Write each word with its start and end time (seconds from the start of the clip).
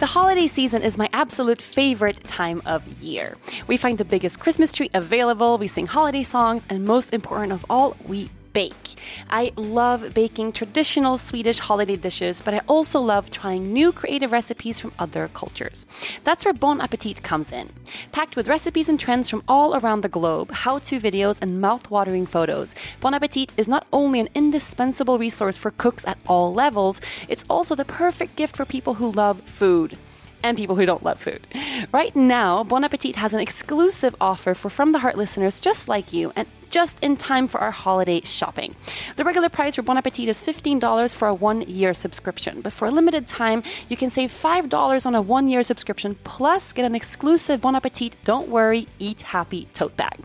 The 0.00 0.06
holiday 0.06 0.46
season 0.46 0.82
is 0.82 0.96
my 0.96 1.10
absolute 1.12 1.60
favorite 1.60 2.24
time 2.24 2.62
of 2.64 3.02
year. 3.02 3.36
We 3.66 3.76
find 3.76 3.98
the 3.98 4.04
biggest 4.06 4.40
Christmas 4.40 4.72
tree 4.72 4.88
available, 4.94 5.58
we 5.58 5.66
sing 5.66 5.84
holiday 5.84 6.22
songs, 6.22 6.66
and 6.70 6.86
most 6.86 7.12
important 7.12 7.52
of 7.52 7.66
all, 7.68 7.98
we 8.08 8.30
bake. 8.52 8.96
I 9.28 9.52
love 9.56 10.14
baking 10.14 10.52
traditional 10.52 11.18
Swedish 11.18 11.58
holiday 11.58 11.96
dishes, 11.96 12.40
but 12.40 12.54
I 12.54 12.60
also 12.66 13.00
love 13.00 13.30
trying 13.30 13.72
new 13.72 13.92
creative 13.92 14.32
recipes 14.32 14.80
from 14.80 14.92
other 14.98 15.28
cultures. 15.34 15.86
That's 16.24 16.44
where 16.44 16.54
Bon 16.54 16.80
Appetit 16.80 17.22
comes 17.22 17.52
in. 17.52 17.70
Packed 18.12 18.36
with 18.36 18.48
recipes 18.48 18.88
and 18.88 18.98
trends 18.98 19.28
from 19.30 19.42
all 19.48 19.76
around 19.76 20.02
the 20.02 20.08
globe, 20.08 20.50
how 20.52 20.78
to 20.80 21.00
videos, 21.00 21.38
and 21.40 21.60
mouth 21.60 21.90
watering 21.90 22.26
photos, 22.26 22.74
Bon 23.00 23.14
Appetit 23.14 23.52
is 23.56 23.68
not 23.68 23.86
only 23.92 24.20
an 24.20 24.28
indispensable 24.34 25.18
resource 25.18 25.56
for 25.56 25.70
cooks 25.70 26.06
at 26.06 26.18
all 26.26 26.52
levels, 26.52 27.00
it's 27.28 27.44
also 27.48 27.74
the 27.74 27.84
perfect 27.84 28.36
gift 28.36 28.56
for 28.56 28.64
people 28.64 28.94
who 28.94 29.10
love 29.10 29.40
food 29.42 29.96
and 30.42 30.56
people 30.56 30.76
who 30.76 30.86
don't 30.86 31.04
love 31.04 31.20
food. 31.20 31.46
Right 31.92 32.14
now, 32.16 32.64
Bon 32.64 32.84
Appetit 32.84 33.16
has 33.16 33.32
an 33.34 33.40
exclusive 33.40 34.14
offer 34.20 34.54
for 34.54 34.70
From 34.70 34.92
the 34.92 35.00
Heart 35.00 35.16
listeners 35.16 35.60
just 35.60 35.88
like 35.88 36.12
you 36.12 36.32
and 36.34 36.46
just 36.70 36.98
in 37.02 37.16
time 37.16 37.48
for 37.48 37.60
our 37.60 37.70
holiday 37.70 38.20
shopping. 38.22 38.74
The 39.16 39.24
regular 39.24 39.48
price 39.48 39.76
for 39.76 39.82
Bon 39.82 39.98
Appetit 39.98 40.28
is 40.28 40.42
$15 40.42 41.14
for 41.14 41.28
a 41.28 41.34
one 41.34 41.62
year 41.62 41.92
subscription, 41.92 42.60
but 42.60 42.72
for 42.72 42.86
a 42.86 42.90
limited 42.90 43.26
time, 43.26 43.62
you 43.88 43.96
can 43.96 44.08
save 44.08 44.30
$5 44.32 45.06
on 45.06 45.14
a 45.14 45.20
one 45.20 45.48
year 45.48 45.62
subscription 45.62 46.16
plus 46.24 46.72
get 46.72 46.84
an 46.84 46.94
exclusive 46.94 47.60
Bon 47.60 47.76
Appetit 47.76 48.16
Don't 48.24 48.48
Worry, 48.48 48.86
Eat 48.98 49.22
Happy 49.22 49.66
tote 49.74 49.96
bag. 49.96 50.18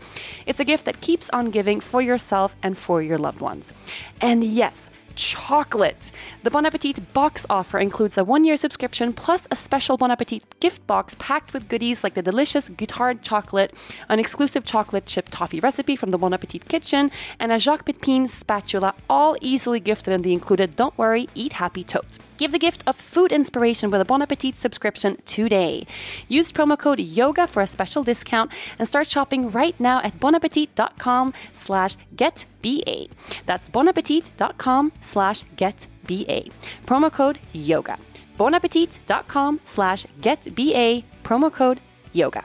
It's 0.46 0.60
a 0.60 0.64
gift 0.64 0.84
that 0.86 1.00
keeps 1.00 1.28
on 1.30 1.50
giving 1.50 1.80
for 1.80 2.00
yourself 2.00 2.56
and 2.62 2.78
for 2.78 3.02
your 3.02 3.18
loved 3.18 3.40
ones. 3.40 3.72
And 4.20 4.42
yes, 4.42 4.88
chocolate. 5.16 6.12
The 6.42 6.50
Bon 6.50 6.64
Appetit 6.64 7.12
box 7.12 7.44
offer 7.50 7.78
includes 7.78 8.16
a 8.16 8.24
one 8.24 8.44
year 8.44 8.56
subscription 8.56 9.12
plus 9.12 9.48
a 9.50 9.56
special 9.56 9.96
Bon 9.96 10.10
Appetit 10.10 10.42
gift 10.60 10.86
box 10.86 11.16
packed 11.18 11.52
with 11.52 11.68
goodies 11.68 12.04
like 12.04 12.14
the 12.14 12.22
delicious 12.22 12.68
Guittard 12.68 13.22
chocolate, 13.22 13.74
an 14.08 14.20
exclusive 14.20 14.64
chocolate 14.64 15.06
chip 15.06 15.28
toffee 15.30 15.60
recipe 15.60 15.96
from 15.96 16.10
the 16.10 16.18
Bon 16.18 16.32
Appetit 16.32 16.68
kitchen, 16.68 17.10
and 17.40 17.50
a 17.50 17.58
Jacques 17.58 17.84
Pepin 17.86 18.28
spatula, 18.28 18.94
all 19.10 19.36
easily 19.40 19.80
gifted 19.80 20.14
in 20.14 20.22
the 20.22 20.32
included 20.32 20.76
Don't 20.76 20.96
Worry, 20.96 21.28
Eat 21.34 21.54
Happy 21.54 21.82
tote. 21.82 22.18
Give 22.36 22.52
the 22.52 22.58
gift 22.58 22.82
of 22.86 22.96
food 22.96 23.32
inspiration 23.32 23.90
with 23.90 24.00
a 24.00 24.04
Bon 24.04 24.20
Appetit 24.20 24.58
subscription 24.58 25.16
today. 25.24 25.86
Use 26.28 26.52
promo 26.52 26.78
code 26.78 26.98
YOGA 26.98 27.48
for 27.48 27.62
a 27.62 27.66
special 27.66 28.02
discount 28.02 28.52
and 28.78 28.86
start 28.86 29.06
shopping 29.06 29.50
right 29.50 29.78
now 29.80 30.02
at 30.02 30.20
bonappetit.com 30.20 31.32
slash 31.52 31.96
getba. 32.14 33.08
That's 33.46 33.68
bonappetit.com 33.68 34.92
slash 35.06 35.44
getba. 35.56 36.50
Promo 36.86 37.12
code 37.12 37.38
YOGA. 37.54 37.98
bonappetit.com 38.38 39.60
slash 39.64 40.06
getba. 40.20 41.04
Promo 41.22 41.52
code 41.52 41.80
YOGA. 42.12 42.44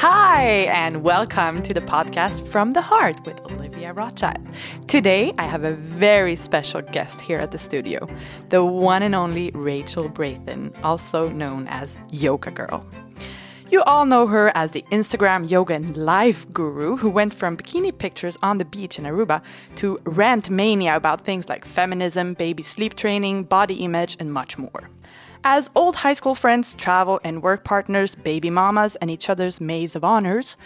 Hi, 0.00 0.42
and 0.72 1.02
welcome 1.02 1.62
to 1.62 1.74
the 1.74 1.82
podcast 1.82 2.48
From 2.48 2.72
the 2.72 2.80
Heart 2.80 3.26
with 3.26 3.38
Olivia 3.42 3.92
Rothschild. 3.92 4.40
Today, 4.88 5.34
I 5.36 5.44
have 5.44 5.62
a 5.62 5.74
very 5.74 6.36
special 6.36 6.80
guest 6.80 7.20
here 7.20 7.38
at 7.38 7.50
the 7.50 7.58
studio, 7.58 8.08
the 8.48 8.64
one 8.64 9.02
and 9.02 9.14
only 9.14 9.50
Rachel 9.50 10.08
Brathen, 10.08 10.72
also 10.82 11.28
known 11.28 11.68
as 11.68 11.98
Yoga 12.10 12.50
Girl. 12.50 12.82
You 13.70 13.84
all 13.84 14.04
know 14.04 14.26
her 14.26 14.50
as 14.56 14.72
the 14.72 14.84
Instagram 14.90 15.48
yoga 15.48 15.74
and 15.74 15.96
life 15.96 16.44
guru 16.52 16.96
who 16.96 17.08
went 17.08 17.32
from 17.32 17.56
bikini 17.56 17.96
pictures 17.96 18.36
on 18.42 18.58
the 18.58 18.64
beach 18.64 18.98
in 18.98 19.04
Aruba 19.04 19.42
to 19.76 20.00
rant 20.02 20.50
mania 20.50 20.96
about 20.96 21.20
things 21.20 21.48
like 21.48 21.64
feminism, 21.64 22.34
baby 22.34 22.64
sleep 22.64 22.96
training, 22.96 23.44
body 23.44 23.76
image, 23.84 24.16
and 24.18 24.32
much 24.32 24.58
more. 24.58 24.90
As 25.44 25.70
old 25.76 25.94
high 25.94 26.14
school 26.14 26.34
friends, 26.34 26.74
travel 26.74 27.20
and 27.22 27.44
work 27.44 27.62
partners, 27.62 28.16
baby 28.16 28.50
mamas, 28.50 28.96
and 28.96 29.08
each 29.08 29.30
other's 29.30 29.60
maids 29.60 29.94
of 29.94 30.02
honors, 30.02 30.56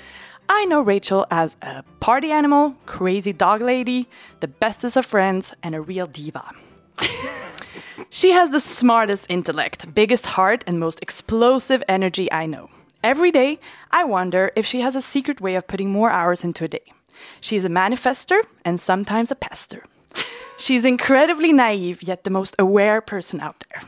I 0.48 0.64
know 0.64 0.80
Rachel 0.80 1.26
as 1.30 1.56
a 1.60 1.82
party 2.00 2.30
animal, 2.30 2.74
crazy 2.86 3.34
dog 3.34 3.60
lady, 3.60 4.08
the 4.40 4.48
bestest 4.48 4.96
of 4.96 5.04
friends, 5.04 5.52
and 5.62 5.74
a 5.74 5.80
real 5.82 6.06
diva. 6.06 6.52
she 8.08 8.30
has 8.30 8.48
the 8.48 8.60
smartest 8.60 9.26
intellect, 9.28 9.94
biggest 9.94 10.24
heart, 10.24 10.64
and 10.66 10.80
most 10.80 11.02
explosive 11.02 11.82
energy 11.86 12.32
I 12.32 12.46
know. 12.46 12.70
Every 13.04 13.30
day, 13.30 13.60
I 13.90 14.04
wonder 14.04 14.50
if 14.56 14.64
she 14.64 14.80
has 14.80 14.96
a 14.96 15.02
secret 15.02 15.38
way 15.38 15.56
of 15.56 15.66
putting 15.66 15.90
more 15.90 16.10
hours 16.10 16.42
into 16.42 16.64
a 16.64 16.68
day. 16.68 16.90
She's 17.38 17.66
a 17.66 17.68
manifester 17.68 18.40
and 18.64 18.80
sometimes 18.80 19.30
a 19.30 19.34
pester. 19.34 19.84
She's 20.56 20.86
incredibly 20.86 21.52
naive, 21.52 22.02
yet 22.02 22.24
the 22.24 22.30
most 22.30 22.56
aware 22.58 23.02
person 23.02 23.40
out 23.40 23.62
there. 23.68 23.82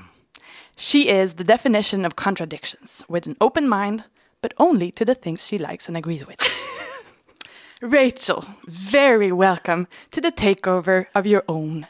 She 0.77 1.09
is 1.09 1.35
the 1.35 1.45
definition 1.45 2.05
of 2.05 2.15
contradictions, 2.15 3.07
with 3.09 3.25
an 3.25 3.39
open 3.41 3.67
mind, 3.67 4.05
but 4.43 4.53
only 4.59 4.91
to 4.91 5.05
the 5.07 5.15
things 5.15 5.47
she 5.47 5.57
likes 5.57 5.89
and 5.89 5.97
agrees 5.97 6.27
with. 6.27 6.39
Rachel, 7.81 8.45
very 8.67 9.33
welcome 9.33 9.89
to 10.11 10.21
the 10.21 10.31
takeover 10.31 11.07
of 11.15 11.27
your 11.27 11.43
own 11.49 11.87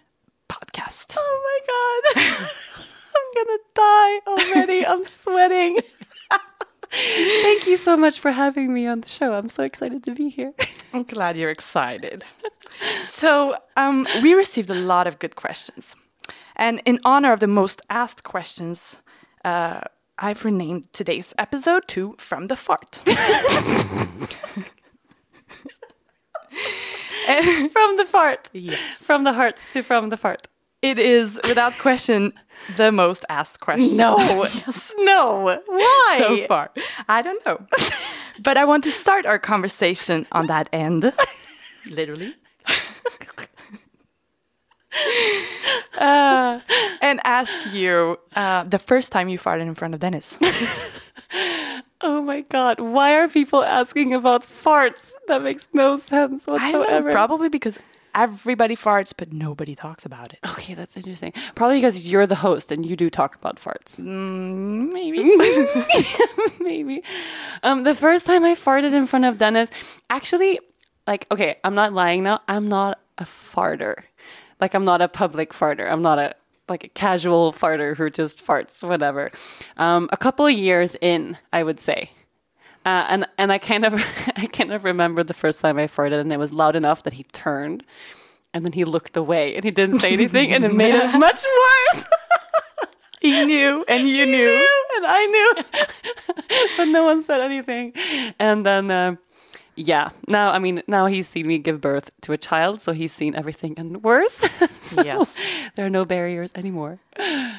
podcast. 0.48 1.16
Oh 1.18 1.40
my 1.48 2.22
God. 2.22 2.30
I'm 3.16 3.28
gonna 3.34 3.58
die 3.74 4.20
already. 4.28 4.86
I'm 4.86 5.04
sweating. 5.04 5.80
Thank 7.42 7.66
you 7.66 7.76
so 7.76 7.96
much 7.96 8.20
for 8.20 8.30
having 8.32 8.72
me 8.72 8.86
on 8.86 9.00
the 9.00 9.08
show. 9.08 9.34
I'm 9.34 9.48
so 9.48 9.62
excited 9.64 10.02
to 10.04 10.12
be 10.14 10.28
here. 10.28 10.52
I'm 10.92 11.04
glad 11.04 11.36
you're 11.36 11.50
excited. 11.50 12.24
So, 12.98 13.56
um, 13.76 14.06
we 14.22 14.34
received 14.34 14.70
a 14.70 14.74
lot 14.74 15.06
of 15.06 15.18
good 15.18 15.36
questions. 15.36 15.94
And 16.56 16.80
in 16.84 16.98
honor 17.04 17.32
of 17.32 17.40
the 17.40 17.46
most 17.46 17.82
asked 17.90 18.24
questions, 18.24 18.98
uh, 19.44 19.80
I've 20.18 20.44
renamed 20.44 20.92
today's 20.92 21.34
episode 21.38 21.86
to 21.88 22.14
From 22.18 22.48
the 22.48 22.56
Fart. 22.56 23.02
From 27.72 27.96
the 27.96 28.04
fart. 28.04 28.48
Yes. 28.52 28.78
From 29.02 29.24
the 29.24 29.32
heart 29.32 29.60
to 29.72 29.82
from 29.82 30.10
the 30.10 30.16
fart. 30.16 30.46
It 30.86 31.00
is, 31.00 31.34
without 31.48 31.76
question, 31.78 32.32
the 32.76 32.92
most 32.92 33.24
asked 33.28 33.58
question. 33.58 33.96
No. 33.96 34.18
yes. 34.18 34.92
No. 34.98 35.60
Why? 35.66 36.16
So 36.20 36.46
far. 36.46 36.70
I 37.08 37.22
don't 37.22 37.44
know. 37.44 37.66
but 38.40 38.56
I 38.56 38.64
want 38.64 38.84
to 38.84 38.92
start 38.92 39.26
our 39.26 39.40
conversation 39.40 40.28
on 40.30 40.46
that 40.46 40.68
end. 40.72 41.12
Literally. 41.90 42.36
uh, 45.98 46.60
and 47.02 47.20
ask 47.24 47.52
you 47.72 48.18
uh, 48.36 48.62
the 48.62 48.78
first 48.78 49.10
time 49.10 49.28
you 49.28 49.40
farted 49.40 49.62
in 49.62 49.74
front 49.74 49.94
of 49.94 49.98
Dennis. 50.00 50.38
Oh 52.02 52.20
my 52.22 52.42
god, 52.42 52.78
why 52.78 53.14
are 53.16 53.26
people 53.26 53.64
asking 53.64 54.12
about 54.12 54.44
farts? 54.46 55.12
That 55.28 55.42
makes 55.42 55.66
no 55.72 55.96
sense 55.96 56.46
whatsoever. 56.46 57.08
know, 57.08 57.10
probably 57.10 57.48
because 57.48 57.78
everybody 58.16 58.74
farts, 58.74 59.12
but 59.16 59.32
nobody 59.32 59.76
talks 59.76 60.04
about 60.04 60.32
it. 60.32 60.40
Okay, 60.52 60.74
that's 60.74 60.96
interesting. 60.96 61.32
Probably 61.54 61.76
because 61.76 62.08
you're 62.08 62.26
the 62.26 62.34
host 62.36 62.72
and 62.72 62.84
you 62.84 62.96
do 62.96 63.10
talk 63.10 63.36
about 63.36 63.56
farts. 63.56 63.96
Mm, 64.00 64.90
maybe. 64.92 65.36
Maybe. 66.60 67.02
Um, 67.62 67.84
the 67.84 67.94
first 67.94 68.26
time 68.26 68.42
I 68.42 68.54
farted 68.54 68.92
in 68.92 69.06
front 69.06 69.24
of 69.24 69.38
Dennis, 69.38 69.70
actually, 70.10 70.58
like, 71.06 71.26
okay, 71.30 71.58
I'm 71.62 71.76
not 71.76 71.92
lying 71.92 72.24
now. 72.24 72.40
I'm 72.48 72.66
not 72.68 72.98
a 73.18 73.24
farter. 73.24 74.02
Like, 74.60 74.74
I'm 74.74 74.84
not 74.84 75.00
a 75.00 75.06
public 75.06 75.52
farter. 75.52 75.88
I'm 75.88 76.02
not 76.02 76.18
a 76.18 76.34
like 76.68 76.82
a 76.82 76.88
casual 76.88 77.52
farter 77.52 77.96
who 77.96 78.10
just 78.10 78.44
farts, 78.44 78.82
whatever. 78.82 79.30
Um, 79.76 80.08
a 80.10 80.16
couple 80.16 80.46
of 80.46 80.52
years 80.52 80.96
in, 81.00 81.38
I 81.52 81.62
would 81.62 81.78
say. 81.78 82.10
Uh, 82.86 83.04
and 83.08 83.26
and 83.36 83.50
I 83.52 83.58
kind 83.58 83.84
of 83.84 83.94
I 84.36 84.46
kind 84.46 84.72
of 84.72 84.84
remember 84.84 85.24
the 85.24 85.34
first 85.34 85.60
time 85.60 85.76
I 85.76 85.88
farted, 85.88 86.20
and 86.20 86.32
it 86.32 86.38
was 86.38 86.52
loud 86.52 86.76
enough 86.76 87.02
that 87.02 87.14
he 87.14 87.24
turned, 87.24 87.82
and 88.54 88.64
then 88.64 88.72
he 88.72 88.84
looked 88.84 89.16
away, 89.16 89.56
and 89.56 89.64
he 89.64 89.72
didn't 89.72 89.98
say 89.98 90.12
anything, 90.12 90.52
and 90.52 90.64
it 90.64 90.72
made 90.72 90.94
it 90.94 91.18
much 91.18 91.44
worse. 91.92 92.04
he 93.20 93.44
knew, 93.44 93.84
and 93.88 94.08
you 94.08 94.24
knew. 94.24 94.54
and 94.96 95.04
I 95.06 95.26
knew, 95.26 95.64
but 96.76 96.84
no 96.86 97.04
one 97.04 97.22
said 97.24 97.40
anything. 97.40 97.92
And 98.38 98.64
then, 98.64 98.90
uh, 98.90 99.16
yeah, 99.74 100.10
now 100.28 100.52
I 100.52 100.60
mean, 100.60 100.82
now 100.86 101.06
he's 101.06 101.26
seen 101.28 101.48
me 101.48 101.58
give 101.58 101.80
birth 101.80 102.12
to 102.22 102.32
a 102.32 102.38
child, 102.38 102.80
so 102.82 102.92
he's 102.92 103.12
seen 103.12 103.34
everything 103.34 103.74
and 103.76 104.02
worse. 104.04 104.46
So 104.70 105.02
Yes. 105.02 105.36
there 105.74 105.84
are 105.86 105.90
no 105.90 106.04
barriers 106.04 106.52
anymore. 106.54 107.00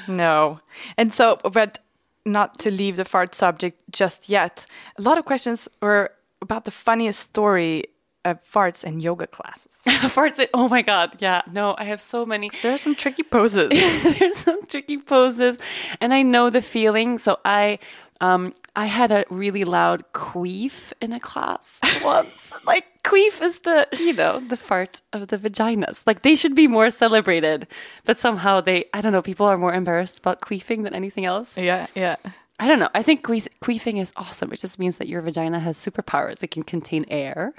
No. 0.07 0.61
And 0.97 1.13
so, 1.13 1.37
but 1.43 1.79
not 2.27 2.59
to 2.59 2.71
leave 2.71 2.95
the 2.97 3.05
fart 3.05 3.33
subject 3.33 3.79
just 3.91 4.29
yet, 4.29 4.65
a 4.97 5.01
lot 5.01 5.17
of 5.17 5.25
questions 5.25 5.67
were 5.81 6.11
about 6.41 6.65
the 6.65 6.71
funniest 6.71 7.19
story 7.19 7.85
of 8.25 8.43
farts 8.43 8.83
and 8.83 9.01
yoga 9.01 9.25
classes. 9.25 9.71
Farts. 9.85 10.45
Oh 10.53 10.67
my 10.67 10.81
god, 10.81 11.15
yeah. 11.19 11.41
No, 11.51 11.75
I 11.77 11.85
have 11.85 12.01
so 12.01 12.25
many. 12.25 12.51
There 12.61 12.73
are 12.73 12.77
some 12.77 12.95
tricky 12.95 13.23
poses. 13.23 13.69
There's 14.19 14.37
some 14.37 14.65
tricky 14.65 14.97
poses, 14.97 15.57
and 16.01 16.13
I 16.13 16.23
know 16.23 16.49
the 16.49 16.61
feeling. 16.61 17.19
So 17.19 17.39
I, 17.45 17.79
um, 18.19 18.53
I 18.77 18.85
had 18.85 19.11
a 19.11 19.25
really 19.31 19.63
loud 19.63 20.03
queef 20.13 20.93
in 21.01 21.11
a 21.11 21.19
class 21.19 21.79
once. 22.03 22.53
like 22.63 22.85
queef 23.01 23.41
is 23.41 23.61
the, 23.61 23.87
you 23.97 24.13
know, 24.13 24.39
the 24.39 24.55
fart 24.55 25.01
of 25.13 25.29
the 25.29 25.37
vaginas. 25.39 26.05
Like 26.05 26.21
they 26.21 26.35
should 26.35 26.53
be 26.53 26.67
more 26.67 26.91
celebrated, 26.91 27.65
but 28.05 28.19
somehow 28.19 28.61
they, 28.61 28.85
I 28.93 29.01
don't 29.01 29.13
know, 29.13 29.23
people 29.23 29.47
are 29.47 29.57
more 29.57 29.73
embarrassed 29.73 30.19
about 30.19 30.41
queefing 30.41 30.83
than 30.83 30.93
anything 30.93 31.25
else. 31.25 31.57
yeah, 31.57 31.87
yeah. 31.95 32.17
I 32.59 32.67
don't 32.67 32.79
know. 32.79 32.89
I 32.95 33.03
think 33.03 33.23
queef- 33.23 33.47
queefing 33.63 33.99
is 34.01 34.11
awesome. 34.15 34.51
It 34.51 34.59
just 34.59 34.79
means 34.79 34.97
that 34.97 35.07
your 35.07 35.21
vagina 35.21 35.59
has 35.59 35.77
superpowers. 35.77 36.41
It 36.43 36.49
can 36.49 36.63
contain 36.63 37.05
air, 37.07 37.53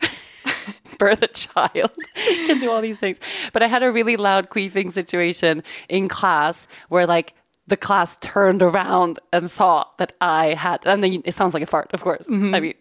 birth 0.98 1.22
a 1.22 1.28
child, 1.28 1.92
can 2.46 2.58
do 2.60 2.70
all 2.70 2.80
these 2.80 2.98
things. 2.98 3.18
But 3.52 3.62
I 3.62 3.68
had 3.68 3.82
a 3.84 3.92
really 3.92 4.16
loud 4.16 4.50
queefing 4.50 4.90
situation 4.90 5.62
in 5.88 6.08
class 6.08 6.66
where 6.88 7.06
like 7.06 7.34
the 7.68 7.76
class 7.76 8.16
turned 8.16 8.62
around 8.62 9.18
and 9.32 9.50
saw 9.50 9.84
that 9.98 10.12
I 10.20 10.54
had, 10.54 10.86
and 10.86 11.02
then 11.02 11.22
it 11.24 11.32
sounds 11.32 11.54
like 11.54 11.62
a 11.62 11.66
fart, 11.66 11.92
of 11.92 12.02
course. 12.02 12.26
I 12.28 12.60
mean, 12.60 12.74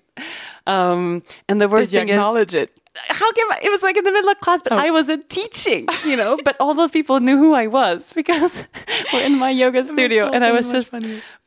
um, 0.65 1.23
and 1.47 1.61
the 1.61 1.67
worst 1.67 1.91
thing 1.91 2.09
is, 2.09 2.13
acknowledge 2.13 2.55
it? 2.55 2.71
how 3.07 3.31
can 3.31 3.51
I, 3.51 3.59
it 3.63 3.69
was 3.69 3.83
like 3.83 3.97
in 3.97 4.03
the 4.03 4.11
middle 4.11 4.29
of 4.29 4.39
class, 4.39 4.61
but 4.61 4.73
I 4.73 4.91
wasn't 4.91 5.29
teaching, 5.29 5.87
you 6.05 6.15
know. 6.15 6.37
but 6.43 6.55
all 6.59 6.73
those 6.73 6.91
people 6.91 7.19
knew 7.19 7.37
who 7.37 7.53
I 7.53 7.67
was 7.67 8.13
because 8.13 8.67
we're 9.13 9.25
in 9.25 9.37
my 9.37 9.49
yoga 9.49 9.85
studio, 9.85 10.29
and 10.29 10.43
I 10.43 10.51
was 10.51 10.71
just 10.71 10.93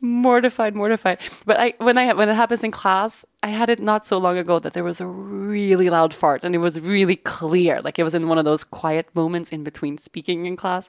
mortified, 0.01 0.75
mortified. 0.75 1.19
But 1.47 1.59
I 1.59 1.75
when 1.79 1.99
I 1.99 2.13
when 2.13 2.29
it 2.29 2.37
happens 2.37 2.63
in 2.63 2.71
class, 2.71 3.25
I 3.43 3.49
had 3.49 3.71
it 3.71 3.81
not 3.81 4.07
so 4.07 4.19
long 4.19 4.39
ago 4.39 4.59
that 4.59 4.73
there 4.73 4.85
was 4.85 5.01
a 5.01 5.07
really 5.07 5.91
loud 5.91 6.15
fart, 6.15 6.45
and 6.45 6.55
it 6.55 6.59
was 6.59 6.81
really 6.81 7.17
clear, 7.17 7.81
like 7.81 7.99
it 7.99 8.05
was 8.05 8.15
in 8.15 8.29
one 8.29 8.39
of 8.39 8.45
those 8.45 8.65
quiet 8.65 9.09
moments 9.15 9.53
in 9.53 9.65
between 9.65 9.99
speaking 9.99 10.47
in 10.47 10.57
class, 10.57 10.89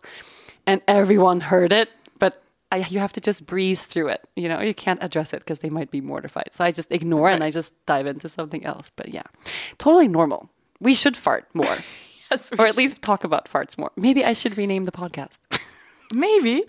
and 0.66 0.82
everyone 0.88 1.42
heard 1.42 1.74
it, 1.74 1.90
but. 2.22 2.34
I, 2.74 2.78
you 2.88 3.00
have 3.00 3.12
to 3.20 3.20
just 3.20 3.46
breeze 3.46 3.84
through 3.84 4.08
it, 4.16 4.22
you 4.38 4.48
know. 4.48 4.62
You 4.62 4.74
can't 4.74 5.04
address 5.04 5.34
it 5.34 5.40
because 5.40 5.60
they 5.60 5.70
might 5.70 5.92
be 5.92 6.00
mortified. 6.00 6.52
So 6.54 6.64
I 6.64 6.72
just 6.72 6.90
ignore 6.90 7.28
and 7.30 7.44
I 7.44 7.50
just 7.52 7.74
dive 7.86 8.08
into 8.08 8.30
something 8.30 8.64
else. 8.64 8.94
But 8.96 9.10
yeah, 9.10 9.28
totally 9.78 10.08
normal. 10.08 10.50
We 10.80 10.94
should 10.94 11.18
fart 11.18 11.44
more. 11.54 11.78
Yes, 12.32 12.50
or 12.58 12.66
at 12.66 12.78
least 12.78 13.02
talk 13.02 13.26
about 13.26 13.50
farts 13.52 13.78
more. 13.78 13.92
Maybe 13.98 14.24
I 14.24 14.32
should 14.32 14.58
rename 14.58 14.86
the 14.86 14.92
podcast. 14.94 15.40
maybe 16.14 16.64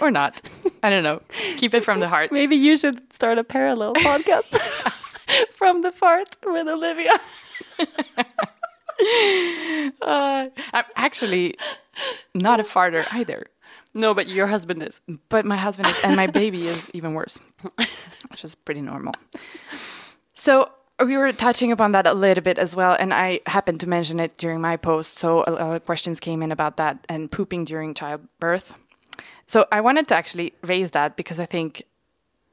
or 0.00 0.10
not. 0.10 0.40
I 0.82 0.88
don't 0.88 1.02
know. 1.02 1.20
Keep 1.58 1.74
it 1.74 1.84
from 1.84 2.00
the 2.00 2.08
heart. 2.08 2.32
Maybe 2.32 2.56
you 2.56 2.78
should 2.78 3.12
start 3.12 3.38
a 3.38 3.44
parallel 3.44 3.92
podcast 3.94 4.56
from 5.52 5.82
the 5.82 5.92
fart 5.92 6.34
with 6.44 6.66
Olivia. 6.66 7.12
Uh, 10.02 10.48
I'm 10.72 10.84
actually 10.96 11.56
not 12.34 12.60
a 12.60 12.64
farter 12.64 13.06
either. 13.12 13.46
No, 13.92 14.14
but 14.14 14.28
your 14.28 14.46
husband 14.46 14.82
is. 14.82 15.00
But 15.28 15.44
my 15.44 15.56
husband 15.56 15.88
is, 15.88 15.96
and 16.04 16.16
my 16.16 16.26
baby 16.26 16.66
is 16.66 16.90
even 16.94 17.14
worse, 17.14 17.38
which 18.28 18.44
is 18.44 18.54
pretty 18.54 18.80
normal. 18.80 19.14
So 20.34 20.70
we 21.04 21.16
were 21.16 21.32
touching 21.32 21.72
upon 21.72 21.92
that 21.92 22.06
a 22.06 22.12
little 22.12 22.42
bit 22.42 22.58
as 22.58 22.76
well, 22.76 22.96
and 22.98 23.12
I 23.12 23.40
happened 23.46 23.80
to 23.80 23.88
mention 23.88 24.20
it 24.20 24.36
during 24.36 24.60
my 24.60 24.76
post. 24.76 25.18
So 25.18 25.44
a 25.46 25.50
lot 25.50 25.76
of 25.76 25.84
questions 25.84 26.20
came 26.20 26.42
in 26.42 26.52
about 26.52 26.76
that 26.76 27.04
and 27.08 27.30
pooping 27.30 27.64
during 27.64 27.94
childbirth. 27.94 28.74
So 29.46 29.66
I 29.72 29.80
wanted 29.80 30.06
to 30.08 30.14
actually 30.14 30.52
raise 30.62 30.92
that 30.92 31.16
because 31.16 31.40
I 31.40 31.46
think 31.46 31.82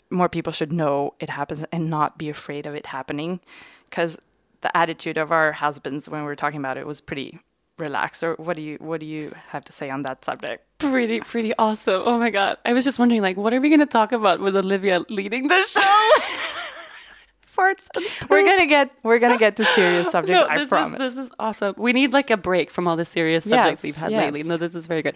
more 0.10 0.30
people 0.30 0.54
should 0.54 0.72
know 0.72 1.13
it 1.19 1.30
happens 1.30 1.63
and 1.72 1.90
not 1.90 2.18
be 2.18 2.30
afraid 2.30 2.66
of 2.66 2.74
it 2.74 2.88
happening. 2.88 3.40
Because 3.86 4.18
the 4.62 4.75
attitude 4.75 5.18
of 5.18 5.31
our 5.31 5.51
husbands 5.51 6.10
when 6.10 6.22
we 6.22 6.25
were 6.25 6.36
talking 6.36 6.60
about 6.60 6.78
it 6.78 6.88
was 6.88 7.01
pretty 7.01 7.40
relaxed. 7.78 8.24
Or 8.24 8.36
what 8.36 8.56
do 8.56 8.63
you 8.63 8.78
what 8.80 9.00
do 9.00 9.06
you 9.06 9.33
have 9.50 9.63
to 9.66 9.72
say 9.72 9.90
on 9.90 10.04
that 10.04 10.25
subject? 10.25 10.67
Pretty, 10.80 11.20
pretty 11.22 11.54
awesome. 11.58 12.04
Oh 12.06 12.20
my 12.20 12.30
God. 12.30 12.58
I 12.64 12.74
was 12.74 12.86
just 12.86 13.00
wondering, 13.00 13.22
like, 13.22 13.36
what 13.36 13.54
are 13.54 13.60
we 13.60 13.70
going 13.70 13.80
to 13.80 13.86
talk 13.88 14.12
about 14.12 14.40
with 14.40 14.56
Olivia 14.56 15.02
leading 15.10 15.48
the 15.48 15.64
show? 15.64 15.82
Farts. 17.58 17.88
and 17.96 18.06
We're 18.30 18.46
gonna 18.46 18.68
get 18.68 18.94
we're 19.02 19.18
gonna 19.18 19.40
get 19.40 19.56
to 19.56 19.66
serious 19.66 20.12
subjects. 20.12 20.44
I 20.48 20.60
this 20.60 20.69
promise. 20.69 21.02
Is, 21.02 21.16
this 21.16 21.26
is 21.26 21.31
awesome. 21.40 21.74
We 21.76 21.92
need 21.92 22.14
like 22.14 22.30
a 22.30 22.38
break 22.38 22.69
from 22.69 22.88
all 22.88 22.96
the 22.96 23.04
serious 23.04 23.46
subjects 23.46 23.80
Yes, 23.80 23.84
we've 23.84 23.96
had 23.96 24.12
yes. 24.12 24.26
lately. 24.26 24.44
No, 24.44 24.57
this 24.57 24.76
is 24.76 24.86
very 24.86 25.02
good. 25.02 25.16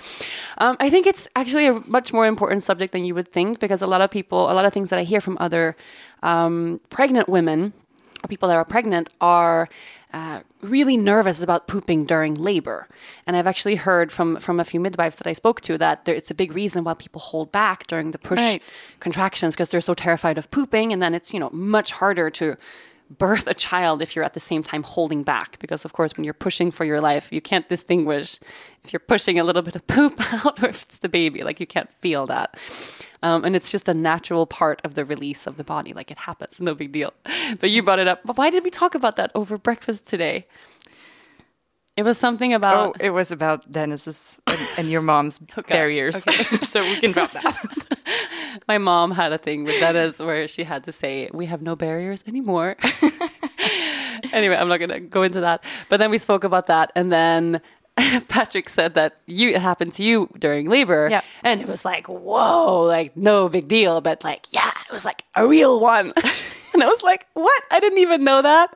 Um, 0.58 0.75
I 0.80 0.89
think 0.89 1.06
it's 1.06 1.27
actually 1.36 1.68
a 1.68 1.74
much 1.86 2.12
more 2.12 2.25
important 2.25 2.63
subject 2.63 2.94
than 2.94 3.06
you 3.06 3.13
would 3.13 3.32
think 3.32 3.60
because 3.60 3.84
a 3.84 3.88
lot 3.88 4.01
of 4.01 4.10
people, 4.10 4.50
a 4.51 4.53
lot 4.53 4.65
of 4.65 4.74
things 4.74 4.89
that 4.89 4.98
I 4.98 5.03
hear 5.03 5.22
from 5.22 5.38
other 5.39 5.75
um, 6.24 6.82
pregnant 6.89 7.30
women 7.30 7.74
or 8.24 8.27
people 8.27 8.50
that 8.50 8.58
are 8.58 8.65
pregnant 8.65 9.10
are 9.22 9.70
uh, 10.13 10.41
really 10.62 10.98
nervous 10.98 11.41
about 11.41 11.68
pooping 11.68 12.06
during 12.06 12.36
labor. 12.36 12.88
And 13.25 13.36
I've 13.38 13.48
actually 13.48 13.75
heard 13.75 14.12
from 14.12 14.38
from 14.39 14.60
a 14.60 14.65
few 14.65 14.80
midwives 14.80 15.18
that 15.18 15.27
I 15.27 15.34
spoke 15.34 15.62
to 15.62 15.77
that 15.77 16.06
there, 16.06 16.15
it's 16.15 16.30
a 16.32 16.34
big 16.36 16.51
reason 16.53 16.84
why 16.84 16.94
people 16.96 17.22
hold 17.22 17.51
back 17.51 17.88
during 17.88 18.12
the 18.12 18.18
push 18.20 18.38
Right. 18.39 18.62
contractions 19.00 19.56
because 19.56 19.70
they're 19.70 19.82
so 19.82 19.94
terrified 19.94 20.38
of 20.38 20.51
pooping, 20.51 20.91
and 20.94 21.01
then 21.01 21.13
it's 21.15 21.34
you 21.34 21.39
know 21.39 21.50
much 21.51 21.91
harder 21.94 22.30
to 22.32 22.58
birth 23.18 23.48
a 23.48 23.53
child 23.53 24.01
if 24.01 24.15
you're 24.15 24.24
at 24.25 24.34
the 24.34 24.39
same 24.39 24.63
time 24.63 24.84
holding 24.84 25.24
back 25.24 25.60
because 25.60 25.84
of 25.86 25.94
course 25.94 26.15
when 26.15 26.24
you're 26.24 26.34
pushing 26.34 26.72
for 26.72 26.86
your 26.86 27.01
life 27.01 27.32
you 27.32 27.41
can't 27.41 27.68
distinguish 27.68 28.39
if 28.84 28.94
you're 28.94 29.00
pushing 29.00 29.39
a 29.39 29.44
little 29.44 29.62
bit 29.62 29.75
of 29.75 29.86
poop 29.88 30.20
out 30.46 30.62
or 30.63 30.70
if 30.70 30.84
it's 30.84 31.00
the 31.00 31.10
baby. 31.10 31.44
Like 31.44 31.60
you 31.60 31.68
can't 31.68 31.91
feel 32.00 32.25
that. 32.27 32.58
Um, 33.24 33.44
and 33.46 33.56
it's 33.56 33.70
just 33.70 33.88
a 33.88 33.94
natural 33.94 34.46
part 34.48 34.82
of 34.84 34.96
the 34.96 35.06
release 35.06 35.46
of 35.46 35.58
the 35.58 35.63
body. 35.63 35.94
Like 35.94 36.10
it 36.10 36.18
happens. 36.18 36.60
No 36.60 36.74
big 36.74 36.91
deal. 36.91 37.13
But 37.60 37.70
you 37.70 37.84
brought 37.84 38.00
it 38.00 38.08
up. 38.08 38.22
But 38.25 38.38
why 38.38 38.50
did 38.50 38.63
we 38.63 38.70
talk 38.72 38.96
about 38.96 39.15
that 39.18 39.32
over 39.36 39.58
breakfast 39.60 40.08
today? 40.08 40.48
It 41.98 42.03
was 42.03 42.18
something 42.18 42.53
about 42.53 42.77
Oh, 42.77 42.94
it 43.00 43.12
was 43.12 43.32
about 43.32 43.70
Dennis's 43.72 44.39
and, 44.48 44.60
and 44.77 44.88
your 44.88 45.01
mom's 45.01 45.38
barriers. 45.68 46.15
okay. 46.15 46.44
so 46.65 46.82
we 46.82 47.00
can 47.00 47.12
drop 47.12 47.32
that. 47.32 48.00
my 48.68 48.77
mom 48.77 49.12
had 49.12 49.32
a 49.34 49.38
thing 49.38 49.63
with 49.63 49.80
that 49.80 49.96
is 49.96 50.20
where 50.20 50.48
she 50.48 50.63
had 50.63 50.84
to 50.86 50.91
say 50.91 51.30
we 51.34 51.46
have 51.48 51.62
no 51.62 51.75
barriers 51.75 52.24
anymore. 52.27 52.75
Anyway 54.34 54.56
i'm 54.56 54.68
not 54.70 54.77
going 54.77 54.89
to 54.89 55.00
go 55.00 55.24
into 55.24 55.41
that. 55.41 55.63
But 55.89 55.98
then 55.98 56.12
we 56.12 56.18
spoke 56.18 56.44
about 56.44 56.68
that 56.68 56.91
and 56.96 57.12
then 57.12 57.60
patrick 58.30 58.70
said 58.70 58.94
that 58.94 59.18
you 59.25 59.50
it 59.50 59.62
happened 59.62 59.94
to 59.94 60.03
you 60.03 60.30
during 60.39 60.70
labor 60.70 61.08
Yeah. 61.10 61.22
and 61.44 61.60
it 61.60 61.68
was 61.68 61.84
like 61.84 62.08
whoa 62.08 62.84
like 62.84 63.18
no 63.18 63.50
big 63.50 63.68
deal 63.68 64.00
but 64.00 64.24
like 64.24 64.46
yeah 64.51 64.72
it 64.88 64.91
was 64.94 65.03
like 65.06 65.24
a 65.36 65.46
real 65.48 65.80
one. 65.80 66.12
And 66.74 66.82
i 66.84 66.86
was 66.88 67.03
like 67.03 67.25
what? 67.34 67.62
I 67.72 67.80
didn't 67.82 67.98
even 68.00 68.24
know 68.24 68.41
that. 68.41 68.74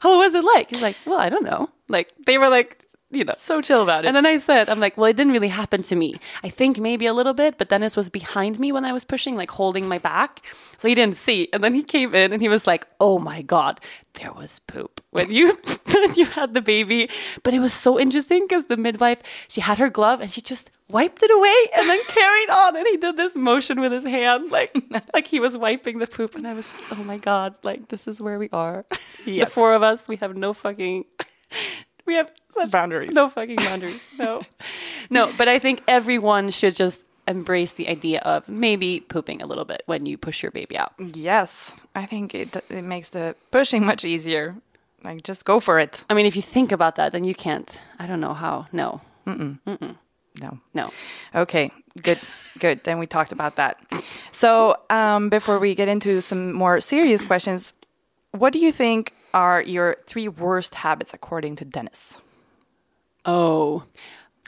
How 0.00 0.18
was 0.18 0.34
it 0.34 0.42
like? 0.44 0.70
He's 0.70 0.82
like 0.82 0.96
well 1.06 1.20
i 1.20 1.28
don't 1.28 1.44
know. 1.44 1.68
Like 1.88 2.12
they 2.26 2.38
were 2.38 2.48
like, 2.48 2.82
you 3.10 3.24
know, 3.24 3.34
So 3.38 3.60
chill 3.60 3.82
about 3.82 4.04
it. 4.04 4.08
and 4.08 4.16
then 4.16 4.26
I 4.26 4.38
said, 4.38 4.68
I'm 4.68 4.80
like, 4.80 4.96
well, 4.96 5.06
it 5.06 5.16
didn't 5.16 5.32
really 5.32 5.48
happen 5.48 5.82
to 5.84 5.94
me. 5.96 6.18
I 6.42 6.48
think 6.48 6.78
maybe 6.78 7.06
a 7.06 7.12
little 7.14 7.34
bit, 7.34 7.56
but 7.58 7.68
Dennis 7.68 7.96
was 7.96 8.10
behind 8.10 8.58
me 8.58 8.72
when 8.72 8.84
I 8.84 8.92
was 8.92 9.04
pushing, 9.04 9.36
like 9.36 9.50
holding 9.50 9.86
my 9.86 9.98
back. 9.98 10.42
So 10.76 10.88
he 10.88 10.94
didn't 10.94 11.16
see. 11.16 11.48
And 11.52 11.62
then 11.62 11.72
he 11.74 11.82
came 11.82 12.14
in 12.14 12.32
and 12.32 12.42
he 12.42 12.48
was 12.48 12.66
like, 12.66 12.86
oh 13.00 13.18
my 13.18 13.42
God, 13.42 13.80
there 14.14 14.32
was 14.32 14.58
poop 14.60 15.00
when 15.10 15.30
you, 15.30 15.56
when 15.92 16.14
you 16.14 16.24
had 16.26 16.54
the 16.54 16.60
baby. 16.60 17.08
But 17.42 17.54
it 17.54 17.60
was 17.60 17.72
so 17.74 17.98
interesting 17.98 18.42
because 18.48 18.64
the 18.64 18.76
midwife, 18.76 19.22
she 19.48 19.60
had 19.60 19.78
her 19.78 19.88
glove 19.90 20.20
and 20.20 20.30
she 20.30 20.40
just 20.40 20.70
wiped 20.88 21.22
it 21.22 21.30
away 21.30 21.56
and 21.76 21.88
then 21.88 22.00
carried 22.08 22.50
on. 22.50 22.76
And 22.76 22.86
he 22.88 22.96
did 22.96 23.16
this 23.16 23.36
motion 23.36 23.80
with 23.80 23.92
his 23.92 24.04
hand, 24.04 24.50
like, 24.50 24.76
like 25.14 25.26
he 25.28 25.38
was 25.38 25.56
wiping 25.56 25.98
the 26.00 26.06
poop. 26.08 26.34
And 26.34 26.46
I 26.46 26.54
was 26.54 26.72
just, 26.72 26.84
oh 26.90 27.04
my 27.04 27.18
God, 27.18 27.54
like 27.62 27.88
this 27.88 28.08
is 28.08 28.20
where 28.20 28.38
we 28.38 28.48
are. 28.52 28.84
the 29.24 29.46
four 29.46 29.74
of 29.74 29.82
us, 29.84 30.08
we 30.08 30.16
have 30.16 30.36
no 30.36 30.52
fucking, 30.52 31.04
we 32.06 32.14
have 32.14 32.30
such 32.54 32.70
Boundaries. 32.70 33.12
no 33.12 33.28
fucking 33.28 33.56
boundaries. 33.56 34.00
No. 34.18 34.42
no, 35.10 35.30
but 35.36 35.48
I 35.48 35.58
think 35.58 35.82
everyone 35.88 36.50
should 36.50 36.74
just 36.74 37.04
embrace 37.28 37.72
the 37.74 37.88
idea 37.88 38.20
of 38.20 38.48
maybe 38.48 39.00
pooping 39.00 39.42
a 39.42 39.46
little 39.46 39.64
bit 39.64 39.82
when 39.86 40.06
you 40.06 40.16
push 40.16 40.42
your 40.42 40.52
baby 40.52 40.78
out. 40.78 40.92
yes, 40.98 41.74
I 41.94 42.06
think 42.06 42.34
it 42.34 42.56
it 42.70 42.82
makes 42.84 43.08
the 43.10 43.34
pushing 43.50 43.84
much 43.84 44.04
easier. 44.04 44.54
Like 45.04 45.22
just 45.24 45.44
go 45.44 45.60
for 45.60 45.78
it. 45.80 46.04
I 46.08 46.14
mean, 46.14 46.26
if 46.26 46.34
you 46.36 46.42
think 46.42 46.72
about 46.72 46.94
that, 46.96 47.12
then 47.12 47.24
you 47.24 47.34
can't. 47.34 47.80
I 47.98 48.06
don't 48.06 48.20
know 48.20 48.34
how. 48.34 48.66
No, 48.72 49.00
No. 49.26 50.58
no. 50.74 50.90
Okay, 51.34 51.70
good, 52.02 52.18
good. 52.58 52.80
Then 52.84 52.98
we 52.98 53.06
talked 53.06 53.32
about 53.32 53.56
that. 53.56 53.76
So, 54.32 54.76
um, 54.90 55.28
before 55.30 55.58
we 55.58 55.74
get 55.74 55.88
into 55.88 56.20
some 56.22 56.52
more 56.52 56.80
serious 56.80 57.24
questions, 57.24 57.72
what 58.32 58.52
do 58.52 58.58
you 58.58 58.72
think 58.72 59.12
are 59.36 59.60
your 59.60 59.96
three 60.08 60.28
worst 60.28 60.74
habits 60.76 61.12
according 61.12 61.56
to 61.56 61.64
Dennis? 61.64 62.16
Oh, 63.26 63.84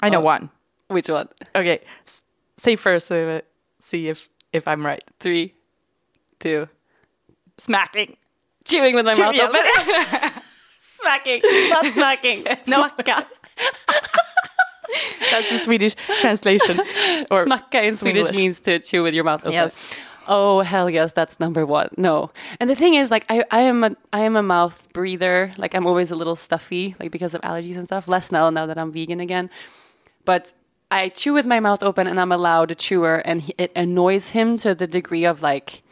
I 0.01 0.09
know 0.09 0.21
one. 0.21 0.49
which 0.89 1.09
one? 1.11 1.29
Okay, 1.55 1.81
s- 2.07 2.23
say 2.57 2.75
first, 2.77 3.13
uh, 3.13 3.43
see 3.85 4.09
if 4.09 4.29
if 4.53 4.67
I'm 4.67 4.85
right. 4.87 5.05
Three, 5.21 5.53
two, 6.41 6.69
Smacking. 7.59 8.17
chewing 8.65 8.95
with 8.95 9.05
my 9.05 9.13
mouth 9.15 9.39
open. 9.39 9.61
smacking, 10.81 11.43
not 11.71 11.85
smacking. 11.93 12.45
Smacka. 12.45 13.27
That's 15.31 15.51
the 15.51 15.59
Swedish 15.59 15.95
translation. 16.21 16.79
Or 17.31 17.45
Smacka 17.45 17.85
in 17.87 17.95
Swedish 17.97 18.27
Swedish. 18.29 18.37
means 18.37 18.61
to 18.61 18.79
chew 18.79 19.03
with 19.03 19.13
your 19.13 19.25
mouth 19.25 19.43
open. 19.43 19.53
Yes. 19.53 19.99
Oh 20.31 20.61
hell 20.61 20.91
yes, 20.91 21.15
that's 21.15 21.41
number 21.41 21.65
one. 21.65 21.89
No, 21.97 22.31
and 22.61 22.69
the 22.69 22.75
thing 22.75 22.95
is, 22.95 23.11
like, 23.11 23.25
I, 23.31 23.45
I 23.51 23.61
am 23.61 23.83
a 23.83 23.97
I 24.13 24.21
am 24.21 24.37
a 24.37 24.43
mouth 24.43 24.87
breather. 24.93 25.53
Like, 25.57 25.75
I'm 25.75 25.87
always 25.87 26.11
a 26.11 26.15
little 26.17 26.37
stuffy, 26.37 26.95
like 27.01 27.11
because 27.11 27.33
of 27.33 27.41
allergies 27.41 27.77
and 27.77 27.87
stuff. 27.87 28.09
Less 28.09 28.31
now, 28.31 28.51
now 28.51 28.67
that 28.67 28.77
I'm 28.77 28.93
vegan 28.93 29.21
again. 29.21 29.49
But 30.27 30.53
I 30.91 31.09
chew 31.09 31.33
with 31.33 31.47
my 31.47 31.61
mouth 31.61 31.83
open, 31.83 32.07
and 32.07 32.21
I'm 32.21 32.31
a 32.31 32.37
loud 32.37 32.77
chewer, 32.77 33.17
and 33.25 33.41
he, 33.41 33.55
it 33.57 33.73
annoys 33.75 34.29
him 34.29 34.59
to 34.59 34.75
the 34.75 34.87
degree 34.87 35.25
of 35.25 35.41
like, 35.41 35.83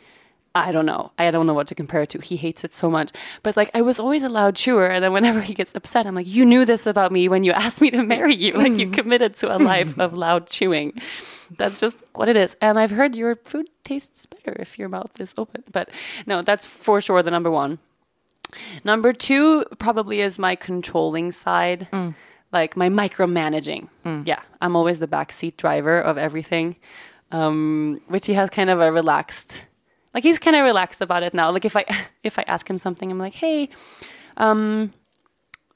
I 0.57 0.73
don't 0.73 0.87
know. 0.87 1.13
I 1.19 1.31
don't 1.31 1.47
know 1.47 1.53
what 1.53 1.67
to 1.67 1.75
compare 1.75 2.03
it 2.03 2.11
to. 2.11 2.19
He 2.19 2.37
hates 2.37 2.65
it 2.65 2.75
so 2.75 2.91
much. 2.91 3.13
But 3.43 3.57
like, 3.57 3.71
I 3.75 3.83
was 3.83 3.99
always 3.99 4.25
a 4.25 4.29
loud 4.29 4.57
chewer, 4.57 4.87
and 4.87 5.05
then 5.05 5.13
whenever 5.13 5.43
he 5.43 5.53
gets 5.53 5.75
upset, 5.75 6.07
I'm 6.07 6.15
like, 6.15 6.27
"You 6.27 6.45
knew 6.45 6.65
this 6.65 6.87
about 6.87 7.13
me 7.13 7.29
when 7.29 7.45
you 7.45 7.53
asked 7.53 7.81
me 7.83 7.91
to 7.91 8.03
marry 8.03 8.35
you. 8.35 8.53
Like, 8.55 8.73
you 8.73 8.87
mm. 8.87 8.95
committed 8.95 9.37
to 9.37 9.55
a 9.55 9.59
life 9.59 9.99
of 10.05 10.15
loud 10.15 10.49
chewing." 10.49 11.01
That's 11.59 11.79
just 11.79 12.03
what 12.15 12.29
it 12.29 12.37
is. 12.37 12.57
And 12.61 12.79
I've 12.79 12.91
heard 12.91 13.15
your 13.15 13.37
food 13.37 13.69
tastes 13.85 14.27
better 14.27 14.57
if 14.59 14.79
your 14.79 14.89
mouth 14.89 15.21
is 15.21 15.33
open. 15.37 15.63
But 15.71 15.91
no, 16.27 16.43
that's 16.43 16.67
for 16.67 17.01
sure 17.01 17.23
the 17.23 17.31
number 17.31 17.51
one. 17.51 17.79
Number 18.85 19.13
two 19.13 19.65
probably 19.79 20.21
is 20.21 20.39
my 20.39 20.55
controlling 20.55 21.33
side, 21.33 21.89
mm. 21.93 22.15
like 22.53 22.77
my 22.77 22.89
micromanaging. 22.89 23.89
Mm. 24.05 24.27
Yeah, 24.27 24.41
I'm 24.61 24.77
always 24.77 25.01
the 25.01 25.09
backseat 25.09 25.57
driver 25.57 26.01
of 26.01 26.17
everything, 26.17 26.77
um, 27.31 28.01
which 28.09 28.27
he 28.27 28.35
has 28.35 28.51
kind 28.51 28.71
of 28.71 28.81
a 28.81 28.91
relaxed, 28.93 29.67
like 30.16 30.25
he's 30.25 30.38
kind 30.38 30.56
of 30.56 30.64
relaxed 30.64 31.02
about 31.02 31.23
it 31.23 31.35
now. 31.35 31.50
Like 31.50 31.66
if 31.66 31.76
I 31.76 31.85
if 32.25 32.38
I 32.38 32.44
ask 32.49 32.68
him 32.68 32.78
something, 32.78 33.11
I'm 33.12 33.18
like, 33.18 33.35
hey, 33.35 33.68
um, 34.38 34.92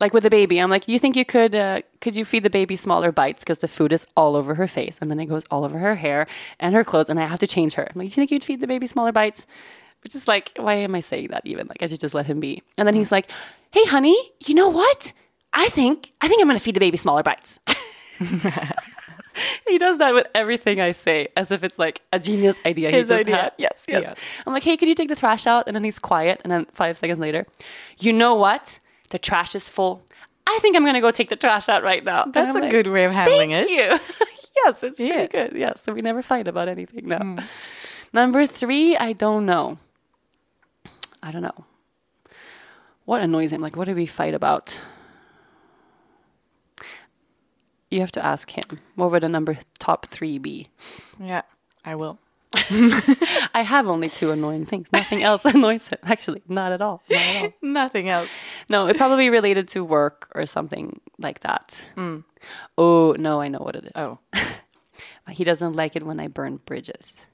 like 0.01 0.15
with 0.15 0.23
the 0.23 0.31
baby, 0.31 0.59
I'm 0.59 0.71
like, 0.71 0.89
you 0.89 0.99
think 0.99 1.15
you 1.15 1.27
could 1.27 1.55
uh, 1.55 1.83
could 2.01 2.17
you 2.17 2.25
feed 2.25 2.43
the 2.43 2.51
baby 2.51 2.75
smaller 2.75 3.13
bites 3.13 3.41
because 3.41 3.59
the 3.59 3.69
food 3.69 3.93
is 3.93 4.07
all 4.17 4.35
over 4.35 4.55
her 4.55 4.67
face 4.67 4.99
and 5.01 5.11
then 5.11 5.21
it 5.21 5.27
goes 5.27 5.45
all 5.51 5.65
over 5.65 5.79
her 5.79 5.95
hair 5.95 6.27
and 6.59 6.75
her 6.75 6.83
clothes 6.83 7.11
and 7.11 7.21
I 7.21 7.27
have 7.27 7.39
to 7.41 7.47
change 7.47 7.75
her. 7.75 7.87
I'm 7.87 7.99
like, 7.99 8.09
do 8.09 8.13
you 8.13 8.15
think 8.15 8.31
you'd 8.31 8.43
feed 8.43 8.61
the 8.61 8.67
baby 8.67 8.87
smaller 8.87 9.13
bites? 9.13 9.47
Which 10.03 10.15
is 10.15 10.27
like, 10.27 10.53
why 10.57 10.73
am 10.75 10.95
I 10.95 11.01
saying 11.01 11.29
that 11.29 11.43
even? 11.45 11.67
Like 11.67 11.83
I 11.83 11.87
should 11.87 12.01
just 12.01 12.15
let 12.15 12.25
him 12.25 12.41
be. 12.41 12.63
And 12.79 12.89
then 12.89 12.95
he's 12.95 13.13
like, 13.13 13.31
hey, 13.73 13.85
honey, 13.85 14.17
you 14.47 14.55
know 14.55 14.71
what? 14.71 15.13
I 15.53 15.69
think 15.69 16.11
I 16.23 16.29
think 16.29 16.41
I'm 16.41 16.49
gonna 16.49 16.61
feed 16.61 16.77
the 16.77 16.81
baby 16.81 16.97
smaller 16.97 17.23
bites. 17.23 17.59
he 19.69 19.79
does 19.79 19.99
that 19.99 20.15
with 20.15 20.27
everything 20.35 20.81
I 20.81 20.93
say, 20.93 21.29
as 21.37 21.51
if 21.51 21.63
it's 21.65 21.79
like 21.79 22.01
a 22.13 22.19
genius 22.19 22.59
idea. 22.67 22.91
His 22.91 23.09
he 23.09 23.15
just 23.15 23.21
idea. 23.21 23.37
Had. 23.37 23.53
Yes, 23.59 23.85
yes, 23.89 24.03
Yes. 24.05 24.19
I'm 24.47 24.53
like, 24.53 24.63
hey, 24.63 24.77
can 24.77 24.89
you 24.89 24.95
take 24.95 25.09
the 25.09 25.17
trash 25.17 25.47
out? 25.47 25.65
And 25.67 25.75
then 25.77 25.85
he's 25.85 25.99
quiet. 25.99 26.41
And 26.45 26.51
then 26.51 26.67
five 26.75 26.97
seconds 26.97 27.19
later, 27.19 27.47
you 27.99 28.13
know 28.13 28.35
what? 28.35 28.79
The 29.11 29.19
trash 29.19 29.55
is 29.55 29.69
full. 29.69 30.03
I 30.47 30.59
think 30.61 30.77
I'm 30.77 30.85
gonna 30.85 31.01
go 31.01 31.11
take 31.11 31.29
the 31.29 31.37
trash 31.37 31.69
out 31.69 31.83
right 31.83 32.03
now. 32.05 32.25
That's 32.25 32.55
a 32.55 32.61
like, 32.61 32.71
good 32.71 32.87
way 32.89 33.05
of 33.05 33.13
handling 33.13 33.53
it. 33.53 33.67
Thank 33.67 33.79
it. 33.79 34.01
you. 34.19 34.27
yes, 34.65 34.83
it's 34.83 34.99
Yeah. 35.01 35.27
pretty 35.27 35.29
good. 35.51 35.59
Yes, 35.59 35.83
so 35.83 35.93
we 35.93 36.01
never 36.03 36.23
fight 36.23 36.49
about 36.49 36.69
anything. 36.69 37.07
No. 37.09 37.19
Hmm. 37.19 37.39
Number 38.13 38.47
three, 38.47 38.97
I 38.97 39.13
don't 39.13 39.47
know. 39.47 39.79
I 41.23 41.31
don't 41.31 41.43
know. 41.43 41.65
What 43.05 43.23
annoys 43.23 43.53
him? 43.53 43.61
Like, 43.61 43.77
what 43.77 43.87
do 43.87 43.95
we 43.95 44.07
fight 44.07 44.35
about? 44.35 44.81
You 47.91 48.01
have 48.01 48.13
to 48.13 48.25
ask 48.25 48.51
him. 48.51 48.81
What 48.95 49.11
would 49.11 49.23
the 49.23 49.29
number 49.29 49.59
top 49.79 50.07
three 50.07 50.39
be? 50.39 50.69
Yeah, 51.19 51.43
I 51.85 51.97
will. 51.97 52.19
I 52.55 53.63
have 53.65 53.87
only 53.87 54.09
two 54.09 54.31
annoying 54.33 54.65
things. 54.67 54.89
Nothing 54.93 55.23
else 55.23 55.45
annoys 55.55 55.89
him. 55.89 55.99
Actually, 56.05 56.43
not 56.49 56.73
at 56.73 56.81
all. 56.83 57.03
Not 57.09 57.21
at 57.21 57.43
all. 57.43 57.53
Nothing 57.63 58.09
else. 58.09 58.29
No, 58.69 58.87
it 58.87 58.97
probably 58.97 59.29
related 59.29 59.69
to 59.69 59.85
work 59.85 60.31
or 60.35 60.47
something 60.47 61.01
like 61.19 61.41
that. 61.41 61.83
Mm. 61.97 62.25
Oh 62.79 63.15
no, 63.19 63.41
I 63.41 63.49
know 63.49 63.59
what 63.61 63.77
it 63.77 63.85
is. 63.85 63.93
Oh, 63.95 64.19
He 65.29 65.45
doesn't 65.45 65.75
like 65.75 65.95
it 65.97 66.03
when 66.05 66.19
I 66.21 66.27
burn 66.29 66.61
bridges. 66.67 67.27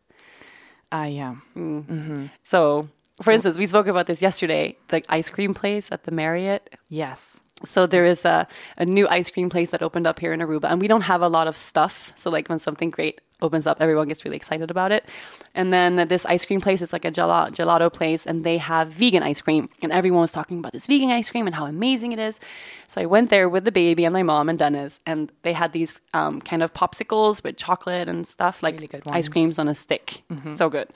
Ah, 0.93 1.03
I 1.03 1.07
am. 1.09 1.43
Mm. 1.57 1.85
Mm-hmm. 1.85 2.27
So, 2.45 2.89
for 3.23 3.33
instance, 3.33 3.57
we 3.59 3.67
spoke 3.67 3.87
about 3.87 4.07
this 4.07 4.21
yesterday. 4.23 4.77
The 4.89 5.03
ice 5.09 5.31
cream 5.31 5.55
place 5.55 5.89
at 5.91 6.05
the 6.05 6.13
Marriott. 6.13 6.77
Yes. 6.89 7.41
So 7.65 7.87
there 7.87 8.05
is 8.05 8.25
a, 8.25 8.47
a 8.77 8.85
new 8.85 9.09
ice 9.09 9.31
cream 9.31 9.49
place 9.49 9.71
that 9.71 9.83
opened 9.83 10.07
up 10.07 10.21
here 10.21 10.33
in 10.33 10.41
Aruba, 10.41 10.71
and 10.71 10.81
we 10.81 10.89
don't 10.89 11.03
have 11.03 11.23
a 11.23 11.29
lot 11.29 11.49
of 11.49 11.57
stuff. 11.57 12.13
So 12.15 12.31
like 12.31 12.49
when 12.49 12.59
something 12.59 12.91
great 12.91 13.21
opens 13.41 13.67
up, 13.67 13.81
everyone 13.81 14.09
gets 14.09 14.25
really 14.25 14.37
excited 14.37 14.71
about 14.71 14.93
it. 14.93 15.05
And 15.55 15.73
then 15.73 16.09
this 16.09 16.27
ice 16.27 16.45
cream 16.45 16.61
place, 16.61 16.83
it's 16.83 16.93
like 16.93 17.05
a 17.07 17.11
gelato, 17.11 17.51
gelato 17.53 17.91
place, 17.93 18.27
and 18.27 18.45
they 18.45 18.59
have 18.59 18.89
vegan 18.89 19.23
ice 19.23 19.41
cream, 19.41 19.71
and 19.81 19.91
everyone 19.91 20.21
was 20.21 20.33
talking 20.33 20.59
about 20.59 20.73
this 20.73 20.87
vegan 20.87 21.11
ice 21.11 21.31
cream 21.31 21.47
and 21.47 21.55
how 21.55 21.65
amazing 21.67 22.13
it 22.13 22.19
is. 22.19 22.41
So 22.89 23.01
I 23.01 23.07
went 23.07 23.31
there 23.31 23.49
with 23.49 23.65
the 23.65 23.73
baby 23.73 24.05
and 24.05 24.13
my 24.13 24.23
mom 24.23 24.51
and 24.51 24.59
Dennis, 24.59 25.01
and 25.07 25.33
they 25.43 25.55
had 25.55 25.73
these 25.73 25.99
um, 26.13 26.43
kind 26.43 26.63
of 26.63 26.75
popsicles 26.75 27.43
with 27.43 27.57
chocolate 27.57 28.09
and 28.09 28.29
stuff, 28.29 28.63
like 28.63 28.75
Really 28.75 28.89
ice 29.07 29.29
creams 29.29 29.59
on 29.59 29.69
a 29.69 29.75
stick. 29.75 30.23
So 30.57 30.69
good. 30.69 30.89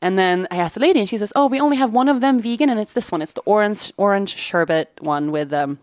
And 0.00 0.16
then 0.16 0.46
I 0.52 0.58
asked 0.58 0.74
the 0.74 0.80
lady, 0.80 1.00
and 1.00 1.08
she 1.08 1.18
says, 1.18 1.32
"Oh, 1.34 1.46
we 1.48 1.58
only 1.60 1.76
have 1.76 1.92
one 1.92 2.08
of 2.08 2.20
them 2.20 2.40
vegan, 2.40 2.70
and 2.70 2.78
it's 2.78 2.92
this 2.94 3.10
one. 3.10 3.20
It's 3.20 3.32
the 3.32 3.42
orange 3.42 3.92
orange 3.96 4.36
sherbet 4.36 4.90
one 5.00 5.32
with 5.32 5.52
um, 5.52 5.80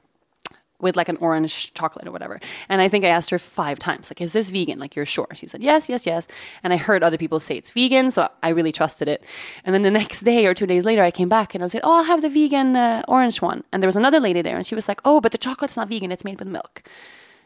with 0.80 0.96
like 0.96 1.10
an 1.10 1.18
orange 1.18 1.74
chocolate 1.74 2.08
or 2.08 2.12
whatever. 2.12 2.40
And 2.70 2.82
I 2.82 2.90
think 2.90 3.06
I 3.06 3.10
asked 3.10 3.30
her 3.30 3.40
five 3.40 3.80
times, 3.80 4.10
like, 4.10 4.22
is 4.22 4.34
this 4.34 4.52
vegan? 4.52 4.78
Like, 4.80 4.96
you're 4.96 5.06
sure? 5.06 5.28
She 5.34 5.48
said, 5.48 5.64
yes, 5.64 5.88
yes, 5.90 6.06
yes. 6.06 6.28
And 6.64 6.74
I 6.74 6.78
heard 6.78 7.04
other 7.04 7.18
people 7.18 7.40
say 7.40 7.56
it's 7.56 7.72
vegan, 7.72 8.12
so 8.12 8.30
I 8.44 8.50
really 8.50 8.72
trusted 8.72 9.08
it. 9.08 9.24
And 9.64 9.74
then 9.74 9.84
the 9.84 9.92
next 9.92 10.22
day 10.22 10.46
or 10.46 10.54
two 10.54 10.68
days 10.68 10.86
later, 10.86 11.04
I 11.04 11.12
came 11.12 11.30
back 11.30 11.56
and 11.56 11.64
I 11.64 11.68
said, 11.68 11.82
oh, 11.84 12.00
I'll 12.00 12.04
have 12.04 12.22
the 12.22 12.30
vegan 12.30 12.76
uh, 12.76 13.04
orange 13.08 13.42
one. 13.42 13.64
And 13.72 13.82
there 13.82 13.88
was 13.88 13.96
another 13.96 14.20
lady 14.20 14.42
there, 14.42 14.58
and 14.58 14.66
she 14.66 14.76
was 14.76 14.88
like, 14.88 15.00
oh, 15.06 15.22
but 15.22 15.32
the 15.32 15.38
chocolate's 15.38 15.78
not 15.78 15.88
vegan, 15.88 16.12
it's 16.12 16.26
made 16.26 16.40
with 16.40 16.48
milk. 16.50 16.84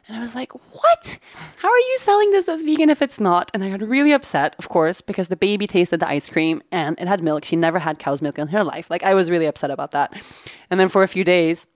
And 0.08 0.18
I 0.18 0.22
was 0.22 0.34
like, 0.34 0.52
what? 0.54 1.20
How 1.58 1.70
are 1.70 1.78
you 1.78 1.98
selling 2.00 2.32
this 2.32 2.50
as 2.50 2.64
vegan 2.64 2.90
if 2.90 3.04
it's 3.04 3.20
not? 3.20 3.52
And 3.54 3.64
I 3.64 3.70
got 3.70 3.88
really 3.88 4.12
upset, 4.12 4.56
of 4.58 4.68
course, 4.68 5.02
because 5.02 5.28
the 5.28 5.36
baby 5.36 5.68
tasted 5.68 6.00
the 6.00 6.10
ice 6.10 6.30
cream 6.30 6.64
and 6.72 7.00
it 7.00 7.08
had 7.08 7.22
milk. 7.22 7.46
She 7.46 7.56
never 7.56 7.78
had 7.78 8.00
cow's 8.00 8.20
milk 8.20 8.40
in 8.40 8.48
her 8.48 8.64
life. 8.64 8.90
Like, 8.90 9.04
I 9.04 9.14
was 9.14 9.30
really 9.30 9.46
upset 9.46 9.70
about 9.70 9.92
that. 9.92 10.20
And 10.72 10.80
then 10.80 10.90
for 10.90 11.04
a 11.04 11.08
few 11.08 11.24
days, 11.24 11.68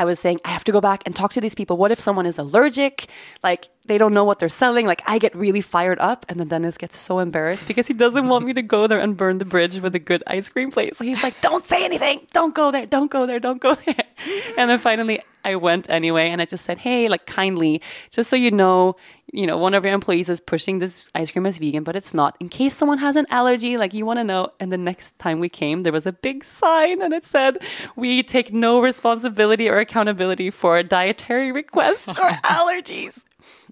I 0.00 0.06
was 0.06 0.18
saying, 0.18 0.40
I 0.46 0.48
have 0.48 0.64
to 0.64 0.72
go 0.72 0.80
back 0.80 1.02
and 1.04 1.14
talk 1.14 1.34
to 1.34 1.42
these 1.42 1.54
people. 1.54 1.76
What 1.76 1.92
if 1.92 2.00
someone 2.00 2.24
is 2.24 2.38
allergic? 2.38 3.10
Like, 3.42 3.68
they 3.90 3.98
don't 3.98 4.14
know 4.14 4.22
what 4.22 4.38
they're 4.38 4.48
selling. 4.48 4.86
Like 4.86 5.02
I 5.08 5.18
get 5.18 5.34
really 5.34 5.60
fired 5.60 5.98
up, 5.98 6.24
and 6.28 6.38
the 6.38 6.44
Dennis 6.44 6.78
gets 6.78 6.96
so 6.96 7.18
embarrassed 7.18 7.66
because 7.66 7.88
he 7.88 7.92
doesn't 7.92 8.28
want 8.28 8.46
me 8.46 8.52
to 8.52 8.62
go 8.62 8.86
there 8.86 9.00
and 9.00 9.16
burn 9.16 9.38
the 9.38 9.44
bridge 9.44 9.80
with 9.80 9.96
a 9.96 9.98
good 9.98 10.22
ice 10.28 10.48
cream 10.48 10.70
place. 10.70 10.96
So 10.96 11.04
he's 11.04 11.24
like, 11.24 11.40
"Don't 11.40 11.66
say 11.66 11.84
anything. 11.84 12.20
Don't 12.32 12.54
go 12.54 12.70
there. 12.70 12.86
Don't 12.86 13.10
go 13.10 13.26
there. 13.26 13.40
Don't 13.40 13.60
go 13.60 13.74
there." 13.74 14.04
And 14.58 14.68
then 14.70 14.78
finally, 14.78 15.22
I 15.44 15.56
went 15.56 15.88
anyway, 15.88 16.28
and 16.28 16.40
I 16.40 16.44
just 16.44 16.64
said, 16.64 16.78
"Hey, 16.78 17.08
like 17.08 17.26
kindly, 17.26 17.82
just 18.10 18.30
so 18.30 18.36
you 18.36 18.52
know, 18.52 18.94
you 19.32 19.46
know, 19.46 19.58
one 19.58 19.74
of 19.74 19.84
your 19.84 19.94
employees 19.94 20.28
is 20.28 20.38
pushing 20.38 20.78
this 20.78 21.08
ice 21.14 21.30
cream 21.32 21.46
as 21.46 21.58
vegan, 21.58 21.82
but 21.82 21.96
it's 21.96 22.14
not. 22.14 22.36
In 22.38 22.48
case 22.48 22.74
someone 22.76 22.98
has 22.98 23.16
an 23.16 23.26
allergy, 23.30 23.76
like 23.76 23.92
you 23.92 24.06
want 24.06 24.20
to 24.20 24.24
know." 24.32 24.50
And 24.60 24.70
the 24.70 24.78
next 24.90 25.18
time 25.18 25.40
we 25.40 25.48
came, 25.48 25.82
there 25.82 25.96
was 25.98 26.06
a 26.06 26.12
big 26.12 26.44
sign, 26.44 27.02
and 27.02 27.12
it 27.12 27.26
said, 27.26 27.58
"We 27.96 28.22
take 28.22 28.52
no 28.52 28.80
responsibility 28.80 29.68
or 29.68 29.78
accountability 29.78 30.50
for 30.50 30.80
dietary 30.84 31.50
requests 31.50 32.08
or 32.08 32.30
allergies." 32.58 33.24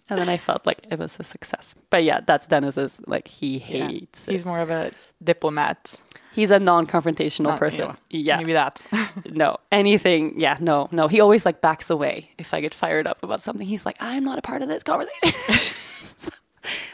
And 0.08 0.18
then 0.18 0.28
I 0.28 0.36
felt 0.36 0.66
like 0.66 0.86
it 0.90 0.98
was 0.98 1.16
a 1.20 1.24
success. 1.24 1.74
But 1.90 2.04
yeah, 2.04 2.20
that's 2.24 2.46
Dennis's. 2.46 3.00
Like 3.06 3.28
he 3.28 3.58
hates. 3.58 4.26
He's 4.26 4.42
it. 4.42 4.46
more 4.46 4.60
of 4.60 4.70
a 4.70 4.90
diplomat. 5.22 5.94
He's 6.32 6.50
a 6.50 6.58
non-confrontational 6.58 7.44
Not- 7.44 7.58
person. 7.58 7.88
yeah, 7.88 7.96
Yeah, 8.10 8.36
maybe 8.38 8.52
that. 8.52 8.80
no 9.30 9.56
anything. 9.72 10.38
Yeah, 10.38 10.56
no, 10.60 10.88
no. 10.92 11.08
He 11.08 11.20
always 11.20 11.44
like 11.44 11.60
backs 11.60 11.90
away 11.90 12.30
if 12.38 12.54
I 12.54 12.60
get 12.60 12.74
fired 12.74 13.06
up 13.06 13.22
about 13.22 13.42
something. 13.42 13.66
He's 13.66 13.84
like, 13.84 13.96
I'm 14.00 14.24
not 14.24 14.38
a 14.38 14.42
part 14.42 14.62
of 14.62 14.68
this 14.68 14.82
conversation. 14.82 15.32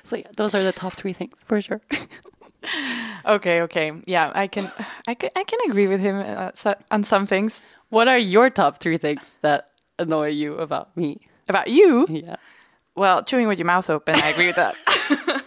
so 0.03 0.17
yeah, 0.17 0.29
those 0.37 0.55
are 0.55 0.63
the 0.63 0.73
top 0.73 0.97
three 0.97 1.13
things 1.13 1.43
for 1.45 1.61
sure. 1.61 1.81
okay, 3.27 3.61
okay, 3.63 3.93
yeah, 4.07 4.33
I 4.35 4.47
can, 4.47 4.71
I 5.07 5.15
can, 5.15 5.31
I 5.37 5.45
can 5.45 5.59
agree 5.69 5.87
with 5.89 6.01
him 6.01 6.17
uh, 6.21 6.51
so, 6.55 6.75
on 6.91 7.05
some 7.05 7.27
things. 7.27 7.61
What 7.91 8.09
are 8.09 8.19
your 8.19 8.51
top 8.51 8.79
three 8.79 8.99
things 8.99 9.37
that 9.43 9.71
annoy 9.99 10.29
you 10.29 10.55
about 10.57 10.97
me? 10.97 11.21
About 11.49 11.69
you, 11.69 12.07
Yeah. 12.09 12.37
Well, 12.97 13.23
chewing 13.23 13.49
with 13.49 13.59
your 13.59 13.67
mouth 13.67 13.89
open, 13.91 14.15
I 14.17 14.29
agree 14.29 14.47
with 14.47 14.57
that. 14.57 14.75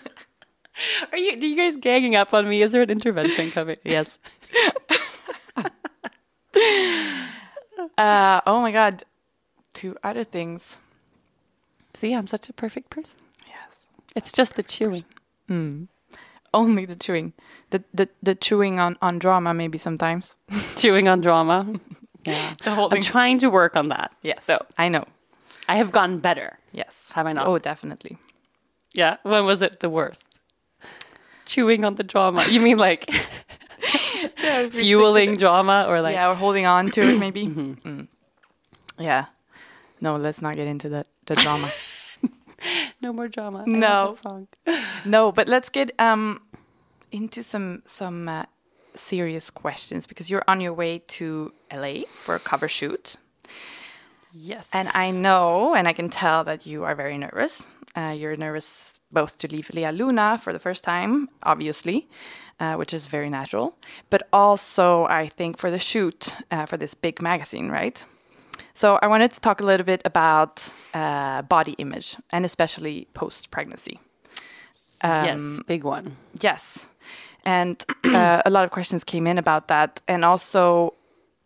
Are 1.11 1.17
you? 1.17 1.31
Are 1.33 1.35
you 1.45 1.55
guys 1.55 1.77
ganging 1.77 2.15
up 2.15 2.33
on 2.33 2.47
me? 2.47 2.61
Is 2.61 2.71
there 2.71 2.83
an 2.83 2.89
intervention 2.91 3.51
coming? 3.51 3.77
yes. 3.83 4.19
uh, 7.97 8.41
oh 8.45 8.61
my 8.61 8.71
god, 8.71 9.03
two 9.73 9.95
other 10.03 10.23
things. 10.23 10.77
See, 11.93 12.13
I'm 12.13 12.27
such 12.27 12.47
a 12.49 12.53
perfect 12.53 12.89
person. 12.91 13.19
Yes. 13.47 13.85
It's 14.15 14.31
just 14.31 14.55
the 14.55 14.63
chewing. 14.63 15.03
Only 16.53 16.85
the 16.85 16.95
chewing, 16.95 17.33
the 17.71 17.83
the, 17.93 18.09
the 18.21 18.35
chewing 18.35 18.79
on 18.79 18.97
on 19.01 19.19
drama 19.19 19.53
maybe 19.53 19.77
sometimes. 19.77 20.35
chewing 20.75 21.07
on 21.07 21.21
drama. 21.21 21.65
Yeah. 22.23 22.53
The 22.63 22.71
whole 22.75 22.93
I'm 22.93 23.01
trying 23.01 23.39
to 23.39 23.49
work 23.49 23.75
on 23.75 23.89
that. 23.89 24.11
Yes, 24.21 24.43
So 24.45 24.63
I 24.77 24.89
know. 24.89 25.05
I 25.69 25.75
have 25.77 25.91
gotten 25.91 26.19
better. 26.19 26.59
Yes, 26.77 27.11
Have 27.15 27.25
I 27.25 27.33
not? 27.33 27.47
Oh, 27.47 27.57
definitely. 27.57 28.19
Yeah. 28.93 29.17
When 29.23 29.45
was 29.45 29.63
it 29.63 29.79
the 29.79 29.89
worst? 29.89 30.27
Chewing 31.45 31.83
on 31.83 31.95
the 31.95 32.03
drama. 32.03 32.45
You 32.47 32.61
mean 32.61 32.77
like 32.77 33.09
fueling 34.69 35.37
drama 35.37 35.85
or 35.87 36.03
like 36.03 36.13
yeah, 36.13 36.29
or 36.29 36.35
holding 36.35 36.67
on 36.67 36.91
to 36.91 37.01
it 37.01 37.17
maybe. 37.25 37.47
Mm. 37.47 38.07
Yeah. 38.99 39.25
No, 40.01 40.17
let's 40.17 40.39
not 40.39 40.55
get 40.55 40.67
into 40.67 40.87
the 40.87 41.03
the 41.25 41.33
drama. 41.33 41.71
no 43.01 43.11
more 43.11 43.27
drama? 43.27 43.63
No. 43.65 44.13
song. 44.13 44.47
no, 45.05 45.31
but 45.31 45.47
let's 45.47 45.69
get 45.69 45.89
um 45.99 46.41
into 47.11 47.41
some 47.41 47.81
some 47.85 48.29
uh, 48.29 48.45
serious 48.93 49.49
questions 49.49 50.05
because 50.05 50.29
you're 50.29 50.45
on 50.47 50.61
your 50.61 50.73
way 50.73 50.99
to 51.17 51.53
LA 51.73 52.05
for 52.13 52.35
a 52.35 52.39
cover 52.39 52.67
shoot. 52.67 53.15
Yes. 54.31 54.69
And 54.73 54.89
I 54.93 55.11
know 55.11 55.75
and 55.75 55.87
I 55.87 55.93
can 55.93 56.09
tell 56.09 56.43
that 56.43 56.65
you 56.65 56.83
are 56.83 56.95
very 56.95 57.17
nervous. 57.17 57.67
Uh, 57.95 58.13
you're 58.15 58.35
nervous 58.35 58.99
both 59.11 59.37
to 59.39 59.47
leave 59.47 59.69
Lea 59.73 59.91
Luna 59.91 60.37
for 60.37 60.53
the 60.53 60.59
first 60.59 60.83
time, 60.83 61.29
obviously, 61.43 62.07
uh, 62.59 62.75
which 62.75 62.93
is 62.93 63.07
very 63.07 63.29
natural, 63.29 63.75
but 64.09 64.27
also 64.33 65.05
I 65.05 65.29
think 65.29 65.57
for 65.57 65.71
the 65.71 65.79
shoot 65.79 66.33
uh, 66.51 66.65
for 66.65 66.77
this 66.77 66.93
big 66.93 67.21
magazine, 67.21 67.69
right? 67.69 68.05
So 68.73 68.99
I 69.01 69.07
wanted 69.07 69.31
to 69.33 69.39
talk 69.39 69.61
a 69.61 69.65
little 69.65 69.85
bit 69.85 70.01
about 70.05 70.71
uh, 70.93 71.41
body 71.43 71.73
image 71.77 72.15
and 72.31 72.45
especially 72.45 73.07
post 73.13 73.49
pregnancy. 73.49 73.99
yes, 75.03 75.59
big 75.65 75.83
one. 75.83 76.15
Yes. 76.41 76.85
And 77.43 77.83
uh, 78.03 78.41
a 78.45 78.49
lot 78.49 78.65
of 78.65 78.71
questions 78.71 79.03
came 79.03 79.25
in 79.25 79.37
about 79.37 79.69
that. 79.69 80.01
And 80.07 80.25
also, 80.25 80.93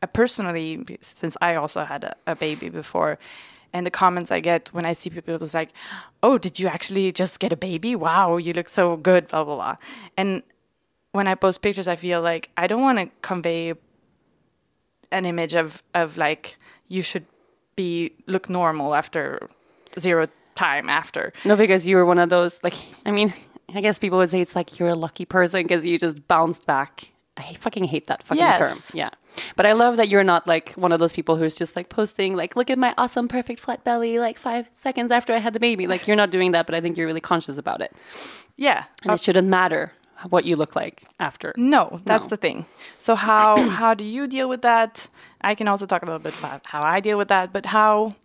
Uh, 0.01 0.07
personally, 0.07 0.83
since 1.01 1.37
I 1.41 1.55
also 1.55 1.83
had 1.83 2.03
a, 2.03 2.15
a 2.27 2.35
baby 2.35 2.69
before, 2.69 3.17
and 3.73 3.85
the 3.85 3.91
comments 3.91 4.31
I 4.31 4.39
get 4.39 4.69
when 4.73 4.85
I 4.85 4.93
see 4.93 5.09
people 5.09 5.35
is 5.41 5.53
like, 5.53 5.69
oh, 6.23 6.37
did 6.37 6.59
you 6.59 6.67
actually 6.67 7.11
just 7.11 7.39
get 7.39 7.53
a 7.53 7.57
baby? 7.57 7.95
Wow, 7.95 8.37
you 8.37 8.51
look 8.53 8.67
so 8.67 8.97
good, 8.97 9.27
blah, 9.29 9.43
blah, 9.43 9.55
blah. 9.55 9.75
And 10.17 10.43
when 11.13 11.27
I 11.27 11.35
post 11.35 11.61
pictures, 11.61 11.87
I 11.87 11.95
feel 11.95 12.21
like 12.21 12.49
I 12.57 12.67
don't 12.67 12.81
want 12.81 12.99
to 12.99 13.09
convey 13.21 13.73
an 15.11 15.25
image 15.25 15.55
of, 15.55 15.81
of 15.93 16.17
like, 16.17 16.57
you 16.87 17.01
should 17.01 17.25
be 17.75 18.11
look 18.27 18.49
normal 18.49 18.93
after 18.95 19.49
zero 19.99 20.27
time 20.55 20.89
after. 20.89 21.31
No, 21.45 21.55
because 21.55 21.87
you 21.87 21.95
were 21.95 22.05
one 22.05 22.19
of 22.19 22.29
those 22.29 22.61
like 22.63 22.75
I 23.05 23.11
mean, 23.11 23.33
I 23.73 23.79
guess 23.81 23.97
people 23.97 24.17
would 24.17 24.29
say 24.29 24.41
it's 24.41 24.55
like 24.55 24.77
you're 24.79 24.89
a 24.89 24.95
lucky 24.95 25.25
person 25.25 25.63
because 25.63 25.85
you 25.85 25.97
just 25.97 26.27
bounced 26.27 26.65
back. 26.65 27.11
I 27.37 27.53
fucking 27.53 27.85
hate 27.85 28.07
that 28.07 28.23
fucking 28.23 28.41
Yes. 28.43 28.59
term. 28.59 28.77
Yeah. 28.93 29.09
But 29.55 29.65
I 29.65 29.71
love 29.73 29.97
that 29.97 30.09
you're 30.09 30.23
not 30.23 30.47
like 30.47 30.73
one 30.73 30.91
of 30.91 30.99
those 30.99 31.13
people 31.13 31.35
who's 31.37 31.55
just 31.55 31.75
like 31.75 31.89
posting 31.89 32.35
like 32.35 32.55
look 32.55 32.69
at 32.69 32.77
my 32.77 32.93
awesome 32.97 33.27
perfect 33.27 33.59
flat 33.59 33.83
belly 33.83 34.19
like 34.19 34.37
5 34.37 34.69
seconds 34.73 35.11
after 35.11 35.33
I 35.33 35.37
had 35.37 35.53
the 35.53 35.59
baby. 35.59 35.87
Like 35.87 36.07
you're 36.07 36.17
not 36.17 36.31
doing 36.31 36.51
that, 36.51 36.65
but 36.65 36.75
I 36.75 36.81
think 36.81 36.97
you're 36.97 37.07
really 37.07 37.21
conscious 37.21 37.57
about 37.57 37.81
it. 37.81 37.95
Yeah. 38.57 38.85
And 39.03 39.13
it 39.13 39.19
shouldn't 39.21 39.47
matter 39.47 39.93
what 40.29 40.45
you 40.45 40.55
look 40.55 40.75
like 40.75 41.03
after. 41.19 41.53
No, 41.57 41.99
that's 42.05 42.25
No. 42.25 42.29
the 42.29 42.37
thing. 42.37 42.65
So 42.97 43.15
how 43.15 43.57
how 43.79 43.93
do 43.93 44.03
you 44.03 44.27
deal 44.27 44.47
with 44.49 44.61
that? 44.63 45.07
I 45.41 45.55
can 45.55 45.67
also 45.67 45.85
talk 45.85 46.03
a 46.03 46.05
little 46.05 46.19
bit 46.19 46.37
about 46.37 46.61
how 46.65 46.83
I 46.83 46.99
deal 46.99 47.17
with 47.17 47.29
that, 47.29 47.51
but 47.53 47.65
how 47.67 48.15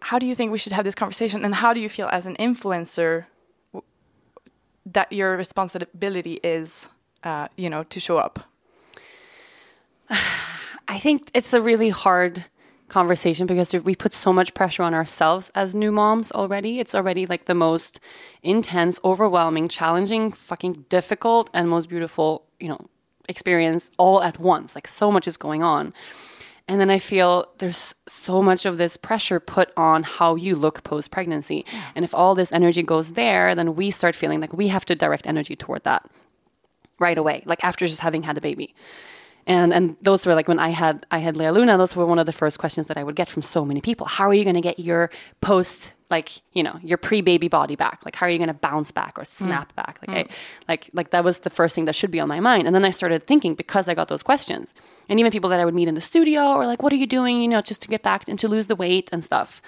how 0.00 0.18
do 0.18 0.26
you 0.26 0.34
think 0.34 0.52
we 0.52 0.58
should 0.58 0.72
have 0.72 0.84
this 0.84 0.94
conversation 0.94 1.44
and 1.44 1.54
how 1.54 1.72
do 1.72 1.80
you 1.80 1.88
feel 1.88 2.08
as 2.12 2.26
an 2.26 2.36
influencer 2.36 3.24
w- 3.72 3.84
that 4.84 5.10
your 5.12 5.36
responsibility 5.38 6.40
is 6.42 6.88
uh, 7.22 7.48
you 7.56 7.70
know, 7.70 7.84
to 7.84 7.98
show 8.00 8.18
up? 8.18 8.40
I 10.88 10.98
think 10.98 11.30
it's 11.34 11.52
a 11.52 11.60
really 11.60 11.90
hard 11.90 12.44
conversation 12.88 13.46
because 13.46 13.74
we 13.74 13.96
put 13.96 14.12
so 14.12 14.32
much 14.32 14.54
pressure 14.54 14.82
on 14.82 14.94
ourselves 14.94 15.50
as 15.54 15.74
new 15.74 15.90
moms 15.90 16.30
already. 16.32 16.80
It's 16.80 16.94
already 16.94 17.26
like 17.26 17.46
the 17.46 17.54
most 17.54 17.98
intense, 18.42 19.00
overwhelming, 19.04 19.68
challenging, 19.68 20.30
fucking 20.30 20.84
difficult, 20.88 21.50
and 21.52 21.68
most 21.68 21.88
beautiful, 21.88 22.44
you 22.60 22.68
know, 22.68 22.78
experience 23.28 23.90
all 23.98 24.22
at 24.22 24.38
once. 24.38 24.74
Like 24.74 24.86
so 24.86 25.10
much 25.10 25.26
is 25.26 25.36
going 25.36 25.62
on. 25.62 25.92
And 26.66 26.80
then 26.80 26.90
I 26.90 26.98
feel 26.98 27.46
there's 27.58 27.94
so 28.06 28.40
much 28.40 28.64
of 28.64 28.78
this 28.78 28.96
pressure 28.96 29.38
put 29.38 29.70
on 29.76 30.02
how 30.02 30.34
you 30.34 30.56
look 30.56 30.82
post 30.82 31.10
pregnancy. 31.10 31.64
And 31.94 32.04
if 32.04 32.14
all 32.14 32.34
this 32.34 32.52
energy 32.52 32.82
goes 32.82 33.12
there, 33.12 33.54
then 33.54 33.74
we 33.74 33.90
start 33.90 34.14
feeling 34.14 34.40
like 34.40 34.52
we 34.52 34.68
have 34.68 34.86
to 34.86 34.94
direct 34.94 35.26
energy 35.26 35.56
toward 35.56 35.84
that 35.84 36.08
right 36.98 37.18
away, 37.18 37.42
like 37.44 37.62
after 37.62 37.86
just 37.86 38.00
having 38.00 38.22
had 38.22 38.38
a 38.38 38.40
baby. 38.40 38.74
And 39.46 39.74
and 39.74 39.96
those 40.00 40.24
were 40.24 40.34
like 40.34 40.48
when 40.48 40.58
I 40.58 40.70
had 40.70 41.04
I 41.10 41.18
had 41.18 41.36
Lea 41.36 41.50
Luna, 41.50 41.76
those 41.76 41.94
were 41.94 42.06
one 42.06 42.18
of 42.18 42.26
the 42.26 42.32
first 42.32 42.58
questions 42.58 42.86
that 42.86 42.96
I 42.96 43.04
would 43.04 43.14
get 43.14 43.28
from 43.28 43.42
so 43.42 43.64
many 43.64 43.80
people. 43.80 44.06
How 44.06 44.28
are 44.28 44.34
you 44.34 44.44
gonna 44.44 44.62
get 44.62 44.78
your 44.78 45.10
post 45.40 45.92
like, 46.10 46.30
you 46.52 46.62
know, 46.62 46.78
your 46.82 46.96
pre 46.96 47.20
baby 47.20 47.48
body 47.48 47.76
back? 47.76 48.00
Like 48.04 48.16
how 48.16 48.26
are 48.26 48.30
you 48.30 48.38
gonna 48.38 48.54
bounce 48.54 48.90
back 48.90 49.18
or 49.18 49.22
mm. 49.22 49.26
snap 49.26 49.74
back? 49.76 49.98
Like 50.06 50.16
I 50.16 50.22
mm. 50.24 50.30
like 50.66 50.90
like 50.94 51.10
that 51.10 51.24
was 51.24 51.40
the 51.40 51.50
first 51.50 51.74
thing 51.74 51.84
that 51.84 51.94
should 51.94 52.10
be 52.10 52.20
on 52.20 52.28
my 52.28 52.40
mind. 52.40 52.66
And 52.66 52.74
then 52.74 52.84
I 52.84 52.90
started 52.90 53.26
thinking 53.26 53.54
because 53.54 53.86
I 53.86 53.94
got 53.94 54.08
those 54.08 54.22
questions. 54.22 54.72
And 55.08 55.20
even 55.20 55.30
people 55.30 55.50
that 55.50 55.60
I 55.60 55.64
would 55.66 55.74
meet 55.74 55.88
in 55.88 55.94
the 55.94 56.00
studio 56.00 56.54
or 56.54 56.66
like, 56.66 56.82
what 56.82 56.92
are 56.92 56.96
you 56.96 57.06
doing, 57.06 57.42
you 57.42 57.48
know, 57.48 57.60
just 57.60 57.82
to 57.82 57.88
get 57.88 58.02
back 58.02 58.26
and 58.28 58.38
to 58.38 58.48
lose 58.48 58.68
the 58.68 58.76
weight 58.76 59.10
and 59.12 59.22
stuff. 59.22 59.60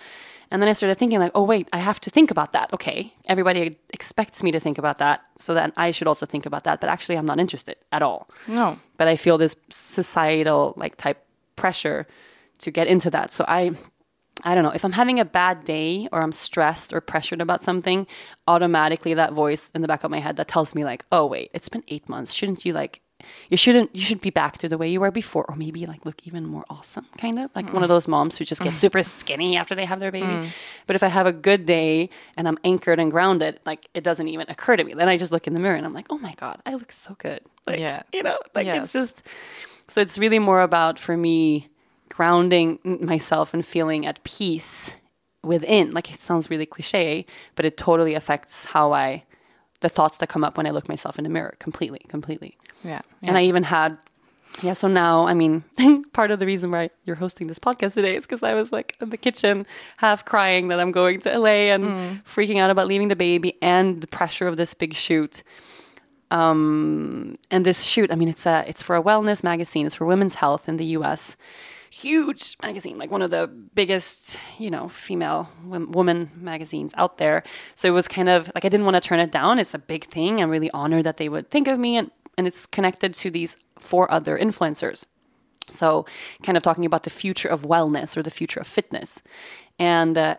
And 0.50 0.62
then 0.62 0.68
I 0.68 0.72
started 0.72 0.96
thinking, 0.96 1.18
like, 1.18 1.32
oh, 1.34 1.42
wait, 1.42 1.68
I 1.72 1.78
have 1.78 2.00
to 2.00 2.10
think 2.10 2.30
about 2.30 2.52
that. 2.52 2.72
Okay. 2.72 3.12
Everybody 3.26 3.78
expects 3.90 4.42
me 4.42 4.52
to 4.52 4.60
think 4.60 4.78
about 4.78 4.98
that. 4.98 5.22
So 5.36 5.54
then 5.54 5.72
I 5.76 5.90
should 5.90 6.06
also 6.06 6.26
think 6.26 6.46
about 6.46 6.64
that. 6.64 6.80
But 6.80 6.88
actually, 6.88 7.16
I'm 7.16 7.26
not 7.26 7.40
interested 7.40 7.76
at 7.90 8.02
all. 8.02 8.28
No. 8.46 8.78
But 8.96 9.08
I 9.08 9.16
feel 9.16 9.38
this 9.38 9.56
societal, 9.70 10.74
like, 10.76 10.96
type 10.96 11.24
pressure 11.56 12.06
to 12.58 12.70
get 12.70 12.86
into 12.86 13.10
that. 13.10 13.32
So 13.32 13.44
I. 13.48 13.72
I 14.44 14.54
don't 14.54 14.64
know. 14.64 14.70
If 14.70 14.84
I'm 14.84 14.92
having 14.92 15.18
a 15.18 15.24
bad 15.24 15.64
day 15.64 16.08
or 16.12 16.20
I'm 16.20 16.30
stressed 16.30 16.92
or 16.92 17.00
pressured 17.00 17.40
about 17.40 17.62
something, 17.62 18.06
automatically 18.46 19.14
that 19.14 19.32
voice 19.32 19.70
in 19.74 19.80
the 19.80 19.88
back 19.88 20.04
of 20.04 20.10
my 20.10 20.20
head 20.20 20.36
that 20.36 20.46
tells 20.46 20.74
me 20.74 20.84
like, 20.84 21.06
"Oh 21.10 21.24
wait, 21.24 21.50
it's 21.54 21.70
been 21.70 21.82
8 21.88 22.06
months. 22.06 22.34
Shouldn't 22.34 22.66
you 22.66 22.74
like 22.74 23.00
you 23.50 23.56
shouldn't 23.56 23.94
you 23.94 24.02
should 24.02 24.20
be 24.20 24.30
back 24.30 24.58
to 24.58 24.68
the 24.68 24.78
way 24.78 24.88
you 24.88 25.00
were 25.00 25.10
before 25.10 25.44
or 25.48 25.56
maybe 25.56 25.86
like 25.86 26.04
look 26.04 26.26
even 26.26 26.46
more 26.46 26.64
awesome 26.70 27.06
kind 27.18 27.38
of 27.38 27.50
like 27.54 27.72
one 27.72 27.82
of 27.82 27.88
mm. 27.88 27.94
those 27.94 28.08
moms 28.08 28.38
who 28.38 28.44
just 28.44 28.62
get 28.62 28.72
mm. 28.72 28.76
super 28.76 29.02
skinny 29.02 29.56
after 29.56 29.74
they 29.74 29.84
have 29.84 30.00
their 30.00 30.12
baby 30.12 30.26
mm. 30.26 30.48
but 30.86 30.96
if 30.96 31.02
i 31.02 31.08
have 31.08 31.26
a 31.26 31.32
good 31.32 31.66
day 31.66 32.08
and 32.36 32.48
i'm 32.48 32.58
anchored 32.64 32.98
and 32.98 33.10
grounded 33.10 33.60
like 33.66 33.88
it 33.94 34.04
doesn't 34.04 34.28
even 34.28 34.46
occur 34.48 34.76
to 34.76 34.84
me 34.84 34.94
then 34.94 35.08
i 35.08 35.16
just 35.16 35.32
look 35.32 35.46
in 35.46 35.54
the 35.54 35.60
mirror 35.60 35.76
and 35.76 35.86
i'm 35.86 35.94
like 35.94 36.06
oh 36.10 36.18
my 36.18 36.34
god 36.36 36.60
i 36.66 36.74
look 36.74 36.92
so 36.92 37.14
good 37.18 37.40
like, 37.66 37.78
Yeah. 37.78 38.02
you 38.12 38.22
know 38.22 38.38
like 38.54 38.66
Yes. 38.66 38.84
it's 38.84 38.92
just 38.92 39.22
so 39.88 40.00
it's 40.00 40.18
really 40.18 40.38
more 40.38 40.62
about 40.62 40.98
for 40.98 41.16
me 41.16 41.68
grounding 42.08 42.78
myself 42.84 43.52
and 43.52 43.64
feeling 43.64 44.06
at 44.06 44.22
peace 44.24 44.94
within. 45.42 45.92
Like 45.92 46.12
it 46.12 46.20
sounds 46.20 46.50
really 46.50 46.66
cliche, 46.66 47.26
but 47.54 47.64
it 47.64 47.76
totally 47.76 48.14
affects 48.14 48.64
how 48.64 48.92
I, 48.92 49.24
the 49.80 49.88
thoughts 49.88 50.18
that 50.18 50.28
come 50.28 50.44
up 50.44 50.56
when 50.56 50.66
I 50.66 50.70
look 50.70 50.88
myself 50.88 51.18
in 51.18 51.24
the 51.24 51.30
mirror 51.30 51.54
completely, 51.58 52.00
completely. 52.08 52.56
Yeah. 52.86 53.02
And 53.22 53.36
I 53.36 53.42
even 53.42 53.64
had, 53.64 53.98
yeah, 54.62 54.72
so 54.74 54.88
now, 54.88 55.26
I 55.26 55.34
mean, 55.34 55.64
part 56.12 56.30
of 56.30 56.38
the 56.38 56.46
reason 56.46 56.70
why 56.70 56.90
you're 57.04 57.16
hosting 57.16 57.48
this 57.48 57.58
podcast 57.58 57.94
today 57.94 58.16
is 58.16 58.24
because 58.24 58.42
I 58.42 58.54
was 58.54 58.72
like 58.72 58.96
in 59.00 59.10
the 59.10 59.16
kitchen, 59.16 59.66
half 59.98 60.24
crying 60.24 60.68
that 60.68 60.78
I'm 60.78 60.92
going 60.92 61.20
to 61.20 61.38
LA 61.38 61.74
and 61.74 62.24
freaking 62.24 62.58
out 62.60 62.70
about 62.70 62.86
leaving 62.86 63.08
the 63.08 63.16
baby 63.16 63.54
and 63.60 64.00
the 64.00 64.06
pressure 64.06 64.46
of 64.46 64.56
this 64.56 64.72
big 64.72 64.94
shoot. 64.94 65.42
Um, 66.30 67.36
and 67.50 67.64
this 67.64 67.84
shoot, 67.84 68.10
I 68.10 68.14
mean, 68.14 68.28
it's 68.28 68.46
a, 68.46 68.64
it's 68.66 68.82
for 68.82 68.96
a 68.96 69.02
wellness 69.02 69.44
magazine. 69.44 69.86
It's 69.86 69.94
for 69.94 70.06
women's 70.06 70.36
health 70.36 70.68
in 70.68 70.76
the 70.76 70.86
U.S. 70.98 71.36
Huge 71.90 72.56
magazine, 72.62 72.98
like 72.98 73.10
one 73.10 73.22
of 73.22 73.30
the 73.30 73.46
biggest, 73.46 74.36
you 74.58 74.70
know, 74.70 74.88
female 74.88 75.48
wom- 75.64 75.92
woman 75.92 76.30
magazines 76.36 76.92
out 76.96 77.18
there. 77.18 77.42
So 77.74 77.88
it 77.88 77.92
was 77.92 78.08
kind 78.08 78.28
of 78.28 78.50
like 78.54 78.64
I 78.64 78.68
didn't 78.68 78.86
want 78.86 79.00
to 79.00 79.00
turn 79.00 79.20
it 79.20 79.30
down. 79.30 79.58
It's 79.58 79.72
a 79.72 79.78
big 79.78 80.04
thing. 80.06 80.42
I'm 80.42 80.50
really 80.50 80.70
honored 80.72 81.04
that 81.04 81.16
they 81.16 81.28
would 81.28 81.48
think 81.50 81.68
of 81.68 81.78
me, 81.78 81.96
and 81.96 82.10
and 82.36 82.46
it's 82.46 82.66
connected 82.66 83.14
to 83.14 83.30
these 83.30 83.56
four 83.78 84.10
other 84.10 84.38
influencers. 84.38 85.04
So, 85.68 86.06
kind 86.42 86.56
of 86.56 86.62
talking 86.62 86.84
about 86.84 87.02
the 87.02 87.10
future 87.10 87.48
of 87.48 87.62
wellness 87.62 88.16
or 88.16 88.22
the 88.22 88.30
future 88.30 88.60
of 88.60 88.68
fitness. 88.68 89.20
And 89.78 90.16
uh, 90.16 90.36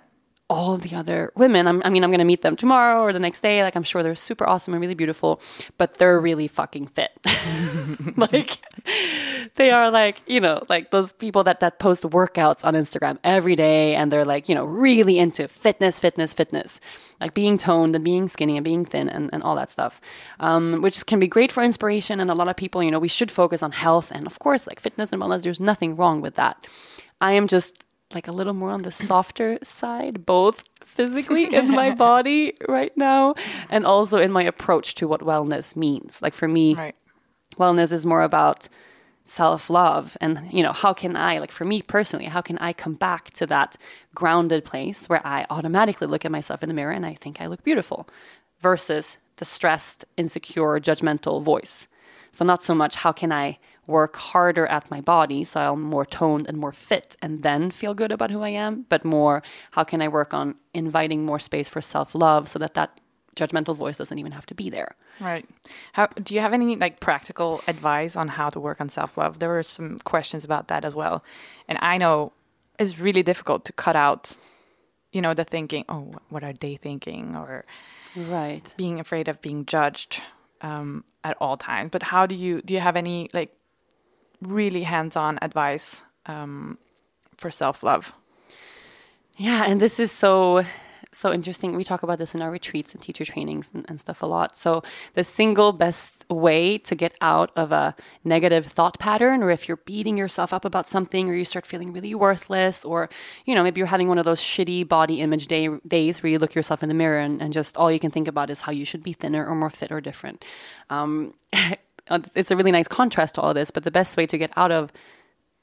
all 0.49 0.77
the 0.77 0.95
other 0.95 1.31
women, 1.35 1.67
I'm, 1.67 1.81
I 1.83 1.89
mean, 1.89 2.03
I'm 2.03 2.09
going 2.09 2.19
to 2.19 2.25
meet 2.25 2.41
them 2.41 2.55
tomorrow 2.55 3.01
or 3.01 3.11
the 3.11 3.19
next 3.19 3.41
day. 3.41 3.63
Like, 3.63 3.75
I'm 3.75 3.83
sure 3.83 4.01
they're 4.01 4.15
super 4.15 4.47
awesome 4.47 4.73
and 4.73 4.79
really 4.79 4.93
beautiful, 4.93 5.41
but 5.77 5.95
they're 5.95 6.19
really 6.19 6.47
fucking 6.47 6.87
fit. 6.87 7.11
like, 8.17 8.57
they 9.55 9.71
are 9.71 9.91
like, 9.91 10.21
you 10.25 10.39
know, 10.39 10.63
like 10.69 10.91
those 10.91 11.11
people 11.11 11.43
that, 11.43 11.59
that 11.59 11.79
post 11.79 12.03
workouts 12.03 12.63
on 12.63 12.75
Instagram 12.75 13.17
every 13.25 13.57
day 13.57 13.95
and 13.95 14.09
they're 14.09 14.23
like, 14.23 14.47
you 14.47 14.55
know, 14.55 14.63
really 14.63 15.19
into 15.19 15.49
fitness, 15.49 15.99
fitness, 15.99 16.33
fitness, 16.33 16.79
like 17.19 17.33
being 17.33 17.57
toned 17.57 17.93
and 17.93 18.05
being 18.05 18.29
skinny 18.29 18.55
and 18.55 18.63
being 18.63 18.85
thin 18.85 19.09
and, 19.09 19.29
and 19.33 19.43
all 19.43 19.55
that 19.55 19.69
stuff, 19.69 19.99
um, 20.39 20.81
which 20.81 21.05
can 21.05 21.19
be 21.19 21.27
great 21.27 21.51
for 21.51 21.61
inspiration. 21.61 22.21
And 22.21 22.31
a 22.31 22.35
lot 22.35 22.47
of 22.47 22.55
people, 22.55 22.81
you 22.81 22.91
know, 22.91 22.99
we 22.99 23.09
should 23.09 23.31
focus 23.31 23.61
on 23.61 23.73
health 23.73 24.11
and, 24.11 24.25
of 24.25 24.39
course, 24.39 24.65
like 24.65 24.79
fitness 24.79 25.11
and 25.11 25.21
wellness. 25.21 25.43
There's 25.43 25.59
nothing 25.59 25.97
wrong 25.97 26.21
with 26.21 26.35
that. 26.35 26.67
I 27.19 27.33
am 27.33 27.47
just 27.47 27.83
like 28.13 28.27
a 28.27 28.31
little 28.31 28.53
more 28.53 28.71
on 28.71 28.83
the 28.83 28.91
softer 28.91 29.57
side, 29.63 30.25
both 30.25 30.63
physically 30.85 31.53
in 31.53 31.69
my 31.69 31.93
body 32.07 32.53
right 32.67 32.95
now 32.97 33.35
and 33.69 33.85
also 33.85 34.17
in 34.17 34.31
my 34.31 34.43
approach 34.43 34.95
to 34.95 35.07
what 35.07 35.21
wellness 35.21 35.75
means. 35.75 36.21
Like 36.21 36.33
for 36.33 36.47
me, 36.47 36.75
Right. 36.75 36.95
wellness 37.57 37.91
is 37.91 38.05
more 38.05 38.21
about 38.23 38.67
self 39.25 39.69
love 39.69 40.15
and 40.21 40.47
you 40.53 40.63
know 40.63 40.71
how 40.71 40.93
can 40.93 41.17
i 41.17 41.37
like 41.37 41.51
for 41.51 41.65
me 41.65 41.81
personally 41.81 42.27
how 42.27 42.39
can 42.41 42.57
i 42.59 42.71
come 42.71 42.93
back 42.93 43.29
to 43.31 43.45
that 43.45 43.75
grounded 44.15 44.63
place 44.63 45.09
where 45.09 45.19
i 45.27 45.45
automatically 45.49 46.07
look 46.07 46.23
at 46.23 46.31
myself 46.31 46.63
in 46.63 46.69
the 46.69 46.73
mirror 46.73 46.93
and 46.93 47.05
i 47.05 47.13
think 47.13 47.41
i 47.41 47.45
look 47.45 47.61
beautiful 47.61 48.07
versus 48.61 49.17
the 49.35 49.43
stressed 49.43 50.05
insecure 50.15 50.79
judgmental 50.79 51.43
voice 51.43 51.89
so 52.31 52.45
not 52.45 52.63
so 52.63 52.73
much 52.73 52.95
how 52.95 53.11
can 53.11 53.33
i 53.33 53.59
work 53.87 54.15
harder 54.17 54.67
at 54.67 54.89
my 54.91 55.01
body 55.01 55.43
so 55.43 55.73
i'm 55.73 55.81
more 55.81 56.05
toned 56.05 56.47
and 56.47 56.57
more 56.57 56.73
fit 56.73 57.15
and 57.21 57.41
then 57.41 57.71
feel 57.71 57.93
good 57.93 58.11
about 58.11 58.29
who 58.29 58.41
i 58.43 58.49
am 58.49 58.85
but 58.89 59.03
more 59.03 59.41
how 59.71 59.83
can 59.83 60.01
i 60.01 60.07
work 60.07 60.33
on 60.33 60.55
inviting 60.73 61.25
more 61.25 61.39
space 61.39 61.69
for 61.69 61.81
self 61.81 62.13
love 62.13 62.47
so 62.47 62.59
that 62.59 62.73
that 62.73 62.99
judgmental 63.35 63.75
voice 63.75 63.97
doesn't 63.97 64.19
even 64.19 64.31
have 64.31 64.45
to 64.45 64.55
be 64.55 64.69
there 64.69 64.95
Right. 65.19 65.47
How 65.93 66.05
do 66.07 66.35
you 66.35 66.41
have 66.41 66.53
any 66.53 66.75
like 66.75 66.99
practical 66.99 67.61
advice 67.67 68.15
on 68.15 68.27
how 68.27 68.49
to 68.49 68.59
work 68.59 68.79
on 68.79 68.89
self 68.89 69.17
love? 69.17 69.39
There 69.39 69.49
were 69.49 69.63
some 69.63 69.97
questions 69.99 70.45
about 70.45 70.67
that 70.67 70.85
as 70.85 70.95
well, 70.95 71.23
and 71.67 71.77
I 71.81 71.97
know 71.97 72.33
it's 72.77 72.99
really 72.99 73.23
difficult 73.23 73.65
to 73.65 73.73
cut 73.73 73.95
out, 73.95 74.37
you 75.11 75.21
know, 75.21 75.33
the 75.33 75.43
thinking. 75.43 75.85
Oh, 75.89 76.13
what 76.29 76.43
are 76.43 76.53
they 76.53 76.75
thinking? 76.75 77.35
Or 77.35 77.65
right 78.15 78.73
being 78.77 78.99
afraid 78.99 79.27
of 79.27 79.41
being 79.41 79.65
judged 79.65 80.21
um, 80.61 81.03
at 81.23 81.35
all 81.41 81.57
times. 81.57 81.89
But 81.91 82.03
how 82.03 82.27
do 82.27 82.35
you 82.35 82.61
do? 82.61 82.75
You 82.75 82.79
have 82.79 82.95
any 82.95 83.29
like 83.33 83.56
really 84.41 84.83
hands 84.83 85.15
on 85.15 85.39
advice 85.41 86.03
um, 86.25 86.77
for 87.37 87.51
self 87.51 87.83
love? 87.83 88.13
Yeah, 89.37 89.65
and 89.65 89.79
this 89.79 89.99
is 89.99 90.11
so 90.11 90.63
so 91.11 91.33
interesting. 91.33 91.75
We 91.75 91.83
talk 91.83 92.03
about 92.03 92.19
this 92.19 92.35
in 92.35 92.41
our 92.41 92.51
retreats 92.51 92.93
and 92.93 93.01
teacher 93.01 93.25
trainings 93.25 93.71
and, 93.73 93.85
and, 93.87 93.99
stuff 93.99 94.21
a 94.21 94.25
lot. 94.25 94.57
So 94.57 94.83
the 95.13 95.23
single 95.23 95.71
best 95.71 96.25
way 96.29 96.77
to 96.79 96.95
get 96.95 97.15
out 97.21 97.51
of 97.55 97.71
a 97.71 97.95
negative 98.23 98.65
thought 98.65 98.99
pattern, 98.99 99.41
or 99.41 99.49
if 99.49 99.67
you're 99.67 99.77
beating 99.77 100.17
yourself 100.17 100.53
up 100.53 100.65
about 100.65 100.87
something, 100.87 101.29
or 101.29 101.33
you 101.33 101.45
start 101.45 101.65
feeling 101.65 101.93
really 101.93 102.13
worthless, 102.13 102.85
or 102.85 103.09
you 103.45 103.55
know 103.55 103.63
maybe 103.63 103.79
you're 103.79 103.87
having 103.87 104.07
one 104.07 104.19
of 104.19 104.25
those 104.25 104.41
shitty 104.41 104.87
body 104.87 105.21
image 105.21 105.47
day, 105.47 105.69
days 105.87 106.21
where 106.21 106.31
you 106.31 106.39
look 106.39 106.55
yourself 106.55 106.83
in 106.83 106.89
the 106.89 106.95
mirror 106.95 107.19
and, 107.19 107.41
and 107.41 107.53
just 107.53 107.77
all 107.77 107.91
you 107.91 107.99
can 107.99 108.11
think 108.11 108.27
about 108.27 108.49
is 108.49 108.61
how 108.61 108.71
you 108.71 108.85
should 108.85 109.03
be 109.03 109.13
thinner 109.13 109.45
or 109.45 109.55
more 109.55 109.69
fit 109.69 109.91
or 109.91 110.01
different. 110.01 110.45
Um, 110.89 111.33
it's 112.09 112.51
a 112.51 112.55
really 112.55 112.71
nice 112.71 112.87
contrast 112.87 113.35
to 113.35 113.41
all 113.41 113.53
this, 113.53 113.71
but 113.71 113.83
the 113.83 113.91
best 113.91 114.17
way 114.17 114.25
to 114.25 114.37
get 114.37 114.51
out 114.55 114.71
of 114.71 114.91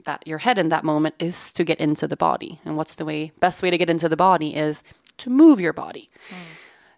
that 0.04 0.26
your 0.26 0.38
head 0.38 0.58
in 0.58 0.68
that 0.68 0.84
moment 0.84 1.14
is 1.18 1.52
to 1.52 1.64
get 1.64 1.78
into 1.80 2.06
the 2.06 2.16
body. 2.16 2.60
And 2.64 2.76
what's 2.76 2.96
the 2.96 3.04
way 3.04 3.32
best 3.40 3.62
way 3.62 3.70
to 3.70 3.78
get 3.78 3.90
into 3.90 4.08
the 4.08 4.16
body 4.16 4.54
is 4.54 4.82
to 5.18 5.30
move 5.30 5.60
your 5.60 5.72
body. 5.72 6.10
Mm. 6.28 6.34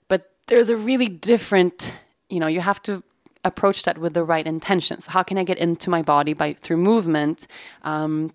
But 0.09 0.33
there's 0.47 0.71
a 0.71 0.77
really 0.77 1.09
different, 1.09 1.97
you 2.29 2.41
know, 2.41 2.47
you 2.47 2.61
have 2.61 2.83
to 2.83 3.03
approach 3.45 3.85
that 3.85 3.99
with 3.99 4.15
the 4.15 4.25
right 4.25 4.47
intentions. 4.47 5.07
How 5.07 5.23
can 5.23 5.39
I 5.39 5.45
get 5.45 5.59
into 5.59 5.89
my 5.89 6.03
body 6.03 6.33
by 6.33 6.55
through 6.55 6.79
movement 6.79 7.47
um, 7.85 8.33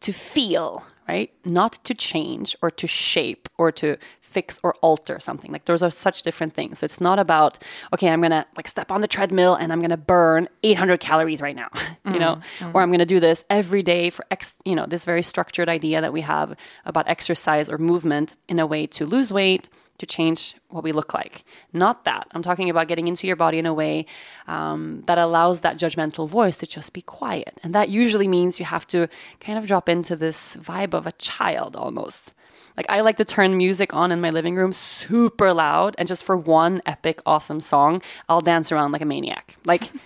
to 0.00 0.12
feel, 0.12 0.84
right? 1.08 1.32
Not 1.44 1.82
to 1.84 1.94
change 1.94 2.56
or 2.62 2.70
to 2.70 2.86
shape 2.86 3.48
or 3.58 3.72
to 3.72 3.96
fix 4.30 4.60
or 4.62 4.74
alter 4.80 5.18
something. 5.18 5.50
Like 5.50 5.64
those 5.64 5.82
are 5.82 5.90
such 5.90 6.22
different 6.22 6.54
things. 6.54 6.78
So 6.78 6.84
it's 6.84 7.00
not 7.00 7.18
about 7.18 7.58
okay, 7.92 8.08
I'm 8.08 8.22
gonna 8.22 8.46
like 8.56 8.68
step 8.68 8.90
on 8.90 9.00
the 9.00 9.08
treadmill 9.08 9.54
and 9.54 9.72
I'm 9.72 9.80
gonna 9.80 9.96
burn 9.96 10.48
800 10.62 11.00
calories 11.00 11.40
right 11.40 11.56
now, 11.56 11.68
you 12.04 12.12
mm, 12.12 12.20
know, 12.20 12.40
mm. 12.58 12.74
or 12.74 12.82
I'm 12.82 12.90
gonna 12.90 13.06
do 13.06 13.20
this 13.20 13.44
every 13.50 13.82
day 13.82 14.10
for 14.10 14.24
X, 14.30 14.54
you 14.64 14.74
know, 14.74 14.86
this 14.86 15.04
very 15.04 15.22
structured 15.22 15.68
idea 15.68 16.00
that 16.00 16.12
we 16.12 16.22
have 16.22 16.56
about 16.84 17.08
exercise 17.08 17.68
or 17.68 17.78
movement 17.78 18.36
in 18.48 18.58
a 18.58 18.66
way 18.66 18.86
to 18.86 19.04
lose 19.06 19.32
weight, 19.32 19.68
to 20.00 20.06
change 20.06 20.56
what 20.68 20.82
we 20.82 20.92
look 20.92 21.12
like. 21.12 21.44
Not 21.72 22.04
that. 22.06 22.26
I'm 22.32 22.42
talking 22.42 22.70
about 22.70 22.88
getting 22.88 23.06
into 23.06 23.26
your 23.26 23.36
body 23.36 23.58
in 23.58 23.66
a 23.66 23.74
way 23.74 24.06
um, 24.48 25.02
that 25.06 25.18
allows 25.18 25.60
that 25.60 25.76
judgmental 25.76 26.26
voice 26.26 26.56
to 26.58 26.66
just 26.66 26.92
be 26.92 27.02
quiet. 27.02 27.60
And 27.62 27.74
that 27.74 27.90
usually 27.90 28.26
means 28.26 28.58
you 28.58 28.64
have 28.64 28.86
to 28.88 29.08
kind 29.40 29.58
of 29.58 29.66
drop 29.66 29.88
into 29.88 30.16
this 30.16 30.56
vibe 30.56 30.94
of 30.94 31.06
a 31.06 31.12
child 31.12 31.76
almost. 31.76 32.32
Like 32.76 32.86
I 32.88 33.00
like 33.00 33.16
to 33.18 33.24
turn 33.24 33.56
music 33.56 33.94
on 33.94 34.12
in 34.12 34.20
my 34.20 34.30
living 34.30 34.56
room 34.56 34.72
super 34.72 35.52
loud 35.52 35.94
and 35.98 36.08
just 36.08 36.24
for 36.24 36.36
one 36.36 36.82
epic 36.86 37.20
awesome 37.26 37.60
song, 37.60 38.02
I'll 38.28 38.40
dance 38.40 38.72
around 38.72 38.92
like 38.92 39.02
a 39.02 39.06
maniac. 39.06 39.56
Like 39.64 39.90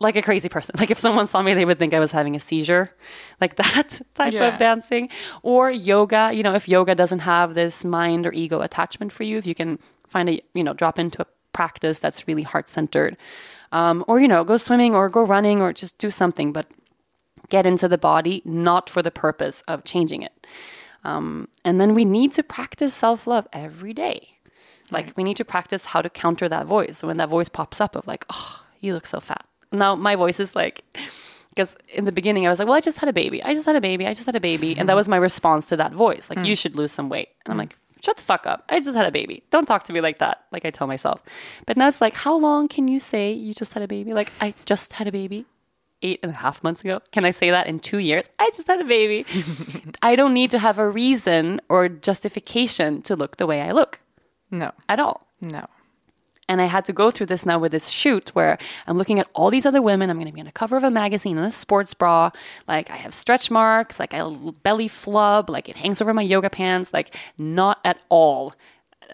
like 0.00 0.16
a 0.16 0.22
crazy 0.22 0.48
person. 0.48 0.74
Like 0.78 0.90
if 0.90 0.98
someone 0.98 1.26
saw 1.26 1.42
me, 1.42 1.54
they 1.54 1.66
would 1.66 1.78
think 1.78 1.94
I 1.94 2.00
was 2.00 2.10
having 2.10 2.34
a 2.34 2.40
seizure, 2.40 2.90
like 3.40 3.56
that 3.56 4.00
type 4.14 4.32
yeah. 4.32 4.48
of 4.48 4.58
dancing. 4.58 5.10
Or 5.42 5.70
yoga, 5.70 6.32
you 6.32 6.42
know, 6.42 6.54
if 6.54 6.68
yoga 6.68 6.94
doesn't 6.94 7.20
have 7.20 7.54
this 7.54 7.84
mind 7.84 8.26
or 8.26 8.32
ego 8.32 8.62
attachment 8.62 9.12
for 9.12 9.22
you, 9.22 9.36
if 9.36 9.46
you 9.46 9.54
can 9.54 9.78
find 10.08 10.28
a, 10.28 10.40
you 10.54 10.64
know, 10.64 10.72
drop 10.72 10.98
into 10.98 11.22
a 11.22 11.26
practice 11.52 12.00
that's 12.00 12.26
really 12.26 12.42
heart 12.42 12.68
centered, 12.68 13.16
um, 13.72 14.04
or, 14.08 14.18
you 14.18 14.26
know, 14.26 14.42
go 14.42 14.56
swimming 14.56 14.94
or 14.94 15.08
go 15.08 15.22
running 15.22 15.60
or 15.60 15.72
just 15.72 15.96
do 15.98 16.10
something, 16.10 16.52
but 16.52 16.66
get 17.50 17.66
into 17.66 17.86
the 17.86 17.98
body, 17.98 18.42
not 18.44 18.88
for 18.88 19.02
the 19.02 19.10
purpose 19.10 19.62
of 19.68 19.84
changing 19.84 20.22
it. 20.22 20.46
Um, 21.04 21.48
and 21.64 21.80
then 21.80 21.94
we 21.94 22.04
need 22.04 22.32
to 22.32 22.42
practice 22.42 22.94
self 22.94 23.26
love 23.26 23.48
every 23.52 23.92
day. 23.92 24.36
Like 24.90 25.06
right. 25.06 25.16
we 25.16 25.24
need 25.24 25.36
to 25.36 25.44
practice 25.44 25.84
how 25.86 26.02
to 26.02 26.10
counter 26.10 26.48
that 26.48 26.66
voice. 26.66 26.98
So 26.98 27.06
when 27.06 27.16
that 27.18 27.28
voice 27.28 27.48
pops 27.48 27.80
up 27.80 27.96
of 27.96 28.06
like, 28.06 28.24
oh, 28.32 28.64
you 28.80 28.92
look 28.94 29.06
so 29.06 29.20
fat. 29.20 29.44
Now 29.72 29.94
my 29.94 30.16
voice 30.16 30.40
is 30.40 30.54
like, 30.56 30.84
because 31.50 31.76
in 31.88 32.04
the 32.04 32.12
beginning 32.12 32.46
I 32.46 32.50
was 32.50 32.58
like, 32.58 32.68
well, 32.68 32.76
I 32.76 32.80
just 32.80 32.98
had 32.98 33.08
a 33.08 33.12
baby. 33.12 33.42
I 33.42 33.54
just 33.54 33.66
had 33.66 33.76
a 33.76 33.80
baby. 33.80 34.06
I 34.06 34.12
just 34.12 34.26
had 34.26 34.36
a 34.36 34.40
baby. 34.40 34.76
And 34.76 34.88
that 34.88 34.96
was 34.96 35.08
my 35.08 35.16
response 35.16 35.66
to 35.66 35.76
that 35.76 35.92
voice. 35.92 36.28
Like, 36.30 36.40
mm. 36.40 36.46
you 36.46 36.56
should 36.56 36.76
lose 36.76 36.92
some 36.92 37.08
weight. 37.08 37.28
And 37.44 37.52
I'm 37.52 37.58
like, 37.58 37.76
shut 38.02 38.16
the 38.16 38.22
fuck 38.22 38.46
up. 38.46 38.64
I 38.68 38.78
just 38.78 38.96
had 38.96 39.06
a 39.06 39.12
baby. 39.12 39.42
Don't 39.50 39.66
talk 39.66 39.84
to 39.84 39.92
me 39.92 40.00
like 40.00 40.18
that. 40.18 40.44
Like 40.50 40.64
I 40.64 40.70
tell 40.70 40.86
myself. 40.86 41.22
But 41.66 41.76
now 41.76 41.88
it's 41.88 42.00
like, 42.00 42.14
how 42.14 42.36
long 42.36 42.68
can 42.68 42.88
you 42.88 42.98
say 42.98 43.32
you 43.32 43.54
just 43.54 43.74
had 43.74 43.82
a 43.82 43.88
baby? 43.88 44.12
Like, 44.12 44.32
I 44.40 44.54
just 44.64 44.94
had 44.94 45.06
a 45.06 45.12
baby 45.12 45.46
eight 46.02 46.20
and 46.22 46.32
a 46.32 46.34
half 46.34 46.62
months 46.62 46.82
ago. 46.82 47.00
Can 47.12 47.24
I 47.24 47.30
say 47.30 47.50
that 47.50 47.66
in 47.66 47.80
two 47.80 47.98
years? 47.98 48.28
I 48.38 48.50
just 48.50 48.66
had 48.66 48.80
a 48.80 48.84
baby. 48.84 49.24
I 50.02 50.16
don't 50.16 50.34
need 50.34 50.50
to 50.50 50.58
have 50.58 50.78
a 50.78 50.88
reason 50.88 51.60
or 51.68 51.88
justification 51.88 53.02
to 53.02 53.16
look 53.16 53.36
the 53.36 53.46
way 53.46 53.60
I 53.62 53.72
look. 53.72 54.00
No. 54.50 54.72
At 54.88 54.98
all. 54.98 55.26
No. 55.40 55.66
And 56.48 56.60
I 56.60 56.64
had 56.64 56.84
to 56.86 56.92
go 56.92 57.12
through 57.12 57.26
this 57.26 57.46
now 57.46 57.60
with 57.60 57.70
this 57.70 57.88
shoot 57.88 58.30
where 58.30 58.58
I'm 58.88 58.98
looking 58.98 59.20
at 59.20 59.30
all 59.34 59.50
these 59.50 59.66
other 59.66 59.80
women. 59.80 60.10
I'm 60.10 60.16
going 60.16 60.26
to 60.26 60.32
be 60.32 60.40
on 60.40 60.48
a 60.48 60.52
cover 60.52 60.76
of 60.76 60.82
a 60.82 60.90
magazine 60.90 61.38
in 61.38 61.44
a 61.44 61.50
sports 61.50 61.94
bra. 61.94 62.30
Like 62.66 62.90
I 62.90 62.96
have 62.96 63.14
stretch 63.14 63.52
marks, 63.52 64.00
like 64.00 64.12
I 64.14 64.28
belly 64.64 64.88
flub, 64.88 65.48
like 65.48 65.68
it 65.68 65.76
hangs 65.76 66.00
over 66.00 66.12
my 66.12 66.22
yoga 66.22 66.50
pants, 66.50 66.92
like 66.92 67.14
not 67.38 67.78
at 67.84 68.02
all 68.08 68.54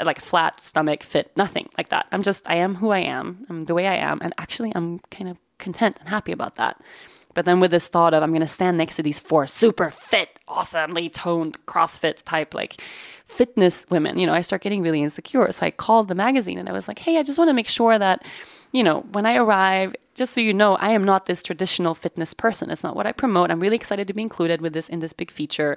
like 0.05 0.20
flat 0.20 0.64
stomach 0.64 1.03
fit, 1.03 1.31
nothing 1.37 1.68
like 1.77 1.88
that. 1.88 2.07
I'm 2.12 2.22
just, 2.22 2.49
I 2.49 2.57
am 2.57 2.77
who 2.77 2.90
I 2.90 2.99
am. 3.01 3.44
I'm 3.49 3.62
the 3.62 3.75
way 3.75 3.87
I 3.87 3.96
am. 3.96 4.18
And 4.22 4.35
actually, 4.38 4.72
I'm 4.75 4.99
kind 5.11 5.31
of 5.31 5.38
content 5.59 5.97
and 6.01 6.09
happy 6.09 6.33
about 6.33 6.57
that. 6.57 6.81
But 7.37 7.45
then 7.45 7.61
with 7.61 7.71
this 7.71 7.88
thought 7.88 8.14
of 8.14 8.23
I'm 8.23 8.31
going 8.31 8.40
to 8.40 8.49
stand 8.49 8.79
next 8.79 8.97
to 8.97 9.03
these 9.03 9.21
four 9.21 9.47
super 9.47 9.90
fit, 9.90 10.40
awesomely 10.49 11.11
toned 11.11 11.59
CrossFit 11.66 12.23
type, 12.25 12.55
like 12.55 12.81
fitness 13.27 13.85
women, 13.90 14.19
you 14.19 14.27
know, 14.27 14.33
I 14.33 14.40
start 14.40 14.62
getting 14.62 14.83
really 14.83 15.03
insecure. 15.03 15.53
So 15.53 15.66
I 15.66 15.71
called 15.71 16.09
the 16.09 16.14
magazine 16.14 16.59
and 16.59 16.66
I 16.66 16.73
was 16.73 16.88
like, 16.88 16.99
hey, 16.99 17.19
I 17.19 17.23
just 17.23 17.38
want 17.38 17.51
to 17.51 17.55
make 17.55 17.69
sure 17.69 17.99
that, 17.99 18.25
you 18.73 18.83
know, 18.83 19.01
when 19.12 19.27
I 19.27 19.37
arrive, 19.37 19.95
just 20.14 20.33
so 20.33 20.40
you 20.40 20.55
know, 20.55 20.77
I 20.77 20.92
am 20.92 21.05
not 21.05 21.27
this 21.27 21.42
traditional 21.42 21.95
fitness 21.95 22.33
person. 22.33 22.71
It's 22.71 22.83
not 22.83 22.97
what 22.97 23.07
I 23.07 23.12
promote. 23.12 23.51
I'm 23.51 23.61
really 23.61 23.77
excited 23.77 24.09
to 24.09 24.14
be 24.14 24.23
included 24.23 24.62
with 24.62 24.73
this 24.73 24.88
in 24.88 25.01
this 25.01 25.12
big 25.12 25.31
feature 25.31 25.77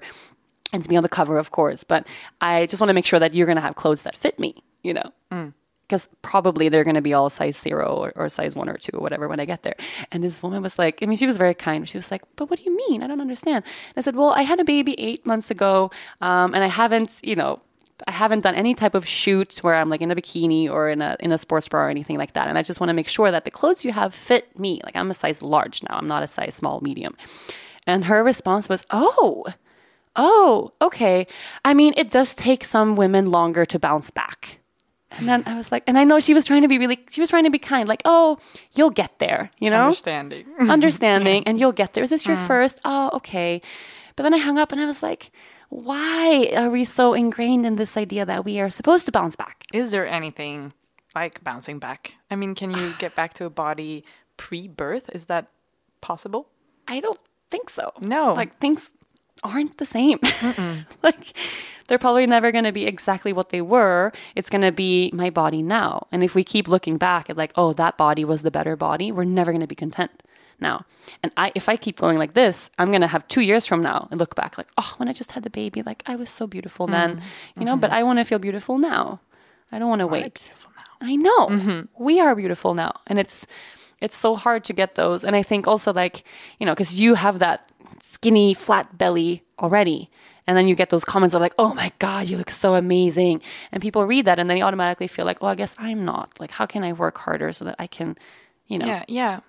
and 0.72 0.82
to 0.82 0.88
be 0.88 0.96
on 0.96 1.04
the 1.04 1.10
cover, 1.10 1.38
of 1.38 1.52
course. 1.52 1.84
But 1.84 2.08
I 2.40 2.68
just 2.68 2.80
want 2.80 2.90
to 2.90 2.94
make 2.94 3.06
sure 3.06 3.20
that 3.20 3.34
you're 3.34 3.46
going 3.46 3.58
to 3.58 3.62
have 3.62 3.76
clothes 3.76 4.04
that 4.04 4.16
fit 4.16 4.40
me, 4.40 4.64
you 4.82 4.94
know? 4.94 5.12
Mm. 5.30 5.54
Because 5.90 6.08
probably 6.22 6.70
they're 6.70 6.84
going 6.84 6.96
to 6.96 7.02
be 7.02 7.16
all 7.16 7.32
size 7.32 7.58
zero 7.58 7.96
or, 7.96 8.14
or 8.16 8.30
size 8.30 8.56
one 8.56 8.70
or 8.70 8.78
two 8.78 8.96
or 8.96 9.02
whatever 9.02 9.28
when 9.28 9.40
I 9.40 9.46
get 9.46 9.64
there. 9.64 9.76
And 10.12 10.24
this 10.24 10.44
woman 10.44 10.62
was 10.62 10.78
like, 10.78 11.02
I 11.02 11.08
mean, 11.08 11.18
she 11.18 11.26
was 11.26 11.38
very 11.38 11.56
kind. 11.56 11.90
She 11.90 11.98
was 11.98 12.12
like, 12.12 12.22
but 12.36 12.52
what 12.52 12.60
do 12.60 12.66
you 12.66 12.78
mean? 12.78 13.02
I 13.02 13.08
don't 13.08 13.20
understand. 13.20 13.66
And 13.66 13.98
I 13.98 14.02
said, 14.02 14.16
well, 14.16 14.30
I 14.30 14.44
had 14.44 14.60
a 14.60 14.64
baby 14.64 14.94
eight 15.00 15.26
months 15.26 15.50
ago 15.50 15.90
um, 16.22 16.54
and 16.54 16.64
I 16.64 16.68
haven't, 16.68 17.20
you 17.24 17.36
know, 17.36 17.60
I 18.08 18.12
haven't 18.12 18.42
done 18.42 18.56
any 18.56 18.76
type 18.76 18.96
of 18.96 19.08
shoot 19.08 19.58
where 19.58 19.76
I'm 19.76 19.90
like 19.90 20.02
in 20.02 20.12
a 20.12 20.16
bikini 20.16 20.70
or 20.70 20.90
in 20.90 21.02
a 21.02 21.18
in 21.20 21.32
a 21.32 21.38
sports 21.38 21.68
bra 21.68 21.82
or 21.86 21.90
anything 21.90 22.18
like 22.18 22.34
that. 22.34 22.48
And 22.48 22.58
I 22.58 22.62
just 22.62 22.80
want 22.80 22.90
to 22.90 22.94
make 22.94 23.10
sure 23.10 23.32
that 23.32 23.46
the 23.46 23.52
clothes 23.52 23.84
you 23.84 23.92
have 23.92 24.14
fit 24.14 24.58
me. 24.58 24.80
Like 24.84 24.96
I'm 24.96 25.12
a 25.12 25.14
size 25.14 25.42
large 25.42 25.84
now. 25.84 25.98
I'm 25.98 26.08
not 26.08 26.24
a 26.24 26.28
size 26.28 26.56
small 26.56 26.80
medium. 26.82 27.18
And 27.86 28.06
her 28.06 28.24
response 28.24 28.70
was, 28.70 28.86
"Oh, 28.92 29.46
oh, 30.16 30.72
okay. 30.82 31.28
I 31.66 31.74
mean, 31.74 31.94
it 31.98 32.10
does 32.12 32.36
take 32.36 32.64
some 32.64 32.96
women 32.96 33.26
longer 33.26 33.66
to 33.66 33.80
bounce 33.80 34.12
back." 34.12 34.60
And 35.12 35.28
then 35.28 35.44
I 35.48 35.56
was 35.56 35.72
like, 35.72 35.84
and 35.88 35.98
I 35.98 36.04
know 36.04 36.20
she 36.20 36.34
was 36.34 36.46
trying 36.46 36.62
to 36.62 36.68
be 36.68 36.78
really, 36.78 37.00
she 37.10 37.20
was 37.20 37.30
trying 37.30 37.46
to 37.46 37.50
be 37.50 37.58
kind, 37.58 37.88
like, 37.88 38.04
"Oh, 38.06 38.38
you'll 38.74 38.92
get 38.92 39.18
there," 39.18 39.50
you 39.60 39.70
know, 39.70 39.86
Understanding. 39.86 40.46
understanding, 40.70 41.44
and 41.48 41.60
you'll 41.60 41.72
get 41.72 41.94
there. 41.94 42.04
Is 42.04 42.12
this 42.12 42.28
your 42.28 42.38
mm. 42.38 42.48
first? 42.48 42.80
Oh, 42.86 43.10
okay. 43.14 43.62
But 44.16 44.24
then 44.24 44.34
I 44.34 44.38
hung 44.38 44.58
up 44.58 44.72
and 44.72 44.82
I 44.82 44.86
was 44.86 45.02
like, 45.02 45.32
why 45.70 46.52
are 46.56 46.70
we 46.70 46.84
so 46.84 47.14
ingrained 47.14 47.66
in 47.66 47.76
this 47.76 47.96
idea 47.96 48.26
that 48.26 48.44
we 48.44 48.60
are 48.60 48.70
supposed 48.70 49.06
to 49.06 49.12
bounce 49.12 49.36
back? 49.36 49.64
Is 49.72 49.92
there 49.92 50.06
anything 50.06 50.74
like 51.16 51.44
bouncing 51.44 51.80
back? 51.80 52.16
I 52.30 52.36
mean, 52.36 52.56
can 52.56 52.72
you 52.72 52.94
get 52.98 53.16
back 53.16 53.34
to 53.36 53.46
a 53.46 53.50
body 53.50 54.04
pre-birth? 54.36 55.10
Is 55.14 55.26
that 55.26 55.48
possible? 56.02 56.50
I 56.88 57.00
don't 57.00 57.20
think 57.52 57.70
so. 57.70 57.94
No. 58.02 58.34
Like 58.34 58.60
things 58.60 58.94
aren't 59.44 59.78
the 59.78 59.86
same. 59.86 60.20
like 61.04 61.36
they're 61.88 61.98
probably 61.98 62.28
never 62.28 62.52
going 62.52 62.66
to 62.66 62.72
be 62.72 62.86
exactly 62.86 63.34
what 63.34 63.50
they 63.50 63.62
were. 63.62 64.12
It's 64.36 64.50
going 64.50 64.62
to 64.62 64.72
be 64.72 65.12
my 65.14 65.30
body 65.30 65.62
now. 65.62 66.08
And 66.12 66.24
if 66.24 66.36
we 66.36 66.44
keep 66.44 66.68
looking 66.68 66.98
back 66.98 67.30
at 67.30 67.38
like, 67.38 67.52
oh, 67.56 67.74
that 67.74 67.98
body 67.98 68.24
was 68.24 68.44
the 68.44 68.52
better 68.52 68.76
body, 68.76 69.12
we're 69.12 69.24
never 69.24 69.52
going 69.52 69.62
to 69.62 69.68
be 69.68 69.76
content 69.76 70.24
now. 70.60 70.86
And 71.24 71.32
I 71.38 71.52
if 71.56 71.68
I 71.70 71.78
keep 71.78 71.98
going 71.98 72.18
like 72.18 72.34
this, 72.34 72.70
I'm 72.78 72.90
going 72.90 73.02
to 73.02 73.08
have 73.08 73.28
2 73.28 73.42
years 73.42 73.66
from 73.66 73.82
now 73.82 74.08
and 74.12 74.20
look 74.20 74.36
back 74.36 74.58
like, 74.58 74.68
oh, 74.78 74.94
when 74.98 75.10
I 75.10 75.14
just 75.14 75.32
had 75.32 75.44
the 75.44 75.50
baby, 75.50 75.82
like 75.82 76.04
I 76.06 76.16
was 76.16 76.30
so 76.30 76.46
beautiful 76.48 76.86
then, 76.88 77.22
you 77.58 77.66
know, 77.66 77.76
but 77.78 77.92
I 77.92 78.04
want 78.04 78.20
to 78.20 78.26
feel 78.26 78.40
beautiful 78.40 78.78
now. 78.78 79.20
I 79.72 79.80
don't 79.80 79.90
want 79.90 80.00
to 80.00 80.08
wait. 80.08 80.52
I 81.02 81.16
know. 81.16 81.86
We 81.98 82.20
are 82.20 82.36
beautiful 82.36 82.74
now. 82.74 83.00
And 83.08 83.20
it's 83.20 83.48
it's 84.02 84.16
so 84.18 84.36
hard 84.36 84.64
to 84.66 84.74
get 84.74 84.96
those. 84.96 85.24
And 85.24 85.36
I 85.36 85.44
think 85.44 85.68
also 85.68 85.92
like, 85.94 86.24
you 86.60 86.66
know, 86.66 86.74
because 86.74 87.00
you 87.02 87.16
have 87.16 87.40
that 87.40 87.69
skinny, 88.02 88.54
flat 88.54 88.98
belly 88.98 89.44
already. 89.58 90.10
And 90.48 90.58
then 90.58 90.68
you 90.68 90.74
get 90.74 90.90
those 90.90 91.06
comments 91.06 91.36
of 91.36 91.42
like, 91.42 91.54
oh 91.60 91.76
my 91.76 91.92
God, 92.00 92.28
you 92.28 92.38
look 92.38 92.50
so 92.50 92.74
amazing. 92.74 93.42
And 93.72 93.84
people 93.84 94.04
read 94.06 94.26
that 94.26 94.40
and 94.40 94.50
then 94.50 94.58
they 94.58 94.64
automatically 94.64 95.08
feel 95.08 95.26
like, 95.26 95.38
oh, 95.42 95.48
I 95.48 95.56
guess 95.56 95.76
I'm 95.78 96.06
not. 96.06 96.40
Like, 96.40 96.52
how 96.52 96.66
can 96.66 96.84
I 96.84 96.94
work 96.94 97.20
harder 97.20 97.54
so 97.54 97.66
that 97.66 97.76
I 97.78 97.86
can, 97.86 98.18
you 98.68 98.80
know? 98.80 98.88
Yeah, 98.88 99.04
yeah. 99.08 99.40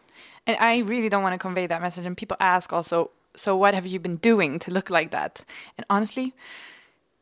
And 0.47 0.59
I 0.59 0.79
really 0.79 1.09
don't 1.09 1.23
want 1.23 1.33
to 1.33 1.39
convey 1.39 1.67
that 1.67 1.81
message. 1.81 2.05
And 2.05 2.17
people 2.17 2.37
ask 2.39 2.73
also, 2.73 3.11
so 3.35 3.57
what 3.57 3.75
have 3.75 3.87
you 3.87 3.99
been 3.99 4.17
doing 4.17 4.59
to 4.61 4.71
look 4.71 4.91
like 4.91 5.11
that? 5.13 5.45
And 5.79 5.87
honestly, 5.89 6.35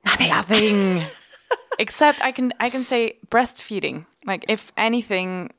nothing. 0.05 0.29
Nothing. 0.29 1.03
Except 1.79 2.21
I 2.21 2.33
can 2.33 2.53
I 2.59 2.71
can 2.71 2.83
say 2.83 3.19
breastfeeding. 3.31 4.07
Like 4.27 4.45
if 4.49 4.73
anything, 4.77 5.53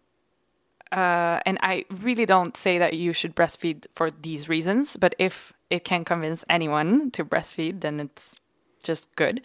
uh, 0.92 1.40
and 1.46 1.58
I 1.62 1.86
really 2.02 2.26
don't 2.26 2.58
say 2.58 2.78
that 2.80 2.94
you 2.94 3.14
should 3.14 3.36
breastfeed 3.36 3.86
for 3.96 4.10
these 4.10 4.50
reasons. 4.50 4.98
But 4.98 5.16
if 5.20 5.54
it 5.70 5.84
can 5.84 6.04
convince 6.04 6.44
anyone 6.50 7.12
to 7.12 7.24
breastfeed, 7.24 7.82
then 7.82 8.00
it's 8.00 8.36
just 8.84 9.14
good. 9.16 9.42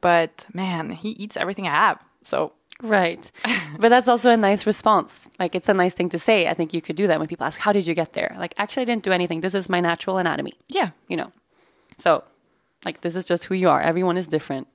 But 0.00 0.46
man, 0.52 0.90
he 0.90 1.10
eats 1.10 1.36
everything 1.36 1.66
I 1.66 1.72
have. 1.72 2.02
So 2.22 2.52
Right. 2.82 3.30
but 3.78 3.88
that's 3.88 4.08
also 4.08 4.30
a 4.30 4.36
nice 4.36 4.66
response. 4.66 5.30
Like, 5.38 5.54
it's 5.54 5.68
a 5.68 5.74
nice 5.74 5.94
thing 5.94 6.10
to 6.10 6.18
say. 6.18 6.46
I 6.46 6.54
think 6.54 6.74
you 6.74 6.82
could 6.82 6.96
do 6.96 7.06
that 7.06 7.18
when 7.18 7.28
people 7.28 7.46
ask, 7.46 7.58
How 7.58 7.72
did 7.72 7.86
you 7.86 7.94
get 7.94 8.12
there? 8.12 8.34
Like, 8.38 8.54
actually, 8.58 8.82
I 8.82 8.84
didn't 8.84 9.02
do 9.02 9.12
anything. 9.12 9.40
This 9.40 9.54
is 9.54 9.68
my 9.68 9.80
natural 9.80 10.18
anatomy. 10.18 10.52
yeah, 10.68 10.90
you 11.08 11.16
know. 11.16 11.32
So, 11.98 12.24
like, 12.84 13.00
this 13.00 13.16
is 13.16 13.24
just 13.24 13.44
who 13.44 13.54
you 13.54 13.70
are. 13.70 13.80
Everyone 13.80 14.18
is 14.18 14.28
different. 14.28 14.68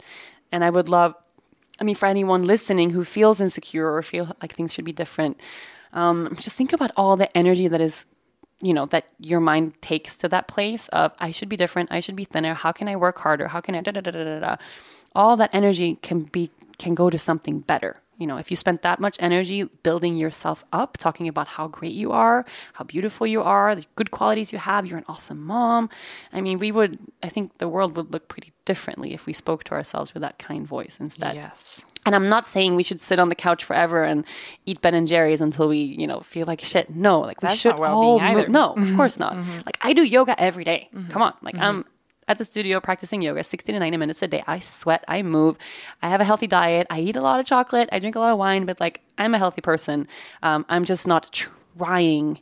And 0.52 0.64
I 0.64 0.70
would 0.70 0.90
love, 0.90 1.14
I 1.80 1.84
mean, 1.84 1.96
for 1.96 2.08
anyone 2.08 2.44
listening 2.44 2.90
who 2.90 3.04
feels 3.04 3.40
insecure 3.40 3.94
or 3.94 4.02
feel 4.02 4.36
like 4.42 4.56
things 4.56 4.74
should 4.74 4.86
be 4.86 4.92
different, 4.92 5.40
um, 5.94 6.36
just 6.40 6.56
think 6.56 6.74
about 6.74 6.92
all 6.96 7.16
the 7.16 7.36
energy 7.38 7.68
that 7.68 7.82
is, 7.82 8.06
you 8.62 8.74
know, 8.74 8.86
that 8.88 9.06
your 9.20 9.40
mind 9.40 9.82
takes 9.82 10.16
to 10.18 10.28
that 10.30 10.48
place 10.48 10.88
of, 10.90 11.14
I 11.20 11.32
should 11.32 11.50
be 11.50 11.58
different. 11.58 11.92
I 11.92 12.00
should 12.00 12.16
be 12.16 12.26
thinner. 12.26 12.54
How 12.54 12.72
can 12.72 12.88
I 12.88 12.96
work 12.96 13.20
harder? 13.20 13.50
How 13.50 13.62
can 13.62 13.76
I, 13.76 13.82
da 13.82 13.92
da 13.92 14.02
da 14.02 14.12
da 14.12 14.24
da 14.24 14.40
da. 14.40 14.56
All 15.14 15.36
that 15.38 15.50
energy 15.54 15.98
can 16.02 16.22
be, 16.22 16.52
can 16.78 16.96
go 16.96 17.10
to 17.10 17.18
something 17.18 17.60
better. 17.60 17.98
You 18.18 18.28
know, 18.28 18.38
if 18.38 18.52
you 18.52 18.56
spent 18.56 18.84
that 18.84 19.00
much 19.00 19.18
energy 19.20 19.64
building 19.64 20.16
yourself 20.16 20.64
up, 20.72 20.96
talking 20.98 21.28
about 21.28 21.48
how 21.48 21.68
great 21.68 21.94
you 21.94 22.12
are, 22.12 22.46
how 22.74 22.84
beautiful 22.84 23.26
you 23.26 23.42
are, 23.42 23.74
the 23.74 23.86
good 23.96 24.12
qualities 24.12 24.54
you 24.54 24.60
have, 24.60 24.86
you're 24.86 25.00
an 25.00 25.06
awesome 25.08 25.44
mom. 25.44 25.90
I 26.32 26.40
mean, 26.40 26.60
we 26.60 26.72
would, 26.72 27.00
I 27.24 27.30
think 27.30 27.58
the 27.58 27.68
world 27.68 27.98
would 27.98 28.14
look 28.14 28.28
pretty 28.28 28.54
differently 28.64 29.16
if 29.16 29.26
we 29.26 29.34
spoke 29.34 29.64
to 29.66 29.72
ourselves 29.74 30.14
with 30.14 30.22
that 30.22 30.38
kind 30.38 30.68
voice 30.68 30.98
instead. 31.00 31.34
yes. 31.34 31.84
And 32.06 32.16
I'm 32.16 32.30
not 32.30 32.48
saying 32.48 32.76
we 32.76 32.84
should 32.84 33.00
sit 33.00 33.20
on 33.20 33.30
the 33.30 33.36
couch 33.36 33.64
forever 33.64 34.04
and 34.04 34.26
eat 34.66 34.82
Ben 34.82 34.96
and 34.96 35.08
Jerry's 35.08 35.40
until 35.40 35.68
we, 35.68 35.78
you 35.78 36.08
know, 36.08 36.20
feel 36.20 36.48
like 36.48 36.62
shit. 36.62 36.90
No, 36.96 37.20
like 37.20 37.42
we 37.42 37.48
That's 37.48 37.60
should 37.60 37.78
not 37.78 37.92
all 37.92 38.20
either. 38.20 38.48
No, 38.48 38.72
of 38.72 38.78
mm-hmm. 38.78 38.96
course 38.96 39.20
not. 39.20 39.34
Mm-hmm. 39.34 39.60
Like 39.66 39.78
I 39.82 39.94
do 39.94 40.04
yoga 40.04 40.40
every 40.42 40.64
day. 40.64 40.90
Mm-hmm. 40.96 41.12
Come 41.12 41.22
on, 41.22 41.36
like 41.42 41.58
I'm 41.58 41.86
at 42.28 42.38
the 42.38 42.46
studio 42.46 42.80
practicing 42.80 43.22
yoga 43.22 43.44
60 43.44 43.74
to 43.74 43.80
90 43.80 43.98
minutes 43.98 44.22
a 44.22 44.28
day. 44.28 44.44
I 44.48 44.60
sweat, 44.60 45.04
I 45.08 45.22
move, 45.22 45.58
I 46.02 46.10
have 46.10 46.22
a 46.22 46.24
healthy 46.24 46.48
diet, 46.48 46.88
I 46.90 47.02
eat 47.02 47.16
a 47.16 47.22
lot 47.22 47.40
of 47.40 47.46
chocolate, 47.46 47.90
I 47.92 48.00
drink 48.00 48.16
a 48.16 48.20
lot 48.20 48.32
of 48.32 48.38
wine, 48.38 48.66
but 48.66 48.80
like 48.80 49.02
I'm 49.18 49.36
a 49.36 49.38
healthy 49.38 49.62
person. 49.62 50.08
Um, 50.42 50.66
I'm 50.70 50.86
just 50.86 51.06
not 51.06 51.32
trying 51.78 52.40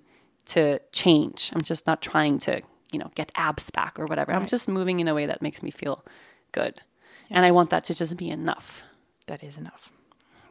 to 0.48 0.80
change. 0.92 1.52
I'm 1.54 1.62
just 1.62 1.86
not 1.88 2.02
trying 2.02 2.40
to, 2.40 2.62
you 2.92 3.00
know, 3.00 3.12
get 3.16 3.32
abs 3.36 3.72
back 3.72 4.00
or 4.00 4.06
whatever. 4.06 4.34
I'm 4.34 4.48
just 4.48 4.68
moving 4.68 5.00
in 5.00 5.08
a 5.08 5.14
way 5.14 5.26
that 5.26 5.42
makes 5.42 5.62
me 5.62 5.72
feel 5.72 6.04
good. 6.52 6.82
And 7.30 7.46
I 7.46 7.52
want 7.52 7.70
that 7.70 7.84
to 7.86 7.94
just 7.94 8.18
be 8.18 8.30
enough. 8.30 8.82
That 9.30 9.44
is 9.44 9.60
enough. 9.60 9.92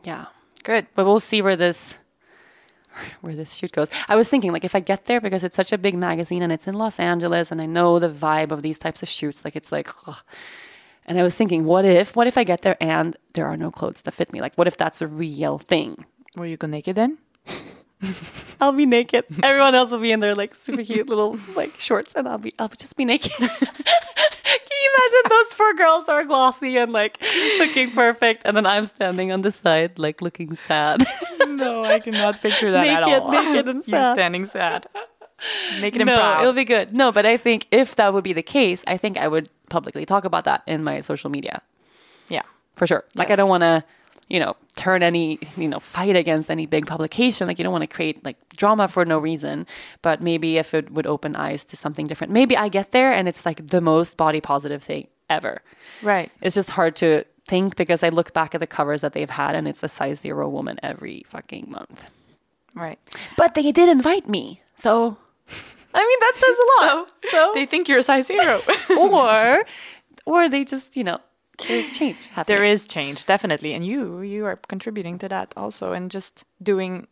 Yeah. 0.05 0.27
Good. 0.63 0.87
But 0.95 1.05
we'll 1.05 1.19
see 1.19 1.43
where 1.43 1.57
this 1.57 1.97
where 3.23 3.35
this 3.35 3.55
shoot 3.55 3.73
goes. 3.73 3.89
I 4.09 4.15
was 4.15 4.29
thinking 4.29 4.53
like 4.53 4.65
if 4.65 4.75
I 4.77 4.81
get 4.81 5.07
there 5.07 5.21
because 5.21 5.43
it's 5.43 5.57
such 5.57 5.73
a 5.73 5.79
big 5.79 5.97
magazine 5.97 6.43
and 6.43 6.53
it's 6.53 6.69
in 6.69 6.75
Los 6.75 7.01
Angeles 7.01 7.51
and 7.51 7.61
I 7.61 7.67
know 7.67 7.99
the 7.99 8.09
vibe 8.09 8.53
of 8.53 8.63
these 8.63 8.79
types 8.79 9.03
of 9.03 9.09
shoots 9.09 9.45
like 9.45 9.57
it's 9.57 9.73
like 9.73 9.89
ugh. 10.07 10.23
and 11.07 11.19
I 11.19 11.25
was 11.25 11.35
thinking 11.35 11.65
what 11.65 11.85
if 11.85 12.15
what 12.15 12.29
if 12.29 12.39
I 12.39 12.45
get 12.45 12.63
there 12.63 12.77
and 12.81 13.17
there 13.33 13.47
are 13.47 13.57
no 13.57 13.73
clothes 13.73 14.03
that 14.03 14.15
fit 14.15 14.33
me? 14.33 14.41
Like 14.41 14.55
what 14.55 14.69
if 14.69 14.77
that's 14.77 15.03
a 15.03 15.09
real 15.09 15.59
thing? 15.59 16.05
Will 16.37 16.47
you 16.47 16.57
go 16.57 16.69
naked 16.69 16.95
then? 16.95 17.19
I'll 18.61 18.73
be 18.73 18.87
naked. 18.87 19.25
Everyone 19.43 19.75
else 19.75 19.91
will 19.91 19.99
be 19.99 20.13
in 20.13 20.21
their 20.21 20.35
like 20.35 20.55
super 20.55 20.85
cute 20.85 21.09
little 21.09 21.37
like 21.57 21.81
shorts 21.81 22.15
and 22.15 22.29
I'll 22.29 22.39
be 22.39 22.53
I'll 22.61 22.69
just 22.69 22.97
be 22.97 23.05
naked. 23.05 23.33
Imagine 24.99 25.31
those 25.31 25.53
four 25.55 25.75
girls 25.75 26.09
are 26.09 26.25
glossy 26.25 26.77
and 26.77 26.93
like 26.93 27.19
looking 27.59 27.91
perfect 27.93 28.43
and 28.45 28.57
then 28.57 28.67
I'm 28.67 28.87
standing 28.87 29.33
on 29.33 29.43
the 29.43 29.53
side 29.53 29.99
like 29.99 30.21
looking 30.21 30.57
sad. 30.57 31.07
no, 31.47 31.85
I 31.85 32.01
cannot 32.01 32.41
picture 32.43 32.71
that 32.73 32.87
at 32.87 33.05
Naked, 33.07 33.23
all. 33.23 33.33
naked 33.33 33.69
and 33.69 33.85
sad. 33.85 34.15
standing 34.15 34.47
sad. 34.47 34.87
Naked 35.81 36.01
and 36.01 36.09
no, 36.09 36.17
proud. 36.17 36.41
it'll 36.41 36.53
be 36.53 36.65
good. 36.65 36.93
No, 36.93 37.13
but 37.13 37.25
I 37.25 37.37
think 37.37 37.67
if 37.71 37.95
that 37.97 38.13
would 38.13 38.25
be 38.25 38.33
the 38.33 38.43
case, 38.43 38.83
I 38.87 38.97
think 38.97 39.17
I 39.17 39.29
would 39.29 39.49
publicly 39.69 40.05
talk 40.05 40.25
about 40.25 40.45
that 40.45 40.63
in 40.67 40.83
my 40.83 41.01
social 41.01 41.31
media 41.31 41.63
yeah. 42.29 42.43
for 42.77 42.87
sure. 42.87 43.05
Like 43.15 43.31
I 43.31 43.37
don't 43.37 43.49
want 43.49 43.63
to, 43.63 43.85
you 44.29 44.41
know, 44.41 44.57
turn 44.79 45.03
any, 45.03 45.39
you 45.57 45.69
know, 45.69 45.81
fight 45.81 46.17
against 46.17 46.51
any 46.51 46.65
big 46.65 46.87
publication. 46.87 47.47
Like 47.49 47.59
you 47.59 47.65
don't 47.65 47.73
want 47.73 47.83
to 47.83 47.95
create 47.95 48.25
like 48.25 48.37
drama 48.57 48.89
for 48.89 49.05
no 49.05 49.19
reason. 49.19 49.67
But 50.01 50.23
maybe 50.23 50.57
if 50.57 50.73
it 50.73 50.91
would 50.93 51.07
open 51.07 51.37
eyes 51.37 51.65
to 51.67 51.77
something 51.77 52.07
different, 52.07 52.33
maybe 52.33 52.57
I 52.57 52.69
get 52.69 52.93
there 52.93 53.13
and 53.13 53.29
it's 53.29 53.45
like 53.45 53.67
the 53.67 53.81
most 53.81 54.17
body 54.17 54.41
positive 54.41 54.83
thing 54.83 55.09
ever. 55.29 55.61
Right. 56.03 56.31
It's 56.41 56.55
just 56.55 56.71
hard 56.71 56.97
to 56.97 57.25
think 57.47 57.77
because 57.77 58.03
I 58.03 58.11
look 58.11 58.33
back 58.33 58.55
at 58.55 58.61
the 58.61 58.67
covers 58.67 59.01
that 59.01 59.13
they've 59.13 59.29
had 59.29 59.55
and 59.57 59.67
it's 59.67 59.83
a 59.83 59.89
size 59.89 60.21
zero 60.21 60.49
woman 60.49 60.79
every 60.83 61.25
fucking 61.29 61.67
month. 61.69 62.07
Right. 62.75 62.99
But 63.37 63.55
they 63.55 63.73
did 63.73 63.89
invite 63.89 64.29
me, 64.29 64.63
so. 64.77 65.17
I 65.95 66.07
mean 66.07 66.21
that 66.21 66.35
says 66.37 66.57
a 66.59 66.67
lot. 66.85 67.13
So, 67.31 67.53
They 67.55 67.67
think 67.67 67.89
you're 67.89 67.99
a 67.99 68.03
size 68.03 68.27
zero. 68.27 68.61
or 69.01 69.65
or 70.27 70.49
they 70.49 70.65
just 70.65 70.97
you 70.97 71.03
know 71.03 71.19
there's 71.67 71.91
change 71.91 72.27
happening. 72.33 72.57
there 72.59 72.65
is 72.65 72.87
change, 72.87 73.25
definitely, 73.27 73.73
and 73.75 73.85
you 73.85 74.21
you 74.21 74.45
are 74.47 74.57
contributing 74.69 75.19
to 75.19 75.29
that 75.29 75.53
also, 75.57 75.93
and 75.93 76.11
just 76.11 76.45
doing. 76.63 77.07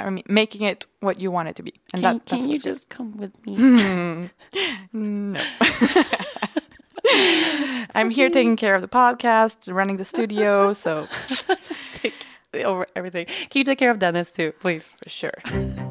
I 0.00 0.10
mean, 0.10 0.24
making 0.28 0.62
it 0.62 0.86
what 1.00 1.20
you 1.20 1.30
want 1.30 1.48
it 1.48 1.56
to 1.56 1.62
be, 1.62 1.72
and 1.92 2.02
Can, 2.02 2.18
that, 2.18 2.26
can 2.26 2.38
that's 2.38 2.46
you 2.46 2.52
what's 2.54 2.64
good. 2.64 2.70
just 2.74 2.88
come 2.88 3.16
with 3.16 3.32
me? 3.46 3.54
no? 4.92 5.40
I'm 7.94 8.10
here 8.10 8.28
taking 8.28 8.56
care 8.56 8.74
of 8.74 8.82
the 8.82 8.88
podcast, 8.88 9.72
running 9.72 9.96
the 9.96 10.04
studio. 10.04 10.72
So 10.72 11.06
take 12.02 12.14
over 12.64 12.86
everything. 12.96 13.26
Can 13.26 13.60
you 13.60 13.64
take 13.64 13.78
care 13.78 13.90
of 13.90 13.98
Dennis 14.00 14.30
too, 14.32 14.52
please? 14.60 14.84
For 15.02 15.08
sure. 15.08 15.32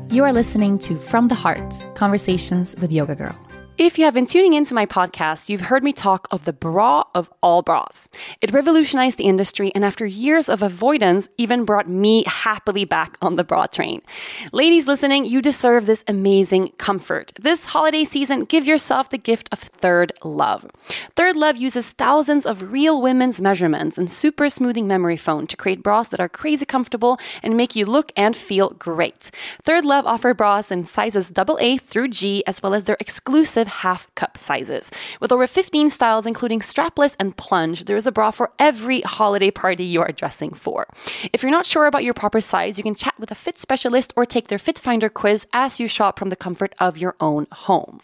You 0.09 0.23
are 0.25 0.33
listening 0.33 0.79
to 0.79 0.97
From 0.97 1.27
the 1.29 1.35
Heart 1.35 1.73
Conversations 1.95 2.75
with 2.81 2.91
Yoga 2.91 3.15
Girl. 3.15 3.35
If 3.75 3.97
you 3.97 4.05
have 4.05 4.13
been 4.13 4.27
tuning 4.27 4.53
into 4.53 4.75
my 4.75 4.85
podcast, 4.85 5.49
you've 5.49 5.61
heard 5.61 5.83
me 5.83 5.93
talk 5.93 6.27
of 6.29 6.45
the 6.45 6.53
bra 6.53 7.05
of 7.15 7.33
all 7.41 7.63
bras. 7.63 8.07
It 8.39 8.53
revolutionized 8.53 9.17
the 9.17 9.23
industry 9.23 9.71
and 9.73 9.83
after 9.83 10.05
years 10.05 10.47
of 10.47 10.61
avoidance, 10.61 11.27
even 11.39 11.65
brought 11.65 11.89
me 11.89 12.23
happily 12.27 12.85
back 12.85 13.17
on 13.19 13.33
the 13.33 13.43
bra 13.43 13.65
train. 13.65 14.03
Ladies 14.51 14.87
listening, 14.87 15.25
you 15.25 15.41
deserve 15.41 15.87
this 15.87 16.03
amazing 16.07 16.67
comfort. 16.77 17.33
This 17.41 17.65
holiday 17.65 18.03
season, 18.03 18.45
give 18.45 18.67
yourself 18.67 19.09
the 19.09 19.17
gift 19.17 19.49
of 19.51 19.57
Third 19.57 20.13
Love. 20.23 20.69
ThirdLove 21.15 21.57
uses 21.57 21.89
thousands 21.89 22.45
of 22.45 22.71
real 22.71 23.01
women's 23.01 23.41
measurements 23.41 23.97
and 23.97 24.09
super 24.09 24.49
smoothing 24.49 24.87
memory 24.87 25.17
foam 25.17 25.47
to 25.47 25.57
create 25.57 25.81
bras 25.81 26.09
that 26.09 26.19
are 26.19 26.29
crazy 26.29 26.67
comfortable 26.67 27.17
and 27.41 27.57
make 27.57 27.75
you 27.75 27.87
look 27.87 28.11
and 28.15 28.37
feel 28.37 28.69
great. 28.69 29.31
ThirdLove 29.63 30.03
offer 30.05 30.35
bras 30.35 30.69
in 30.69 30.85
sizes 30.85 31.31
AA 31.35 31.77
through 31.77 32.09
G 32.09 32.43
as 32.45 32.61
well 32.61 32.75
as 32.75 32.83
their 32.83 32.97
exclusive 32.99 33.62
half 33.67 34.13
cup 34.15 34.37
sizes. 34.37 34.91
With 35.19 35.31
over 35.31 35.47
15 35.47 35.89
styles, 35.89 36.25
including 36.25 36.59
strapless 36.59 37.15
and 37.19 37.35
plunge, 37.35 37.85
there 37.85 37.97
is 37.97 38.07
a 38.07 38.11
bra 38.11 38.31
for 38.31 38.51
every 38.59 39.01
holiday 39.01 39.51
party 39.51 39.83
you 39.83 40.01
are 40.01 40.11
dressing 40.11 40.53
for. 40.53 40.87
If 41.31 41.41
you're 41.41 41.51
not 41.51 41.65
sure 41.65 41.85
about 41.85 42.03
your 42.03 42.13
proper 42.13 42.41
size, 42.41 42.77
you 42.77 42.83
can 42.83 42.95
chat 42.95 43.15
with 43.19 43.31
a 43.31 43.35
fit 43.35 43.59
specialist 43.59 44.13
or 44.15 44.25
take 44.25 44.47
their 44.47 44.59
Fit 44.59 44.79
Finder 44.79 45.09
quiz 45.09 45.47
as 45.53 45.79
you 45.79 45.87
shop 45.87 46.19
from 46.19 46.29
the 46.29 46.35
comfort 46.35 46.73
of 46.79 46.97
your 46.97 47.15
own 47.19 47.47
home. 47.51 48.01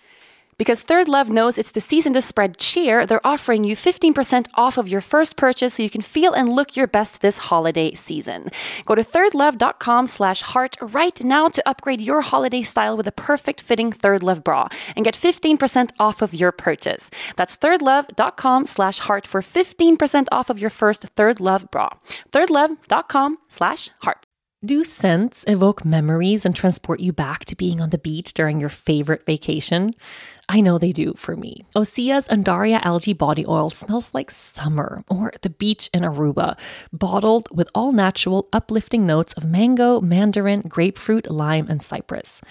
Because 0.59 0.83
ThirdLove 0.83 1.29
knows 1.29 1.57
it's 1.57 1.71
the 1.71 1.81
season 1.81 2.11
to 2.13 2.21
spread 2.21 2.57
cheer, 2.57 3.05
they're 3.05 3.25
offering 3.25 3.63
you 3.63 3.77
15% 3.77 4.47
off 4.55 4.77
of 4.77 4.89
your 4.89 4.99
first 4.99 5.37
purchase 5.37 5.75
so 5.75 5.83
you 5.83 5.89
can 5.89 6.01
feel 6.01 6.33
and 6.33 6.49
look 6.49 6.75
your 6.75 6.85
best 6.85 7.21
this 7.21 7.37
holiday 7.49 7.95
season. 7.95 8.51
Go 8.85 8.93
to 8.93 9.03
thirdlove.com 9.03 10.07
slash 10.07 10.41
heart 10.41 10.75
right 10.81 11.23
now 11.23 11.47
to 11.47 11.67
upgrade 11.67 12.01
your 12.01 12.21
holiday 12.21 12.61
style 12.61 12.97
with 12.97 13.07
a 13.07 13.13
perfect 13.13 13.61
fitting 13.61 13.91
ThirdLove 13.93 14.43
bra 14.43 14.67
and 14.97 15.05
get 15.05 15.15
15% 15.15 15.91
off 15.97 16.21
of 16.21 16.33
your 16.33 16.51
purchase. 16.51 17.09
That's 17.37 17.55
thirdlove.com 17.55 18.65
slash 18.65 18.99
heart 18.99 19.25
for 19.25 19.41
15% 19.41 20.27
off 20.29 20.49
of 20.49 20.59
your 20.59 20.69
first 20.69 21.15
ThirdLove 21.15 21.71
bra. 21.71 21.89
thirdlove.com 22.33 23.37
slash 23.47 23.91
heart. 23.99 24.25
Do 24.65 24.83
scents 24.83 25.45
evoke 25.47 25.85
memories 25.85 26.45
and 26.45 26.53
transport 26.53 26.99
you 26.99 27.13
back 27.13 27.45
to 27.45 27.55
being 27.55 27.79
on 27.79 27.91
the 27.91 27.97
beach 27.97 28.33
during 28.33 28.59
your 28.59 28.67
favorite 28.67 29.25
vacation? 29.25 29.91
I 30.49 30.59
know 30.59 30.77
they 30.77 30.91
do 30.91 31.13
for 31.15 31.37
me. 31.37 31.65
Osea's 31.77 32.27
Undaria 32.27 32.81
algae 32.83 33.13
body 33.13 33.45
oil 33.47 33.69
smells 33.69 34.13
like 34.13 34.29
summer 34.29 35.05
or 35.07 35.31
the 35.43 35.49
beach 35.49 35.89
in 35.93 36.01
Aruba, 36.01 36.59
bottled 36.91 37.47
with 37.55 37.69
all 37.73 37.93
natural, 37.93 38.49
uplifting 38.51 39.05
notes 39.05 39.31
of 39.31 39.45
mango, 39.45 40.01
mandarin, 40.01 40.63
grapefruit, 40.67 41.31
lime, 41.31 41.67
and 41.69 41.81
cypress. 41.81 42.41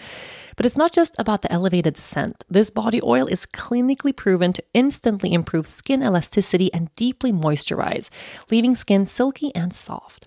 But 0.56 0.64
it's 0.64 0.78
not 0.78 0.94
just 0.94 1.14
about 1.18 1.42
the 1.42 1.52
elevated 1.52 1.98
scent. 1.98 2.42
This 2.48 2.70
body 2.70 3.02
oil 3.02 3.26
is 3.26 3.44
clinically 3.44 4.16
proven 4.16 4.54
to 4.54 4.64
instantly 4.72 5.34
improve 5.34 5.66
skin 5.66 6.02
elasticity 6.02 6.72
and 6.72 6.88
deeply 6.96 7.32
moisturize, 7.32 8.08
leaving 8.50 8.74
skin 8.76 9.04
silky 9.04 9.54
and 9.54 9.74
soft. 9.74 10.26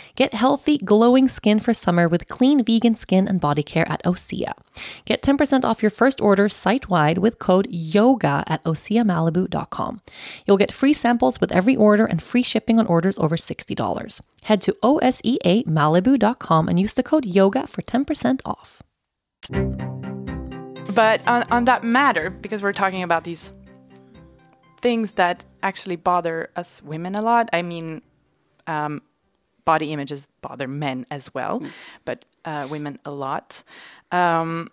Get 0.15 0.33
healthy, 0.33 0.77
glowing 0.77 1.27
skin 1.27 1.59
for 1.59 1.73
summer 1.73 2.07
with 2.07 2.27
clean 2.27 2.63
vegan 2.63 2.95
skin 2.95 3.27
and 3.27 3.39
body 3.39 3.63
care 3.63 3.89
at 3.89 4.03
Osea. 4.03 4.53
Get 5.05 5.21
10% 5.21 5.63
off 5.63 5.81
your 5.81 5.89
first 5.89 6.21
order 6.21 6.49
site 6.49 6.89
wide 6.89 7.17
with 7.17 7.39
code 7.39 7.67
YOGA 7.71 8.43
at 8.47 8.63
OseaMalibu.com. 8.63 10.01
You'll 10.45 10.57
get 10.57 10.71
free 10.71 10.93
samples 10.93 11.39
with 11.39 11.51
every 11.51 11.75
order 11.75 12.05
and 12.05 12.21
free 12.21 12.43
shipping 12.43 12.79
on 12.79 12.87
orders 12.87 13.17
over 13.17 13.35
$60. 13.35 14.21
Head 14.43 14.61
to 14.61 14.73
OSEAMalibu.com 14.83 16.69
and 16.69 16.79
use 16.79 16.93
the 16.93 17.03
code 17.03 17.25
YOGA 17.25 17.67
for 17.67 17.81
10% 17.81 18.41
off. 18.45 18.81
But 20.93 21.25
on, 21.27 21.43
on 21.51 21.65
that 21.65 21.83
matter, 21.83 22.29
because 22.29 22.61
we're 22.61 22.73
talking 22.73 23.03
about 23.03 23.23
these 23.23 23.51
things 24.81 25.13
that 25.13 25.43
actually 25.63 25.95
bother 25.95 26.49
us 26.55 26.81
women 26.83 27.15
a 27.15 27.21
lot, 27.21 27.49
I 27.53 27.61
mean, 27.61 28.01
um, 28.67 29.01
body 29.65 29.91
images 29.91 30.27
bother 30.41 30.67
men 30.67 31.05
as 31.11 31.33
well, 31.33 31.59
mm. 31.59 31.69
but 32.05 32.25
uh, 32.45 32.67
women 32.69 32.99
a 33.05 33.11
lot. 33.11 33.63
Um, 34.11 34.69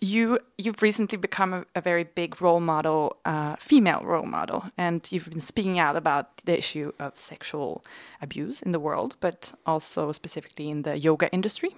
you 0.00 0.38
you've 0.58 0.82
recently 0.82 1.16
become 1.18 1.54
a, 1.54 1.64
a 1.74 1.80
very 1.80 2.04
big 2.04 2.40
role 2.40 2.60
model, 2.60 3.16
uh, 3.24 3.56
female 3.56 4.02
role 4.04 4.26
model, 4.26 4.64
and 4.76 5.10
you've 5.10 5.30
been 5.30 5.40
speaking 5.40 5.78
out 5.78 5.96
about 5.96 6.36
the 6.44 6.56
issue 6.58 6.92
of 6.98 7.18
sexual 7.18 7.84
abuse 8.20 8.60
in 8.62 8.72
the 8.72 8.80
world, 8.80 9.16
but 9.20 9.52
also 9.66 10.12
specifically 10.12 10.68
in 10.68 10.82
the 10.82 10.98
yoga 10.98 11.30
industry. 11.32 11.74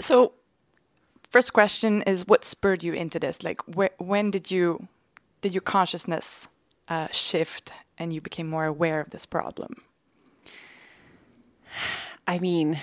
So, 0.00 0.32
first 1.30 1.52
question 1.52 2.02
is, 2.02 2.26
what 2.26 2.44
spurred 2.44 2.82
you 2.82 2.92
into 2.92 3.18
this? 3.18 3.42
Like, 3.42 3.60
wh- 3.76 4.00
when 4.00 4.30
did 4.30 4.50
you 4.50 4.88
did 5.40 5.54
your 5.54 5.62
consciousness 5.62 6.48
uh, 6.88 7.08
shift 7.12 7.72
and 7.98 8.12
you 8.12 8.20
became 8.20 8.48
more 8.48 8.64
aware 8.64 9.00
of 9.00 9.10
this 9.10 9.26
problem? 9.26 9.82
I 12.26 12.38
mean, 12.38 12.80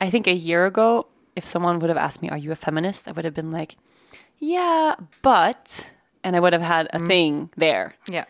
I 0.00 0.10
think 0.10 0.26
a 0.26 0.32
year 0.32 0.66
ago, 0.66 1.06
if 1.36 1.46
someone 1.46 1.78
would 1.78 1.90
have 1.90 1.96
asked 1.96 2.22
me, 2.22 2.28
Are 2.28 2.38
you 2.38 2.52
a 2.52 2.56
feminist? 2.56 3.08
I 3.08 3.12
would 3.12 3.24
have 3.24 3.34
been 3.34 3.50
like, 3.50 3.76
Yeah, 4.38 4.96
but, 5.22 5.90
and 6.24 6.36
I 6.36 6.40
would 6.40 6.52
have 6.52 6.62
had 6.62 6.88
a 6.92 6.98
mm. 6.98 7.06
thing 7.06 7.50
there. 7.56 7.94
Yeah. 8.08 8.24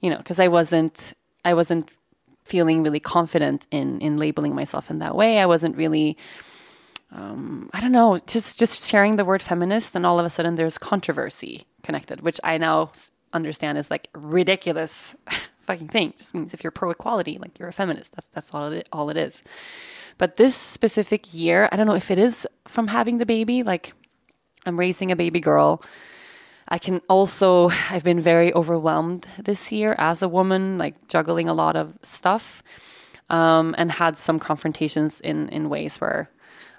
You 0.00 0.10
know, 0.10 0.18
because 0.18 0.40
I 0.40 0.48
wasn't, 0.48 1.12
I 1.44 1.54
wasn't 1.54 1.90
feeling 2.44 2.82
really 2.82 3.00
confident 3.00 3.66
in 3.70 4.00
in 4.00 4.16
labeling 4.16 4.54
myself 4.54 4.90
in 4.90 4.98
that 4.98 5.14
way. 5.14 5.38
I 5.38 5.46
wasn't 5.46 5.76
really 5.76 6.16
um, 7.12 7.68
I 7.72 7.80
don't 7.80 7.92
know, 7.92 8.18
just 8.26 8.58
just 8.58 8.88
sharing 8.88 9.16
the 9.16 9.24
word 9.24 9.42
feminist 9.42 9.94
and 9.94 10.06
all 10.06 10.18
of 10.18 10.26
a 10.26 10.30
sudden 10.30 10.54
there's 10.54 10.78
controversy 10.78 11.66
connected, 11.82 12.22
which 12.22 12.40
I 12.42 12.58
now 12.58 12.92
understand 13.32 13.78
is 13.78 13.90
like 13.90 14.08
ridiculous 14.14 15.14
fucking 15.72 15.88
thing. 15.88 16.10
It 16.10 16.18
just 16.18 16.34
means 16.34 16.52
if 16.52 16.62
you're 16.62 16.70
pro 16.70 16.90
equality, 16.90 17.38
like 17.38 17.58
you're 17.58 17.68
a 17.68 17.72
feminist. 17.72 18.14
That's 18.14 18.28
that's 18.28 18.54
all 18.54 18.72
it 18.72 18.88
all 18.92 19.10
it 19.10 19.16
is. 19.16 19.42
But 20.18 20.36
this 20.36 20.54
specific 20.54 21.32
year, 21.32 21.68
I 21.72 21.76
don't 21.76 21.86
know 21.86 21.94
if 21.94 22.10
it 22.10 22.18
is 22.18 22.46
from 22.68 22.88
having 22.88 23.18
the 23.18 23.26
baby. 23.26 23.62
Like 23.62 23.94
I'm 24.66 24.78
raising 24.78 25.10
a 25.10 25.16
baby 25.16 25.40
girl. 25.40 25.82
I 26.68 26.78
can 26.78 27.00
also 27.08 27.70
I've 27.90 28.04
been 28.04 28.20
very 28.20 28.52
overwhelmed 28.54 29.26
this 29.42 29.72
year 29.72 29.94
as 29.98 30.22
a 30.22 30.28
woman, 30.28 30.78
like 30.78 31.08
juggling 31.08 31.48
a 31.48 31.54
lot 31.54 31.76
of 31.76 31.94
stuff, 32.02 32.62
um, 33.30 33.74
and 33.78 33.92
had 33.92 34.18
some 34.18 34.38
confrontations 34.38 35.20
in 35.20 35.48
in 35.48 35.68
ways 35.70 36.00
where 36.00 36.28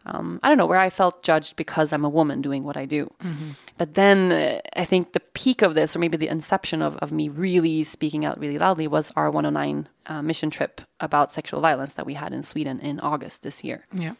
um, 0.05 0.39
I 0.43 0.49
don't 0.49 0.57
know, 0.57 0.65
where 0.65 0.79
I 0.79 0.89
felt 0.89 1.23
judged 1.23 1.55
because 1.55 1.93
I'm 1.93 2.03
a 2.03 2.09
woman 2.09 2.41
doing 2.41 2.63
what 2.63 2.75
I 2.75 2.85
do. 2.85 3.11
Mm-hmm. 3.23 3.51
But 3.77 3.93
then 3.93 4.31
uh, 4.31 4.59
I 4.75 4.85
think 4.85 5.13
the 5.13 5.19
peak 5.19 5.61
of 5.61 5.73
this, 5.73 5.95
or 5.95 5.99
maybe 5.99 6.17
the 6.17 6.27
inception 6.27 6.81
of, 6.81 6.97
of 6.97 7.11
me 7.11 7.29
really 7.29 7.83
speaking 7.83 8.25
out 8.25 8.39
really 8.39 8.57
loudly, 8.57 8.87
was 8.87 9.11
our 9.15 9.31
109 9.31 9.87
uh, 10.07 10.21
mission 10.21 10.49
trip 10.49 10.81
about 10.99 11.31
sexual 11.31 11.61
violence 11.61 11.93
that 11.93 12.05
we 12.05 12.15
had 12.15 12.33
in 12.33 12.43
Sweden 12.43 12.79
in 12.79 12.99
August 12.99 13.43
this 13.43 13.63
year. 13.63 13.85
Yeah. 13.93 14.13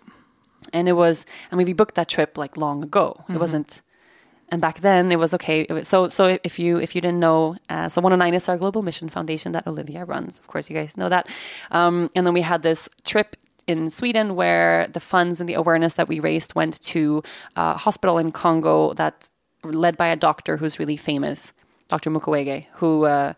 And 0.71 0.87
it 0.87 0.93
was, 0.93 1.25
I 1.51 1.55
mean, 1.55 1.67
we 1.67 1.73
booked 1.73 1.95
that 1.95 2.07
trip 2.07 2.37
like 2.37 2.55
long 2.55 2.83
ago. 2.83 3.17
Mm-hmm. 3.19 3.35
It 3.35 3.39
wasn't 3.39 3.81
and 4.53 4.61
back 4.61 4.81
then 4.81 5.11
it 5.11 5.17
was 5.17 5.33
okay. 5.33 5.61
It 5.61 5.73
was, 5.73 5.87
so 5.87 6.09
so 6.09 6.37
if 6.43 6.59
you 6.59 6.77
if 6.77 6.93
you 6.93 7.01
didn't 7.01 7.19
know, 7.19 7.55
uh, 7.69 7.89
so 7.89 8.01
109 8.01 8.35
is 8.35 8.47
our 8.47 8.55
global 8.55 8.83
mission 8.83 9.09
foundation 9.09 9.51
that 9.53 9.65
Olivia 9.65 10.05
runs. 10.05 10.37
Of 10.37 10.45
course, 10.45 10.69
you 10.69 10.75
guys 10.75 10.95
know 10.95 11.09
that. 11.09 11.27
Um, 11.71 12.11
and 12.15 12.27
then 12.27 12.35
we 12.35 12.41
had 12.41 12.61
this 12.61 12.87
trip 13.03 13.35
in 13.67 13.89
Sweden 13.89 14.35
where 14.35 14.87
the 14.87 14.99
funds 14.99 15.39
and 15.39 15.47
the 15.47 15.53
awareness 15.53 15.95
that 15.95 16.07
we 16.07 16.19
raised 16.19 16.55
went 16.55 16.81
to 16.81 17.23
a 17.55 17.77
hospital 17.77 18.17
in 18.17 18.31
Congo 18.31 18.93
that 18.93 19.29
led 19.63 19.97
by 19.97 20.07
a 20.07 20.15
doctor 20.15 20.57
who's 20.57 20.79
really 20.79 20.97
famous, 20.97 21.53
Dr. 21.87 22.09
Mukwege, 22.09 22.65
who 22.73 23.05
uh, 23.05 23.33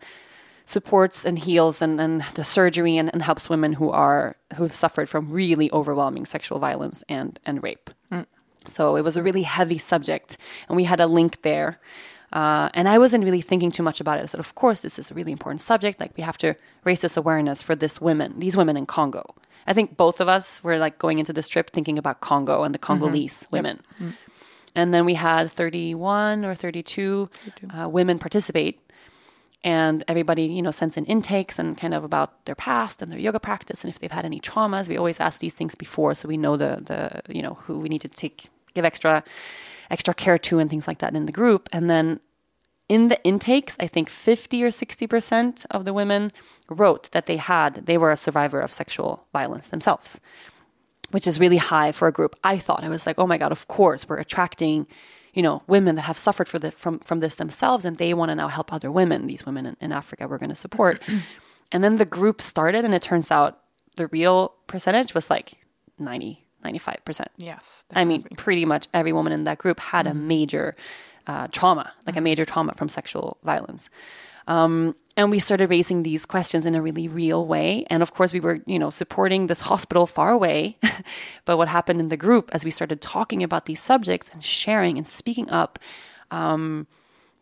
supports 0.64 1.24
and 1.24 1.38
heals 1.38 1.80
and, 1.80 2.00
and 2.00 2.24
the 2.34 2.44
surgery 2.44 2.96
and, 2.96 3.10
and 3.12 3.22
helps 3.22 3.48
women 3.48 3.74
who 3.74 3.90
are 3.90 4.36
who've 4.56 4.74
suffered 4.74 5.08
from 5.08 5.30
really 5.30 5.70
overwhelming 5.72 6.26
sexual 6.26 6.58
violence 6.58 7.04
and 7.08 7.38
and 7.46 7.62
rape. 7.62 7.90
So 8.68 8.96
it 8.96 9.02
was 9.02 9.16
a 9.16 9.22
really 9.22 9.42
heavy 9.42 9.78
subject, 9.78 10.36
and 10.68 10.76
we 10.76 10.84
had 10.84 11.00
a 11.00 11.06
link 11.06 11.42
there. 11.42 11.78
Uh, 12.36 12.68
and 12.74 12.86
I 12.86 12.98
wasn't 12.98 13.24
really 13.24 13.40
thinking 13.40 13.70
too 13.70 13.82
much 13.82 13.98
about 13.98 14.18
it. 14.18 14.22
I 14.22 14.26
said, 14.26 14.40
of 14.40 14.54
course, 14.54 14.80
this 14.80 14.98
is 14.98 15.10
a 15.10 15.14
really 15.14 15.32
important 15.32 15.62
subject. 15.62 15.98
Like 15.98 16.12
we 16.18 16.22
have 16.22 16.36
to 16.38 16.54
raise 16.84 17.00
this 17.00 17.16
awareness 17.16 17.62
for 17.62 17.74
this 17.74 17.98
women, 17.98 18.38
these 18.38 18.58
women 18.58 18.76
in 18.76 18.84
Congo. 18.84 19.34
I 19.66 19.72
think 19.72 19.96
both 19.96 20.20
of 20.20 20.28
us 20.28 20.62
were 20.62 20.76
like 20.76 20.98
going 20.98 21.18
into 21.18 21.32
this 21.32 21.48
trip 21.48 21.70
thinking 21.70 21.96
about 21.96 22.20
Congo 22.20 22.62
and 22.62 22.74
the 22.74 22.78
Congolese 22.78 23.46
women. 23.50 23.80
And 24.74 24.92
then 24.92 25.06
we 25.06 25.14
had 25.14 25.50
31 25.50 26.44
or 26.44 26.54
32 26.54 27.30
uh, 27.70 27.88
women 27.88 28.18
participate. 28.18 28.80
And 29.64 30.04
everybody, 30.06 30.44
you 30.44 30.60
know, 30.60 30.70
sends 30.70 30.98
in 30.98 31.06
intakes 31.06 31.58
and 31.58 31.78
kind 31.78 31.94
of 31.94 32.04
about 32.04 32.44
their 32.44 32.54
past 32.54 33.00
and 33.00 33.10
their 33.10 33.18
yoga 33.18 33.40
practice 33.40 33.82
and 33.82 33.90
if 33.90 33.98
they've 33.98 34.12
had 34.12 34.26
any 34.26 34.40
traumas. 34.40 34.88
We 34.88 34.98
always 34.98 35.20
ask 35.20 35.40
these 35.40 35.54
things 35.54 35.74
before 35.74 36.14
so 36.14 36.28
we 36.28 36.36
know 36.36 36.58
the 36.58 36.82
the 36.84 37.34
you 37.34 37.40
know 37.40 37.54
who 37.62 37.78
we 37.78 37.88
need 37.88 38.02
to 38.02 38.08
take 38.08 38.50
give 38.74 38.84
extra 38.84 39.24
extra 39.90 40.12
care 40.12 40.38
to 40.38 40.58
and 40.58 40.68
things 40.68 40.86
like 40.86 40.98
that 40.98 41.16
in 41.16 41.24
the 41.26 41.32
group. 41.32 41.68
And 41.72 41.88
then 41.88 42.20
in 42.88 43.08
the 43.08 43.22
intakes, 43.24 43.76
I 43.80 43.86
think 43.86 44.08
50 44.08 44.62
or 44.62 44.68
60% 44.68 45.66
of 45.70 45.84
the 45.84 45.92
women 45.92 46.32
wrote 46.68 47.10
that 47.10 47.26
they 47.26 47.36
had, 47.36 47.86
they 47.86 47.98
were 47.98 48.12
a 48.12 48.16
survivor 48.16 48.60
of 48.60 48.72
sexual 48.72 49.26
violence 49.32 49.70
themselves, 49.70 50.20
which 51.10 51.26
is 51.26 51.40
really 51.40 51.56
high 51.56 51.90
for 51.92 52.06
a 52.06 52.12
group. 52.12 52.36
I 52.44 52.58
thought, 52.58 52.84
I 52.84 52.88
was 52.88 53.06
like, 53.06 53.18
oh 53.18 53.26
my 53.26 53.38
God, 53.38 53.50
of 53.50 53.66
course, 53.66 54.08
we're 54.08 54.18
attracting, 54.18 54.86
you 55.34 55.42
know, 55.42 55.62
women 55.66 55.96
that 55.96 56.02
have 56.02 56.18
suffered 56.18 56.48
for 56.48 56.60
the, 56.60 56.70
from, 56.70 57.00
from 57.00 57.18
this 57.18 57.34
themselves 57.34 57.84
and 57.84 57.98
they 57.98 58.14
want 58.14 58.30
to 58.30 58.36
now 58.36 58.48
help 58.48 58.72
other 58.72 58.90
women, 58.90 59.26
these 59.26 59.44
women 59.44 59.66
in, 59.66 59.76
in 59.80 59.92
Africa 59.92 60.28
we're 60.28 60.38
going 60.38 60.50
to 60.50 60.54
support. 60.54 61.02
and 61.72 61.82
then 61.82 61.96
the 61.96 62.04
group 62.04 62.40
started 62.40 62.84
and 62.84 62.94
it 62.94 63.02
turns 63.02 63.32
out 63.32 63.58
the 63.96 64.06
real 64.08 64.54
percentage 64.68 65.12
was 65.12 65.28
like 65.28 65.54
90, 65.98 66.46
95%. 66.64 67.26
Yes. 67.36 67.84
I 67.92 68.04
mean, 68.04 68.22
pretty 68.36 68.64
much 68.64 68.86
every 68.94 69.12
woman 69.12 69.32
in 69.32 69.44
that 69.44 69.58
group 69.58 69.80
had 69.80 70.06
a 70.06 70.10
mm-hmm. 70.10 70.28
major 70.28 70.76
uh, 71.26 71.48
trauma, 71.48 71.92
like 72.06 72.16
a 72.16 72.20
major 72.20 72.44
trauma 72.44 72.74
from 72.74 72.88
sexual 72.88 73.38
violence. 73.42 73.88
Um, 74.46 74.94
and 75.16 75.30
we 75.30 75.38
started 75.38 75.70
raising 75.70 76.02
these 76.02 76.26
questions 76.26 76.66
in 76.66 76.74
a 76.74 76.82
really 76.82 77.08
real 77.08 77.46
way. 77.46 77.86
And 77.88 78.02
of 78.02 78.12
course, 78.12 78.32
we 78.32 78.40
were, 78.40 78.60
you 78.66 78.78
know, 78.78 78.90
supporting 78.90 79.46
this 79.46 79.62
hospital 79.62 80.06
far 80.06 80.30
away. 80.30 80.78
but 81.46 81.56
what 81.56 81.68
happened 81.68 82.00
in 82.00 82.08
the 82.08 82.16
group 82.16 82.50
as 82.52 82.64
we 82.64 82.70
started 82.70 83.00
talking 83.00 83.42
about 83.42 83.64
these 83.64 83.80
subjects 83.80 84.30
and 84.30 84.44
sharing 84.44 84.98
and 84.98 85.06
speaking 85.06 85.48
up, 85.50 85.78
um, 86.30 86.86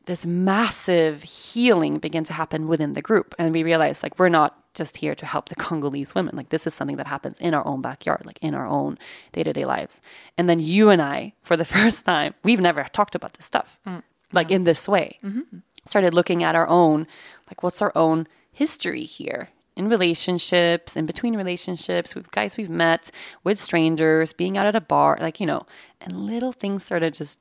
this 0.07 0.25
massive 0.25 1.23
healing 1.23 1.99
began 1.99 2.25
to 2.25 2.33
happen 2.33 2.69
within 2.69 2.93
the 2.93 3.03
group. 3.03 3.35
And 3.39 3.53
we 3.53 3.65
realized, 3.65 4.03
like, 4.03 4.19
we're 4.19 4.29
not 4.29 4.57
just 4.75 4.99
here 4.99 5.15
to 5.15 5.27
help 5.27 5.49
the 5.49 5.55
Congolese 5.67 6.15
women. 6.15 6.37
Like, 6.37 6.51
this 6.51 6.67
is 6.67 6.75
something 6.75 6.97
that 6.97 7.07
happens 7.07 7.39
in 7.41 7.55
our 7.55 7.67
own 7.67 7.81
backyard, 7.81 8.27
like 8.27 8.39
in 8.43 8.55
our 8.55 8.67
own 8.67 8.99
day 9.33 9.43
to 9.43 9.53
day 9.53 9.65
lives. 9.65 10.03
And 10.37 10.49
then 10.49 10.59
you 10.59 10.91
and 10.91 11.01
I, 11.01 11.35
for 11.43 11.57
the 11.57 11.65
first 11.77 12.05
time, 12.05 12.35
we've 12.43 12.61
never 12.61 12.85
talked 12.93 13.15
about 13.15 13.35
this 13.35 13.47
stuff, 13.47 13.79
mm, 13.87 14.03
like 14.33 14.51
in 14.51 14.65
this 14.65 14.89
way. 14.89 15.19
Mm-hmm. 15.23 15.59
Started 15.87 16.15
looking 16.15 16.43
at 16.43 16.55
our 16.55 16.67
own, 16.67 17.07
like, 17.49 17.63
what's 17.63 17.83
our 17.83 17.93
own 17.95 18.27
history 18.51 19.05
here? 19.05 19.51
In 19.77 19.89
relationships, 19.89 20.97
in 20.97 21.05
between 21.05 21.37
relationships, 21.37 22.15
with 22.15 22.31
guys 22.31 22.57
we've 22.57 22.71
met, 22.71 23.11
with 23.43 23.59
strangers, 23.59 24.33
being 24.33 24.57
out 24.57 24.67
at 24.67 24.77
a 24.77 24.81
bar, 24.81 25.19
like, 25.21 25.41
you 25.41 25.47
know, 25.47 25.67
and 26.01 26.27
little 26.27 26.53
things 26.53 26.85
started 26.85 27.15
just 27.15 27.41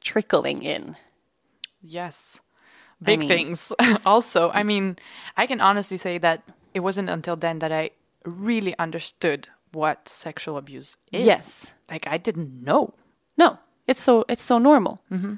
trickling 0.00 0.62
in. 0.62 0.96
Yes. 1.80 2.40
Big 3.02 3.20
mean- 3.20 3.28
things. 3.28 3.72
also, 4.06 4.50
I 4.50 4.62
mean, 4.62 4.96
I 5.36 5.46
can 5.46 5.60
honestly 5.60 5.96
say 5.96 6.18
that 6.18 6.42
it 6.78 6.82
wasn't 6.88 7.10
until 7.10 7.36
then 7.36 7.58
that 7.58 7.72
I 7.72 7.90
really 8.24 8.74
understood 8.78 9.48
what 9.72 10.08
sexual 10.08 10.56
abuse 10.56 10.96
is. 11.12 11.24
Yes. 11.32 11.72
Like 11.90 12.06
I 12.06 12.16
didn't 12.26 12.52
know. 12.68 12.94
No, 13.36 13.58
it's 13.86 14.02
so 14.08 14.24
it's 14.28 14.42
so 14.42 14.58
normal. 14.58 14.94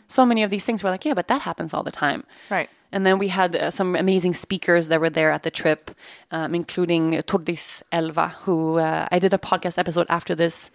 So 0.07 0.27
many 0.27 0.43
of 0.45 0.51
these 0.51 0.65
things 0.67 0.83
were 0.83 0.91
like, 0.91 1.05
yeah, 1.09 1.15
but 1.15 1.29
that 1.29 1.43
happens 1.43 1.75
all 1.75 1.85
the 1.91 1.99
time. 2.07 2.25
Right. 2.51 2.69
And 2.93 3.07
then 3.07 3.19
we 3.19 3.29
had 3.29 3.55
uh, 3.55 3.71
some 3.71 3.95
amazing 3.95 4.35
speakers 4.35 4.89
that 4.89 5.01
were 5.01 5.11
there 5.11 5.31
at 5.31 5.43
the 5.45 5.51
trip, 5.51 5.83
um, 6.31 6.55
including 6.55 7.23
Thordis 7.23 7.83
Elva, 7.93 8.29
who 8.45 8.79
uh, 8.79 9.07
I 9.15 9.19
did 9.21 9.33
a 9.33 9.39
podcast 9.39 9.79
episode 9.79 10.09
after 10.09 10.35
this. 10.35 10.71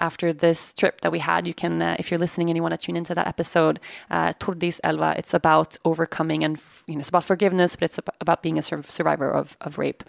After 0.00 0.32
this 0.32 0.72
trip 0.74 1.02
that 1.02 1.12
we 1.12 1.18
had, 1.20 1.46
you 1.46 1.54
can, 1.54 1.82
uh, 1.82 1.96
if 1.98 2.10
you're 2.10 2.18
listening 2.18 2.48
and 2.48 2.56
you 2.56 2.62
want 2.62 2.72
to 2.72 2.84
tune 2.86 2.96
into 2.96 3.14
that 3.14 3.28
episode, 3.28 3.78
uh, 4.10 4.32
Thordis 4.40 4.80
Elva. 4.82 5.14
It's 5.18 5.34
about 5.34 5.76
overcoming 5.84 6.42
and 6.42 6.58
you 6.86 6.94
know, 6.94 7.00
it's 7.00 7.10
about 7.10 7.24
forgiveness, 7.24 7.76
but 7.76 7.84
it's 7.84 8.00
about 8.20 8.42
being 8.42 8.58
a 8.58 8.62
sur- 8.62 8.82
survivor 8.82 9.30
of 9.30 9.56
of 9.60 9.78
rape, 9.78 10.02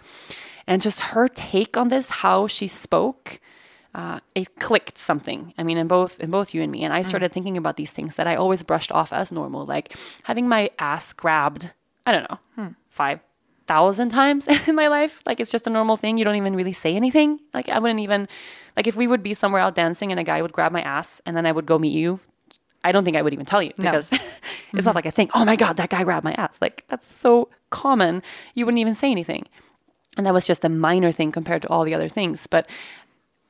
and 0.66 0.82
just 0.82 1.00
her 1.12 1.28
take 1.28 1.76
on 1.76 1.88
this, 1.88 2.10
how 2.24 2.46
she 2.46 2.68
spoke, 2.68 3.40
uh, 3.94 4.20
it 4.34 4.48
clicked 4.58 4.96
something. 4.98 5.52
I 5.58 5.62
mean, 5.62 5.78
in 5.78 5.88
both 5.88 6.20
in 6.20 6.30
both 6.30 6.54
you 6.54 6.62
and 6.62 6.72
me, 6.72 6.84
and 6.84 6.94
I 6.94 7.02
started 7.02 7.30
thinking 7.32 7.56
about 7.56 7.76
these 7.76 7.92
things 7.92 8.16
that 8.16 8.26
I 8.26 8.34
always 8.36 8.62
brushed 8.62 8.92
off 8.92 9.12
as 9.12 9.30
normal, 9.30 9.66
like 9.66 9.94
having 10.24 10.48
my 10.48 10.70
ass 10.78 11.12
grabbed. 11.12 11.72
I 12.06 12.12
don't 12.12 12.26
know, 12.30 12.38
five 12.88 13.20
thousand 13.72 14.10
times 14.10 14.48
in 14.68 14.74
my 14.74 14.88
life. 14.88 15.20
Like 15.24 15.40
it's 15.40 15.50
just 15.50 15.66
a 15.66 15.70
normal 15.70 15.96
thing. 15.96 16.18
You 16.18 16.24
don't 16.24 16.36
even 16.36 16.54
really 16.54 16.74
say 16.74 16.94
anything. 16.94 17.40
Like 17.54 17.68
I 17.68 17.78
wouldn't 17.78 18.00
even 18.00 18.28
like 18.76 18.86
if 18.86 18.96
we 18.96 19.06
would 19.06 19.22
be 19.22 19.34
somewhere 19.34 19.62
out 19.62 19.74
dancing 19.74 20.10
and 20.12 20.20
a 20.20 20.24
guy 20.24 20.42
would 20.42 20.52
grab 20.52 20.72
my 20.72 20.82
ass 20.82 21.22
and 21.24 21.36
then 21.36 21.46
I 21.46 21.52
would 21.52 21.66
go 21.66 21.78
meet 21.78 21.94
you. 21.94 22.20
I 22.84 22.92
don't 22.92 23.04
think 23.04 23.16
I 23.16 23.22
would 23.22 23.32
even 23.32 23.46
tell 23.46 23.62
you 23.62 23.72
because 23.76 24.12
it's 24.12 24.22
mm-hmm. 24.22 24.84
not 24.84 24.94
like 24.94 25.06
I 25.06 25.10
think, 25.10 25.30
oh 25.34 25.44
my 25.44 25.56
god, 25.56 25.76
that 25.76 25.88
guy 25.88 26.04
grabbed 26.04 26.24
my 26.24 26.34
ass. 26.34 26.58
Like 26.60 26.84
that's 26.88 27.06
so 27.06 27.48
common. 27.70 28.22
You 28.54 28.66
wouldn't 28.66 28.80
even 28.80 28.94
say 28.94 29.10
anything. 29.10 29.46
And 30.16 30.26
that 30.26 30.34
was 30.34 30.46
just 30.46 30.64
a 30.64 30.68
minor 30.68 31.10
thing 31.10 31.32
compared 31.32 31.62
to 31.62 31.68
all 31.68 31.84
the 31.84 31.94
other 31.94 32.08
things. 32.08 32.46
But 32.46 32.68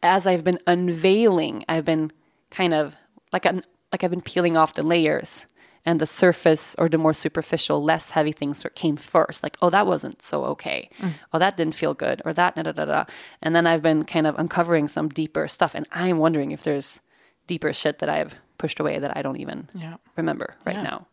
as 0.03 0.27
I've 0.27 0.45
been 0.45 0.61
unveiling, 0.67 1.65
I've 1.69 1.85
been 1.85 2.13
kind 2.51 2.75
of 2.75 2.95
like 3.33 3.47
an, 3.47 3.63
like 3.91 4.05
I've 4.05 4.11
been 4.11 4.23
peeling 4.23 4.57
off 4.57 4.75
the 4.75 4.85
layers 4.85 5.47
and 5.85 6.01
the 6.01 6.07
surface 6.07 6.75
or 6.79 6.89
the 6.89 6.99
more 6.99 7.13
superficial, 7.15 7.83
less 7.83 8.11
heavy 8.11 8.33
things 8.33 8.65
came 8.75 8.97
first. 8.97 9.43
Like, 9.43 9.57
oh, 9.61 9.71
that 9.71 9.87
wasn't 9.87 10.23
so 10.23 10.45
okay. 10.45 10.89
Oh, 11.33 11.39
that 11.39 11.57
didn't 11.57 11.75
feel 11.75 11.95
good, 11.95 12.23
or 12.25 12.33
that 12.33 12.55
da 12.55 12.63
da 12.63 12.73
da 12.73 12.85
da. 12.85 13.05
And 13.43 13.55
then 13.57 13.67
I've 13.67 13.83
been 13.83 14.05
kind 14.05 14.27
of 14.27 14.39
uncovering 14.39 14.87
some 14.89 15.09
deeper 15.09 15.49
stuff, 15.49 15.75
and 15.75 15.87
I'm 15.91 16.19
wondering 16.19 16.53
if 16.53 16.63
there's 16.63 17.01
deeper 17.49 17.73
shit 17.73 17.99
that 17.99 18.09
I've 18.09 18.37
pushed 18.59 18.79
away 18.79 18.99
that 19.01 19.17
I 19.17 19.23
don't 19.23 19.39
even 19.41 19.69
Yeah. 19.75 19.97
remember 20.17 20.55
right 20.65 20.77
Yeah. 20.77 20.83
now 20.83 21.07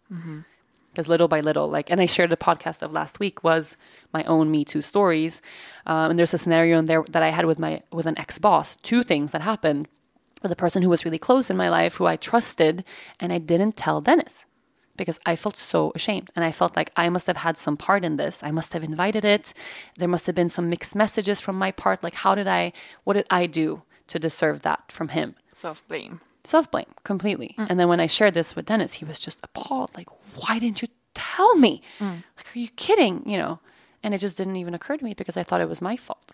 because 0.91 1.07
little 1.07 1.28
by 1.28 1.39
little 1.39 1.67
like 1.70 1.89
and 1.91 2.01
i 2.01 2.05
shared 2.05 2.30
the 2.32 2.38
podcast 2.38 2.82
of 2.82 2.91
last 2.91 3.20
week 3.20 3.43
was 3.43 3.76
my 4.13 4.24
own 4.26 4.49
me 4.51 4.65
too 4.65 4.82
stories 4.82 5.41
um, 5.86 6.09
and 6.11 6.20
there's 6.20 6.34
a 6.34 6.38
scenario 6.38 6.78
in 6.80 6.86
there 6.86 7.03
that 7.09 7.22
i 7.24 7.30
had 7.30 7.45
with 7.45 7.59
my 7.59 7.82
with 7.91 8.05
an 8.07 8.17
ex-boss 8.17 8.76
two 8.82 9.03
things 9.03 9.32
that 9.32 9.41
happened 9.41 9.88
with 10.41 10.51
a 10.51 10.55
person 10.55 10.82
who 10.84 10.89
was 10.89 11.05
really 11.05 11.20
close 11.20 11.49
in 11.49 11.55
my 11.57 11.70
life 11.70 11.95
who 11.95 12.05
i 12.07 12.15
trusted 12.15 12.84
and 13.20 13.32
i 13.32 13.38
didn't 13.38 13.78
tell 13.78 14.01
dennis 14.01 14.45
because 15.00 15.20
i 15.26 15.36
felt 15.36 15.58
so 15.58 15.91
ashamed 15.95 16.30
and 16.36 16.45
i 16.45 16.52
felt 16.52 16.76
like 16.76 16.91
i 16.95 17.10
must 17.10 17.28
have 17.28 17.38
had 17.38 17.58
some 17.58 17.76
part 17.76 18.06
in 18.06 18.18
this 18.18 18.43
i 18.43 18.52
must 18.52 18.74
have 18.74 18.84
invited 18.84 19.26
it 19.26 19.54
there 19.97 20.08
must 20.08 20.28
have 20.28 20.36
been 20.36 20.50
some 20.50 20.70
mixed 20.70 20.95
messages 20.95 21.41
from 21.41 21.56
my 21.58 21.72
part 21.72 22.04
like 22.04 22.14
how 22.24 22.36
did 22.36 22.47
i 22.47 22.72
what 23.06 23.14
did 23.16 23.26
i 23.32 23.45
do 23.47 23.82
to 24.08 24.20
deserve 24.20 24.62
that 24.62 24.91
from 24.91 25.10
him 25.10 25.36
Self 25.60 25.86
blame. 25.89 26.22
self 26.45 26.72
blame 26.72 26.91
completely. 27.04 27.54
Mm. 27.58 27.68
And 27.70 27.80
then 27.80 27.89
when 27.89 28.00
I 28.00 28.08
shared 28.08 28.34
this 28.34 28.56
with 28.56 28.68
Dennis, 28.68 28.93
he 28.93 29.04
was 29.04 29.20
just 29.20 29.41
appalled. 29.43 29.91
Like, 29.97 30.08
why 30.36 30.58
didn't 30.58 30.82
you 30.82 30.88
tell 31.14 31.54
me? 31.58 31.82
Mm. 32.00 32.24
Like, 32.38 32.56
are 32.56 32.60
you 32.60 32.70
kidding? 32.78 33.24
You 33.26 33.38
know? 33.38 33.60
And 34.02 34.14
it 34.14 34.20
just 34.20 34.38
didn't 34.38 34.56
even 34.56 34.74
occur 34.74 34.95
to 34.95 35.04
me 35.04 35.14
because 35.14 35.36
I 35.36 35.43
thought 35.43 35.60
it 35.60 35.68
was 35.68 35.82
my 35.82 35.97
fault. 35.97 36.32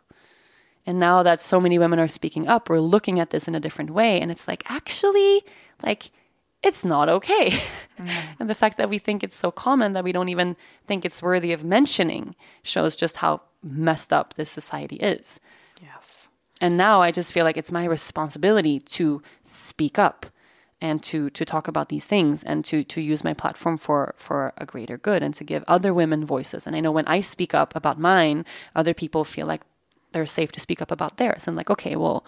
And 0.86 1.00
now 1.00 1.24
that 1.24 1.42
so 1.42 1.60
many 1.60 1.80
women 1.80 2.00
are 2.00 2.08
speaking 2.08 2.48
up, 2.48 2.70
we're 2.70 2.80
looking 2.80 3.20
at 3.20 3.32
this 3.32 3.48
in 3.48 3.56
a 3.56 3.60
different 3.60 3.90
way. 3.90 4.22
And 4.22 4.30
it's 4.30 4.48
like, 4.48 4.64
actually, 4.70 5.44
like, 5.82 6.12
it's 6.66 6.84
not 6.84 7.08
okay. 7.08 7.52
Mm. 8.00 8.10
and 8.40 8.50
the 8.50 8.56
fact 8.56 8.78
that 8.78 8.90
we 8.90 8.98
think 8.98 9.24
it's 9.24 9.38
so 9.38 9.52
common 9.52 9.94
that 9.94 10.04
we 10.04 10.12
don't 10.12 10.30
even 10.30 10.58
think 10.88 11.06
it's 11.06 11.22
worthy 11.22 11.54
of 11.54 11.64
mentioning 11.64 12.36
shows 12.64 12.96
just 12.96 13.18
how 13.18 13.42
messed 13.64 14.12
up 14.12 14.34
this 14.34 14.50
society 14.50 14.98
is. 14.98 15.40
Yes. 15.82 16.28
And 16.60 16.76
now 16.76 17.02
I 17.02 17.12
just 17.12 17.32
feel 17.32 17.46
like 17.46 17.58
it's 17.58 17.72
my 17.72 17.86
responsibility 17.86 18.80
to 18.80 19.22
speak 19.44 20.00
up 20.00 20.26
and 20.82 21.02
to 21.04 21.30
to 21.30 21.46
talk 21.46 21.68
about 21.68 21.90
these 21.90 22.06
things 22.06 22.44
and 22.44 22.66
to 22.66 22.84
to 22.84 23.00
use 23.00 23.24
my 23.24 23.34
platform 23.34 23.78
for 23.78 24.14
for 24.18 24.52
a 24.58 24.66
greater 24.66 24.98
good 24.98 25.24
and 25.24 25.34
to 25.36 25.44
give 25.44 25.64
other 25.68 25.94
women 25.94 26.26
voices. 26.26 26.68
And 26.68 26.76
I 26.76 26.80
know 26.80 26.92
when 26.92 27.08
I 27.08 27.22
speak 27.22 27.54
up 27.54 27.76
about 27.76 28.00
mine, 28.00 28.46
other 28.76 28.94
people 28.94 29.24
feel 29.24 29.48
like 29.48 29.62
they're 30.12 30.26
safe 30.26 30.52
to 30.54 30.60
speak 30.60 30.82
up 30.82 30.92
about 30.92 31.18
theirs. 31.18 31.48
And 31.48 31.56
like, 31.56 31.70
okay, 31.70 31.96
well, 31.96 32.26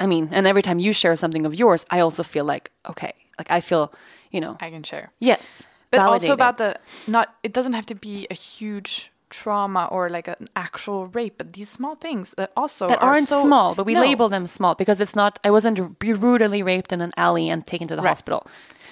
I 0.00 0.06
mean, 0.06 0.28
and 0.32 0.46
every 0.46 0.62
time 0.62 0.78
you 0.78 0.92
share 0.92 1.14
something 1.16 1.44
of 1.46 1.54
yours, 1.54 1.84
I 1.90 2.00
also 2.00 2.22
feel 2.22 2.44
like, 2.46 2.70
okay, 2.88 3.12
like 3.38 3.50
I 3.50 3.60
feel, 3.60 3.92
you 4.32 4.40
know, 4.40 4.56
I 4.60 4.70
can 4.70 4.82
share. 4.82 5.12
yes. 5.20 5.62
But 5.90 6.00
also 6.00 6.32
about 6.32 6.56
the 6.58 6.76
not 7.08 7.34
it 7.42 7.52
doesn't 7.52 7.72
have 7.74 7.86
to 7.86 7.94
be 7.96 8.26
a 8.30 8.34
huge 8.34 9.10
trauma 9.28 9.88
or 9.90 10.08
like 10.08 10.28
an 10.28 10.46
actual 10.54 11.06
rape, 11.08 11.34
but 11.38 11.52
these 11.52 11.68
small 11.68 11.96
things 11.96 12.32
that 12.36 12.50
also 12.56 12.86
that 12.88 13.02
are 13.02 13.10
aren't 13.14 13.28
so- 13.28 13.42
small, 13.42 13.74
but 13.74 13.84
we 13.86 13.94
No. 13.94 14.00
label 14.00 14.28
them 14.28 14.46
small 14.46 14.74
because 14.76 15.00
it's 15.00 15.16
not. 15.16 15.38
I 15.44 15.50
wasn't 15.50 15.98
brutally 15.98 16.62
raped 16.62 16.92
in 16.92 17.00
an 17.00 17.12
alley 17.16 17.50
and 17.50 17.66
taken 17.66 17.88
to 17.88 17.96
the 17.96 18.02
Right. 18.02 18.08
hospital. 18.10 18.46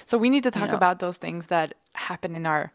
So 0.05 0.17
we 0.17 0.29
need 0.29 0.43
to 0.43 0.51
talk 0.51 0.69
know. 0.69 0.75
about 0.75 0.99
those 0.99 1.17
things 1.17 1.47
that 1.47 1.73
happen 1.93 2.35
in 2.35 2.45
our 2.45 2.71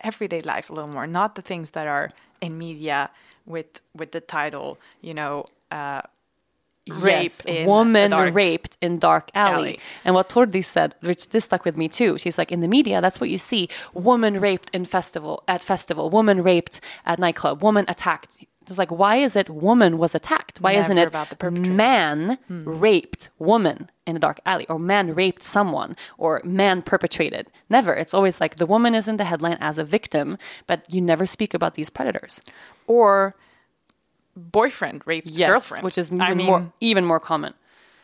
everyday 0.00 0.40
life 0.40 0.70
a 0.70 0.74
little 0.74 0.90
more, 0.90 1.06
not 1.06 1.34
the 1.34 1.42
things 1.42 1.70
that 1.72 1.86
are 1.86 2.10
in 2.40 2.56
media 2.58 3.10
with 3.44 3.80
with 3.94 4.10
the 4.12 4.20
title, 4.20 4.78
you 5.02 5.12
know, 5.14 5.44
uh, 5.70 6.00
rape 6.88 7.24
Yes, 7.24 7.44
in 7.44 7.66
woman 7.66 8.12
raped 8.32 8.76
in 8.80 8.98
dark 8.98 9.30
alley. 9.34 9.54
alley. 9.54 9.80
And 10.04 10.14
what 10.14 10.28
Tordi 10.28 10.64
said, 10.64 10.94
which 11.00 11.28
this 11.30 11.44
stuck 11.44 11.64
with 11.64 11.76
me 11.76 11.88
too. 11.88 12.18
She's 12.18 12.38
like, 12.38 12.52
in 12.52 12.60
the 12.60 12.68
media, 12.68 13.00
that's 13.00 13.20
what 13.20 13.30
you 13.30 13.38
see: 13.38 13.68
woman 13.94 14.40
raped 14.40 14.70
in 14.72 14.84
festival 14.84 15.42
at 15.48 15.62
festival, 15.62 16.10
woman 16.10 16.42
raped 16.42 16.80
at 17.04 17.18
nightclub, 17.18 17.62
woman 17.62 17.84
attacked. 17.88 18.38
It's 18.62 18.78
like, 18.78 18.90
why 18.90 19.16
is 19.16 19.36
it 19.36 19.48
woman 19.48 19.96
was 19.96 20.14
attacked? 20.16 20.60
Why 20.60 20.72
isn't 20.72 20.98
it 20.98 21.06
about 21.06 21.30
the 21.30 21.36
perpetrator. 21.36 21.70
man 21.72 22.38
hmm. 22.48 22.64
raped 22.64 23.30
woman 23.38 23.88
in 24.06 24.16
a 24.16 24.18
dark 24.18 24.40
alley, 24.44 24.66
or 24.68 24.78
man 24.78 25.14
raped 25.14 25.44
someone, 25.44 25.96
or 26.18 26.40
man 26.44 26.82
perpetrated? 26.82 27.46
Never. 27.70 27.94
It's 27.94 28.12
always 28.12 28.40
like 28.40 28.56
the 28.56 28.66
woman 28.66 28.94
is 28.94 29.06
in 29.06 29.18
the 29.18 29.24
headline 29.24 29.58
as 29.60 29.78
a 29.78 29.84
victim, 29.84 30.36
but 30.66 30.82
you 30.92 31.00
never 31.00 31.26
speak 31.26 31.54
about 31.54 31.74
these 31.74 31.90
predators. 31.90 32.40
or 32.88 33.34
boyfriend 34.36 35.02
raped 35.06 35.28
Yes, 35.28 35.48
girlfriend, 35.48 35.84
which 35.84 35.98
is 35.98 36.12
I 36.12 36.34
mean, 36.34 36.46
more 36.46 36.72
even 36.80 37.04
more 37.04 37.20
common. 37.20 37.54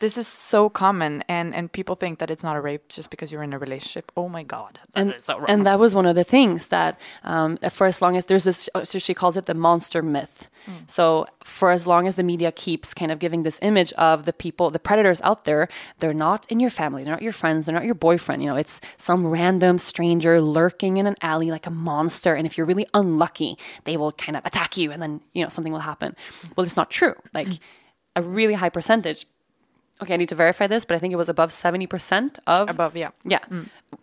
This 0.03 0.19
is 0.19 0.27
so 0.27 0.69
common, 0.69 1.23
and 1.29 1.55
and 1.55 1.71
people 1.71 1.95
think 1.95 2.19
that 2.19 2.29
it's 2.29 2.43
not 2.43 2.57
a 2.57 2.61
rape 2.61 2.89
just 2.89 3.09
because 3.09 3.31
you're 3.31 3.45
in 3.45 3.53
a 3.53 3.59
relationship. 3.59 4.11
Oh 4.17 4.29
my 4.29 4.43
god, 4.43 4.81
that 4.83 5.01
and 5.01 5.13
is 5.13 5.25
so 5.25 5.45
and 5.47 5.65
that 5.65 5.79
was 5.79 5.95
one 5.95 6.07
of 6.07 6.17
the 6.17 6.25
things 6.25 6.69
that 6.69 6.99
um, 7.23 7.57
for 7.71 7.87
as 7.87 8.03
long 8.03 8.17
as 8.17 8.27
there's 8.27 8.43
this 8.43 8.69
uh, 8.75 8.85
so 8.85 8.99
she 8.99 9.15
calls 9.15 9.37
it 9.37 9.47
the 9.47 9.55
monster 9.55 10.03
myth. 10.03 10.49
Mm. 10.67 10.91
So 10.91 11.27
for 11.45 11.71
as 11.71 11.87
long 11.87 12.09
as 12.09 12.17
the 12.17 12.25
media 12.25 12.51
keeps 12.51 12.93
kind 12.95 13.13
of 13.13 13.21
giving 13.21 13.45
this 13.45 13.61
image 13.63 13.93
of 13.93 14.25
the 14.25 14.33
people 14.33 14.71
the 14.71 14.81
predators 14.81 15.21
out 15.23 15.45
there 15.45 15.69
they're 16.01 16.15
not 16.15 16.47
in 16.51 16.59
your 16.59 16.71
family 16.71 17.05
they're 17.05 17.15
not 17.15 17.23
your 17.23 17.33
friends 17.33 17.67
they're 17.67 17.75
not 17.75 17.85
your 17.85 17.95
boyfriend. 17.95 18.43
You 18.43 18.49
know 18.51 18.57
it's 18.57 18.81
some 18.97 19.25
random 19.25 19.79
stranger 19.79 20.41
lurking 20.41 20.97
in 20.97 21.07
an 21.07 21.17
alley 21.23 21.51
like 21.53 21.67
a 21.67 21.71
monster 21.71 22.35
and 22.35 22.45
if 22.45 22.59
you're 22.59 22.67
really 22.67 22.89
unlucky 22.93 23.57
they 23.85 23.97
will 23.97 24.11
kind 24.11 24.37
of 24.37 24.45
attack 24.45 24.77
you 24.77 24.91
and 24.91 25.01
then 25.01 25.21
you 25.33 25.45
know 25.45 25.49
something 25.49 25.73
will 25.73 25.87
happen. 25.93 26.17
Mm. 26.17 26.57
Well 26.57 26.65
it's 26.65 26.77
not 26.77 26.91
true. 26.91 27.15
Like 27.33 27.47
mm. 27.47 27.61
a 28.17 28.23
really 28.23 28.55
high 28.55 28.71
percentage 28.71 29.27
okay 30.01 30.15
i 30.15 30.17
need 30.17 30.29
to 30.29 30.35
verify 30.35 30.67
this 30.67 30.85
but 30.85 30.95
i 30.95 30.99
think 30.99 31.13
it 31.13 31.17
was 31.17 31.29
above 31.29 31.51
70% 31.51 32.39
of 32.47 32.71
above, 32.71 32.97
yeah. 32.97 33.11
yeah. 33.25 33.41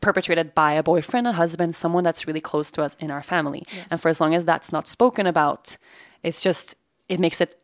Perpetrated 0.01 0.53
by 0.53 0.73
a 0.73 0.83
boyfriend, 0.83 1.27
a 1.27 1.33
husband, 1.33 1.75
someone 1.75 2.03
that's 2.03 2.27
really 2.27 2.41
close 2.41 2.69
to 2.71 2.83
us 2.83 2.95
in 2.99 3.09
our 3.11 3.23
family. 3.23 3.63
And 3.91 3.99
for 3.99 4.09
as 4.09 4.21
long 4.21 4.35
as 4.35 4.45
that's 4.45 4.71
not 4.71 4.87
spoken 4.87 5.25
about, 5.25 5.77
it's 6.23 6.41
just, 6.41 6.75
it 7.07 7.19
makes 7.19 7.41
it 7.41 7.59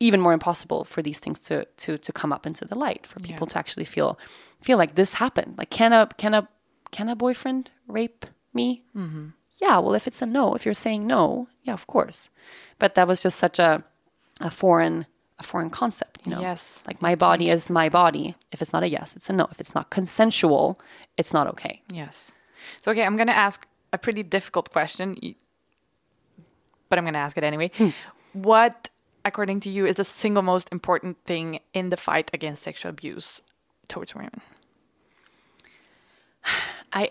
even 0.00 0.20
more 0.20 0.32
impossible 0.32 0.84
for 0.84 1.02
these 1.02 1.18
things 1.20 1.38
to, 1.40 1.66
to, 1.76 1.98
to 1.98 2.12
come 2.12 2.32
up 2.32 2.46
into 2.46 2.64
the 2.64 2.74
light, 2.74 3.06
for 3.06 3.20
people 3.20 3.46
to 3.48 3.58
actually 3.58 3.84
feel, 3.84 4.18
feel 4.62 4.78
like 4.78 4.94
this 4.94 5.14
happened. 5.14 5.56
Like, 5.58 5.70
can 5.70 5.92
a, 5.92 6.08
can 6.16 6.34
a, 6.34 6.48
can 6.90 7.08
a 7.08 7.16
boyfriend 7.16 7.70
rape 7.86 8.26
me? 8.54 8.82
Mm-hmm. 8.96 9.28
Yeah. 9.58 9.78
Well, 9.78 9.94
if 9.94 10.06
it's 10.06 10.22
a 10.22 10.26
no, 10.26 10.54
if 10.54 10.64
you're 10.64 10.74
saying 10.74 11.06
no, 11.06 11.48
yeah, 11.62 11.74
of 11.74 11.86
course. 11.86 12.30
But 12.78 12.94
that 12.94 13.06
was 13.06 13.22
just 13.22 13.38
such 13.38 13.58
a, 13.58 13.84
a 14.40 14.50
foreign, 14.50 15.06
a 15.38 15.42
foreign 15.42 15.70
concept, 15.70 16.20
you 16.24 16.32
know? 16.32 16.40
Yes. 16.40 16.82
Like 16.86 17.02
my 17.02 17.14
body 17.14 17.50
is 17.50 17.68
my 17.68 17.88
body. 17.88 18.34
If 18.52 18.62
it's 18.62 18.72
not 18.72 18.82
a 18.82 18.88
yes, 18.88 19.14
it's 19.16 19.28
a 19.28 19.32
no. 19.32 19.48
If 19.50 19.60
it's 19.60 19.74
not 19.74 19.90
consensual, 19.90 20.80
it's 21.16 21.32
not 21.32 21.46
okay. 21.48 21.82
Yes. 21.92 22.32
So, 22.82 22.90
okay, 22.90 23.04
I'm 23.04 23.16
going 23.16 23.28
to 23.28 23.36
ask 23.36 23.66
a 23.92 23.98
pretty 23.98 24.22
difficult 24.22 24.70
question, 24.70 25.16
but 26.88 26.98
I'm 26.98 27.04
going 27.04 27.14
to 27.14 27.20
ask 27.20 27.36
it 27.36 27.44
anyway. 27.44 27.70
Hmm. 27.76 27.90
What, 28.32 28.88
according 29.24 29.60
to 29.60 29.70
you, 29.70 29.86
is 29.86 29.96
the 29.96 30.04
single 30.04 30.42
most 30.42 30.68
important 30.72 31.18
thing 31.24 31.60
in 31.72 31.90
the 31.90 31.96
fight 31.96 32.30
against 32.32 32.62
sexual 32.62 32.90
abuse 32.90 33.42
towards 33.88 34.14
women? 34.14 34.40
I 36.92 37.10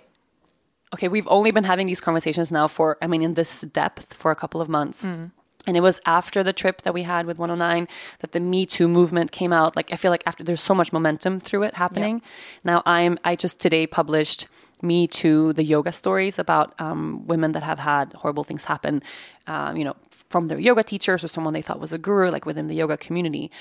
okay, 0.94 1.08
we've 1.10 1.28
only 1.28 1.52
been 1.52 1.66
having 1.66 1.88
these 1.88 2.02
conversations 2.02 2.52
now 2.52 2.68
for 2.68 2.98
I 3.02 3.08
mean 3.08 3.22
in 3.22 3.34
this 3.34 3.62
depth 3.62 4.14
for 4.14 4.32
a 4.32 4.36
couple 4.36 4.62
of 4.62 4.70
months. 4.70 5.04
Hmm. 5.04 5.26
And 5.68 5.76
it 5.76 5.82
was 5.82 6.00
after 6.06 6.44
the 6.44 6.54
trip 6.54 6.84
that 6.84 6.94
we 6.94 7.04
had 7.04 7.26
with 7.26 7.38
109 7.40 7.88
that 8.20 8.32
the 8.32 8.40
Me 8.40 8.66
Too 8.66 8.88
movement 8.88 9.32
came 9.32 9.52
out. 9.52 9.76
Like 9.76 9.92
I 9.92 9.96
feel 9.96 10.12
like 10.12 10.24
after 10.26 10.44
there's 10.44 10.62
so 10.62 10.76
much 10.76 10.94
momentum 10.94 11.40
through 11.40 11.64
it 11.64 11.76
happening. 11.76 12.22
Now 12.64 12.84
I'm 12.86 13.18
I 13.24 13.36
just 13.36 13.60
today 13.60 13.88
published 13.88 14.48
Me 14.82 15.08
Too, 15.08 15.54
the 15.54 15.64
yoga 15.64 15.92
stories 15.92 16.38
about 16.38 16.80
um, 16.80 17.26
women 17.28 17.54
that 17.54 17.64
have 17.64 17.80
had 17.80 18.14
horrible 18.14 18.44
things 18.44 18.66
happen, 18.66 19.02
um, 19.48 19.78
you 19.78 19.84
know, 19.84 19.96
from 20.30 20.48
their 20.48 20.60
yoga 20.60 20.84
teachers 20.84 21.24
or 21.24 21.28
someone 21.28 21.54
they 21.54 21.62
thought 21.62 21.80
was 21.80 21.94
a 21.94 21.98
guru, 21.98 22.30
like 22.30 22.46
within 22.46 22.68
the 22.68 22.76
yoga 22.76 22.98
community. 22.98 23.52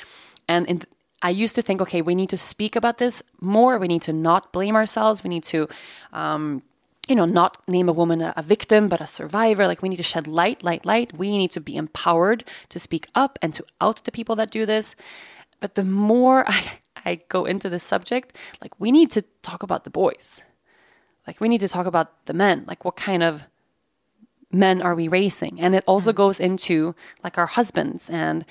And 0.49 0.67
in, 0.67 0.83
I 1.23 1.31
used 1.31 1.55
to 1.55 1.63
think, 1.63 1.81
okay, 1.81 2.03
we 2.03 2.15
need 2.15 2.31
to 2.31 2.37
speak 2.37 2.77
about 2.77 2.99
this 2.99 3.23
more. 3.41 3.79
We 3.79 3.89
need 3.89 4.03
to 4.03 4.13
not 4.13 4.53
blame 4.53 4.77
ourselves. 4.77 5.23
We 5.25 5.31
need 5.31 5.45
to, 5.45 5.69
um, 6.13 6.63
you 7.09 7.15
know, 7.15 7.25
not 7.25 7.67
name 7.69 7.89
a 7.89 7.93
woman 7.93 8.21
a, 8.23 8.33
a 8.37 8.43
victim, 8.43 8.89
but 8.89 9.01
a 9.01 9.07
survivor. 9.07 9.67
Like 9.67 9.83
we 9.83 9.89
need 9.89 9.97
to 9.97 10.03
shed 10.03 10.27
light, 10.27 10.63
light, 10.63 10.87
light. 10.87 11.17
We 11.17 11.37
need 11.37 11.51
to 11.53 11.61
be 11.61 11.77
empowered 11.77 12.45
to 12.71 12.79
speak 12.79 13.09
up 13.15 13.39
and 13.43 13.53
to 13.55 13.65
out 13.81 14.05
the 14.05 14.13
people 14.13 14.37
that 14.37 14.51
do 14.51 14.65
this. 14.67 14.97
But 15.61 15.75
the 15.75 15.85
more 15.85 16.45
I, 16.49 16.81
I 17.05 17.21
go 17.29 17.45
into 17.45 17.69
this 17.69 17.85
subject, 17.85 18.37
like 18.61 18.79
we 18.79 18.91
need 18.91 19.11
to 19.13 19.23
talk 19.43 19.63
about 19.63 19.85
the 19.85 19.91
boys. 19.91 20.43
Like 21.27 21.41
we 21.41 21.49
need 21.49 21.61
to 21.61 21.69
talk 21.69 21.87
about 21.87 22.27
the 22.27 22.35
men. 22.35 22.65
Like 22.67 22.85
what 22.85 22.97
kind 22.97 23.23
of 23.23 23.47
men 24.51 24.81
are 24.81 24.95
we 24.95 25.09
raising? 25.09 25.61
And 25.61 25.75
it 25.75 25.85
also 25.87 26.13
mm. 26.13 26.17
goes 26.17 26.41
into 26.41 26.95
like 27.23 27.39
our 27.39 27.47
husbands 27.47 28.09
and 28.09 28.45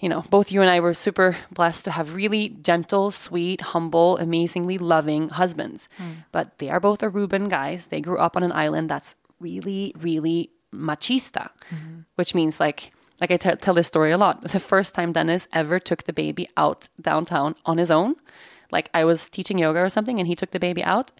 you 0.00 0.08
know, 0.08 0.22
both 0.30 0.52
you 0.52 0.60
and 0.60 0.70
I 0.70 0.80
were 0.80 0.94
super 0.94 1.36
blessed 1.50 1.84
to 1.86 1.90
have 1.92 2.14
really 2.14 2.50
gentle, 2.50 3.10
sweet, 3.10 3.60
humble, 3.60 4.18
amazingly 4.18 4.78
loving 4.78 5.30
husbands. 5.30 5.88
Hmm. 5.96 6.26
But 6.32 6.58
they 6.58 6.68
are 6.68 6.80
both 6.80 7.00
Aruban 7.00 7.48
guys. 7.48 7.86
They 7.86 8.00
grew 8.00 8.18
up 8.18 8.36
on 8.36 8.42
an 8.42 8.52
island 8.52 8.90
that's 8.90 9.14
really, 9.40 9.94
really 9.98 10.50
machista, 10.74 11.50
mm-hmm. 11.70 12.00
which 12.16 12.34
means 12.34 12.60
like, 12.60 12.92
like 13.20 13.30
I 13.30 13.36
t- 13.38 13.56
tell 13.56 13.74
this 13.74 13.86
story 13.86 14.12
a 14.12 14.18
lot. 14.18 14.42
The 14.52 14.60
first 14.60 14.94
time 14.94 15.12
Dennis 15.12 15.48
ever 15.52 15.78
took 15.78 16.04
the 16.04 16.12
baby 16.12 16.48
out 16.56 16.88
downtown 17.00 17.54
on 17.64 17.78
his 17.78 17.90
own, 17.90 18.16
like 18.70 18.90
I 18.92 19.04
was 19.04 19.28
teaching 19.28 19.58
yoga 19.58 19.80
or 19.80 19.88
something, 19.88 20.18
and 20.18 20.28
he 20.28 20.36
took 20.36 20.50
the 20.50 20.60
baby 20.60 20.84
out. 20.84 21.12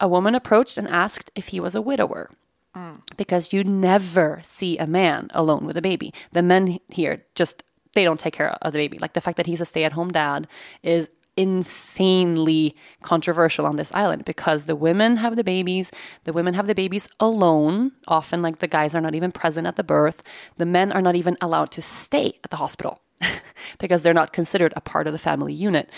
A 0.00 0.08
woman 0.08 0.34
approached 0.34 0.76
and 0.78 0.88
asked 0.88 1.30
if 1.34 1.48
he 1.48 1.60
was 1.60 1.74
a 1.74 1.82
widower 1.82 2.30
mm. 2.76 3.00
because 3.16 3.52
you 3.52 3.64
never 3.64 4.40
see 4.42 4.76
a 4.78 4.86
man 4.86 5.30
alone 5.32 5.64
with 5.64 5.76
a 5.76 5.82
baby. 5.82 6.12
The 6.32 6.42
men 6.42 6.80
here 6.88 7.24
just 7.34 7.62
they 7.94 8.04
don't 8.04 8.20
take 8.20 8.34
care 8.34 8.50
of 8.62 8.72
the 8.72 8.78
baby. 8.78 8.98
Like 8.98 9.12
the 9.12 9.20
fact 9.20 9.36
that 9.36 9.46
he's 9.46 9.60
a 9.60 9.64
stay-at-home 9.64 10.10
dad 10.10 10.48
is 10.82 11.08
insanely 11.36 12.76
controversial 13.02 13.64
on 13.64 13.76
this 13.76 13.90
island 13.92 14.24
because 14.24 14.66
the 14.66 14.76
women 14.76 15.16
have 15.16 15.36
the 15.36 15.44
babies, 15.44 15.90
the 16.24 16.32
women 16.32 16.54
have 16.54 16.66
the 16.66 16.74
babies 16.74 17.08
alone. 17.20 17.92
Often 18.06 18.42
like 18.42 18.58
the 18.58 18.66
guys 18.66 18.94
are 18.94 19.00
not 19.00 19.14
even 19.14 19.32
present 19.32 19.66
at 19.66 19.76
the 19.76 19.84
birth. 19.84 20.22
The 20.56 20.66
men 20.66 20.92
are 20.92 21.02
not 21.02 21.16
even 21.16 21.36
allowed 21.40 21.70
to 21.72 21.82
stay 21.82 22.38
at 22.44 22.50
the 22.50 22.58
hospital 22.58 23.00
because 23.78 24.02
they're 24.02 24.14
not 24.14 24.32
considered 24.32 24.72
a 24.76 24.80
part 24.80 25.06
of 25.06 25.12
the 25.12 25.18
family 25.18 25.54
unit. 25.54 25.88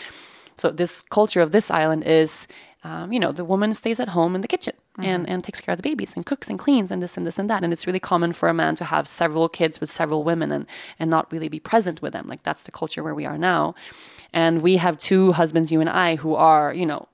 So 0.56 0.70
this 0.70 1.02
culture 1.02 1.40
of 1.40 1.50
this 1.50 1.70
island 1.70 2.04
is, 2.04 2.46
um, 2.84 3.12
you 3.12 3.18
know, 3.18 3.32
the 3.32 3.46
woman 3.46 3.72
stays 3.72 3.98
at 3.98 4.08
home 4.10 4.34
in 4.34 4.42
the 4.42 4.48
kitchen 4.48 4.74
and, 4.98 5.26
and 5.28 5.42
takes 5.42 5.60
care 5.60 5.72
of 5.72 5.78
the 5.78 5.82
babies 5.82 6.12
and 6.14 6.26
cooks 6.26 6.50
and 6.50 6.58
cleans 6.58 6.90
and 6.90 7.02
this 7.02 7.16
and 7.16 7.26
this 7.26 7.38
and 7.38 7.48
that. 7.48 7.64
And 7.64 7.72
it's 7.72 7.86
really 7.86 7.98
common 7.98 8.34
for 8.34 8.48
a 8.50 8.54
man 8.54 8.74
to 8.76 8.84
have 8.84 9.08
several 9.08 9.48
kids 9.48 9.80
with 9.80 9.90
several 9.90 10.22
women 10.22 10.52
and, 10.52 10.66
and 10.98 11.08
not 11.10 11.32
really 11.32 11.48
be 11.48 11.58
present 11.58 12.02
with 12.02 12.12
them. 12.12 12.28
Like 12.28 12.42
that's 12.42 12.64
the 12.64 12.72
culture 12.72 13.02
where 13.02 13.14
we 13.14 13.24
are 13.24 13.38
now. 13.38 13.74
And 14.34 14.60
we 14.60 14.76
have 14.76 14.98
two 14.98 15.32
husbands, 15.32 15.72
you 15.72 15.80
and 15.80 15.88
I, 15.88 16.16
who 16.16 16.34
are, 16.34 16.74
you 16.74 16.84
know, 16.84 17.08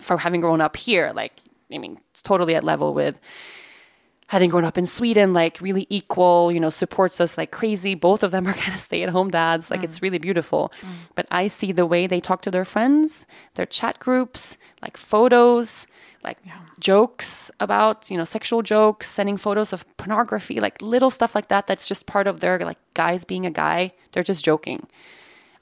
from 0.00 0.18
having 0.18 0.40
grown 0.40 0.60
up 0.60 0.76
here, 0.76 1.12
like, 1.14 1.32
I 1.72 1.78
mean, 1.78 2.00
it's 2.10 2.22
totally 2.22 2.54
at 2.56 2.64
level 2.64 2.92
with 2.92 3.20
having 4.28 4.50
grown 4.50 4.64
up 4.64 4.76
in 4.76 4.86
Sweden, 4.86 5.32
like 5.32 5.60
really 5.60 5.86
equal, 5.88 6.50
you 6.50 6.58
know, 6.58 6.70
supports 6.70 7.20
us 7.20 7.38
like 7.38 7.50
crazy. 7.50 7.94
Both 7.94 8.22
of 8.22 8.30
them 8.30 8.46
are 8.46 8.52
kind 8.64 8.74
of 8.74 8.80
stay 8.80 9.02
at 9.02 9.10
home 9.10 9.30
dads. 9.30 9.70
Like 9.70 9.82
it's 9.82 10.00
mm. 10.00 10.02
really 10.02 10.18
beautiful. 10.18 10.72
Mm. 10.80 10.88
But 11.14 11.26
I 11.30 11.46
see 11.46 11.72
the 11.72 11.86
way 11.86 12.06
they 12.06 12.20
talk 12.20 12.42
to 12.42 12.50
their 12.50 12.64
friends, 12.64 13.26
their 13.54 13.66
chat 13.66 13.98
groups, 13.98 14.56
like 14.82 14.96
photos, 14.96 15.86
like 16.24 16.38
jokes 16.80 17.52
about, 17.60 18.10
you 18.10 18.16
know, 18.16 18.24
sexual 18.24 18.62
jokes, 18.62 19.06
sending 19.06 19.36
photos 19.36 19.72
of 19.72 19.84
pornography, 19.96 20.58
like 20.58 20.82
little 20.82 21.10
stuff 21.10 21.34
like 21.34 21.48
that. 21.48 21.68
That's 21.68 21.86
just 21.86 22.06
part 22.06 22.26
of 22.26 22.40
their 22.40 22.58
like 22.58 22.78
guys 22.94 23.24
being 23.24 23.46
a 23.46 23.50
guy. 23.50 23.92
They're 24.12 24.24
just 24.24 24.44
joking. 24.44 24.88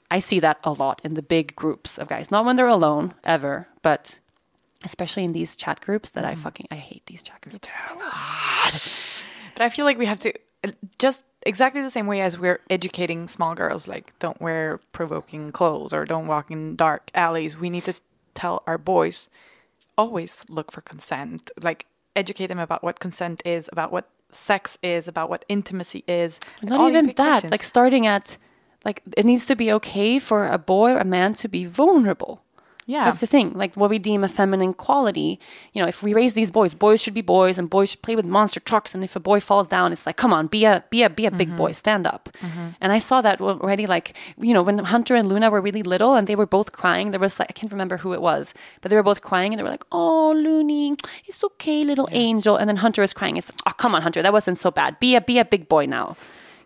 I 0.09 0.19
see 0.19 0.39
that 0.39 0.59
a 0.63 0.71
lot 0.71 1.01
in 1.03 1.13
the 1.13 1.21
big 1.21 1.55
groups 1.55 1.97
of 1.97 2.07
guys. 2.07 2.31
Not 2.31 2.45
when 2.45 2.55
they're 2.55 2.67
alone 2.67 3.13
ever, 3.23 3.67
but 3.81 4.19
especially 4.85 5.25
in 5.25 5.33
these 5.33 5.57
chat 5.57 5.81
groups 5.81 6.11
that 6.11 6.23
I 6.23 6.35
fucking 6.35 6.67
I 6.71 6.75
hate 6.75 7.05
these 7.07 7.23
chat 7.23 7.41
groups. 7.41 7.69
But 9.55 9.63
I 9.63 9.69
feel 9.69 9.85
like 9.85 9.97
we 9.97 10.05
have 10.05 10.19
to 10.19 10.33
uh, 10.63 10.71
just 10.99 11.23
exactly 11.45 11.81
the 11.81 11.89
same 11.89 12.07
way 12.07 12.21
as 12.21 12.39
we're 12.39 12.59
educating 12.69 13.27
small 13.27 13.55
girls, 13.55 13.87
like 13.87 14.17
don't 14.19 14.39
wear 14.41 14.79
provoking 14.91 15.51
clothes 15.51 15.93
or 15.93 16.05
don't 16.05 16.27
walk 16.27 16.51
in 16.51 16.75
dark 16.75 17.11
alleys. 17.13 17.57
We 17.57 17.69
need 17.69 17.83
to 17.85 17.99
tell 18.33 18.63
our 18.67 18.77
boys 18.77 19.29
always 19.97 20.45
look 20.49 20.71
for 20.71 20.81
consent, 20.81 21.51
like 21.61 21.85
educate 22.15 22.47
them 22.47 22.59
about 22.59 22.83
what 22.83 22.99
consent 22.99 23.41
is, 23.45 23.69
about 23.71 23.91
what 23.91 24.09
sex 24.29 24.77
is, 24.83 25.07
about 25.07 25.29
what 25.29 25.45
intimacy 25.47 26.03
is. 26.07 26.39
Not 26.61 26.89
even 26.89 27.07
that. 27.07 27.15
questions. 27.15 27.51
Like 27.51 27.63
starting 27.63 28.05
at, 28.05 28.37
like 28.83 29.01
it 29.17 29.25
needs 29.25 29.45
to 29.47 29.55
be 29.55 29.71
okay 29.73 30.19
for 30.19 30.47
a 30.47 30.57
boy 30.57 30.91
or 30.91 30.99
a 30.99 31.05
man 31.05 31.33
to 31.35 31.47
be 31.47 31.65
vulnerable. 31.65 32.43
Yeah, 32.87 33.05
That's 33.05 33.19
the 33.19 33.25
thing. 33.27 33.53
Like 33.53 33.73
what 33.75 33.89
we 33.89 33.97
deem 33.97 34.23
a 34.23 34.27
feminine 34.29 34.73
quality. 34.73 35.39
You 35.73 35.81
know, 35.81 35.87
if 35.87 36.03
we 36.03 36.13
raise 36.13 36.35
these 36.35 36.51
boys, 36.51 36.75
boys 36.75 37.01
should 37.01 37.15
be 37.15 37.21
boys, 37.21 37.57
and 37.57 37.67
boys 37.67 37.89
should 37.89 38.03
play 38.03 38.15
with 38.15 38.25
monster 38.25 38.59
trucks. 38.59 38.93
And 38.93 39.03
if 39.03 39.15
a 39.15 39.19
boy 39.19 39.39
falls 39.39 39.67
down, 39.67 39.91
it's 39.91 40.05
like, 40.05 40.17
come 40.17 40.31
on, 40.31 40.45
be 40.47 40.65
a 40.65 40.83
be 40.91 41.01
a 41.01 41.09
be 41.09 41.25
a 41.25 41.31
big 41.31 41.47
Mm-hmm. 41.47 41.57
boy, 41.57 41.71
stand 41.71 42.05
up. 42.05 42.29
And 42.79 42.91
I 42.91 42.99
saw 42.99 43.21
that 43.21 43.41
already. 43.41 43.87
Like 43.87 44.13
you 44.39 44.53
know, 44.53 44.61
when 44.61 44.77
Hunter 44.79 45.15
and 45.15 45.27
Luna 45.27 45.49
were 45.49 45.61
really 45.61 45.81
little, 45.83 46.13
and 46.15 46.27
they 46.27 46.35
were 46.35 46.45
both 46.45 46.73
crying. 46.73 47.11
There 47.11 47.19
was 47.19 47.39
like 47.39 47.49
I 47.49 47.53
can't 47.53 47.71
remember 47.71 47.97
who 47.97 48.13
it 48.13 48.21
was, 48.21 48.53
but 48.81 48.89
they 48.89 48.95
were 48.95 49.03
both 49.11 49.21
crying, 49.21 49.51
and 49.51 49.59
they 49.59 49.63
were 49.63 49.69
like, 49.77 49.85
"Oh, 49.91 50.31
Looney, 50.35 50.95
it's 51.25 51.43
okay, 51.43 51.83
little 51.83 52.07
angel." 52.11 52.55
And 52.55 52.69
then 52.69 52.77
Hunter 52.77 53.01
was 53.01 53.13
crying. 53.13 53.37
It's 53.37 53.51
oh, 53.65 53.71
come 53.77 53.95
on, 53.95 54.01
Hunter, 54.03 54.21
that 54.21 54.31
wasn't 54.33 54.59
so 54.59 54.69
bad. 54.71 54.99
Be 54.99 55.15
a 55.15 55.21
be 55.21 55.39
a 55.39 55.45
big 55.45 55.67
boy 55.67 55.85
now. 55.87 56.15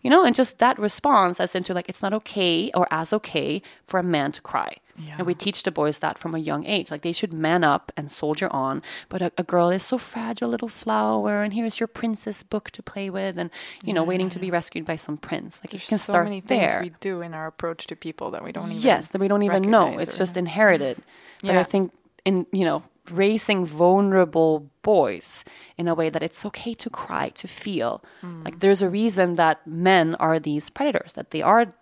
You 0.02 0.10
know, 0.10 0.24
and 0.26 0.34
just 0.36 0.60
that 0.60 0.80
response 0.80 1.40
as 1.40 1.56
into 1.56 1.74
like 1.74 1.88
it's 1.90 2.02
not 2.02 2.14
okay 2.14 2.72
or 2.74 2.88
as 2.92 3.12
okay 3.14 3.62
for 3.86 4.00
a 4.00 4.04
man 4.04 4.32
to 4.34 4.42
cry. 4.42 4.76
And 5.18 5.26
we 5.28 5.34
teach 5.34 5.64
the 5.64 5.72
boys 5.72 6.00
that 6.00 6.18
from 6.18 6.36
a 6.36 6.40
young 6.40 6.66
age. 6.66 6.92
Like 6.92 7.02
they 7.02 7.12
should 7.12 7.34
man 7.34 7.64
up 7.64 7.92
and 7.98 8.12
soldier 8.12 8.48
on. 8.52 8.82
But 9.08 9.22
a, 9.22 9.32
a 9.38 9.44
girl 9.44 9.70
is 9.70 9.84
so 9.84 9.98
fragile, 9.98 10.50
little 10.50 10.68
flower, 10.68 11.42
and 11.44 11.54
here's 11.54 11.80
your 11.80 11.88
princess 11.88 12.44
book 12.44 12.72
to 12.72 12.84
play 12.84 13.10
with, 13.10 13.38
and 13.38 13.50
you 13.84 13.94
know, 13.94 14.04
waiting 14.04 14.30
to 14.30 14.40
be 14.40 14.52
rescued 14.52 14.86
by 14.86 14.96
some 14.98 15.18
prince. 15.18 15.62
Like 15.64 15.72
There's 15.72 15.84
you 15.84 15.90
can 15.90 16.00
so 16.00 16.12
start 16.14 16.26
many 16.26 16.42
things 16.42 16.72
there. 16.72 16.82
we 16.82 16.92
do 17.00 17.22
in 17.22 17.34
our 17.34 17.48
approach 17.48 17.88
to 17.88 17.96
people 17.96 18.32
that 18.32 18.44
we 18.44 18.52
don't 18.52 18.72
even. 18.72 18.82
yes, 18.82 19.08
that 19.10 19.22
we 19.22 19.28
don't 19.28 19.44
even 19.44 19.64
know. 19.70 19.98
It's 19.98 20.18
just 20.18 20.36
inherited. 20.38 20.98
But 21.42 21.54
Yeah. 21.54 21.60
I 21.60 21.64
think 21.64 21.92
in 22.26 22.46
you 22.52 22.66
know 22.66 22.84
raising 23.12 23.66
vulnerable 23.66 24.70
boys 24.84 25.44
in 25.78 25.88
a 25.88 25.96
way 25.96 26.10
that 26.10 26.22
it's 26.22 26.46
okay 26.46 26.74
to 26.76 26.90
cry, 26.90 27.30
to 27.30 27.48
feel. 27.48 28.04
Mm. 28.22 28.46
Like 28.46 28.60
there's 28.60 28.82
a 28.82 28.90
reason 28.90 29.36
that 29.36 29.66
men 29.66 30.16
are 30.16 30.40
these 30.40 30.70
predators, 30.70 31.14
that 31.14 31.32
they 31.32 31.42
are 31.42 31.74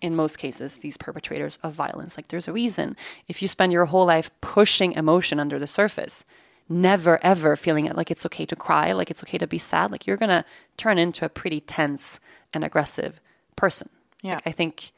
in 0.00 0.14
most 0.14 0.38
cases 0.38 0.78
these 0.78 0.96
perpetrators 0.96 1.58
of 1.62 1.72
violence. 1.72 2.16
Like 2.16 2.28
there's 2.28 2.48
a 2.48 2.52
reason. 2.52 2.96
If 3.28 3.42
you 3.42 3.48
spend 3.48 3.72
your 3.72 3.86
whole 3.86 4.06
life 4.06 4.30
pushing 4.40 4.92
emotion 4.92 5.40
under 5.40 5.58
the 5.58 5.66
surface, 5.66 6.24
never 6.68 7.18
ever 7.24 7.56
feeling 7.56 7.86
it 7.86 7.96
like 7.96 8.10
it's 8.10 8.26
okay 8.26 8.46
to 8.46 8.56
cry, 8.56 8.92
like 8.92 9.10
it's 9.10 9.22
okay 9.22 9.38
to 9.38 9.46
be 9.46 9.58
sad, 9.58 9.92
like 9.92 10.06
you're 10.06 10.16
gonna 10.16 10.44
turn 10.76 10.98
into 10.98 11.24
a 11.24 11.28
pretty 11.28 11.60
tense 11.60 12.18
and 12.52 12.64
aggressive 12.64 13.20
person. 13.54 13.88
Yeah. 14.22 14.34
Like, 14.34 14.46
I 14.46 14.52
think 14.52 14.92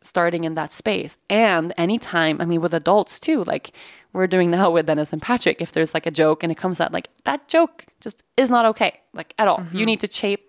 starting 0.00 0.44
in 0.44 0.54
that 0.54 0.72
space. 0.72 1.16
And 1.30 1.72
anytime, 1.78 2.40
I 2.40 2.44
mean, 2.44 2.60
with 2.60 2.74
adults 2.74 3.18
too, 3.18 3.42
like 3.44 3.72
we're 4.12 4.26
doing 4.26 4.50
now 4.50 4.70
with 4.70 4.86
Dennis 4.86 5.12
and 5.12 5.22
Patrick, 5.22 5.60
if 5.60 5.72
there's 5.72 5.94
like 5.94 6.06
a 6.06 6.10
joke 6.10 6.42
and 6.42 6.52
it 6.52 6.56
comes 6.56 6.80
out 6.80 6.92
like 6.92 7.08
that 7.24 7.48
joke 7.48 7.86
just 8.00 8.22
is 8.36 8.50
not 8.50 8.66
okay, 8.66 9.00
like 9.14 9.34
at 9.38 9.48
all. 9.48 9.58
Mm-hmm. 9.58 9.78
You 9.78 9.86
need 9.86 10.00
to 10.00 10.10
shape, 10.10 10.43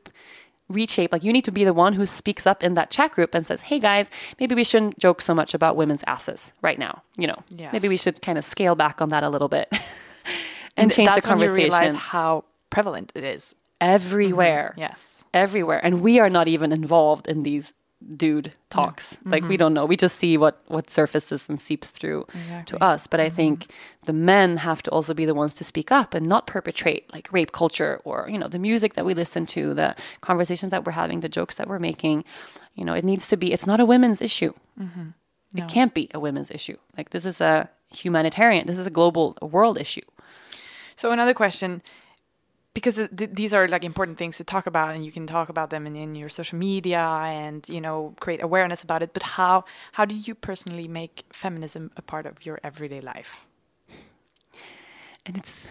reshape, 0.69 1.11
like 1.11 1.23
you 1.23 1.31
need 1.31 1.45
to 1.45 1.51
be 1.51 1.63
the 1.63 1.73
one 1.73 1.93
who 1.93 2.05
speaks 2.05 2.47
up 2.47 2.63
in 2.63 2.73
that 2.73 2.89
chat 2.89 3.11
group 3.11 3.35
and 3.35 3.45
says, 3.45 3.61
hey 3.61 3.79
guys, 3.79 4.09
maybe 4.39 4.55
we 4.55 4.63
shouldn't 4.63 4.97
joke 4.97 5.21
so 5.21 5.33
much 5.33 5.53
about 5.53 5.75
women's 5.75 6.03
asses 6.07 6.51
right 6.61 6.79
now. 6.79 7.03
You 7.17 7.27
know, 7.27 7.43
maybe 7.71 7.87
we 7.87 7.97
should 7.97 8.21
kind 8.21 8.37
of 8.37 8.43
scale 8.43 8.75
back 8.75 9.01
on 9.01 9.09
that 9.09 9.23
a 9.23 9.29
little 9.29 9.47
bit 9.47 9.69
and, 10.77 10.91
change 10.91 11.09
that's 11.09 11.23
the 11.23 11.27
conversation 11.27 11.55
When 11.55 11.71
you 11.71 11.79
realize 11.79 11.93
how 11.95 12.45
prevalent 12.69 13.11
it 13.15 13.23
is. 13.23 13.55
everywhere 13.79 14.71
mm-hmm. 14.71 14.81
Yes. 14.81 15.23
everywhere 15.33 15.79
and 15.83 16.01
we 16.01 16.19
are 16.19 16.29
not 16.29 16.47
even 16.47 16.71
involved 16.71 17.27
in 17.27 17.43
these 17.43 17.73
dude 18.17 18.53
talks. 18.69 19.17
Like 19.25 19.41
Mm-hmm. 19.41 19.49
we 19.49 19.57
don't 19.57 19.73
know. 19.73 19.85
We 19.85 19.97
just 19.97 20.17
see 20.17 20.37
what 20.37 20.61
what 20.67 20.89
surfaces 20.89 21.49
and 21.49 21.59
seeps 21.59 21.89
through 21.89 22.27
to 22.67 22.75
us. 22.83 23.07
But 23.07 23.19
i 23.19 23.27
Mm-hmm. 23.27 23.35
think 23.35 23.67
the 24.05 24.13
men 24.13 24.57
have 24.57 24.83
to 24.83 24.91
also 24.91 25.13
be 25.13 25.25
the 25.25 25.33
ones 25.33 25.53
to 25.55 25.63
speak 25.63 25.91
up 25.91 26.13
and 26.13 26.25
not 26.25 26.45
perpetrate 26.45 27.11
like 27.13 27.31
rape 27.33 27.51
culture 27.51 27.99
or 28.03 28.27
you 28.29 28.37
know 28.37 28.47
the 28.47 28.59
music 28.59 28.93
that 28.93 29.05
we 29.05 29.13
listen 29.15 29.45
to 29.47 29.73
the 29.73 29.95
conversations 30.21 30.69
that 30.69 30.85
we're 30.85 30.91
having 31.03 31.21
the 31.21 31.29
jokes 31.29 31.55
that 31.55 31.67
we're 31.67 31.79
making. 31.91 32.23
You 32.75 32.85
know 32.85 32.93
it 32.93 33.05
needs 33.05 33.27
to 33.29 33.37
be 33.37 33.47
it's 33.53 33.65
not 33.67 33.79
a 33.79 33.85
women's 33.85 34.21
issue. 34.21 34.53
Mm-hmm. 34.79 35.07
it 35.57 35.67
can't 35.75 35.93
be 35.93 36.09
a 36.13 36.19
women's 36.19 36.51
issue. 36.51 36.77
Like 36.97 37.09
this 37.09 37.25
is 37.25 37.41
a 37.41 37.69
humanitarian 38.01 38.67
this 38.67 38.77
is 38.77 38.87
a 38.87 38.95
global 38.99 39.25
a 39.41 39.45
world 39.55 39.77
issue. 39.85 40.05
So 40.95 41.11
another 41.11 41.33
question, 41.33 41.81
because 42.75 42.95
th- 42.95 43.09
th- 43.17 43.31
these 43.33 43.53
are 43.55 43.67
like 43.67 43.83
important 43.83 44.19
things 44.19 44.37
to 44.37 44.43
talk 44.43 44.67
about, 44.67 44.93
and 44.93 45.03
you 45.03 45.11
can 45.11 45.25
talk 45.25 45.49
about 45.49 45.71
them 45.71 45.87
in, 45.87 45.95
in 45.95 46.13
your 46.13 46.29
social 46.29 46.59
media 46.59 47.01
and 47.01 47.67
you 47.67 47.81
know 47.81 48.13
create 48.19 48.43
awareness 48.43 48.83
about 48.83 49.01
it. 49.01 49.13
But 49.13 49.23
how 49.23 49.65
how 49.93 50.05
do 50.05 50.13
you 50.13 50.35
personally 50.35 50.87
make 50.87 51.25
feminism 51.33 51.89
a 51.97 52.03
part 52.03 52.27
of 52.27 52.45
your 52.45 52.59
everyday 52.63 53.01
life? 53.01 53.47
and 55.25 55.37
it's 55.37 55.67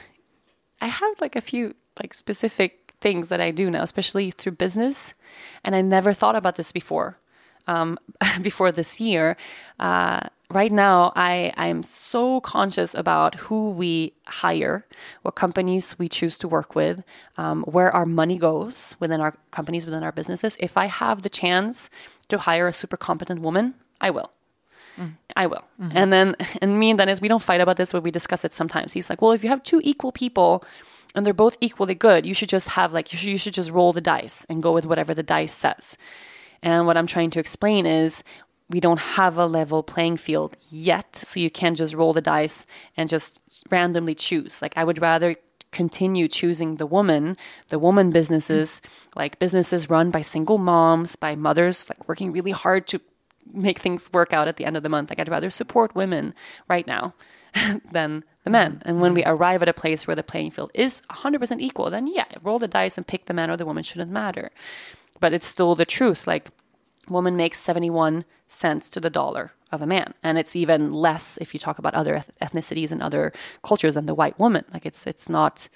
i 0.80 0.86
have 0.86 1.20
like 1.20 1.36
a 1.36 1.40
few 1.40 1.74
like 2.02 2.12
specific 2.12 2.92
things 3.00 3.28
that 3.28 3.40
i 3.40 3.50
do 3.50 3.70
now 3.70 3.82
especially 3.82 4.30
through 4.30 4.52
business 4.52 5.14
and 5.62 5.74
i 5.74 5.80
never 5.80 6.12
thought 6.12 6.36
about 6.36 6.56
this 6.56 6.72
before 6.72 7.18
um, 7.66 7.98
before 8.42 8.70
this 8.72 9.00
year 9.00 9.36
uh, 9.80 10.20
right 10.54 10.72
now 10.72 11.12
i 11.16 11.52
i 11.56 11.66
am 11.66 11.82
so 11.82 12.40
conscious 12.40 12.94
about 12.94 13.34
who 13.34 13.70
we 13.70 14.12
hire 14.26 14.86
what 15.22 15.34
companies 15.34 15.98
we 15.98 16.08
choose 16.08 16.38
to 16.38 16.48
work 16.48 16.74
with 16.74 17.02
um, 17.36 17.62
where 17.64 17.90
our 17.92 18.06
money 18.06 18.38
goes 18.38 18.96
within 19.00 19.20
our 19.20 19.34
companies 19.50 19.84
within 19.84 20.02
our 20.02 20.12
businesses 20.12 20.56
if 20.60 20.76
i 20.76 20.86
have 20.86 21.22
the 21.22 21.28
chance 21.28 21.90
to 22.28 22.38
hire 22.38 22.68
a 22.68 22.72
super 22.72 22.96
competent 22.96 23.40
woman 23.40 23.74
i 24.00 24.10
will 24.10 24.30
I 25.36 25.46
will. 25.46 25.64
And 25.96 26.12
then, 26.12 26.36
and 26.62 26.78
me 26.78 26.90
and 26.90 26.98
Dennis, 26.98 27.20
we 27.20 27.28
don't 27.28 27.42
fight 27.42 27.60
about 27.60 27.76
this, 27.76 27.92
but 27.92 28.02
we 28.02 28.10
discuss 28.10 28.44
it 28.44 28.52
sometimes. 28.52 28.92
He's 28.92 29.10
like, 29.10 29.20
well, 29.20 29.32
if 29.32 29.42
you 29.42 29.50
have 29.50 29.62
two 29.62 29.80
equal 29.82 30.12
people 30.12 30.64
and 31.14 31.24
they're 31.24 31.34
both 31.34 31.56
equally 31.60 31.94
good, 31.94 32.26
you 32.26 32.34
should 32.34 32.48
just 32.48 32.68
have 32.68 32.92
like, 32.92 33.12
you 33.12 33.18
should, 33.18 33.30
you 33.30 33.38
should 33.38 33.54
just 33.54 33.70
roll 33.70 33.92
the 33.92 34.00
dice 34.00 34.46
and 34.48 34.62
go 34.62 34.72
with 34.72 34.86
whatever 34.86 35.14
the 35.14 35.22
dice 35.22 35.52
says. 35.52 35.96
And 36.62 36.86
what 36.86 36.96
I'm 36.96 37.06
trying 37.06 37.30
to 37.30 37.40
explain 37.40 37.86
is 37.86 38.22
we 38.74 38.80
don't 38.80 38.98
have 38.98 39.38
a 39.38 39.46
level 39.46 39.84
playing 39.84 40.16
field 40.16 40.56
yet. 40.68 41.14
So 41.14 41.38
you 41.38 41.48
can't 41.48 41.76
just 41.76 41.94
roll 41.94 42.12
the 42.12 42.20
dice 42.20 42.66
and 42.96 43.08
just 43.08 43.40
randomly 43.70 44.16
choose. 44.16 44.60
Like, 44.60 44.76
I 44.76 44.82
would 44.82 45.00
rather 45.00 45.36
continue 45.70 46.26
choosing 46.26 46.74
the 46.74 46.86
woman, 46.86 47.36
the 47.68 47.78
woman 47.78 48.10
businesses, 48.10 48.82
like 49.14 49.38
businesses 49.38 49.88
run 49.88 50.10
by 50.10 50.22
single 50.22 50.58
moms, 50.58 51.14
by 51.14 51.36
mothers, 51.36 51.88
like 51.88 52.08
working 52.08 52.32
really 52.32 52.50
hard 52.50 52.88
to 52.88 53.00
make 53.52 53.78
things 53.78 54.12
work 54.12 54.32
out 54.32 54.48
at 54.48 54.56
the 54.56 54.64
end 54.64 54.76
of 54.76 54.82
the 54.82 54.88
month. 54.88 55.08
Like 55.08 55.20
I'd 55.20 55.28
rather 55.28 55.50
support 55.50 55.94
women 55.94 56.34
right 56.68 56.84
now 56.84 57.14
than 57.92 58.24
the 58.42 58.50
men. 58.50 58.82
And 58.84 59.00
when 59.00 59.14
we 59.14 59.22
mm-hmm. 59.22 59.30
arrive 59.30 59.62
at 59.62 59.68
a 59.68 59.72
place 59.72 60.04
where 60.04 60.16
the 60.16 60.24
playing 60.24 60.50
field 60.50 60.72
is 60.74 61.00
100% 61.12 61.60
equal, 61.60 61.90
then 61.90 62.08
yeah, 62.08 62.24
roll 62.42 62.58
the 62.58 62.66
dice 62.66 62.98
and 62.98 63.06
pick 63.06 63.26
the 63.26 63.34
man 63.34 63.52
or 63.52 63.56
the 63.56 63.66
woman 63.66 63.84
shouldn't 63.84 64.10
matter. 64.10 64.50
But 65.20 65.32
it's 65.32 65.46
still 65.46 65.76
the 65.76 65.86
truth. 65.86 66.26
Like 66.26 66.50
woman 67.08 67.36
makes 67.36 67.60
71 67.60 68.24
cents 68.48 68.88
to 68.90 69.00
the 69.00 69.10
dollar 69.10 69.52
of 69.72 69.82
a 69.82 69.86
man. 69.86 70.14
And 70.22 70.38
it's 70.38 70.56
even 70.56 70.92
less 70.92 71.36
if 71.40 71.52
you 71.52 71.60
talk 71.60 71.78
about 71.78 71.94
other 71.94 72.24
ethnicities 72.40 72.90
and 72.90 73.02
other 73.02 73.32
cultures 73.62 73.94
than 73.94 74.06
the 74.06 74.14
white 74.14 74.38
woman. 74.38 74.64
Like 74.72 74.86
it's 74.86 75.06
it's 75.06 75.28
not 75.28 75.68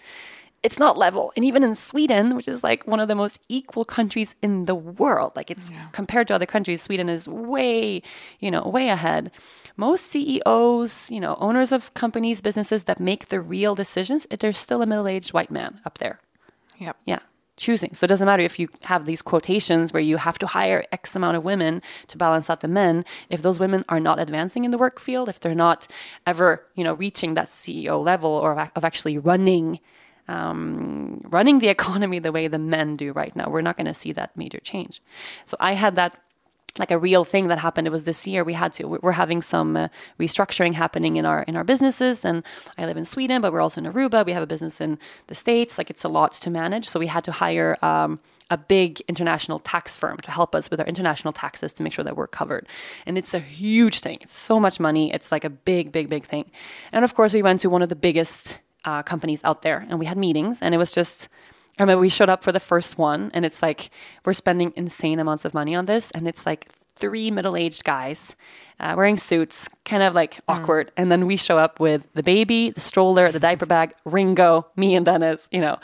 it's 0.62 0.78
not 0.78 0.98
level. 0.98 1.32
And 1.36 1.44
even 1.44 1.62
in 1.62 1.74
sweden 1.74 2.36
which 2.36 2.48
is 2.48 2.62
like 2.62 2.86
one 2.86 3.00
of 3.00 3.08
the 3.08 3.14
most 3.14 3.40
equal 3.48 3.84
countries 3.84 4.34
in 4.42 4.66
the 4.66 4.74
world 4.74 5.32
like 5.36 5.50
it's 5.50 5.70
compared 5.92 6.28
to 6.28 6.34
other 6.34 6.46
countries 6.46 6.82
sweden 6.82 7.08
is 7.08 7.28
way 7.28 8.02
you 8.40 8.50
know 8.50 8.62
way 8.62 8.88
ahead. 8.88 9.30
Most 9.76 10.06
ceos 10.06 11.10
you 11.10 11.20
know 11.20 11.36
owners 11.40 11.72
of 11.72 11.92
companies 11.94 12.40
businesses 12.40 12.84
that 12.84 13.00
make 13.00 13.28
the 13.28 13.40
real 13.40 13.74
decisions 13.74 14.26
there's 14.40 14.58
still 14.58 14.82
a 14.82 14.86
middle-aged 14.86 15.32
white 15.32 15.50
man 15.50 15.80
up 15.84 15.98
there. 15.98 16.20
Yep. 16.78 16.96
yeah 17.06 17.18
choosing. 17.58 17.92
So 17.94 18.04
it 18.04 18.08
doesn't 18.08 18.24
matter 18.24 18.42
if 18.42 18.58
you 18.58 18.68
have 18.82 19.04
these 19.04 19.20
quotations 19.20 19.92
where 19.92 20.02
you 20.02 20.16
have 20.16 20.38
to 20.38 20.46
hire 20.46 20.84
x 20.92 21.14
amount 21.14 21.36
of 21.36 21.44
women 21.44 21.82
to 22.06 22.16
balance 22.16 22.48
out 22.48 22.60
the 22.60 22.68
men 22.68 23.04
if 23.28 23.42
those 23.42 23.58
women 23.60 23.84
are 23.88 24.00
not 24.00 24.18
advancing 24.18 24.64
in 24.64 24.70
the 24.70 24.78
work 24.78 24.98
field 25.00 25.28
if 25.28 25.40
they're 25.40 25.54
not 25.54 25.86
ever 26.26 26.64
you 26.74 26.84
know 26.84 26.94
reaching 26.94 27.34
that 27.34 27.48
ceo 27.48 28.02
level 28.02 28.30
or 28.30 28.70
of 28.74 28.84
actually 28.84 29.18
running 29.18 29.78
um, 30.28 31.20
running 31.24 31.58
the 31.58 31.68
economy 31.76 32.18
the 32.18 32.32
way 32.32 32.48
the 32.48 32.58
men 32.58 32.96
do 32.96 33.12
right 33.12 33.34
now 33.34 33.48
we're 33.50 33.60
not 33.60 33.76
going 33.76 33.86
to 33.86 33.94
see 33.94 34.12
that 34.12 34.36
major 34.36 34.60
change. 34.60 35.02
So 35.44 35.56
i 35.60 35.74
had 35.74 35.96
that 35.96 36.18
like 36.78 36.90
a 36.90 36.98
real 36.98 37.24
thing 37.24 37.48
that 37.48 37.58
happened. 37.58 37.86
It 37.86 37.90
was 37.90 38.04
this 38.04 38.26
year 38.26 38.44
we 38.44 38.52
had 38.52 38.72
to. 38.74 38.98
We're 39.02 39.12
having 39.12 39.42
some 39.42 39.76
uh, 39.76 39.88
restructuring 40.18 40.74
happening 40.74 41.16
in 41.16 41.26
our 41.26 41.42
in 41.42 41.56
our 41.56 41.64
businesses, 41.64 42.24
and 42.24 42.44
I 42.76 42.86
live 42.86 42.96
in 42.96 43.04
Sweden, 43.04 43.40
but 43.40 43.52
we're 43.52 43.60
also 43.60 43.80
in 43.80 43.92
Aruba. 43.92 44.24
We 44.24 44.32
have 44.32 44.42
a 44.42 44.46
business 44.46 44.80
in 44.80 44.98
the 45.26 45.34
states. 45.34 45.78
Like 45.78 45.90
it's 45.90 46.04
a 46.04 46.08
lot 46.08 46.32
to 46.32 46.50
manage, 46.50 46.88
so 46.88 47.00
we 47.00 47.06
had 47.06 47.24
to 47.24 47.32
hire. 47.32 47.76
Um, 47.82 48.20
a 48.50 48.56
big 48.56 49.02
international 49.08 49.58
tax 49.58 49.94
firm 49.94 50.16
to 50.16 50.30
help 50.30 50.54
us 50.54 50.70
with 50.70 50.80
our 50.80 50.86
international 50.86 51.34
taxes 51.34 51.74
to 51.74 51.82
make 51.82 51.92
sure 51.92 52.02
that 52.02 52.16
we're 52.16 52.26
covered. 52.26 52.66
And 53.04 53.18
it's 53.18 53.34
a 53.34 53.40
huge 53.40 54.00
thing. 54.00 54.16
It's 54.22 54.34
so 54.34 54.58
much 54.58 54.80
money. 54.80 55.12
It's 55.12 55.30
like 55.30 55.44
a 55.44 55.50
big, 55.50 55.92
big, 55.92 56.08
big 56.08 56.24
thing. 56.24 56.50
And 56.90 57.04
of 57.04 57.14
course, 57.14 57.34
we 57.34 57.42
went 57.42 57.60
to 57.60 57.68
one 57.68 57.82
of 57.82 57.90
the 57.90 57.94
biggest 57.94 58.58
uh, 58.86 59.02
companies 59.02 59.44
out 59.44 59.60
there 59.60 59.84
and 59.90 59.98
we 59.98 60.06
had 60.06 60.16
meetings, 60.16 60.62
and 60.62 60.74
it 60.74 60.78
was 60.78 60.92
just 60.92 61.28
I 61.78 61.82
remember 61.82 62.00
we 62.00 62.08
showed 62.08 62.28
up 62.28 62.42
for 62.42 62.50
the 62.50 62.60
first 62.60 62.98
one, 62.98 63.30
and 63.32 63.44
it's 63.44 63.62
like 63.62 63.90
we're 64.24 64.32
spending 64.32 64.72
insane 64.74 65.20
amounts 65.20 65.44
of 65.44 65.54
money 65.54 65.74
on 65.74 65.86
this, 65.86 66.10
and 66.10 66.26
it's 66.26 66.44
like 66.44 66.68
three 66.96 67.30
middle-aged 67.30 67.84
guys 67.84 68.34
uh, 68.80 68.94
wearing 68.96 69.16
suits, 69.16 69.68
kind 69.84 70.02
of 70.02 70.14
like 70.14 70.40
awkward, 70.48 70.90
and 70.96 71.12
then 71.12 71.26
we 71.26 71.36
show 71.36 71.56
up 71.56 71.78
with 71.78 72.06
the 72.14 72.22
baby, 72.24 72.70
the 72.70 72.80
stroller, 72.80 73.30
the 73.30 73.38
diaper 73.38 73.66
bag, 73.66 73.94
Ringo, 74.04 74.66
me, 74.74 74.96
and 74.96 75.06
Dennis. 75.06 75.48
You 75.52 75.60
know, 75.60 75.78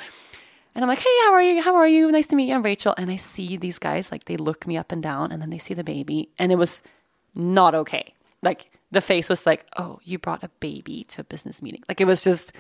And 0.74 0.84
I'm 0.84 0.88
like, 0.88 0.99
hey, 0.99 1.18
how 1.22 1.32
are 1.34 1.42
you? 1.42 1.62
How 1.62 1.76
are 1.76 1.86
you? 1.86 2.11
Nice 2.11 2.26
to 2.28 2.36
meet 2.36 2.49
you. 2.49 2.55
I'm 2.55 2.62
Rachel. 2.62 2.95
And 2.99 3.11
I 3.11 3.16
see 3.16 3.57
these 3.57 3.78
guys, 3.78 4.11
like, 4.11 4.24
they 4.24 4.36
look 4.36 4.66
me 4.66 4.76
up 4.76 4.90
and 4.90 5.03
down, 5.03 5.30
and 5.30 5.40
then 5.40 5.51
they 5.51 5.59
see 5.59 5.74
the 5.74 5.84
baby. 5.84 6.30
And 6.38 6.51
it 6.51 6.57
was 6.57 6.82
not 7.34 7.74
okay. 7.74 8.12
Like, 8.42 8.72
the 8.90 9.01
face 9.01 9.28
was 9.28 9.47
like, 9.47 9.66
oh, 9.76 10.01
you 10.03 10.18
brought 10.18 10.42
a 10.42 10.51
baby 10.59 11.05
to 11.11 11.20
a 11.20 11.24
business 11.24 11.62
meeting. 11.62 11.84
Like, 11.88 12.01
it 12.01 12.07
was 12.07 12.24
just, 12.24 12.53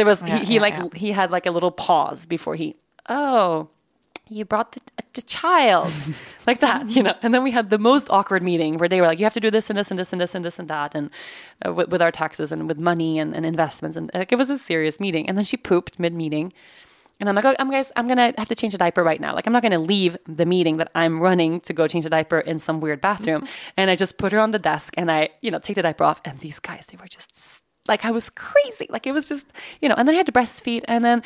there 0.00 0.06
was, 0.06 0.22
Yeah, 0.22 0.38
he, 0.38 0.44
he 0.44 0.54
yeah, 0.54 0.60
like, 0.60 0.74
yeah. 0.74 0.88
he 0.94 1.12
had 1.12 1.30
like 1.30 1.46
a 1.46 1.50
little 1.50 1.70
pause 1.70 2.26
before 2.26 2.54
he, 2.56 2.76
oh, 3.08 3.68
you 4.30 4.44
brought 4.44 4.72
the, 4.72 4.80
the 5.14 5.22
child 5.22 5.92
like 6.46 6.60
that 6.60 6.88
you 6.88 7.02
know? 7.02 7.14
And 7.22 7.34
then 7.34 7.42
we 7.42 7.50
had 7.50 7.68
the 7.68 7.78
most 7.78 8.08
awkward 8.10 8.42
meeting 8.42 8.78
where 8.78 8.88
they 8.88 9.00
were 9.00 9.06
like 9.06 9.18
you 9.18 9.24
have 9.26 9.32
to 9.34 9.40
do 9.40 9.50
this 9.50 9.68
and 9.68 9.78
this 9.78 9.90
and 9.90 9.98
this 9.98 10.12
and 10.12 10.20
this 10.20 10.34
and 10.34 10.44
this 10.44 10.58
and 10.58 10.68
that 10.68 10.94
and 10.94 11.10
uh, 11.66 11.72
with, 11.72 11.88
with 11.88 12.00
our 12.00 12.12
taxes 12.12 12.52
and 12.52 12.68
with 12.68 12.78
money 12.78 13.18
and, 13.18 13.34
and 13.34 13.44
investments 13.44 13.96
and 13.96 14.10
like 14.14 14.32
it 14.32 14.38
was 14.38 14.48
a 14.48 14.56
serious 14.56 15.00
meeting. 15.00 15.28
And 15.28 15.36
then 15.36 15.44
she 15.44 15.56
pooped 15.56 15.98
mid-meeting. 15.98 16.52
And 17.18 17.28
i'm 17.28 17.34
like 17.34 17.44
oh, 17.44 17.54
i'm 17.58 17.70
guys 17.70 17.92
i'm 17.96 18.08
gonna 18.08 18.32
have 18.38 18.48
to 18.48 18.54
change 18.54 18.72
a 18.72 18.78
diaper 18.78 19.02
right 19.02 19.20
now. 19.20 19.34
Like 19.34 19.46
i'm 19.46 19.52
not 19.52 19.62
gonna 19.62 19.78
leave 19.78 20.16
the 20.26 20.46
meeting 20.46 20.78
that 20.78 20.90
i'm 20.94 21.20
running 21.20 21.60
to 21.62 21.72
go 21.74 21.86
change 21.88 22.06
a 22.06 22.10
diaper 22.10 22.38
in 22.38 22.58
some 22.60 22.80
weird 22.80 23.00
bathroom. 23.00 23.46
And 23.76 23.90
i 23.90 23.96
just 23.96 24.16
put 24.16 24.32
her 24.32 24.38
on 24.38 24.52
the 24.52 24.58
desk 24.58 24.94
and 24.96 25.10
i 25.10 25.28
you 25.42 25.50
know 25.50 25.58
take 25.58 25.76
the 25.76 25.82
diaper 25.82 26.04
off. 26.04 26.20
And 26.24 26.38
these 26.38 26.60
guys 26.60 26.86
they 26.86 26.96
were 26.96 27.08
just 27.08 27.62
like 27.90 28.06
i 28.06 28.10
was 28.10 28.30
crazy 28.30 28.86
like 28.88 29.06
it 29.06 29.12
was 29.12 29.28
just 29.28 29.46
you 29.82 29.88
know 29.88 29.94
and 29.98 30.08
then 30.08 30.14
i 30.14 30.16
had 30.16 30.26
to 30.26 30.32
breastfeed 30.32 30.82
and 30.88 31.04
then 31.04 31.22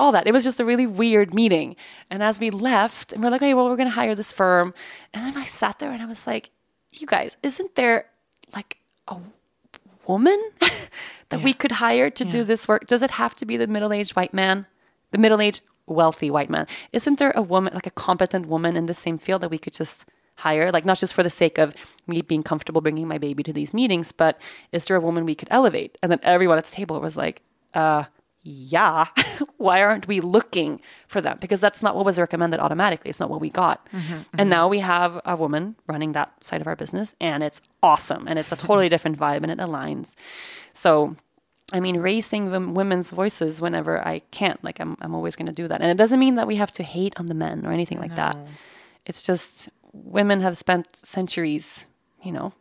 all 0.00 0.12
that. 0.12 0.26
It 0.26 0.32
was 0.32 0.42
just 0.42 0.58
a 0.58 0.64
really 0.64 0.86
weird 0.86 1.34
meeting. 1.34 1.76
And 2.10 2.22
as 2.22 2.40
we 2.40 2.50
left, 2.50 3.12
and 3.12 3.22
we're 3.22 3.30
like, 3.30 3.42
okay, 3.42 3.54
well, 3.54 3.68
we're 3.68 3.76
going 3.76 3.88
to 3.88 3.94
hire 3.94 4.14
this 4.14 4.32
firm. 4.32 4.74
And 5.12 5.24
then 5.24 5.40
I 5.40 5.44
sat 5.44 5.78
there 5.78 5.92
and 5.92 6.02
I 6.02 6.06
was 6.06 6.26
like, 6.26 6.50
you 6.92 7.06
guys, 7.06 7.36
isn't 7.42 7.74
there 7.76 8.06
like 8.54 8.78
a 9.06 9.18
woman 10.06 10.40
that 11.28 11.42
we 11.42 11.52
could 11.52 11.72
hire 11.72 12.10
to 12.10 12.24
do 12.24 12.42
this 12.42 12.66
work? 12.66 12.86
Does 12.86 13.02
it 13.02 13.12
have 13.12 13.36
to 13.36 13.46
be 13.46 13.56
the 13.56 13.66
middle 13.66 13.92
aged 13.92 14.16
white 14.16 14.34
man? 14.34 14.66
The 15.12 15.18
middle 15.18 15.40
aged, 15.40 15.62
wealthy 15.86 16.30
white 16.30 16.50
man? 16.50 16.66
Isn't 16.92 17.18
there 17.18 17.32
a 17.36 17.42
woman, 17.42 17.74
like 17.74 17.86
a 17.86 17.90
competent 17.90 18.46
woman 18.46 18.76
in 18.76 18.86
the 18.86 18.94
same 18.94 19.18
field 19.18 19.42
that 19.42 19.50
we 19.50 19.58
could 19.58 19.74
just 19.74 20.06
hire? 20.40 20.70
Like, 20.72 20.84
not 20.84 20.98
just 20.98 21.14
for 21.14 21.22
the 21.22 21.30
sake 21.30 21.58
of 21.58 21.74
me 22.06 22.22
being 22.22 22.42
comfortable 22.42 22.80
bringing 22.80 23.08
my 23.08 23.18
baby 23.18 23.42
to 23.42 23.52
these 23.52 23.72
meetings, 23.72 24.12
but 24.12 24.40
is 24.72 24.86
there 24.86 24.96
a 24.96 25.00
woman 25.00 25.24
we 25.24 25.34
could 25.34 25.48
elevate? 25.50 25.96
And 26.02 26.10
then 26.10 26.20
everyone 26.22 26.58
at 26.58 26.64
the 26.64 26.74
table 26.74 27.00
was 27.00 27.16
like, 27.16 27.42
uh, 27.74 28.04
yeah, 28.42 29.06
why 29.58 29.82
aren't 29.82 30.08
we 30.08 30.20
looking 30.20 30.80
for 31.06 31.20
them? 31.20 31.38
Because 31.40 31.60
that's 31.60 31.82
not 31.82 31.94
what 31.94 32.04
was 32.04 32.18
recommended 32.18 32.58
automatically. 32.60 33.10
It's 33.10 33.20
not 33.20 33.30
what 33.30 33.40
we 33.40 33.50
got. 33.50 33.86
And 34.38 34.48
now 34.48 34.66
we 34.68 34.80
have 34.80 35.20
a 35.24 35.36
woman 35.36 35.76
running 35.86 36.12
that 36.12 36.42
side 36.42 36.60
of 36.60 36.66
our 36.66 36.76
business, 36.76 37.14
and 37.20 37.42
it's 37.42 37.60
awesome. 37.82 38.26
And 38.26 38.38
it's 38.38 38.52
a 38.52 38.56
totally 38.56 38.88
different 38.94 39.18
vibe, 39.18 39.42
and 39.42 39.50
it 39.50 39.58
aligns. 39.58 40.14
So, 40.72 41.16
I 41.72 41.80
mean, 41.80 41.98
raising 41.98 42.50
the 42.50 42.60
women's 42.60 43.10
voices 43.10 43.60
whenever 43.60 44.06
I 44.06 44.20
can. 44.30 44.58
Like, 44.62 44.80
I'm, 44.80 44.96
I'm 45.02 45.14
always 45.14 45.36
going 45.36 45.46
to 45.46 45.52
do 45.52 45.68
that. 45.68 45.80
And 45.82 45.90
it 45.90 45.96
doesn't 45.96 46.18
mean 46.18 46.36
that 46.36 46.46
we 46.46 46.56
have 46.56 46.72
to 46.72 46.82
hate 46.82 47.14
on 47.18 47.26
the 47.26 47.34
men 47.34 47.66
or 47.66 47.72
anything 47.72 47.98
like 48.00 48.14
that. 48.16 48.36
It's 49.04 49.22
just 49.22 49.68
women 49.92 50.40
have 50.40 50.56
spent 50.56 50.94
centuries, 50.96 51.86
you 52.22 52.32
know, 52.32 52.52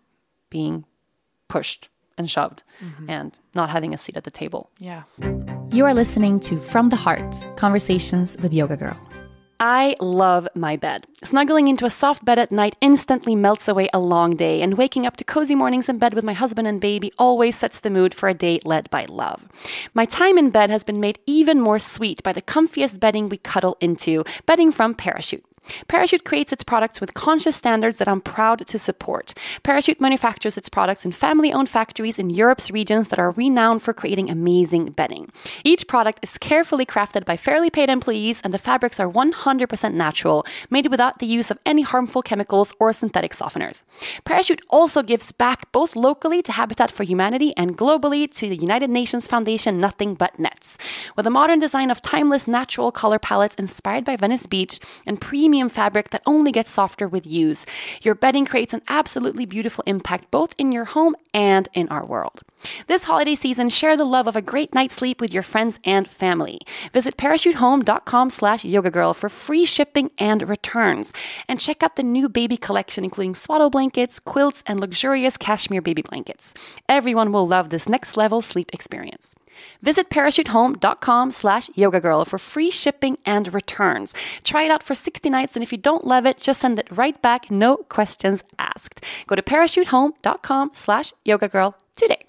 being 0.50 0.86
pushed 1.48 1.90
and 2.18 2.30
shoved 2.30 2.64
mm-hmm. 2.84 3.10
and 3.10 3.40
not 3.56 3.70
having 3.70 3.94
a 3.94 3.98
seat 3.98 4.18
at 4.18 4.24
the 4.24 4.32
table. 4.32 4.70
Yeah. 4.78 5.04
You 5.72 5.86
are 5.86 5.94
listening 5.94 6.40
to 6.42 6.58
From 6.58 6.90
the 6.90 6.96
Heart 6.96 7.56
Conversations 7.56 8.38
with 8.42 8.54
Yoga 8.54 8.76
Girl. 8.76 8.98
I 9.62 9.98
love 10.00 10.48
my 10.56 10.78
bed. 10.78 11.06
Snuggling 11.22 11.68
into 11.68 11.86
a 11.86 11.90
soft 11.90 12.24
bed 12.24 12.40
at 12.40 12.50
night 12.50 12.78
instantly 12.80 13.36
melts 13.36 13.68
away 13.68 13.90
a 13.94 14.00
long 14.00 14.38
day, 14.38 14.62
and 14.62 14.78
waking 14.78 15.06
up 15.06 15.18
to 15.18 15.26
cozy 15.26 15.54
mornings 15.54 15.90
in 15.90 15.98
bed 15.98 16.14
with 16.14 16.24
my 16.24 16.32
husband 16.32 16.66
and 16.66 16.80
baby 16.80 17.12
always 17.18 17.58
sets 17.58 17.82
the 17.82 17.90
mood 17.90 18.14
for 18.14 18.30
a 18.30 18.34
day 18.34 18.62
led 18.64 18.90
by 18.90 19.06
love. 19.10 19.50
My 19.94 20.06
time 20.06 20.38
in 20.38 20.50
bed 20.50 20.70
has 20.70 20.86
been 20.86 21.02
made 21.02 21.20
even 21.26 21.60
more 21.60 21.78
sweet 21.78 22.24
by 22.24 22.32
the 22.32 22.42
comfiest 22.42 23.02
bedding 23.02 23.28
we 23.28 23.36
cuddle 23.36 23.76
into, 23.82 24.24
bedding 24.46 24.72
from 24.72 24.96
Parachute. 24.96 25.44
Parachute 25.88 26.24
creates 26.24 26.52
its 26.52 26.64
products 26.64 27.00
with 27.02 27.14
conscious 27.14 27.56
standards 27.56 27.98
that 27.98 28.08
I'm 28.08 28.22
proud 28.22 28.66
to 28.68 28.80
support. 28.80 29.34
Parachute 29.64 30.02
manufactures 30.02 30.58
its 30.58 30.70
products 30.70 31.06
in 31.06 31.12
family 31.12 31.52
owned 31.52 31.70
factories 31.70 32.20
in 32.20 32.30
Europe's 32.30 32.72
regions 32.72 33.10
that 33.10 33.20
are 33.20 33.32
renowned 33.32 33.82
for 33.82 33.94
creating 33.94 34.30
amazing 34.30 34.92
bedding. 34.92 35.32
Each 35.64 35.88
product 35.88 36.20
is 36.22 36.38
carefully 36.38 36.86
crafted 36.86 37.26
by 37.26 37.38
fairly 37.38 37.70
paid 37.70 37.90
employees, 37.90 38.42
and 38.44 38.54
the 38.54 38.58
fabrics 38.58 39.00
are 39.00 39.10
100% 39.10 39.94
natural, 39.94 40.46
made 40.70 40.88
without 40.88 41.20
the 41.20 41.26
use 41.26 41.52
of 41.52 41.60
any 41.66 41.82
harmful 41.82 42.22
chemicals 42.22 42.74
or 42.80 42.94
synthetic 42.94 43.34
softeners. 43.34 43.84
Parachute 44.24 44.62
also 44.70 45.04
gives 45.04 45.32
back 45.32 45.72
both 45.72 45.96
locally 45.96 46.42
to 46.42 46.52
Habitat 46.52 46.92
for 46.92 47.04
Humanity 47.04 47.54
and 47.58 47.78
globally 47.78 48.30
to 48.32 48.48
the 48.50 48.58
United 48.58 48.90
Nations 48.90 49.28
Foundation 49.28 49.80
Nothing 49.80 50.16
But 50.16 50.40
Nets. 50.40 50.78
With 51.16 51.28
a 51.28 51.32
modern 51.32 51.60
design 51.60 51.92
of 51.92 52.02
timeless 52.02 52.48
natural 52.48 52.92
color 52.92 53.20
palettes 53.20 53.56
inspired 53.56 54.06
by 54.06 54.16
Venice 54.16 54.46
Beach 54.46 54.80
and 55.06 55.20
premium 55.20 55.59
fabric 55.68 56.12
that 56.12 56.22
only 56.26 56.54
gets 56.54 56.72
softer 56.72 57.08
with 57.08 57.28
use, 57.28 57.66
your 58.02 58.16
bedding 58.16 58.46
creates 58.46 58.74
an 58.74 58.82
absolutely 58.88 59.46
beautiful 59.46 59.84
impact 59.86 60.32
both 60.32 60.56
in 60.58 60.72
your 60.72 60.86
home 60.86 61.16
and 61.34 61.68
in 61.74 61.90
our 61.90 62.06
world. 62.06 62.42
This 62.88 63.04
holiday 63.04 63.36
season, 63.36 63.70
share 63.70 63.96
the 63.96 64.06
love 64.06 64.28
of 64.28 64.36
a 64.36 64.42
great 64.42 64.74
night's 64.74 64.96
sleep 64.96 65.22
with 65.22 65.34
your 65.34 65.44
friends 65.44 65.80
and 65.84 66.08
family. 66.08 66.60
Visit 66.94 67.18
parachutehome.com 67.18 68.30
slash 68.30 68.66
yoga 68.66 68.92
girl 68.92 69.14
for 69.14 69.30
free 69.30 69.66
shipping 69.66 70.12
and 70.18 70.48
returns. 70.48 71.14
And 71.48 71.60
check 71.60 71.84
out 71.84 71.96
the 71.96 72.04
new 72.04 72.30
baby 72.30 72.58
collection, 72.58 73.04
including 73.04 73.36
swaddle 73.36 73.70
blankets, 73.70 74.20
quilts, 74.20 74.64
and 74.66 74.80
luxurious 74.80 75.38
cashmere 75.38 75.82
baby 75.82 76.02
blankets. 76.02 76.54
Everyone 76.88 77.32
will 77.32 77.48
love 77.48 77.70
this 77.70 77.90
next 77.90 78.18
level 78.18 78.42
sleep 78.42 78.72
experience. 78.74 79.36
Visit 79.82 80.10
parachutehome.com 80.10 81.32
slash 81.32 81.70
yoga 81.76 82.00
girl 82.00 82.26
for 82.26 82.40
free 82.40 82.72
shipping 82.72 83.18
and 83.26 83.54
returns. 83.54 84.14
Try 84.44 84.64
it 84.64 84.72
out 84.72 84.84
for 84.84 84.96
60 84.96 85.30
nights, 85.30 85.56
and 85.56 85.64
if 85.64 85.72
you 85.72 85.78
don't 85.78 86.06
love 86.06 86.26
it, 86.26 86.38
just 86.38 86.62
send 86.62 86.80
it 86.80 86.88
right 86.90 87.22
back, 87.22 87.52
no 87.52 87.78
questions 87.78 88.44
asked. 88.58 89.04
Go 89.28 89.36
to 89.36 89.42
parachutehome.com 89.42 90.72
slash 90.74 91.14
yoga 91.26 91.48
girl 91.48 91.76
today. 92.00 92.26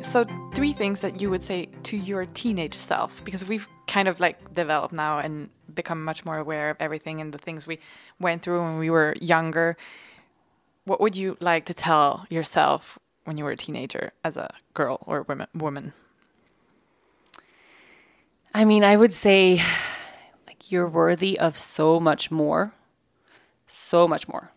So, 0.00 0.24
three 0.54 0.72
things 0.72 1.00
that 1.00 1.20
you 1.20 1.30
would 1.30 1.42
say 1.42 1.66
to 1.84 1.96
your 1.96 2.26
teenage 2.26 2.74
self, 2.74 3.24
because 3.24 3.44
we've 3.46 3.66
kind 3.86 4.08
of 4.08 4.20
like 4.20 4.54
developed 4.54 4.92
now 4.92 5.18
and 5.18 5.48
become 5.74 6.04
much 6.04 6.24
more 6.24 6.38
aware 6.38 6.70
of 6.70 6.76
everything 6.80 7.20
and 7.20 7.32
the 7.32 7.38
things 7.38 7.66
we 7.66 7.78
went 8.20 8.42
through 8.42 8.60
when 8.60 8.78
we 8.78 8.90
were 8.90 9.14
younger. 9.20 9.76
What 10.84 11.00
would 11.00 11.16
you 11.16 11.36
like 11.40 11.64
to 11.66 11.74
tell 11.74 12.26
yourself 12.28 12.98
when 13.24 13.38
you 13.38 13.44
were 13.44 13.52
a 13.52 13.56
teenager 13.56 14.12
as 14.24 14.36
a 14.36 14.52
girl 14.74 14.98
or 15.06 15.24
woman? 15.54 15.92
I 18.54 18.64
mean, 18.64 18.84
I 18.84 18.96
would 18.96 19.14
say 19.14 19.62
like 20.46 20.70
you're 20.70 20.88
worthy 20.88 21.38
of 21.38 21.56
so 21.56 21.98
much 21.98 22.30
more. 22.30 22.74
So 23.66 24.06
much 24.06 24.28
more. 24.28 24.50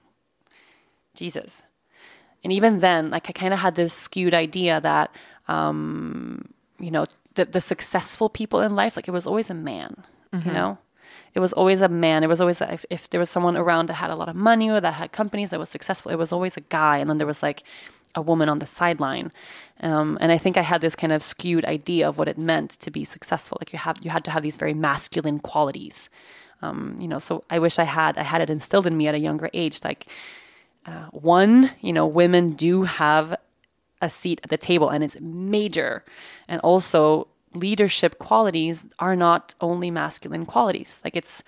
Jesus. 1.14 1.64
And 2.46 2.54
even 2.54 2.80
then, 2.80 3.10
like 3.10 3.28
I 3.28 3.34
kind 3.34 3.54
of 3.54 3.60
had 3.60 3.76
this 3.76 3.94
skewed 3.94 4.36
idea 4.36 4.80
that 4.80 5.10
um, 5.48 6.46
you 6.80 6.92
know, 6.92 7.06
the 7.34 7.46
the 7.46 7.60
successful 7.60 8.30
people 8.30 8.62
in 8.62 8.76
life, 8.76 8.96
like 8.96 9.08
it 9.08 9.12
was 9.12 9.28
always 9.28 9.50
a 9.50 9.54
man, 9.54 10.04
you 10.48 10.54
know? 10.54 10.78
It 11.34 11.42
was 11.42 11.54
always 11.54 11.82
a 11.82 11.90
man. 11.90 12.24
It 12.24 12.28
was 12.28 12.40
always 12.40 12.62
a, 12.62 12.74
if, 12.74 12.86
if 12.90 13.10
there 13.10 13.20
was 13.20 13.30
someone 13.30 13.58
around 13.58 13.88
that 13.88 13.96
had 13.96 14.10
a 14.10 14.16
lot 14.16 14.30
of 14.30 14.36
money 14.36 14.70
or 14.70 14.80
that 14.80 14.94
had 14.94 15.12
companies 15.12 15.50
that 15.50 15.60
was 15.60 15.70
successful, 15.70 16.12
it 16.12 16.18
was 16.18 16.32
always 16.32 16.56
a 16.56 16.62
guy, 16.62 16.98
and 16.98 17.10
then 17.10 17.18
there 17.18 17.28
was 17.28 17.44
like 17.44 17.64
a 18.14 18.22
woman 18.22 18.48
on 18.48 18.60
the 18.60 18.66
sideline. 18.66 19.32
Um, 19.82 20.18
and 20.22 20.32
I 20.32 20.38
think 20.38 20.56
I 20.56 20.62
had 20.62 20.82
this 20.82 20.96
kind 20.96 21.12
of 21.12 21.22
skewed 21.22 21.66
idea 21.66 22.08
of 22.08 22.18
what 22.18 22.30
it 22.30 22.38
meant 22.38 22.72
to 22.80 22.92
be 22.92 23.04
successful. 23.04 23.58
Like 23.60 23.74
you 23.74 23.80
have 23.80 23.98
you 24.02 24.12
had 24.12 24.24
to 24.26 24.32
have 24.32 24.44
these 24.44 24.58
very 24.58 24.74
masculine 24.74 25.40
qualities. 25.40 26.10
Um, 26.62 26.98
you 27.02 27.08
know, 27.08 27.20
so 27.20 27.44
I 27.50 27.60
wish 27.60 27.80
I 27.80 27.84
had 27.84 28.18
I 28.18 28.24
had 28.24 28.42
it 28.42 28.50
instilled 28.50 28.88
in 28.88 28.96
me 28.96 29.08
at 29.08 29.16
a 29.16 29.20
younger 29.20 29.50
age. 29.54 29.84
Like 29.84 30.08
uh, 30.86 31.08
one, 31.12 31.72
you 31.82 31.94
know, 31.94 32.06
women 32.06 32.50
do 32.50 32.84
have 32.84 33.36
a 34.02 34.10
seat 34.10 34.40
at 34.44 34.50
the 34.50 34.58
table, 34.58 34.90
and 34.90 35.04
it's 35.04 35.20
major. 35.20 36.04
And 36.48 36.62
also, 36.62 37.28
leadership 37.54 38.20
qualities 38.20 38.86
are 39.00 39.16
not 39.16 39.56
only 39.62 39.90
masculine 39.90 40.46
qualities. 40.46 41.02
Like 41.04 41.16
it's 41.16 41.44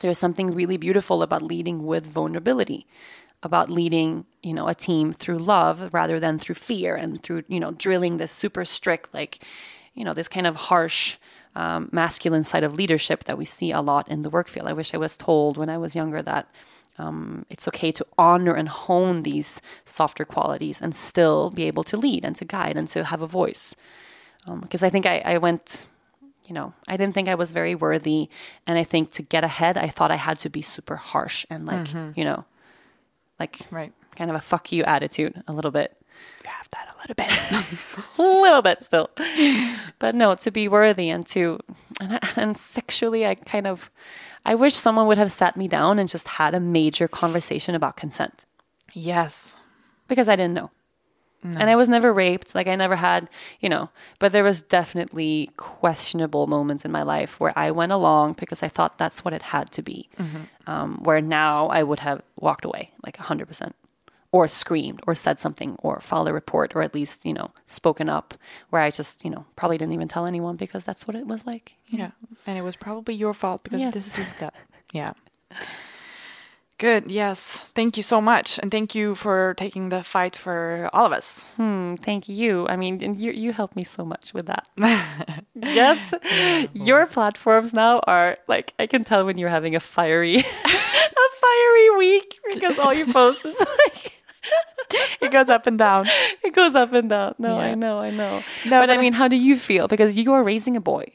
there's 0.00 0.18
something 0.18 0.52
really 0.52 0.76
beautiful 0.76 1.22
about 1.22 1.40
leading 1.40 1.86
with 1.86 2.06
vulnerability 2.06 2.86
about 3.42 3.70
leading 3.70 4.24
you 4.42 4.52
know 4.52 4.68
a 4.68 4.74
team 4.74 5.12
through 5.12 5.38
love 5.38 5.92
rather 5.92 6.18
than 6.18 6.38
through 6.38 6.54
fear 6.54 6.96
and 6.96 7.22
through 7.22 7.42
you 7.48 7.60
know 7.60 7.70
drilling 7.72 8.16
this 8.16 8.32
super 8.32 8.64
strict 8.64 9.12
like 9.14 9.44
you 9.94 10.04
know 10.04 10.14
this 10.14 10.28
kind 10.28 10.46
of 10.46 10.56
harsh 10.56 11.16
um, 11.54 11.88
masculine 11.92 12.44
side 12.44 12.64
of 12.64 12.74
leadership 12.74 13.24
that 13.24 13.38
we 13.38 13.44
see 13.44 13.70
a 13.70 13.80
lot 13.80 14.08
in 14.08 14.22
the 14.22 14.30
work 14.30 14.48
field 14.48 14.66
i 14.66 14.72
wish 14.72 14.94
i 14.94 14.96
was 14.96 15.16
told 15.16 15.56
when 15.56 15.70
i 15.70 15.78
was 15.78 15.94
younger 15.94 16.22
that 16.22 16.48
um, 16.98 17.44
it's 17.50 17.68
okay 17.68 17.92
to 17.92 18.06
honor 18.16 18.54
and 18.54 18.68
hone 18.68 19.22
these 19.22 19.60
softer 19.84 20.24
qualities 20.24 20.80
and 20.80 20.94
still 20.94 21.50
be 21.50 21.64
able 21.64 21.84
to 21.84 21.96
lead 21.96 22.24
and 22.24 22.36
to 22.36 22.44
guide 22.44 22.76
and 22.76 22.88
to 22.88 23.04
have 23.04 23.22
a 23.22 23.26
voice 23.26 23.74
because 24.62 24.82
i 24.82 24.88
think 24.90 25.06
I, 25.06 25.18
I 25.24 25.38
went 25.38 25.86
you 26.48 26.54
know, 26.54 26.74
I 26.86 26.96
didn't 26.96 27.12
think 27.14 27.28
I 27.28 27.34
was 27.34 27.50
very 27.50 27.74
worthy. 27.74 28.28
And 28.68 28.78
I 28.78 28.84
think 28.84 29.10
to 29.12 29.22
get 29.22 29.42
ahead, 29.42 29.76
I 29.76 29.88
thought 29.88 30.12
I 30.12 30.16
had 30.16 30.38
to 30.40 30.48
be 30.48 30.62
super 30.62 30.94
harsh 30.94 31.44
and 31.50 31.66
like, 31.66 31.88
you 32.14 32.24
know, 32.24 32.44
like 33.40 33.60
Right. 33.70 33.92
kind 34.14 34.30
of 34.30 34.36
a 34.36 34.40
fuck 34.40 34.70
you 34.70 34.84
attitude 34.84 35.42
a 35.48 35.52
little 35.52 35.72
bit. 35.72 35.96
Have 36.44 36.68
that 36.70 36.94
a 36.94 36.98
little 37.00 37.14
bit. 37.14 38.18
A 38.18 38.22
little 38.22 38.62
bit 38.62 38.84
still. 38.84 39.10
But 39.98 40.14
no, 40.14 40.34
to 40.36 40.50
be 40.50 40.68
worthy 40.68 41.08
and 41.10 41.26
to 41.28 41.58
and, 42.00 42.18
and 42.36 42.56
sexually, 42.56 43.26
I 43.26 43.34
kind 43.34 43.66
of, 43.66 43.90
I 44.44 44.54
wish 44.54 44.74
someone 44.74 45.06
would 45.06 45.18
have 45.18 45.32
sat 45.32 45.56
me 45.56 45.66
down 45.68 45.98
and 45.98 46.08
just 46.08 46.28
had 46.28 46.54
a 46.54 46.60
major 46.60 47.08
conversation 47.08 47.74
about 47.74 47.96
consent 47.96 48.44
Yes. 48.94 49.56
because 50.08 50.28
I 50.28 50.36
didn't 50.36 50.54
know. 50.54 50.70
And 51.44 51.70
I 51.70 51.76
was 51.76 51.88
never 51.88 52.12
raped. 52.12 52.56
Like 52.56 52.66
I 52.66 52.74
never 52.74 52.96
had, 52.96 53.28
you 53.60 53.68
know, 53.68 53.88
but 54.18 54.32
there 54.32 54.42
was 54.42 54.62
definitely 54.62 55.48
questionable 55.56 56.48
moments 56.48 56.84
in 56.84 56.90
my 56.90 57.04
life 57.04 57.38
where 57.38 57.52
I 57.56 57.70
went 57.70 57.92
along 57.92 58.32
because 58.32 58.64
I 58.64 58.68
thought 58.68 58.98
that's 58.98 59.24
what 59.24 59.32
it 59.32 59.42
had 59.42 59.70
to 59.72 59.82
be. 59.82 60.08
Um, 60.66 60.98
where 61.04 61.20
now 61.20 61.68
I 61.68 61.84
would 61.84 62.00
have 62.00 62.20
walked 62.40 62.64
away 62.64 62.90
like 63.04 63.16
100% 63.18 63.72
or 64.36 64.48
screamed 64.48 65.00
or 65.06 65.14
said 65.14 65.38
something 65.38 65.70
or 65.86 66.00
filed 66.08 66.28
a 66.28 66.32
report 66.32 66.68
or 66.76 66.82
at 66.82 66.94
least, 66.94 67.24
you 67.28 67.32
know, 67.38 67.48
spoken 67.66 68.08
up 68.18 68.34
where 68.70 68.82
I 68.86 68.90
just, 68.90 69.24
you 69.24 69.30
know, 69.30 69.44
probably 69.58 69.78
didn't 69.78 69.94
even 69.94 70.08
tell 70.08 70.26
anyone 70.26 70.56
because 70.56 70.84
that's 70.84 71.06
what 71.06 71.16
it 71.20 71.26
was 71.26 71.46
like. 71.46 71.66
You 71.88 71.98
Yeah. 71.98 72.10
And 72.46 72.58
it 72.58 72.62
was 72.62 72.76
probably 72.76 73.14
your 73.14 73.34
fault 73.34 73.60
because 73.64 73.80
Yes. 73.80 73.94
this 73.94 74.08
is 74.18 74.30
that. 74.40 74.54
Yeah. 74.92 75.12
Good. 76.78 77.10
Yes. 77.10 77.70
Thank 77.74 77.96
you 77.96 78.02
so 78.02 78.20
much. 78.20 78.58
And 78.60 78.70
thank 78.70 78.94
you 78.94 79.14
for 79.14 79.54
taking 79.56 79.88
the 79.88 80.02
fight 80.02 80.36
for 80.36 80.90
all 80.92 81.06
of 81.06 81.12
us. 81.12 81.42
Hmm, 81.56 81.94
thank 81.94 82.28
you. 82.28 82.68
I 82.68 82.76
mean, 82.76 83.02
and 83.02 83.18
you 83.18 83.32
you 83.32 83.52
helped 83.54 83.76
me 83.76 83.84
so 83.84 84.04
much 84.04 84.34
with 84.34 84.46
that. 84.52 84.68
yes, 85.54 86.12
your 86.74 87.06
platforms 87.06 87.72
now 87.72 88.00
are 88.06 88.36
like 88.46 88.74
I 88.78 88.86
can 88.86 89.04
tell 89.04 89.24
when 89.24 89.38
you're 89.38 89.54
having 89.58 89.74
a 89.74 89.80
fiery, 89.80 90.36
a 91.24 91.28
fiery 91.44 91.90
week 91.96 92.40
because 92.52 92.78
all 92.78 92.92
you 92.92 93.06
post 93.10 93.40
is 93.46 93.58
like 93.58 94.12
It 95.20 95.32
goes 95.32 95.48
up 95.48 95.66
and 95.66 95.78
down. 95.78 96.06
it 96.44 96.54
goes 96.54 96.74
up 96.74 96.92
and 96.92 97.08
down. 97.10 97.34
No, 97.38 97.58
I 97.58 97.74
know, 97.74 97.98
I 97.98 98.10
know. 98.10 98.42
No, 98.64 98.70
but, 98.80 98.86
but 98.86 98.90
I 98.90 98.94
I- 98.94 99.00
mean, 99.00 99.12
how 99.14 99.28
do 99.28 99.36
you 99.36 99.56
feel? 99.56 99.88
Because 99.88 100.16
you 100.16 100.32
are 100.32 100.42
raising 100.44 100.76
a 100.76 100.80
boy. 100.80 101.06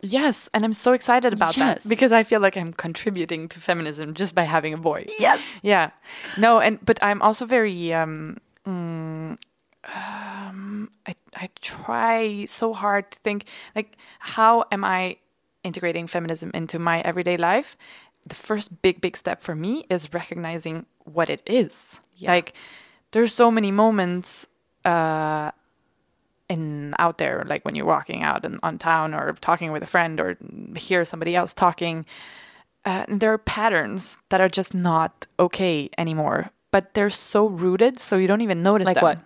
Yes. 0.00 0.48
And 0.54 0.64
I'm 0.64 0.74
so 0.74 0.92
excited 0.92 1.32
about 1.32 1.56
Yes. 1.56 1.82
that 1.82 1.88
because 1.88 2.12
I 2.12 2.22
feel 2.22 2.40
like 2.40 2.56
I'm 2.56 2.72
contributing 2.72 3.48
to 3.48 3.58
feminism 3.60 4.14
just 4.14 4.34
by 4.34 4.42
having 4.44 4.72
a 4.74 4.76
boy. 4.78 5.06
Yes. 5.18 5.40
Yeah. 5.62 5.90
No, 6.36 6.60
and 6.60 6.78
but 6.84 7.02
I'm 7.02 7.20
also 7.22 7.46
very 7.46 7.92
um, 7.94 8.38
mm, 8.66 9.36
um 9.94 10.90
I 11.06 11.14
I 11.34 11.48
try 11.60 12.44
so 12.46 12.72
hard 12.74 13.10
to 13.12 13.18
think 13.20 13.44
like 13.74 13.96
how 14.20 14.64
am 14.70 14.84
I 14.84 15.16
integrating 15.64 16.06
feminism 16.06 16.50
into 16.54 16.78
my 16.78 17.00
everyday 17.00 17.36
life? 17.36 17.76
The 18.26 18.34
first 18.36 18.82
big 18.82 19.00
big 19.00 19.16
step 19.16 19.40
for 19.42 19.54
me 19.54 19.84
is 19.90 20.12
recognizing 20.12 20.86
what 21.04 21.28
it 21.30 21.42
is. 21.46 22.00
Like 22.26 22.54
there's 23.12 23.34
so 23.34 23.50
many 23.50 23.70
moments 23.70 24.46
uh 24.84 25.50
in 26.48 26.94
out 26.98 27.18
there 27.18 27.44
like 27.46 27.62
when 27.64 27.74
you're 27.74 27.84
walking 27.84 28.22
out 28.22 28.44
in, 28.44 28.58
on 28.62 28.78
town 28.78 29.12
or 29.14 29.34
talking 29.34 29.70
with 29.70 29.82
a 29.82 29.86
friend 29.86 30.18
or 30.18 30.36
hear 30.76 31.04
somebody 31.04 31.36
else 31.36 31.52
talking 31.52 32.06
uh, 32.86 33.04
there 33.08 33.32
are 33.32 33.38
patterns 33.38 34.16
that 34.30 34.40
are 34.40 34.48
just 34.48 34.72
not 34.72 35.26
okay 35.38 35.90
anymore 35.98 36.50
but 36.70 36.94
they're 36.94 37.10
so 37.10 37.46
rooted 37.46 37.98
so 37.98 38.16
you 38.16 38.26
don't 38.26 38.40
even 38.40 38.62
notice 38.62 38.86
Like 38.86 38.94
them. 38.94 39.04
what? 39.04 39.20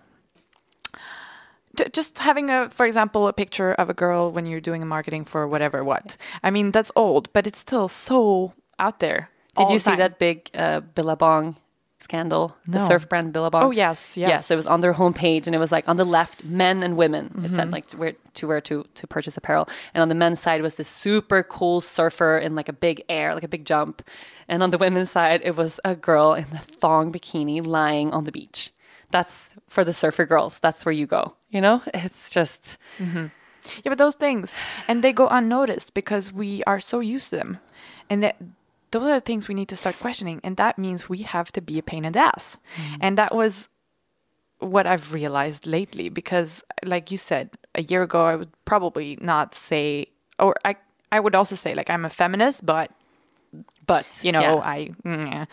Just 1.91 2.19
having 2.19 2.49
a 2.49 2.69
for 2.69 2.85
example 2.85 3.27
a 3.27 3.33
picture 3.33 3.73
of 3.73 3.89
a 3.89 3.93
girl 3.93 4.31
when 4.31 4.45
you're 4.45 4.61
doing 4.61 4.83
a 4.83 4.85
marketing 4.85 5.25
for 5.25 5.47
whatever 5.47 5.83
what. 5.83 6.17
I 6.43 6.51
mean 6.51 6.71
that's 6.71 6.91
old 6.95 7.31
but 7.33 7.47
it's 7.47 7.59
still 7.59 7.87
so 7.87 8.53
out 8.77 8.99
there. 8.99 9.29
Did 9.57 9.69
you 9.69 9.77
the 9.77 9.79
see 9.79 9.95
that 9.95 10.19
big 10.19 10.49
uh, 10.53 10.81
Billabong 10.81 11.55
scandal? 12.03 12.55
The 12.67 12.79
surf 12.79 13.07
brand 13.09 13.33
Billabong. 13.33 13.63
Oh, 13.63 13.71
yes, 13.71 14.17
yes. 14.17 14.29
Yes, 14.29 14.51
it 14.51 14.55
was 14.55 14.67
on 14.67 14.81
their 14.81 14.93
homepage, 14.93 15.47
and 15.47 15.55
it 15.55 15.59
was 15.59 15.71
like 15.71 15.87
on 15.89 15.97
the 15.97 16.03
left, 16.05 16.43
men 16.43 16.83
and 16.83 16.95
women. 16.97 17.25
It 17.25 17.33
Mm-hmm. 17.33 17.55
said 17.55 17.71
like 17.71 17.87
to 17.87 17.97
where 17.97 18.13
to 18.33 18.47
where 18.47 18.61
to 18.61 18.83
to 18.93 19.07
purchase 19.07 19.37
apparel, 19.37 19.67
and 19.93 20.01
on 20.01 20.09
the 20.09 20.15
men's 20.15 20.39
side 20.39 20.61
was 20.61 20.75
this 20.75 20.87
super 20.89 21.41
cool 21.43 21.81
surfer 21.81 22.37
in 22.37 22.55
like 22.55 22.69
a 22.69 22.73
big 22.73 23.03
air, 23.09 23.33
like 23.33 23.43
a 23.45 23.47
big 23.55 23.65
jump, 23.65 24.01
and 24.47 24.61
on 24.63 24.69
the 24.71 24.77
women's 24.77 25.09
side 25.11 25.41
it 25.43 25.55
was 25.55 25.79
a 25.83 25.95
girl 25.95 26.33
in 26.33 26.45
a 26.53 26.59
thong 26.59 27.11
bikini 27.11 27.65
lying 27.65 28.11
on 28.13 28.23
the 28.25 28.31
beach. 28.31 28.71
That's 29.11 29.53
for 29.67 29.83
the 29.83 29.93
surfer 29.93 30.25
girls. 30.25 30.59
That's 30.59 30.85
where 30.85 30.93
you 30.93 31.07
go. 31.07 31.33
You 31.49 31.61
know, 31.61 31.81
it's 31.93 32.31
just 32.33 32.77
Yeah, 33.83 33.89
but 33.91 33.97
those 33.97 34.15
things, 34.17 34.53
and 34.87 35.03
they 35.03 35.13
go 35.13 35.27
unnoticed 35.27 35.93
because 35.93 36.33
we 36.33 36.61
are 36.67 36.79
so 36.81 36.99
used 36.99 37.29
to 37.29 37.37
them, 37.37 37.59
and 38.09 38.21
that 38.23 38.35
those 38.93 39.03
are 39.03 39.15
the 39.15 39.19
things 39.19 39.47
we 39.47 39.55
need 39.55 39.69
to 39.69 39.75
start 39.75 39.99
questioning, 39.99 40.39
and 40.43 40.55
that 40.57 40.77
means 40.77 41.09
we 41.09 41.19
have 41.23 41.51
to 41.53 41.61
be 41.61 41.79
a 41.79 41.83
pain 41.83 42.05
in 42.05 42.13
the 42.13 42.19
ass, 42.19 42.57
and 43.01 43.17
that 43.17 43.33
was 43.33 43.67
what 44.59 44.85
I've 44.85 45.11
realized 45.11 45.65
lately. 45.65 46.09
Because, 46.09 46.63
like 46.85 47.09
you 47.11 47.17
said, 47.17 47.49
a 47.75 47.81
year 47.81 48.03
ago, 48.03 48.25
I 48.25 48.35
would 48.35 48.51
probably 48.65 49.17
not 49.19 49.55
say, 49.55 50.07
or 50.37 50.55
I 50.63 50.75
I 51.11 51.19
would 51.19 51.35
also 51.35 51.55
say 51.55 51.73
like 51.73 51.89
I'm 51.89 52.05
a 52.05 52.09
feminist, 52.09 52.65
but 52.65 52.91
but 53.87 54.05
you 54.21 54.31
know 54.31 54.57
yeah. 54.57 54.69
I, 54.75 54.91
mm, 55.03 55.25
yeah. 55.25 55.45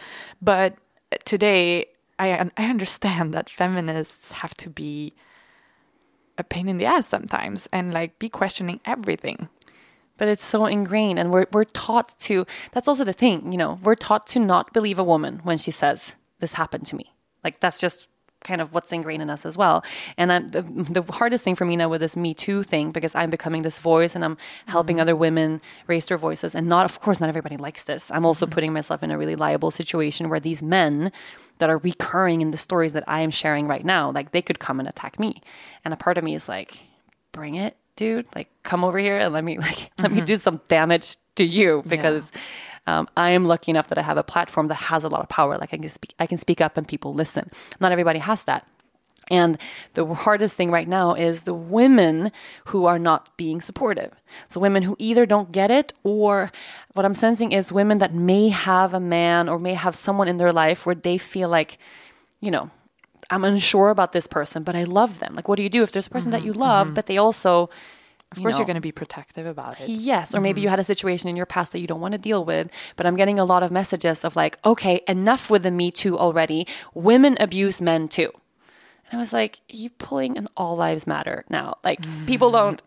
but 0.43 0.77
today 1.25 1.87
I 2.19 2.51
I 2.57 2.65
understand 2.65 3.33
that 3.35 3.49
feminists 3.49 4.33
have 4.33 4.55
to 4.57 4.69
be 4.71 5.15
a 6.37 6.45
pain 6.45 6.69
in 6.69 6.79
the 6.79 6.87
ass 6.87 7.07
sometimes 7.09 7.69
and 7.73 7.93
like 7.93 8.19
be 8.19 8.29
questioning 8.29 8.81
everything. 8.85 9.49
But 10.21 10.29
it's 10.29 10.45
so 10.45 10.67
ingrained 10.67 11.19
and 11.19 11.33
we're, 11.33 11.47
we're 11.53 11.65
taught 11.65 12.17
to 12.21 12.47
that's 12.73 12.87
also 12.87 13.03
the 13.03 13.13
thing 13.13 13.51
you 13.51 13.59
know 13.59 13.81
we're 13.83 13.97
taught 13.97 14.27
to 14.29 14.39
not 14.39 14.73
believe 14.73 14.99
a 15.01 15.05
woman 15.05 15.41
when 15.43 15.59
she 15.59 15.73
says 15.73 16.15
this 16.41 16.55
happened 16.55 16.87
to 16.87 16.97
me. 16.97 17.15
Like 17.45 17.61
that's 17.61 17.81
just 17.81 18.09
kind 18.43 18.63
of 18.63 18.73
what's 18.73 18.91
ingrained 18.91 19.21
in 19.21 19.29
us 19.29 19.45
as 19.45 19.55
well. 19.59 19.85
And 20.17 20.33
I'm, 20.33 20.49
the, 20.49 20.63
the 20.63 21.13
hardest 21.13 21.45
thing 21.45 21.55
for 21.55 21.67
me 21.67 21.77
now 21.77 21.91
with 21.91 22.01
this 22.01 22.17
me 22.17 22.33
too 22.33 22.63
thing 22.63 22.91
because 22.91 23.15
i'm 23.15 23.29
becoming 23.29 23.61
this 23.61 23.79
voice 23.79 24.15
and 24.15 24.25
i'm 24.25 24.39
helping 24.65 24.97
mm-hmm. 24.97 25.03
other 25.03 25.15
women 25.15 25.61
raise 25.87 26.07
their 26.07 26.17
voices 26.17 26.55
and 26.55 26.67
not 26.67 26.87
of 26.87 27.01
course 27.01 27.21
not 27.21 27.29
everybody 27.29 27.59
likes 27.59 27.85
this. 27.85 28.11
I'm 28.11 28.25
also 28.25 28.47
mm-hmm. 28.47 28.55
putting 28.55 28.73
myself 28.73 29.03
in 29.03 29.11
a 29.11 29.19
really 29.19 29.37
liable 29.37 29.71
situation 29.71 30.29
where 30.31 30.41
these 30.41 30.63
men 30.63 31.13
that 31.59 31.69
are 31.69 31.79
recurring 31.79 32.41
in 32.41 32.51
the 32.51 32.57
stories 32.57 32.95
that 32.95 33.05
i 33.07 33.21
am 33.21 33.31
sharing 33.31 33.67
right 33.67 33.85
now 33.85 34.11
like 34.11 34.33
they 34.33 34.43
could 34.43 34.59
come 34.59 34.81
and 34.81 34.89
attack 34.89 35.19
me. 35.19 35.43
And 35.85 35.93
a 35.93 35.99
part 35.99 36.17
of 36.17 36.25
me 36.25 36.35
is 36.35 36.49
like 36.49 36.81
bring 37.33 37.55
it 37.57 37.77
dude 38.01 38.25
like 38.35 38.49
come 38.63 38.83
over 38.83 38.99
here 38.99 39.19
and 39.19 39.35
let 39.35 39.45
me 39.45 39.59
like 39.69 39.91
let 39.99 40.11
me 40.11 40.23
do 40.23 40.37
some 40.37 40.59
damage 40.69 41.19
to 41.37 41.45
you 41.45 41.83
because 41.87 42.33
um, 42.87 43.07
i 43.15 43.29
am 43.29 43.45
lucky 43.45 43.71
enough 43.71 43.89
that 43.89 43.99
i 43.99 44.03
have 44.03 44.17
a 44.17 44.23
platform 44.23 44.69
that 44.69 44.81
has 44.91 45.05
a 45.05 45.09
lot 45.09 45.21
of 45.21 45.29
power. 45.29 45.59
Like 45.59 45.75
i 45.75 45.77
can 45.77 45.91
speak 45.91 46.15
i 46.19 46.27
can 46.27 46.39
speak 46.39 46.61
up 46.63 46.79
and 46.79 46.89
people 46.89 47.13
listen. 47.13 47.51
Not 47.79 47.93
everybody 47.93 48.19
has 48.19 48.45
that. 48.45 48.67
And 49.31 49.59
the 49.95 50.05
hardest 50.07 50.57
thing 50.57 50.71
right 50.73 50.89
now 50.89 51.15
is 51.15 51.43
the 51.43 51.55
women 51.55 52.33
who 52.71 52.87
are 52.87 52.99
not 52.99 53.37
being 53.37 53.61
supportive. 53.61 54.13
So, 54.49 54.59
women 54.59 54.83
who 54.83 54.97
either 54.99 55.25
don't 55.25 55.53
get 55.53 55.71
it, 55.71 55.93
or 56.03 56.51
what 56.95 57.05
I'm 57.07 57.15
sensing 57.15 57.53
is 57.53 57.71
women 57.71 57.99
that 57.99 58.13
may 58.13 58.49
have 58.49 58.93
a 58.93 58.99
man 58.99 59.49
or 59.49 59.59
may 59.61 59.75
have 59.75 59.95
someone 59.95 60.27
in 60.27 60.39
their 60.39 60.53
life 60.53 60.85
where 60.85 60.97
they 60.97 61.17
feel 61.17 61.49
like, 61.49 61.79
you 62.41 62.51
know, 62.51 62.71
I'm 63.31 63.45
unsure 63.45 63.91
about 63.91 64.13
this 64.13 64.27
person, 64.27 64.63
but 64.65 64.75
I 64.75 64.85
love 64.85 65.21
them. 65.21 65.35
Like, 65.35 65.49
what 65.49 65.57
do 65.57 65.63
you 65.63 65.69
do 65.69 65.83
if 65.83 65.93
there's 65.93 66.09
a 66.09 66.11
person 66.11 66.33
that 66.33 66.39
mm-hmm, 66.39 66.47
you 66.49 66.53
love, 66.53 66.89
mm-hmm. 66.89 66.95
but 66.95 67.07
they 67.07 67.17
also, 67.17 67.71
Of 68.33 68.43
course, 68.43 68.59
you're 68.59 68.67
going 68.67 68.77
to 68.77 68.81
be 68.81 68.93
protective 68.93 69.47
about 69.47 69.81
it. 69.81 69.89
Yes, 69.89 70.35
or 70.35 70.41
maybe 70.41 70.61
you 70.61 70.67
mm-hmm. 70.67 70.71
had 70.71 70.79
a 70.81 70.85
situation 70.85 71.29
in 71.29 71.37
your 71.37 71.47
past 71.47 71.73
that 71.73 71.81
you 71.81 71.89
don't 71.89 72.01
want 72.01 72.13
to 72.13 72.19
deal 72.19 72.45
with, 72.45 72.71
but 72.97 73.07
I'm 73.07 73.17
getting 73.17 73.39
a 73.41 73.45
lot 73.45 73.63
of 73.63 73.73
messages 73.73 74.25
of 74.25 74.37
like, 74.37 74.59
okay, 74.65 75.03
enough 75.09 75.51
with 75.51 75.65
the 75.65 75.71
Me 75.73 75.91
Too 75.91 76.17
already. 76.17 76.67
Women 76.95 77.37
abuse 77.41 77.83
men 77.83 78.09
too. 78.09 78.31
And 79.11 79.19
I 79.19 79.21
was 79.21 79.33
like, 79.33 79.61
you 79.69 79.91
pulling 79.91 80.39
an 80.39 80.47
all 80.57 80.77
lives 80.77 81.07
matter 81.09 81.45
now. 81.49 81.79
Like, 81.83 82.01
people 82.27 82.53
don't. 82.53 82.81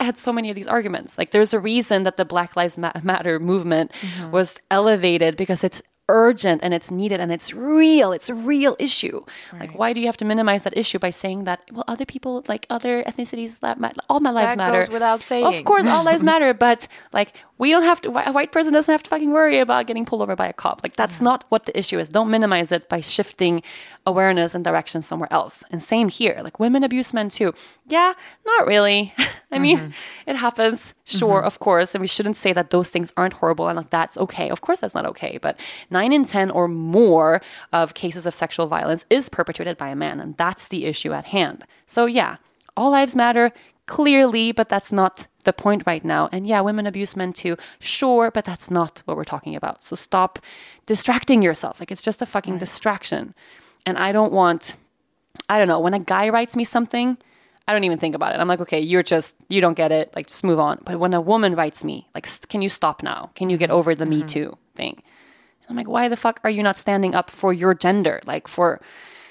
I 0.00 0.04
had 0.04 0.18
so 0.18 0.32
many 0.32 0.50
of 0.50 0.56
these 0.56 0.66
arguments. 0.66 1.16
Like, 1.16 1.30
there's 1.30 1.54
a 1.54 1.60
reason 1.60 2.02
that 2.02 2.16
the 2.16 2.24
Black 2.24 2.56
Lives 2.56 2.76
Matter 2.78 3.38
movement 3.38 3.92
was 4.32 4.56
elevated 4.70 5.36
because 5.36 5.62
it's 5.62 5.82
urgent 6.08 6.60
and 6.62 6.74
it's 6.74 6.90
needed 6.90 7.18
and 7.20 7.32
it's 7.32 7.54
real. 7.54 8.12
It's 8.12 8.28
a 8.28 8.34
real 8.34 8.76
issue. 8.78 9.24
Like, 9.58 9.76
why 9.78 9.92
do 9.92 10.00
you 10.00 10.06
have 10.06 10.16
to 10.18 10.24
minimize 10.24 10.62
that 10.64 10.76
issue 10.76 10.98
by 10.98 11.10
saying 11.10 11.44
that, 11.44 11.62
well, 11.72 11.84
other 11.88 12.04
people, 12.04 12.44
like 12.46 12.66
other 12.68 13.02
ethnicities, 13.04 13.60
that 13.60 13.80
ma- 13.80 13.92
all 14.10 14.20
my 14.20 14.30
lives 14.30 14.52
That 14.52 14.58
matter? 14.58 14.80
goes 14.80 14.90
without 14.90 15.22
saying 15.22 15.46
Of 15.46 15.64
course, 15.64 15.86
all 15.86 16.04
lives 16.04 16.22
matter, 16.32 16.52
but 16.52 16.86
like, 17.12 17.32
we 17.56 17.70
don't 17.70 17.84
have 17.84 18.00
to, 18.02 18.10
a 18.28 18.32
white 18.32 18.52
person 18.52 18.72
doesn't 18.72 18.92
have 18.92 19.02
to 19.04 19.10
fucking 19.10 19.30
worry 19.30 19.58
about 19.60 19.86
getting 19.86 20.04
pulled 20.04 20.20
over 20.22 20.36
by 20.36 20.46
a 20.48 20.52
cop. 20.52 20.82
Like, 20.82 20.96
that's 20.96 21.20
not 21.20 21.44
what 21.48 21.66
the 21.66 21.78
issue 21.78 21.98
is. 21.98 22.08
Don't 22.10 22.30
minimize 22.30 22.72
it 22.72 22.88
by 22.88 23.00
shifting 23.00 23.62
awareness 24.06 24.54
and 24.54 24.64
direction 24.64 25.02
somewhere 25.02 25.32
else. 25.32 25.64
And 25.70 25.82
same 25.82 26.08
here. 26.08 26.40
Like, 26.42 26.60
women 26.60 26.84
abuse 26.84 27.14
men 27.14 27.28
too. 27.28 27.54
Yeah, 27.86 28.12
not 28.46 28.66
really. 28.66 29.14
I 29.52 29.58
mean, 29.58 29.78
mm-hmm. 29.78 30.30
it 30.30 30.36
happens, 30.36 30.94
sure, 31.04 31.38
mm-hmm. 31.38 31.46
of 31.46 31.60
course. 31.60 31.94
And 31.94 32.02
we 32.02 32.08
shouldn't 32.08 32.36
say 32.36 32.52
that 32.52 32.70
those 32.70 32.90
things 32.90 33.12
aren't 33.16 33.34
horrible 33.34 33.68
and 33.68 33.76
like 33.76 33.90
that's 33.90 34.18
okay. 34.18 34.50
Of 34.50 34.60
course, 34.62 34.80
that's 34.80 34.94
not 34.94 35.06
okay. 35.06 35.38
But 35.38 35.58
nine 35.90 36.12
in 36.12 36.24
10 36.24 36.50
or 36.50 36.66
more 36.66 37.40
of 37.72 37.94
cases 37.94 38.26
of 38.26 38.34
sexual 38.34 38.66
violence 38.66 39.06
is 39.10 39.28
perpetrated 39.28 39.76
by 39.76 39.88
a 39.88 39.96
man. 39.96 40.18
And 40.18 40.36
that's 40.36 40.68
the 40.68 40.86
issue 40.86 41.12
at 41.12 41.26
hand. 41.26 41.64
So, 41.86 42.06
yeah, 42.06 42.36
all 42.76 42.90
lives 42.90 43.14
matter 43.14 43.52
clearly, 43.86 44.52
but 44.52 44.68
that's 44.68 44.92
not 44.92 45.26
the 45.44 45.52
point 45.52 45.82
right 45.86 46.04
now. 46.04 46.28
And 46.32 46.46
yeah, 46.46 46.60
women 46.60 46.86
abuse 46.86 47.16
men 47.16 47.32
too, 47.32 47.56
sure, 47.78 48.30
but 48.30 48.44
that's 48.44 48.70
not 48.70 49.02
what 49.04 49.16
we're 49.16 49.24
talking 49.24 49.54
about. 49.54 49.82
So 49.82 49.94
stop 49.94 50.38
distracting 50.86 51.42
yourself. 51.42 51.80
Like 51.80 51.92
it's 51.92 52.02
just 52.02 52.22
a 52.22 52.26
fucking 52.26 52.58
distraction. 52.58 53.34
And 53.86 53.98
I 53.98 54.12
don't 54.12 54.32
want, 54.32 54.76
I 55.48 55.58
don't 55.58 55.68
know, 55.68 55.80
when 55.80 55.94
a 55.94 55.98
guy 55.98 56.28
writes 56.30 56.56
me 56.56 56.64
something, 56.64 57.18
I 57.66 57.72
don't 57.72 57.84
even 57.84 57.98
think 57.98 58.14
about 58.14 58.34
it. 58.34 58.40
I'm 58.40 58.48
like, 58.48 58.60
okay, 58.60 58.80
you're 58.80 59.02
just, 59.02 59.36
you 59.48 59.60
don't 59.60 59.74
get 59.74 59.90
it. 59.90 60.12
Like, 60.14 60.26
just 60.26 60.44
move 60.44 60.58
on. 60.58 60.80
But 60.84 60.98
when 60.98 61.14
a 61.14 61.20
woman 61.20 61.54
writes 61.54 61.82
me, 61.82 62.08
like, 62.14 62.26
can 62.48 62.60
you 62.60 62.68
stop 62.68 63.02
now? 63.02 63.30
Can 63.34 63.48
you 63.48 63.56
get 63.56 63.70
over 63.70 63.94
the 63.94 64.06
Me 64.06 64.22
Too 64.22 64.56
thing? 64.74 65.02
I'm 65.68 65.76
like, 65.76 65.88
why 65.88 66.08
the 66.08 66.16
fuck 66.16 66.40
are 66.44 66.50
you 66.50 66.62
not 66.62 66.76
standing 66.76 67.14
up 67.14 67.30
for 67.30 67.52
your 67.52 67.74
gender? 67.74 68.20
Like, 68.26 68.48
for, 68.48 68.82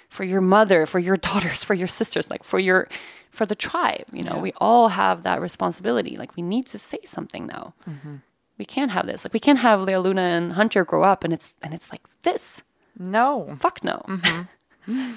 for 0.09 0.23
your 0.23 0.41
mother, 0.41 0.87
for 0.87 0.97
your 0.97 1.17
daughters, 1.29 1.63
for 1.63 1.75
your 1.75 1.87
sisters, 1.87 2.31
like, 2.31 2.43
for 2.43 2.59
your, 2.59 2.87
for 3.29 3.45
the 3.45 3.55
tribe. 3.55 4.05
You 4.11 4.23
know, 4.23 4.35
yeah. 4.35 4.41
we 4.41 4.53
all 4.57 4.89
have 4.89 5.21
that 5.23 5.39
responsibility. 5.39 6.17
Like, 6.17 6.35
we 6.35 6.41
need 6.41 6.65
to 6.67 6.79
say 6.79 6.99
something 7.05 7.45
now. 7.45 7.75
Mm-hmm. 7.87 8.15
We 8.57 8.65
can't 8.65 8.91
have 8.91 9.05
this. 9.05 9.25
Like, 9.25 9.33
we 9.33 9.39
can't 9.39 9.59
have 9.59 9.81
Lea 9.81 9.97
Luna 9.97 10.21
and 10.21 10.53
Hunter 10.53 10.83
grow 10.83 11.03
up 11.03 11.23
and 11.23 11.33
it's, 11.33 11.55
and 11.61 11.73
it's 11.73 11.91
like 11.91 12.01
this. 12.23 12.63
No. 12.97 13.55
Fuck 13.59 13.83
no. 13.83 14.03
Mm-hmm. 14.07 14.43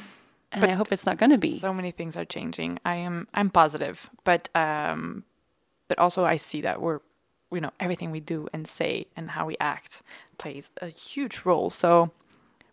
and 0.53 0.61
but 0.61 0.70
I 0.70 0.74
hope 0.74 0.93
it's 0.93 1.07
not 1.07 1.18
going 1.18 1.31
to 1.31 1.39
be. 1.39 1.59
So 1.59 1.74
many 1.74 1.91
things 1.91 2.16
are 2.16 2.24
changing. 2.24 2.79
I 2.85 2.97
am 2.97 3.29
I'm 3.35 3.51
positive, 3.51 4.11
but 4.24 4.49
um, 4.55 5.24
but 5.89 5.99
also 5.99 6.24
I 6.24 6.37
see 6.37 6.61
that 6.62 6.81
we're 6.81 7.01
you 7.53 7.61
know 7.61 7.72
everything 7.79 8.11
we 8.11 8.20
do 8.20 8.49
and 8.53 8.66
say 8.66 9.07
and 9.16 9.31
how 9.31 9.47
we 9.47 9.57
act 9.61 10.03
plays 10.39 10.70
a 10.81 10.89
huge 10.89 11.43
role. 11.45 11.70
So 11.70 12.11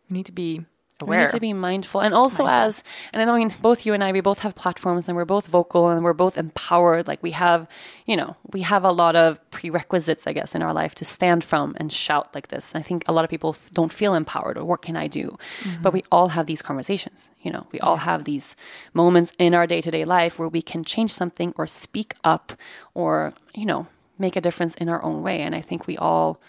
we 0.09 0.17
need 0.17 0.25
to 0.27 0.31
be 0.31 0.65
aware. 1.03 1.19
We 1.19 1.23
need 1.25 1.31
to 1.31 1.39
be 1.39 1.53
mindful. 1.53 2.01
And 2.01 2.13
also 2.13 2.43
mindful. 2.43 2.67
as, 2.67 2.83
and 3.13 3.21
I 3.21 3.25
know 3.25 3.35
mean, 3.35 3.53
both 3.61 3.85
you 3.85 3.93
and 3.93 4.03
I, 4.03 4.11
we 4.11 4.21
both 4.21 4.39
have 4.39 4.55
platforms 4.55 5.07
and 5.07 5.15
we're 5.15 5.25
both 5.25 5.47
vocal 5.47 5.89
and 5.89 6.03
we're 6.03 6.13
both 6.13 6.37
empowered. 6.37 7.07
Like 7.07 7.21
we 7.21 7.31
have, 7.31 7.67
you 8.05 8.15
know, 8.15 8.35
we 8.51 8.61
have 8.61 8.83
a 8.83 8.91
lot 8.91 9.15
of 9.15 9.39
prerequisites, 9.51 10.27
I 10.27 10.33
guess, 10.33 10.55
in 10.55 10.61
our 10.61 10.73
life 10.73 10.95
to 10.95 11.05
stand 11.05 11.43
from 11.43 11.75
and 11.79 11.91
shout 11.91 12.33
like 12.33 12.47
this. 12.47 12.75
I 12.75 12.81
think 12.81 13.03
a 13.07 13.13
lot 13.13 13.23
of 13.23 13.29
people 13.29 13.55
don't 13.73 13.93
feel 13.93 14.13
empowered 14.13 14.57
or 14.57 14.65
what 14.65 14.81
can 14.81 14.97
I 14.97 15.07
do? 15.07 15.37
Mm-hmm. 15.61 15.81
But 15.81 15.93
we 15.93 16.03
all 16.11 16.29
have 16.29 16.45
these 16.45 16.61
conversations, 16.61 17.31
you 17.41 17.51
know, 17.51 17.67
we 17.71 17.79
all 17.79 17.95
yes. 17.95 18.05
have 18.05 18.23
these 18.23 18.55
moments 18.93 19.33
in 19.37 19.53
our 19.53 19.67
day 19.67 19.81
to 19.81 19.91
day 19.91 20.05
life 20.05 20.39
where 20.39 20.49
we 20.49 20.61
can 20.61 20.83
change 20.83 21.13
something 21.13 21.53
or 21.57 21.67
speak 21.67 22.15
up 22.23 22.53
or, 22.93 23.33
you 23.53 23.65
know, 23.65 23.87
make 24.17 24.35
a 24.35 24.41
difference 24.41 24.75
in 24.75 24.89
our 24.89 25.01
own 25.03 25.23
way. 25.23 25.41
And 25.41 25.55
I 25.55 25.61
think 25.61 25.87
we 25.87 25.97
all, 25.97 26.39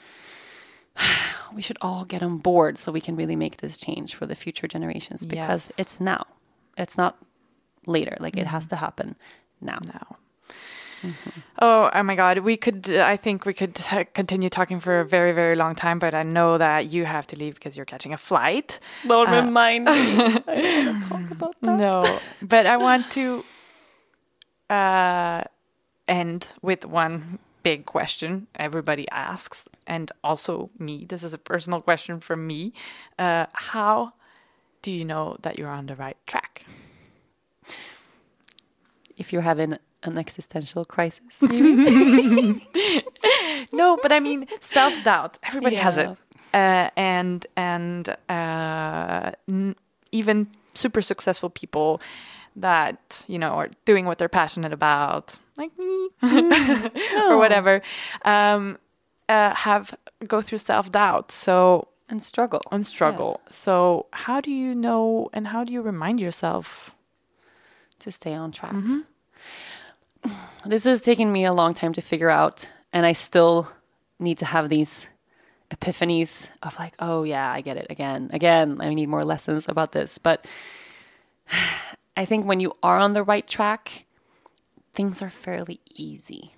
we 1.55 1.63
should 1.63 1.79
all 1.81 2.05
get 2.05 2.23
on 2.23 2.39
board 2.39 2.79
so 2.79 2.93
we 2.93 3.01
can 3.01 3.17
really 3.17 3.37
make 3.37 3.59
this 3.59 3.77
change 3.77 4.15
for 4.15 4.27
the 4.27 4.35
future 4.35 4.67
generations 4.67 5.27
because 5.27 5.69
yes. 5.69 5.79
it's 5.79 6.01
now. 6.01 6.27
It's 6.77 6.99
not 6.99 7.17
later. 7.87 8.17
Like 8.21 8.35
mm-hmm. 8.35 8.43
it 8.43 8.47
has 8.49 8.65
mm-hmm. 8.65 8.71
to 8.71 8.77
happen 8.77 9.17
now. 9.61 9.79
Now. 9.87 10.17
Mm-hmm. 11.03 11.41
Oh, 11.61 11.91
oh 11.93 12.03
my 12.03 12.15
God. 12.15 12.39
We 12.39 12.57
could, 12.57 12.89
uh, 12.89 13.05
I 13.05 13.17
think 13.17 13.45
we 13.45 13.53
could 13.53 13.81
uh, 13.93 14.05
continue 14.15 14.49
talking 14.49 14.81
for 14.81 15.01
a 15.01 15.05
very, 15.05 15.33
very 15.33 15.55
long 15.55 15.75
time, 15.75 15.99
but 15.99 16.15
I 16.15 16.23
know 16.23 16.57
that 16.59 16.93
you 16.93 17.05
have 17.05 17.27
to 17.29 17.37
leave 17.37 17.55
because 17.55 17.77
you're 17.77 17.85
catching 17.85 18.13
a 18.13 18.17
flight. 18.17 18.81
Don't 19.07 19.29
uh, 19.29 19.43
remind 19.43 19.85
me. 19.85 19.93
I 19.93 20.83
don't 20.85 21.03
talk 21.03 21.31
about 21.31 21.57
that. 21.61 21.79
No, 21.79 22.21
but 22.41 22.67
I 22.67 22.77
want 22.79 23.11
to 23.13 23.45
uh, 24.71 25.43
end 26.09 26.49
with 26.63 26.87
one 26.87 27.39
big 27.65 27.87
question 27.87 28.47
everybody 28.55 29.09
asks, 29.11 29.65
and 29.89 30.13
also 30.23 30.71
me. 30.79 31.05
This 31.09 31.25
is 31.25 31.35
a 31.35 31.39
personal 31.39 31.81
question 31.81 32.21
from 32.21 32.47
me. 32.47 32.73
Uh, 33.19 33.47
how 33.53 34.13
do 34.83 34.93
you 34.93 35.05
know 35.05 35.37
that 35.43 35.59
you're 35.59 35.71
on 35.71 35.87
the 35.87 35.97
right 35.97 36.17
track? 36.29 36.65
If 39.17 39.33
you're 39.33 39.43
having 39.43 39.79
an 40.05 40.19
existential 40.19 40.85
crisis, 40.85 41.41
no, 43.73 43.99
but 44.03 44.13
I 44.13 44.21
mean 44.21 44.47
self 44.61 44.95
doubt. 45.03 45.39
Everybody 45.43 45.77
yeah. 45.77 45.83
has 45.83 45.97
it, 45.97 46.11
uh, 46.53 46.91
and 46.97 47.47
and 47.57 48.15
uh, 48.29 49.33
even 50.13 50.49
super 50.75 51.01
successful 51.01 51.49
people 51.51 52.01
that 52.57 53.25
you 53.27 53.39
know 53.39 53.53
are 53.53 53.71
doing 53.85 54.05
what 54.07 54.19
they're 54.19 54.29
passionate 54.29 54.73
about 54.73 55.39
like 55.57 55.77
me. 55.79 56.09
Mm, 56.23 57.23
or 57.31 57.39
whatever. 57.39 57.83
Um, 58.25 58.79
uh, 59.29 59.55
have 59.55 59.95
go 60.27 60.43
through 60.43 60.59
self-doubt. 60.59 61.33
So 61.33 61.89
and 62.09 62.23
struggle. 62.23 62.63
And 62.71 62.87
struggle. 62.87 63.41
Yeah. 63.45 63.51
so 63.51 64.07
how 64.13 64.41
do 64.41 64.51
you 64.51 64.75
know 64.75 65.31
and 65.33 65.47
how 65.49 65.65
do 65.65 65.73
you 65.73 65.83
remind 65.83 66.21
yourself? 66.21 66.95
To 68.01 68.11
stay 68.11 68.35
on 68.35 68.53
track. 68.53 68.73
Mm-hmm. 68.73 70.31
this 70.67 70.85
has 70.85 71.01
taken 71.01 71.33
me 71.33 71.45
a 71.45 71.53
long 71.53 71.75
time 71.75 71.93
to 71.95 72.03
figure 72.03 72.31
out 72.31 72.69
and 72.93 73.07
i 73.07 73.13
still 73.13 73.71
need 74.19 74.39
to 74.39 74.45
have 74.45 74.69
these 74.69 75.07
epiphanies 75.71 76.49
of 76.63 76.79
like 76.79 76.95
oh 76.99 77.23
yeah 77.25 77.51
i 77.51 77.61
get 77.61 77.77
it 77.77 77.87
again 77.91 78.31
again 78.33 78.81
i 78.81 78.93
need 78.93 79.09
more 79.09 79.25
lessons 79.25 79.67
about 79.69 79.93
this. 79.93 80.19
But 80.19 80.47
i 82.17 82.25
think 82.25 82.47
when 82.47 82.61
you 82.61 82.77
are 82.83 82.99
on 82.99 83.13
the 83.13 83.23
right 83.23 83.47
track 83.47 84.05
things 84.95 85.21
are 85.23 85.31
fairly 85.31 85.81
easy. 85.91 86.55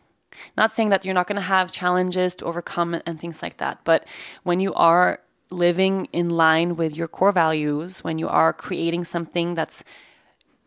Not 0.56 0.72
saying 0.72 0.90
that 0.90 1.04
you're 1.04 1.14
not 1.14 1.26
going 1.26 1.36
to 1.36 1.42
have 1.42 1.72
challenges 1.72 2.34
to 2.36 2.44
overcome 2.44 3.00
and 3.06 3.18
things 3.18 3.42
like 3.42 3.56
that, 3.56 3.80
but 3.84 4.06
when 4.42 4.60
you 4.60 4.74
are 4.74 5.20
living 5.50 6.08
in 6.12 6.28
line 6.30 6.76
with 6.76 6.94
your 6.96 7.08
core 7.08 7.32
values, 7.32 8.02
when 8.04 8.18
you 8.18 8.28
are 8.28 8.52
creating 8.52 9.04
something 9.04 9.54
that's 9.54 9.84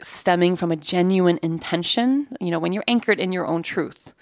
stemming 0.01 0.55
from 0.55 0.71
a 0.71 0.75
genuine 0.75 1.39
intention, 1.41 2.27
you 2.39 2.49
know, 2.49 2.59
when 2.59 2.71
you're 2.71 2.85
anchored 2.87 3.19
in 3.19 3.31
your 3.31 3.45
own 3.45 3.61
truth, 3.61 4.13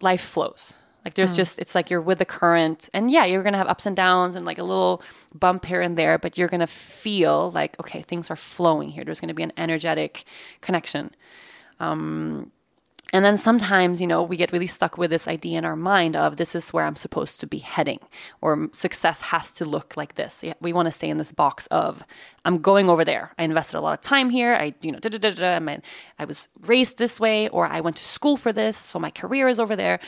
life 0.00 0.22
flows. 0.22 0.74
Like 1.04 1.14
there's 1.14 1.32
mm. 1.32 1.36
just, 1.36 1.58
it's 1.58 1.74
like 1.74 1.90
you're 1.90 2.00
with 2.00 2.18
the 2.18 2.24
current. 2.24 2.88
And 2.94 3.10
yeah, 3.10 3.24
you're 3.24 3.42
going 3.42 3.54
to 3.54 3.58
have 3.58 3.66
ups 3.66 3.86
and 3.86 3.96
downs 3.96 4.36
and 4.36 4.46
like 4.46 4.58
a 4.58 4.64
little 4.64 5.02
bump 5.34 5.64
here 5.64 5.80
and 5.80 5.98
there, 5.98 6.16
but 6.16 6.38
you're 6.38 6.48
going 6.48 6.60
to 6.60 6.66
feel 6.68 7.50
like, 7.50 7.78
okay, 7.80 8.02
things 8.02 8.30
are 8.30 8.36
flowing 8.36 8.90
here. 8.90 9.04
There's 9.04 9.18
going 9.18 9.28
to 9.28 9.34
be 9.34 9.42
an 9.42 9.52
energetic 9.56 10.24
connection. 10.60 11.10
Um, 11.80 12.52
and 13.12 13.24
then 13.24 13.36
sometimes, 13.36 14.00
you 14.00 14.06
know, 14.06 14.22
we 14.22 14.36
get 14.38 14.52
really 14.52 14.66
stuck 14.66 14.96
with 14.96 15.10
this 15.10 15.28
idea 15.28 15.58
in 15.58 15.64
our 15.64 15.76
mind 15.76 16.16
of 16.16 16.36
this 16.36 16.54
is 16.54 16.72
where 16.72 16.86
I'm 16.86 16.96
supposed 16.96 17.40
to 17.40 17.46
be 17.46 17.58
heading, 17.58 17.98
or 18.40 18.68
success 18.72 19.20
has 19.20 19.50
to 19.52 19.66
look 19.66 19.96
like 19.96 20.14
this. 20.14 20.42
We 20.60 20.72
want 20.72 20.86
to 20.86 20.92
stay 20.92 21.10
in 21.10 21.18
this 21.18 21.30
box 21.30 21.66
of 21.66 22.02
I'm 22.46 22.62
going 22.62 22.88
over 22.88 23.04
there. 23.04 23.32
I 23.38 23.44
invested 23.44 23.76
a 23.76 23.80
lot 23.80 23.92
of 23.92 24.00
time 24.00 24.30
here. 24.30 24.54
I, 24.54 24.74
you 24.80 24.92
know, 24.92 24.98
da, 24.98 25.10
da, 25.10 25.18
da, 25.18 25.30
da, 25.30 25.72
I, 25.72 25.82
I 26.18 26.24
was 26.24 26.48
raised 26.62 26.96
this 26.96 27.20
way, 27.20 27.48
or 27.48 27.66
I 27.66 27.80
went 27.80 27.96
to 27.96 28.04
school 28.04 28.36
for 28.36 28.52
this, 28.52 28.78
so 28.78 28.98
my 28.98 29.10
career 29.10 29.48
is 29.48 29.60
over 29.60 29.76
there. 29.76 30.00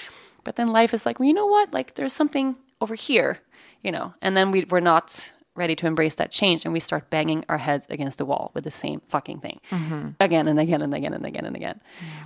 But 0.42 0.57
then 0.57 0.72
life 0.72 0.94
is 0.94 1.05
like, 1.05 1.18
well, 1.18 1.28
you 1.28 1.34
know 1.34 1.46
what? 1.46 1.74
Like 1.74 1.94
there's 1.96 2.12
something 2.12 2.57
over 2.80 2.94
here, 2.94 3.40
you 3.82 3.92
know, 3.92 4.14
and 4.22 4.36
then 4.36 4.50
we, 4.50 4.64
we're 4.64 4.80
not 4.80 5.32
ready 5.55 5.76
to 5.76 5.86
embrace 5.86 6.16
that 6.16 6.30
change 6.30 6.64
and 6.64 6.72
we 6.72 6.80
start 6.80 7.11
banging 7.11 7.44
our 7.48 7.59
heads 7.59 7.86
against 7.88 8.18
the 8.18 8.24
wall 8.24 8.50
with 8.55 8.64
the 8.64 8.70
same 8.70 9.00
fucking 9.09 9.38
thing 9.38 9.61
mm-hmm. 9.70 10.09
again 10.18 10.48
and 10.48 10.59
again 10.59 10.82
and 10.82 10.92
again 10.92 11.14
and 11.14 11.24
again 11.24 11.44
and 11.44 11.55
again. 11.55 11.80
Yeah. 12.00 12.24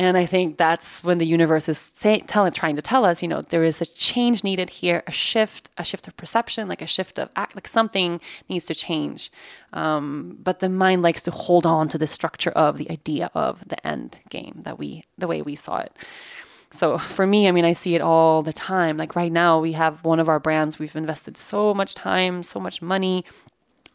And 0.00 0.16
I 0.16 0.24
think 0.24 0.56
that's 0.56 1.04
when 1.04 1.18
the 1.18 1.26
universe 1.26 1.68
is 1.68 1.78
say, 1.92 2.20
tell, 2.20 2.50
trying 2.50 2.74
to 2.76 2.80
tell 2.80 3.04
us, 3.04 3.20
you 3.20 3.28
know, 3.28 3.42
there 3.42 3.62
is 3.62 3.82
a 3.82 3.84
change 3.84 4.42
needed 4.42 4.70
here, 4.70 5.02
a 5.06 5.12
shift, 5.12 5.68
a 5.76 5.84
shift 5.84 6.08
of 6.08 6.16
perception, 6.16 6.68
like 6.68 6.80
a 6.80 6.86
shift 6.86 7.18
of 7.18 7.28
act, 7.36 7.54
like 7.54 7.68
something 7.68 8.18
needs 8.48 8.64
to 8.64 8.74
change. 8.74 9.30
Um, 9.74 10.38
but 10.42 10.60
the 10.60 10.70
mind 10.70 11.02
likes 11.02 11.20
to 11.24 11.30
hold 11.30 11.66
on 11.66 11.86
to 11.88 11.98
the 11.98 12.06
structure 12.06 12.48
of 12.52 12.78
the 12.78 12.90
idea 12.90 13.30
of 13.34 13.68
the 13.68 13.86
end 13.86 14.20
game 14.30 14.62
that 14.64 14.78
we, 14.78 15.04
the 15.18 15.26
way 15.26 15.42
we 15.42 15.54
saw 15.54 15.80
it. 15.80 15.94
So 16.70 16.96
for 16.96 17.26
me, 17.26 17.46
I 17.46 17.52
mean, 17.52 17.66
I 17.66 17.74
see 17.74 17.94
it 17.94 18.00
all 18.00 18.42
the 18.42 18.54
time. 18.54 18.96
Like 18.96 19.14
right 19.14 19.30
now, 19.30 19.60
we 19.60 19.72
have 19.72 20.02
one 20.02 20.18
of 20.18 20.30
our 20.30 20.40
brands, 20.40 20.78
we've 20.78 20.96
invested 20.96 21.36
so 21.36 21.74
much 21.74 21.94
time, 21.94 22.42
so 22.42 22.58
much 22.58 22.80
money, 22.80 23.26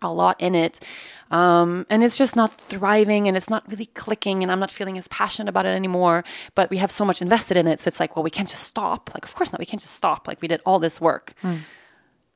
a 0.05 0.13
lot 0.13 0.39
in 0.39 0.55
it. 0.55 0.79
Um, 1.31 1.85
and 1.89 2.03
it's 2.03 2.17
just 2.17 2.35
not 2.35 2.53
thriving 2.53 3.27
and 3.27 3.35
it's 3.35 3.49
not 3.49 3.69
really 3.69 3.87
clicking 3.87 4.43
and 4.43 4.51
I'm 4.51 4.59
not 4.59 4.71
feeling 4.71 4.97
as 4.97 5.07
passionate 5.07 5.49
about 5.49 5.65
it 5.65 5.75
anymore. 5.75 6.23
But 6.53 6.69
we 6.69 6.77
have 6.77 6.91
so 6.91 7.03
much 7.03 7.21
invested 7.21 7.57
in 7.57 7.67
it. 7.67 7.79
So 7.79 7.87
it's 7.87 7.99
like, 7.99 8.15
well, 8.15 8.23
we 8.23 8.29
can't 8.29 8.47
just 8.47 8.63
stop. 8.63 9.11
Like, 9.13 9.25
of 9.25 9.35
course 9.35 9.51
not. 9.51 9.59
We 9.59 9.65
can't 9.65 9.81
just 9.81 9.95
stop. 9.95 10.27
Like, 10.27 10.41
we 10.41 10.47
did 10.47 10.61
all 10.65 10.79
this 10.79 11.01
work. 11.01 11.33
Mm. 11.43 11.61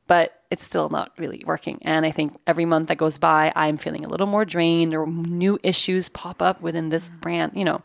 But 0.07 0.41
it's 0.49 0.63
still 0.63 0.89
not 0.89 1.11
really 1.19 1.43
working. 1.45 1.77
And 1.83 2.03
I 2.03 2.11
think 2.11 2.35
every 2.47 2.65
month 2.65 2.87
that 2.87 2.97
goes 2.97 3.19
by, 3.19 3.53
I'm 3.55 3.77
feeling 3.77 4.03
a 4.03 4.09
little 4.09 4.25
more 4.25 4.43
drained 4.43 4.95
or 4.95 5.05
new 5.05 5.59
issues 5.61 6.09
pop 6.09 6.41
up 6.41 6.61
within 6.61 6.89
this 6.89 7.09
mm. 7.09 7.21
brand, 7.21 7.51
you 7.55 7.63
know. 7.63 7.83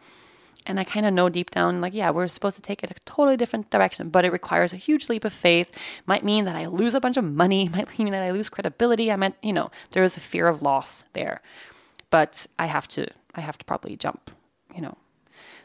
And 0.66 0.80
I 0.80 0.84
kind 0.84 1.04
of 1.04 1.12
know 1.12 1.28
deep 1.28 1.50
down, 1.50 1.80
like, 1.80 1.92
yeah, 1.92 2.10
we're 2.10 2.26
supposed 2.26 2.56
to 2.56 2.62
take 2.62 2.82
it 2.82 2.90
a 2.90 2.94
totally 3.04 3.36
different 3.36 3.70
direction, 3.70 4.08
but 4.08 4.24
it 4.24 4.32
requires 4.32 4.72
a 4.72 4.76
huge 4.76 5.10
leap 5.10 5.24
of 5.24 5.32
faith. 5.32 5.70
Might 6.06 6.24
mean 6.24 6.46
that 6.46 6.56
I 6.56 6.66
lose 6.66 6.94
a 6.94 7.00
bunch 7.00 7.16
of 7.16 7.24
money, 7.24 7.68
might 7.72 7.98
mean 7.98 8.10
that 8.12 8.22
I 8.22 8.30
lose 8.30 8.48
credibility. 8.48 9.12
I 9.12 9.16
meant, 9.16 9.36
you 9.42 9.52
know, 9.52 9.70
there 9.90 10.02
is 10.02 10.16
a 10.16 10.20
fear 10.20 10.46
of 10.48 10.62
loss 10.62 11.04
there. 11.12 11.42
But 12.10 12.46
I 12.58 12.66
have 12.66 12.88
to, 12.88 13.06
I 13.34 13.42
have 13.42 13.58
to 13.58 13.64
probably 13.64 13.96
jump, 13.96 14.30
you 14.74 14.80
know. 14.80 14.96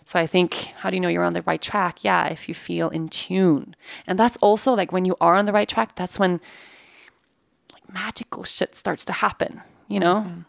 So 0.03 0.19
I 0.19 0.27
think, 0.27 0.53
how 0.77 0.89
do 0.89 0.95
you 0.95 1.01
know 1.01 1.07
you're 1.07 1.23
on 1.23 1.33
the 1.33 1.43
right 1.43 1.61
track? 1.61 2.03
Yeah, 2.03 2.27
if 2.27 2.49
you 2.49 2.55
feel 2.55 2.89
in 2.89 3.09
tune. 3.09 3.75
And 4.07 4.17
that's 4.17 4.37
also 4.37 4.73
like 4.73 4.91
when 4.91 5.05
you 5.05 5.15
are 5.21 5.35
on 5.35 5.45
the 5.45 5.53
right 5.53 5.69
track, 5.69 5.95
that's 5.95 6.17
when 6.17 6.41
like 7.71 7.93
magical 7.93 8.43
shit 8.43 8.75
starts 8.75 9.05
to 9.05 9.13
happen, 9.13 9.61
you 9.87 9.99
know? 9.99 10.25
Mm-hmm 10.27 10.41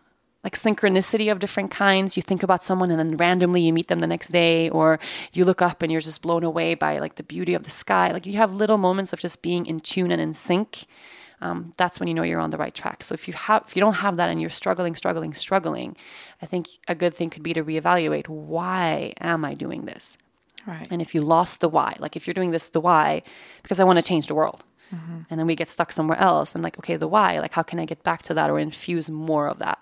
like 0.42 0.54
synchronicity 0.54 1.30
of 1.30 1.38
different 1.38 1.70
kinds. 1.70 2.16
You 2.16 2.22
think 2.22 2.42
about 2.42 2.62
someone 2.64 2.90
and 2.90 2.98
then 2.98 3.16
randomly 3.16 3.60
you 3.60 3.72
meet 3.72 3.88
them 3.88 4.00
the 4.00 4.06
next 4.06 4.28
day, 4.28 4.70
or 4.70 4.98
you 5.32 5.44
look 5.44 5.60
up 5.60 5.82
and 5.82 5.92
you're 5.92 6.00
just 6.00 6.22
blown 6.22 6.44
away 6.44 6.74
by 6.74 6.98
like 6.98 7.16
the 7.16 7.22
beauty 7.22 7.54
of 7.54 7.62
the 7.64 7.70
sky. 7.70 8.10
Like 8.12 8.26
you 8.26 8.38
have 8.38 8.52
little 8.52 8.78
moments 8.78 9.12
of 9.12 9.20
just 9.20 9.42
being 9.42 9.66
in 9.66 9.80
tune 9.80 10.10
and 10.10 10.20
in 10.20 10.32
sync. 10.34 10.86
um, 11.40 11.72
that's 11.76 11.98
when 11.98 12.08
you 12.08 12.14
know 12.14 12.22
you're 12.22 12.40
on 12.40 12.50
the 12.50 12.58
right 12.58 12.74
track. 12.74 13.02
So 13.02 13.14
if 13.14 13.26
you 13.26 13.34
have, 13.34 13.64
if 13.66 13.74
you 13.76 13.80
don't 13.80 13.94
have 13.94 14.16
that 14.16 14.28
and 14.28 14.40
you're 14.40 14.50
struggling, 14.50 14.94
struggling, 14.94 15.34
struggling, 15.34 15.96
I 16.42 16.46
think 16.46 16.68
a 16.86 16.94
good 16.94 17.14
thing 17.14 17.30
could 17.30 17.42
be 17.42 17.54
to 17.54 17.64
reevaluate 17.64 18.28
why 18.28 19.14
am 19.20 19.44
I 19.44 19.54
doing 19.54 19.86
this? 19.86 20.18
Right. 20.66 20.86
And 20.90 21.00
if 21.00 21.14
you 21.14 21.22
lost 21.22 21.60
the 21.60 21.68
why, 21.68 21.96
like 21.98 22.16
if 22.16 22.26
you're 22.26 22.34
doing 22.34 22.50
this, 22.50 22.68
the 22.68 22.80
why, 22.80 23.22
because 23.62 23.80
I 23.80 23.84
want 23.84 23.98
to 23.98 24.02
change 24.02 24.26
the 24.26 24.34
world. 24.34 24.64
And 25.30 25.38
then 25.38 25.46
we 25.46 25.54
get 25.54 25.68
stuck 25.68 25.92
somewhere 25.92 26.18
else 26.18 26.52
and 26.52 26.64
like, 26.64 26.76
okay, 26.78 26.96
the 26.96 27.06
why, 27.06 27.38
like 27.38 27.54
how 27.54 27.62
can 27.62 27.78
I 27.78 27.84
get 27.84 28.02
back 28.02 28.24
to 28.24 28.34
that 28.34 28.50
or 28.50 28.58
infuse 28.58 29.08
more 29.08 29.46
of 29.46 29.60
that? 29.60 29.78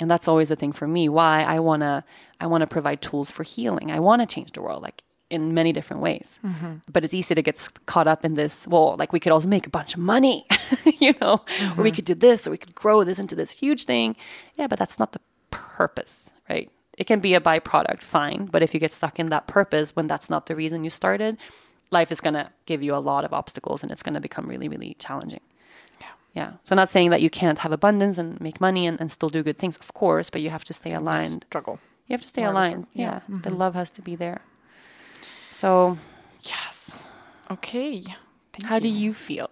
And 0.00 0.10
that's 0.10 0.26
always 0.26 0.48
the 0.48 0.56
thing 0.56 0.72
for 0.72 0.88
me. 0.88 1.08
Why 1.08 1.42
I 1.42 1.60
wanna 1.60 2.04
I 2.40 2.46
wanna 2.46 2.66
provide 2.66 3.00
tools 3.00 3.30
for 3.30 3.42
healing. 3.42 3.90
I 3.90 4.00
wanna 4.00 4.26
change 4.26 4.52
the 4.52 4.62
world, 4.62 4.82
like 4.82 5.02
in 5.30 5.54
many 5.54 5.72
different 5.72 6.02
ways. 6.02 6.38
Mm-hmm. 6.44 6.74
But 6.90 7.04
it's 7.04 7.14
easy 7.14 7.34
to 7.34 7.42
get 7.42 7.68
caught 7.86 8.06
up 8.06 8.24
in 8.24 8.34
this, 8.34 8.66
well, 8.66 8.96
like 8.98 9.12
we 9.12 9.20
could 9.20 9.32
also 9.32 9.48
make 9.48 9.66
a 9.66 9.70
bunch 9.70 9.94
of 9.94 10.00
money, 10.00 10.46
you 10.98 11.14
know, 11.20 11.34
or 11.34 11.38
we 11.38 11.90
mm-hmm. 11.90 11.94
could 11.96 12.04
do 12.04 12.14
this, 12.14 12.46
or 12.46 12.50
we 12.50 12.58
could 12.58 12.74
grow 12.74 13.04
this 13.04 13.18
into 13.18 13.34
this 13.34 13.50
huge 13.50 13.84
thing. 13.84 14.16
Yeah, 14.56 14.66
but 14.66 14.78
that's 14.78 14.98
not 14.98 15.12
the 15.12 15.20
purpose, 15.50 16.30
right? 16.48 16.70
It 16.96 17.04
can 17.04 17.20
be 17.20 17.34
a 17.34 17.40
byproduct, 17.40 18.02
fine. 18.02 18.46
But 18.46 18.62
if 18.62 18.74
you 18.74 18.80
get 18.80 18.92
stuck 18.92 19.18
in 19.18 19.30
that 19.30 19.46
purpose 19.46 19.96
when 19.96 20.06
that's 20.06 20.30
not 20.30 20.46
the 20.46 20.54
reason 20.54 20.84
you 20.84 20.90
started, 20.90 21.36
life 21.90 22.12
is 22.12 22.20
going 22.20 22.34
to 22.34 22.50
give 22.66 22.82
you 22.82 22.94
a 22.94 22.98
lot 22.98 23.24
of 23.24 23.32
obstacles 23.32 23.82
and 23.82 23.90
it's 23.90 24.02
going 24.02 24.14
to 24.14 24.20
become 24.20 24.46
really, 24.46 24.68
really 24.68 24.94
challenging. 24.98 25.40
Yeah. 26.34 26.52
So, 26.64 26.74
not 26.74 26.88
saying 26.88 27.10
that 27.10 27.22
you 27.22 27.30
can't 27.30 27.60
have 27.60 27.72
abundance 27.72 28.18
and 28.18 28.40
make 28.40 28.60
money 28.60 28.86
and, 28.86 29.00
and 29.00 29.10
still 29.10 29.28
do 29.28 29.42
good 29.42 29.58
things, 29.58 29.76
of 29.76 29.94
course, 29.94 30.30
but 30.30 30.40
you 30.40 30.50
have 30.50 30.64
to 30.64 30.72
stay 30.72 30.92
aligned. 30.92 31.44
Struggle. 31.48 31.78
You 32.08 32.14
have 32.14 32.22
to 32.22 32.28
stay 32.28 32.42
More 32.42 32.52
aligned. 32.52 32.86
Yeah. 32.92 33.20
Yeah. 33.28 33.36
The 33.42 33.50
love 33.50 33.74
has 33.74 33.90
to 33.92 34.02
be 34.02 34.16
there. 34.16 34.42
So, 35.50 35.96
Yes. 36.42 37.02
Okay. 37.50 38.02
Thank 38.52 38.66
how 38.66 38.78
do 38.78 38.88
you 38.88 39.14
feel 39.14 39.50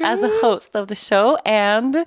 as 0.00 0.22
a 0.22 0.28
host 0.40 0.74
of 0.74 0.88
the 0.88 0.94
show 0.94 1.36
and, 1.44 2.06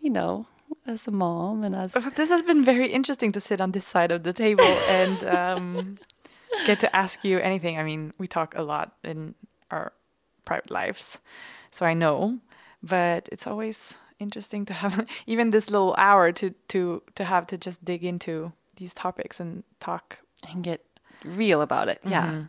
you 0.00 0.10
know, 0.10 0.46
as 0.86 1.08
a 1.08 1.10
mom 1.10 1.64
and 1.64 1.74
as. 1.74 1.92
This 1.92 2.28
has 2.28 2.42
been 2.42 2.64
very 2.64 2.88
interesting 2.88 3.32
to 3.32 3.40
sit 3.40 3.60
on 3.60 3.72
this 3.72 3.86
side 3.86 4.10
of 4.10 4.22
the 4.22 4.32
table 4.32 4.64
and 4.88 5.24
um, 5.24 5.98
get 6.66 6.80
to 6.80 6.96
ask 6.96 7.24
you 7.24 7.38
anything. 7.38 7.78
I 7.78 7.82
mean, 7.82 8.12
we 8.18 8.26
talk 8.26 8.54
a 8.56 8.62
lot 8.62 8.92
in 9.02 9.34
our 9.70 9.92
private 10.44 10.70
lives, 10.70 11.18
so 11.70 11.86
I 11.86 11.94
know, 11.94 12.38
but 12.82 13.28
it's 13.32 13.46
always 13.46 13.94
interesting 14.18 14.64
to 14.66 14.72
have 14.74 15.06
even 15.26 15.50
this 15.50 15.70
little 15.70 15.94
hour 15.98 16.32
to 16.32 16.50
to 16.68 17.02
to 17.14 17.24
have 17.24 17.46
to 17.46 17.56
just 17.58 17.84
dig 17.84 18.04
into 18.04 18.52
these 18.76 18.94
topics 18.94 19.40
and 19.40 19.62
talk. 19.80 20.18
and 20.48 20.64
get 20.64 20.80
real 21.24 21.60
about 21.60 21.88
it. 21.88 22.00
Yeah. 22.04 22.44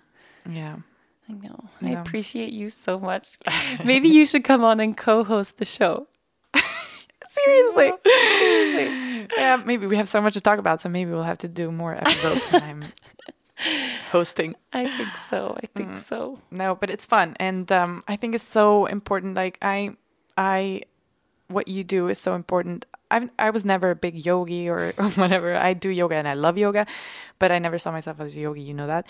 Yeah. 0.49 0.77
I 1.29 1.34
know. 1.34 1.59
I 1.82 1.91
Yeah. 1.91 2.01
appreciate 2.01 2.53
you 2.53 2.69
so 2.69 2.99
much. 2.99 3.38
Maybe 3.86 4.07
you 4.09 4.25
should 4.25 4.43
come 4.43 4.63
on 4.63 4.79
and 4.79 4.95
co-host 4.97 5.57
the 5.57 5.65
show. 5.65 6.07
Seriously. 7.27 7.91
Yeah, 9.38 9.61
maybe 9.65 9.88
we 9.88 9.95
have 9.97 10.09
so 10.09 10.21
much 10.21 10.34
to 10.34 10.41
talk 10.41 10.59
about, 10.59 10.82
so 10.82 10.89
maybe 10.89 11.11
we'll 11.11 11.23
have 11.23 11.38
to 11.39 11.47
do 11.47 11.71
more 11.71 11.95
episodes 11.95 12.43
when 12.51 12.63
I'm 12.63 12.84
hosting. 14.11 14.55
I 14.73 14.89
think 14.97 15.15
so. 15.17 15.55
I 15.63 15.67
think 15.75 15.97
so. 15.97 16.39
no 16.49 16.75
but 16.75 16.89
it's 16.89 17.05
fun 17.05 17.36
and 17.39 17.71
um, 17.71 18.03
i 18.07 18.15
think 18.15 18.34
it's 18.36 18.43
so 18.47 18.86
important 18.88 19.36
like 19.36 19.57
i 19.61 19.91
i 20.38 20.82
what 21.47 21.67
you 21.67 21.84
do 21.84 22.07
is 22.07 22.17
so 22.17 22.34
important. 22.34 22.86
I've, 23.09 23.29
i 23.38 23.49
was 23.49 23.65
never 23.65 23.91
a 23.91 23.95
big 23.95 24.25
yogi 24.25 24.69
or 24.69 24.91
whatever. 25.15 25.55
I 25.55 25.73
do 25.73 25.89
yoga 25.89 26.15
and 26.15 26.27
i 26.27 26.34
love 26.34 26.57
yoga 26.57 26.86
but 27.39 27.51
i 27.51 27.59
never 27.59 27.77
saw 27.77 27.91
myself 27.91 28.19
as 28.19 28.38
a 28.38 28.41
yogi 28.41 28.61
you 28.61 28.73
know 28.73 28.88
that. 28.88 29.05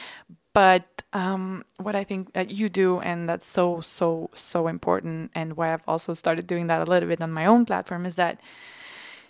But 0.54 1.04
um, 1.14 1.64
what 1.78 1.96
i 1.96 2.04
think 2.04 2.34
that 2.34 2.52
you 2.52 2.68
do 2.70 3.00
and 3.00 3.30
that's 3.30 3.46
so 3.46 3.82
so 3.82 4.30
so 4.34 4.68
important 4.68 5.32
and 5.36 5.56
why 5.56 5.74
i've 5.74 5.84
also 5.88 6.14
started 6.14 6.48
doing 6.48 6.68
that 6.68 6.86
a 6.86 6.90
little 6.90 7.08
bit 7.08 7.22
on 7.22 7.32
my 7.32 7.46
own 7.46 7.66
platform 7.66 8.06
is 8.06 8.16
that 8.16 8.40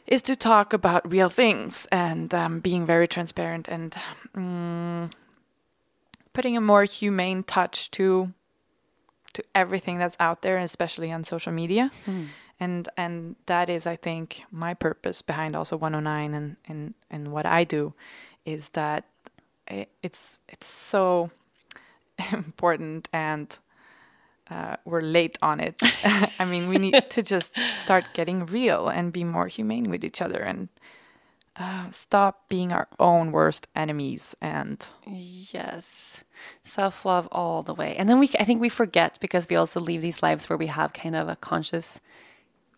is 0.07 0.21
to 0.23 0.35
talk 0.35 0.73
about 0.73 1.09
real 1.09 1.29
things 1.29 1.87
and 1.91 2.33
um, 2.33 2.59
being 2.59 2.85
very 2.85 3.07
transparent 3.07 3.67
and 3.67 3.95
mm, 4.35 5.11
putting 6.33 6.57
a 6.57 6.61
more 6.61 6.83
humane 6.83 7.43
touch 7.43 7.91
to 7.91 8.33
to 9.33 9.43
everything 9.55 9.97
that's 9.97 10.17
out 10.19 10.41
there, 10.41 10.57
especially 10.57 11.11
on 11.11 11.23
social 11.23 11.51
media. 11.51 11.91
And 12.59 12.87
and 12.95 13.35
that 13.47 13.69
is, 13.69 13.87
I 13.87 13.95
think, 13.95 14.43
my 14.51 14.73
purpose 14.75 15.21
behind 15.21 15.55
also 15.55 15.77
109 15.77 16.33
and 16.33 16.57
and 16.67 16.93
and 17.09 17.31
what 17.31 17.45
I 17.45 17.63
do 17.63 17.93
is 18.45 18.69
that 18.69 19.05
it, 19.67 19.89
it's 20.03 20.39
it's 20.47 20.67
so 20.67 21.31
important 22.31 23.07
and 23.11 23.57
uh, 24.51 24.75
we're 24.85 25.01
late 25.01 25.37
on 25.41 25.59
it. 25.59 25.81
I 26.39 26.45
mean, 26.45 26.67
we 26.67 26.77
need 26.77 27.01
to 27.09 27.23
just 27.23 27.51
start 27.77 28.05
getting 28.13 28.45
real 28.45 28.89
and 28.89 29.13
be 29.13 29.23
more 29.23 29.47
humane 29.47 29.89
with 29.89 30.03
each 30.03 30.21
other 30.21 30.39
and 30.39 30.67
uh, 31.57 31.89
stop 31.89 32.47
being 32.49 32.71
our 32.71 32.87
own 32.99 33.31
worst 33.31 33.67
enemies. 33.75 34.35
And 34.41 34.85
Yes. 35.05 36.23
Self 36.63 37.05
love 37.05 37.27
all 37.31 37.61
the 37.61 37.73
way. 37.73 37.95
And 37.97 38.07
then 38.09 38.19
we, 38.19 38.29
I 38.39 38.43
think 38.43 38.61
we 38.61 38.69
forget 38.69 39.17
because 39.19 39.47
we 39.49 39.55
also 39.55 39.79
live 39.79 40.01
these 40.01 40.23
lives 40.23 40.49
where 40.49 40.57
we 40.57 40.67
have 40.67 40.93
kind 40.93 41.15
of 41.15 41.29
a 41.29 41.35
conscious 41.35 41.99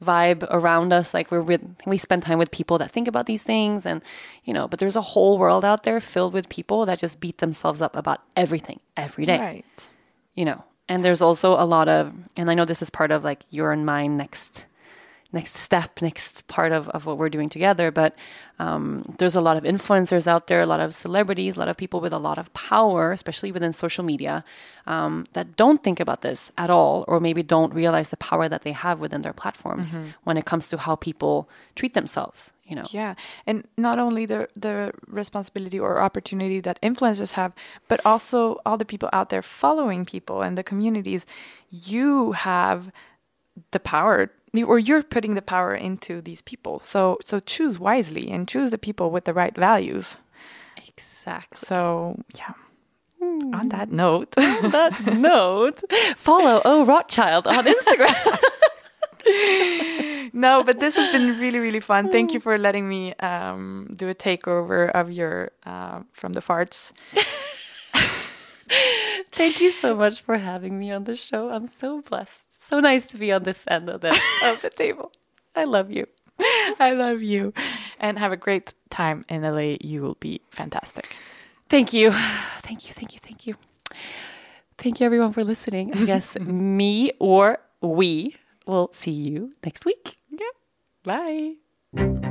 vibe 0.04 0.46
around 0.50 0.92
us. 0.92 1.14
Like 1.14 1.32
we're 1.32 1.42
with, 1.42 1.62
we 1.86 1.98
spend 1.98 2.24
time 2.24 2.40
with 2.40 2.52
people 2.52 2.78
that 2.80 2.92
think 2.92 3.08
about 3.08 3.26
these 3.26 3.44
things 3.44 3.86
and, 3.86 4.02
you 4.44 4.54
know, 4.54 4.68
but 4.68 4.80
there's 4.80 4.96
a 4.96 5.02
whole 5.02 5.38
world 5.38 5.64
out 5.64 5.84
there 5.84 6.00
filled 6.00 6.34
with 6.34 6.50
people 6.50 6.86
that 6.86 7.00
just 7.00 7.20
beat 7.20 7.38
themselves 7.38 7.82
up 7.82 7.96
about 7.96 8.22
everything 8.36 8.80
every 8.98 9.26
day. 9.26 9.40
right, 9.40 9.90
you 10.36 10.46
know 10.46 10.64
and 10.90 11.04
there's 11.04 11.22
also 11.22 11.54
a 11.54 11.66
lot 11.66 11.88
of 11.88 12.14
and 12.36 12.50
i 12.50 12.54
know 12.54 12.66
this 12.66 12.82
is 12.82 12.90
part 12.90 13.12
of 13.12 13.24
like 13.24 13.44
your 13.50 13.72
and 13.72 13.86
mine 13.86 14.18
next 14.18 14.66
next 15.34 15.56
step 15.56 16.02
next 16.02 16.48
part 16.48 16.72
of, 16.72 16.88
of 16.90 17.06
what 17.06 17.18
we're 17.18 17.30
doing 17.30 17.50
together. 17.50 17.92
But 17.92 18.16
um, 18.60 19.04
there's 19.18 19.36
a 19.36 19.42
lot 19.42 19.58
of 19.58 19.64
influencers 19.64 20.28
out 20.28 20.48
there 20.48 20.62
a 20.62 20.66
lot 20.66 20.80
of 20.80 20.94
celebrities 20.94 21.58
a 21.58 21.60
lot 21.60 21.68
of 21.68 21.76
people 21.76 22.00
with 22.00 22.14
a 22.14 22.20
lot 22.20 22.38
of 22.38 22.54
power 22.54 23.12
especially 23.12 23.52
within 23.52 23.74
social 23.74 24.04
media 24.04 24.46
um, 24.86 25.26
that 25.34 25.58
don't 25.58 25.84
think 25.84 26.00
about 26.00 26.22
this 26.22 26.52
at 26.58 26.70
all 26.70 27.04
or 27.08 27.20
maybe 27.20 27.42
don't 27.42 27.74
realize 27.74 28.12
the 28.12 28.18
power 28.18 28.48
that 28.48 28.62
they 28.62 28.72
have 28.72 29.00
within 29.00 29.22
their 29.22 29.34
platforms 29.34 29.98
when 30.24 30.38
it 30.38 30.46
comes 30.46 30.68
to 30.70 30.78
how 30.78 30.96
people 30.96 31.50
treat 31.76 31.96
themselves 31.96 32.52
you 32.66 32.78
know? 32.78 32.84
Yeah, 32.92 33.16
and 33.46 33.68
not 33.78 34.00
only 34.00 34.26
the 34.26 34.48
the 34.56 34.94
responsibility 35.08 35.80
or 35.80 36.02
opportunity 36.02 36.62
that 36.62 36.80
influencers 36.82 37.34
have, 37.34 37.54
but 37.90 38.00
also 38.06 38.62
all 38.66 38.78
the 38.78 38.86
people 38.86 39.10
out 39.12 39.30
there 39.30 39.42
following 39.42 40.06
people 40.06 40.42
and 40.42 40.58
the 40.58 40.64
communities. 40.64 41.26
You 41.70 42.32
have 42.32 42.90
the 43.72 43.80
power, 43.80 44.32
or 44.62 44.78
you're 44.78 45.02
putting 45.02 45.34
the 45.34 45.42
power 45.42 45.74
into 45.74 46.22
these 46.22 46.44
people. 46.44 46.80
So 46.80 47.18
so 47.24 47.40
choose 47.40 47.80
wisely 47.80 48.30
and 48.30 48.48
choose 48.48 48.70
the 48.70 48.78
people 48.78 49.10
with 49.10 49.26
the 49.26 49.34
right 49.34 49.56
values. 49.56 50.18
exactly 50.78 51.66
So 51.66 52.22
yeah. 52.38 52.54
On 53.54 53.70
that 53.70 53.90
note, 53.90 54.34
on 54.38 54.72
that 54.72 55.16
note 55.18 55.82
follow 56.18 56.62
oh 56.66 56.84
rothschild 56.84 57.48
on 57.48 57.64
instagram 57.64 58.38
no, 60.34 60.64
but 60.64 60.80
this 60.80 60.96
has 60.96 61.12
been 61.12 61.40
really, 61.40 61.60
really 61.60 61.80
fun. 61.80 62.12
Thank 62.12 62.34
you 62.34 62.40
for 62.40 62.58
letting 62.58 62.88
me 62.88 63.14
um, 63.16 63.90
do 63.96 64.10
a 64.10 64.16
takeover 64.16 64.92
of 64.92 65.12
your 65.12 65.52
uh, 65.66 66.02
from 66.12 66.34
the 66.34 66.42
farts. 66.42 66.92
Thank 69.32 69.62
you 69.62 69.72
so 69.72 69.96
much 69.96 70.22
for 70.22 70.38
having 70.38 70.78
me 70.78 70.92
on 70.92 71.06
the 71.06 71.16
show. 71.16 71.50
I'm 71.50 71.68
so 71.68 72.02
blessed. 72.02 72.46
So 72.64 72.80
nice 72.80 73.06
to 73.08 73.18
be 73.18 73.34
on 73.34 73.44
this 73.44 73.66
end 73.68 73.90
of 73.90 74.00
the 74.00 74.18
of 74.46 74.62
the 74.62 74.70
table. 74.70 75.12
I 75.54 75.66
love 75.66 75.92
you. 75.92 76.08
I 76.80 76.94
love 76.96 77.22
you, 77.22 77.54
and 78.00 78.18
have 78.18 78.32
a 78.32 78.38
great 78.38 78.74
time 78.90 79.26
in 79.28 79.42
LA. 79.42 79.76
You 79.82 80.02
will 80.02 80.16
be 80.22 80.40
fantastic. 80.50 81.14
Thank 81.68 81.92
you. 81.92 82.12
Thank 82.62 82.88
you. 82.88 82.94
Thank 82.94 83.14
you. 83.14 83.20
Thank 83.20 83.48
you. 83.48 83.56
Thank 84.78 85.02
you 85.02 85.06
everyone 85.06 85.34
for 85.34 85.44
listening. 85.44 85.94
I 85.94 86.06
guess 86.06 86.40
me 86.40 87.12
or 87.20 87.58
we 87.82 88.38
will 88.66 88.90
see 88.94 89.12
you 89.12 89.52
next 89.66 89.84
week. 89.84 90.16
Yeah. 90.32 90.48
Bye. 91.04 92.24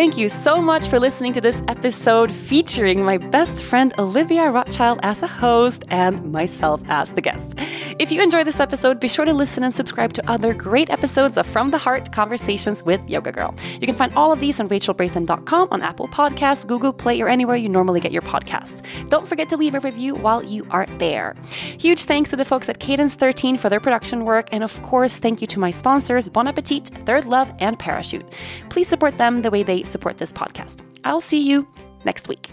Thank 0.00 0.16
you 0.16 0.30
so 0.30 0.62
much 0.62 0.88
for 0.88 0.98
listening 0.98 1.34
to 1.34 1.42
this 1.42 1.62
episode 1.68 2.30
featuring 2.30 3.04
my 3.04 3.18
best 3.18 3.62
friend 3.62 3.92
Olivia 3.98 4.50
Rothschild 4.50 4.98
as 5.02 5.22
a 5.22 5.26
host 5.26 5.84
and 5.90 6.32
myself 6.32 6.80
as 6.88 7.12
the 7.12 7.20
guest. 7.20 7.52
If 7.98 8.10
you 8.10 8.22
enjoyed 8.22 8.46
this 8.46 8.60
episode, 8.60 8.98
be 8.98 9.08
sure 9.08 9.26
to 9.26 9.34
listen 9.34 9.62
and 9.62 9.74
subscribe 9.74 10.14
to 10.14 10.30
other 10.30 10.54
great 10.54 10.88
episodes 10.88 11.36
of 11.36 11.46
From 11.46 11.70
the 11.70 11.76
Heart 11.76 12.12
Conversations 12.12 12.82
with 12.82 13.06
Yoga 13.06 13.30
Girl. 13.30 13.54
You 13.78 13.86
can 13.86 13.94
find 13.94 14.10
all 14.14 14.32
of 14.32 14.40
these 14.40 14.58
on 14.58 14.70
rachelbrathen.com, 14.70 15.68
on 15.70 15.82
Apple 15.82 16.08
Podcasts, 16.08 16.66
Google 16.66 16.94
Play, 16.94 17.20
or 17.20 17.28
anywhere 17.28 17.56
you 17.56 17.68
normally 17.68 18.00
get 18.00 18.10
your 18.10 18.22
podcasts. 18.22 18.80
Don't 19.10 19.28
forget 19.28 19.50
to 19.50 19.58
leave 19.58 19.74
a 19.74 19.80
review 19.80 20.14
while 20.14 20.42
you 20.42 20.66
are 20.70 20.86
there. 20.96 21.36
Huge 21.78 22.04
thanks 22.04 22.30
to 22.30 22.36
the 22.36 22.44
folks 22.46 22.70
at 22.70 22.80
Cadence 22.80 23.16
13 23.16 23.58
for 23.58 23.68
their 23.68 23.80
production 23.80 24.24
work, 24.24 24.48
and 24.50 24.64
of 24.64 24.82
course, 24.82 25.18
thank 25.18 25.42
you 25.42 25.46
to 25.48 25.58
my 25.58 25.70
sponsors, 25.70 26.26
Bon 26.26 26.48
Appetit, 26.48 26.84
ThirdLove, 27.04 27.54
and 27.58 27.78
Parachute. 27.78 28.24
Please 28.70 28.88
support 28.88 29.18
them 29.18 29.42
the 29.42 29.50
way 29.50 29.62
they 29.62 29.89
support 29.90 30.18
this 30.18 30.32
podcast. 30.32 30.80
I'll 31.04 31.20
see 31.20 31.42
you 31.42 31.66
next 32.04 32.28
week. 32.28 32.50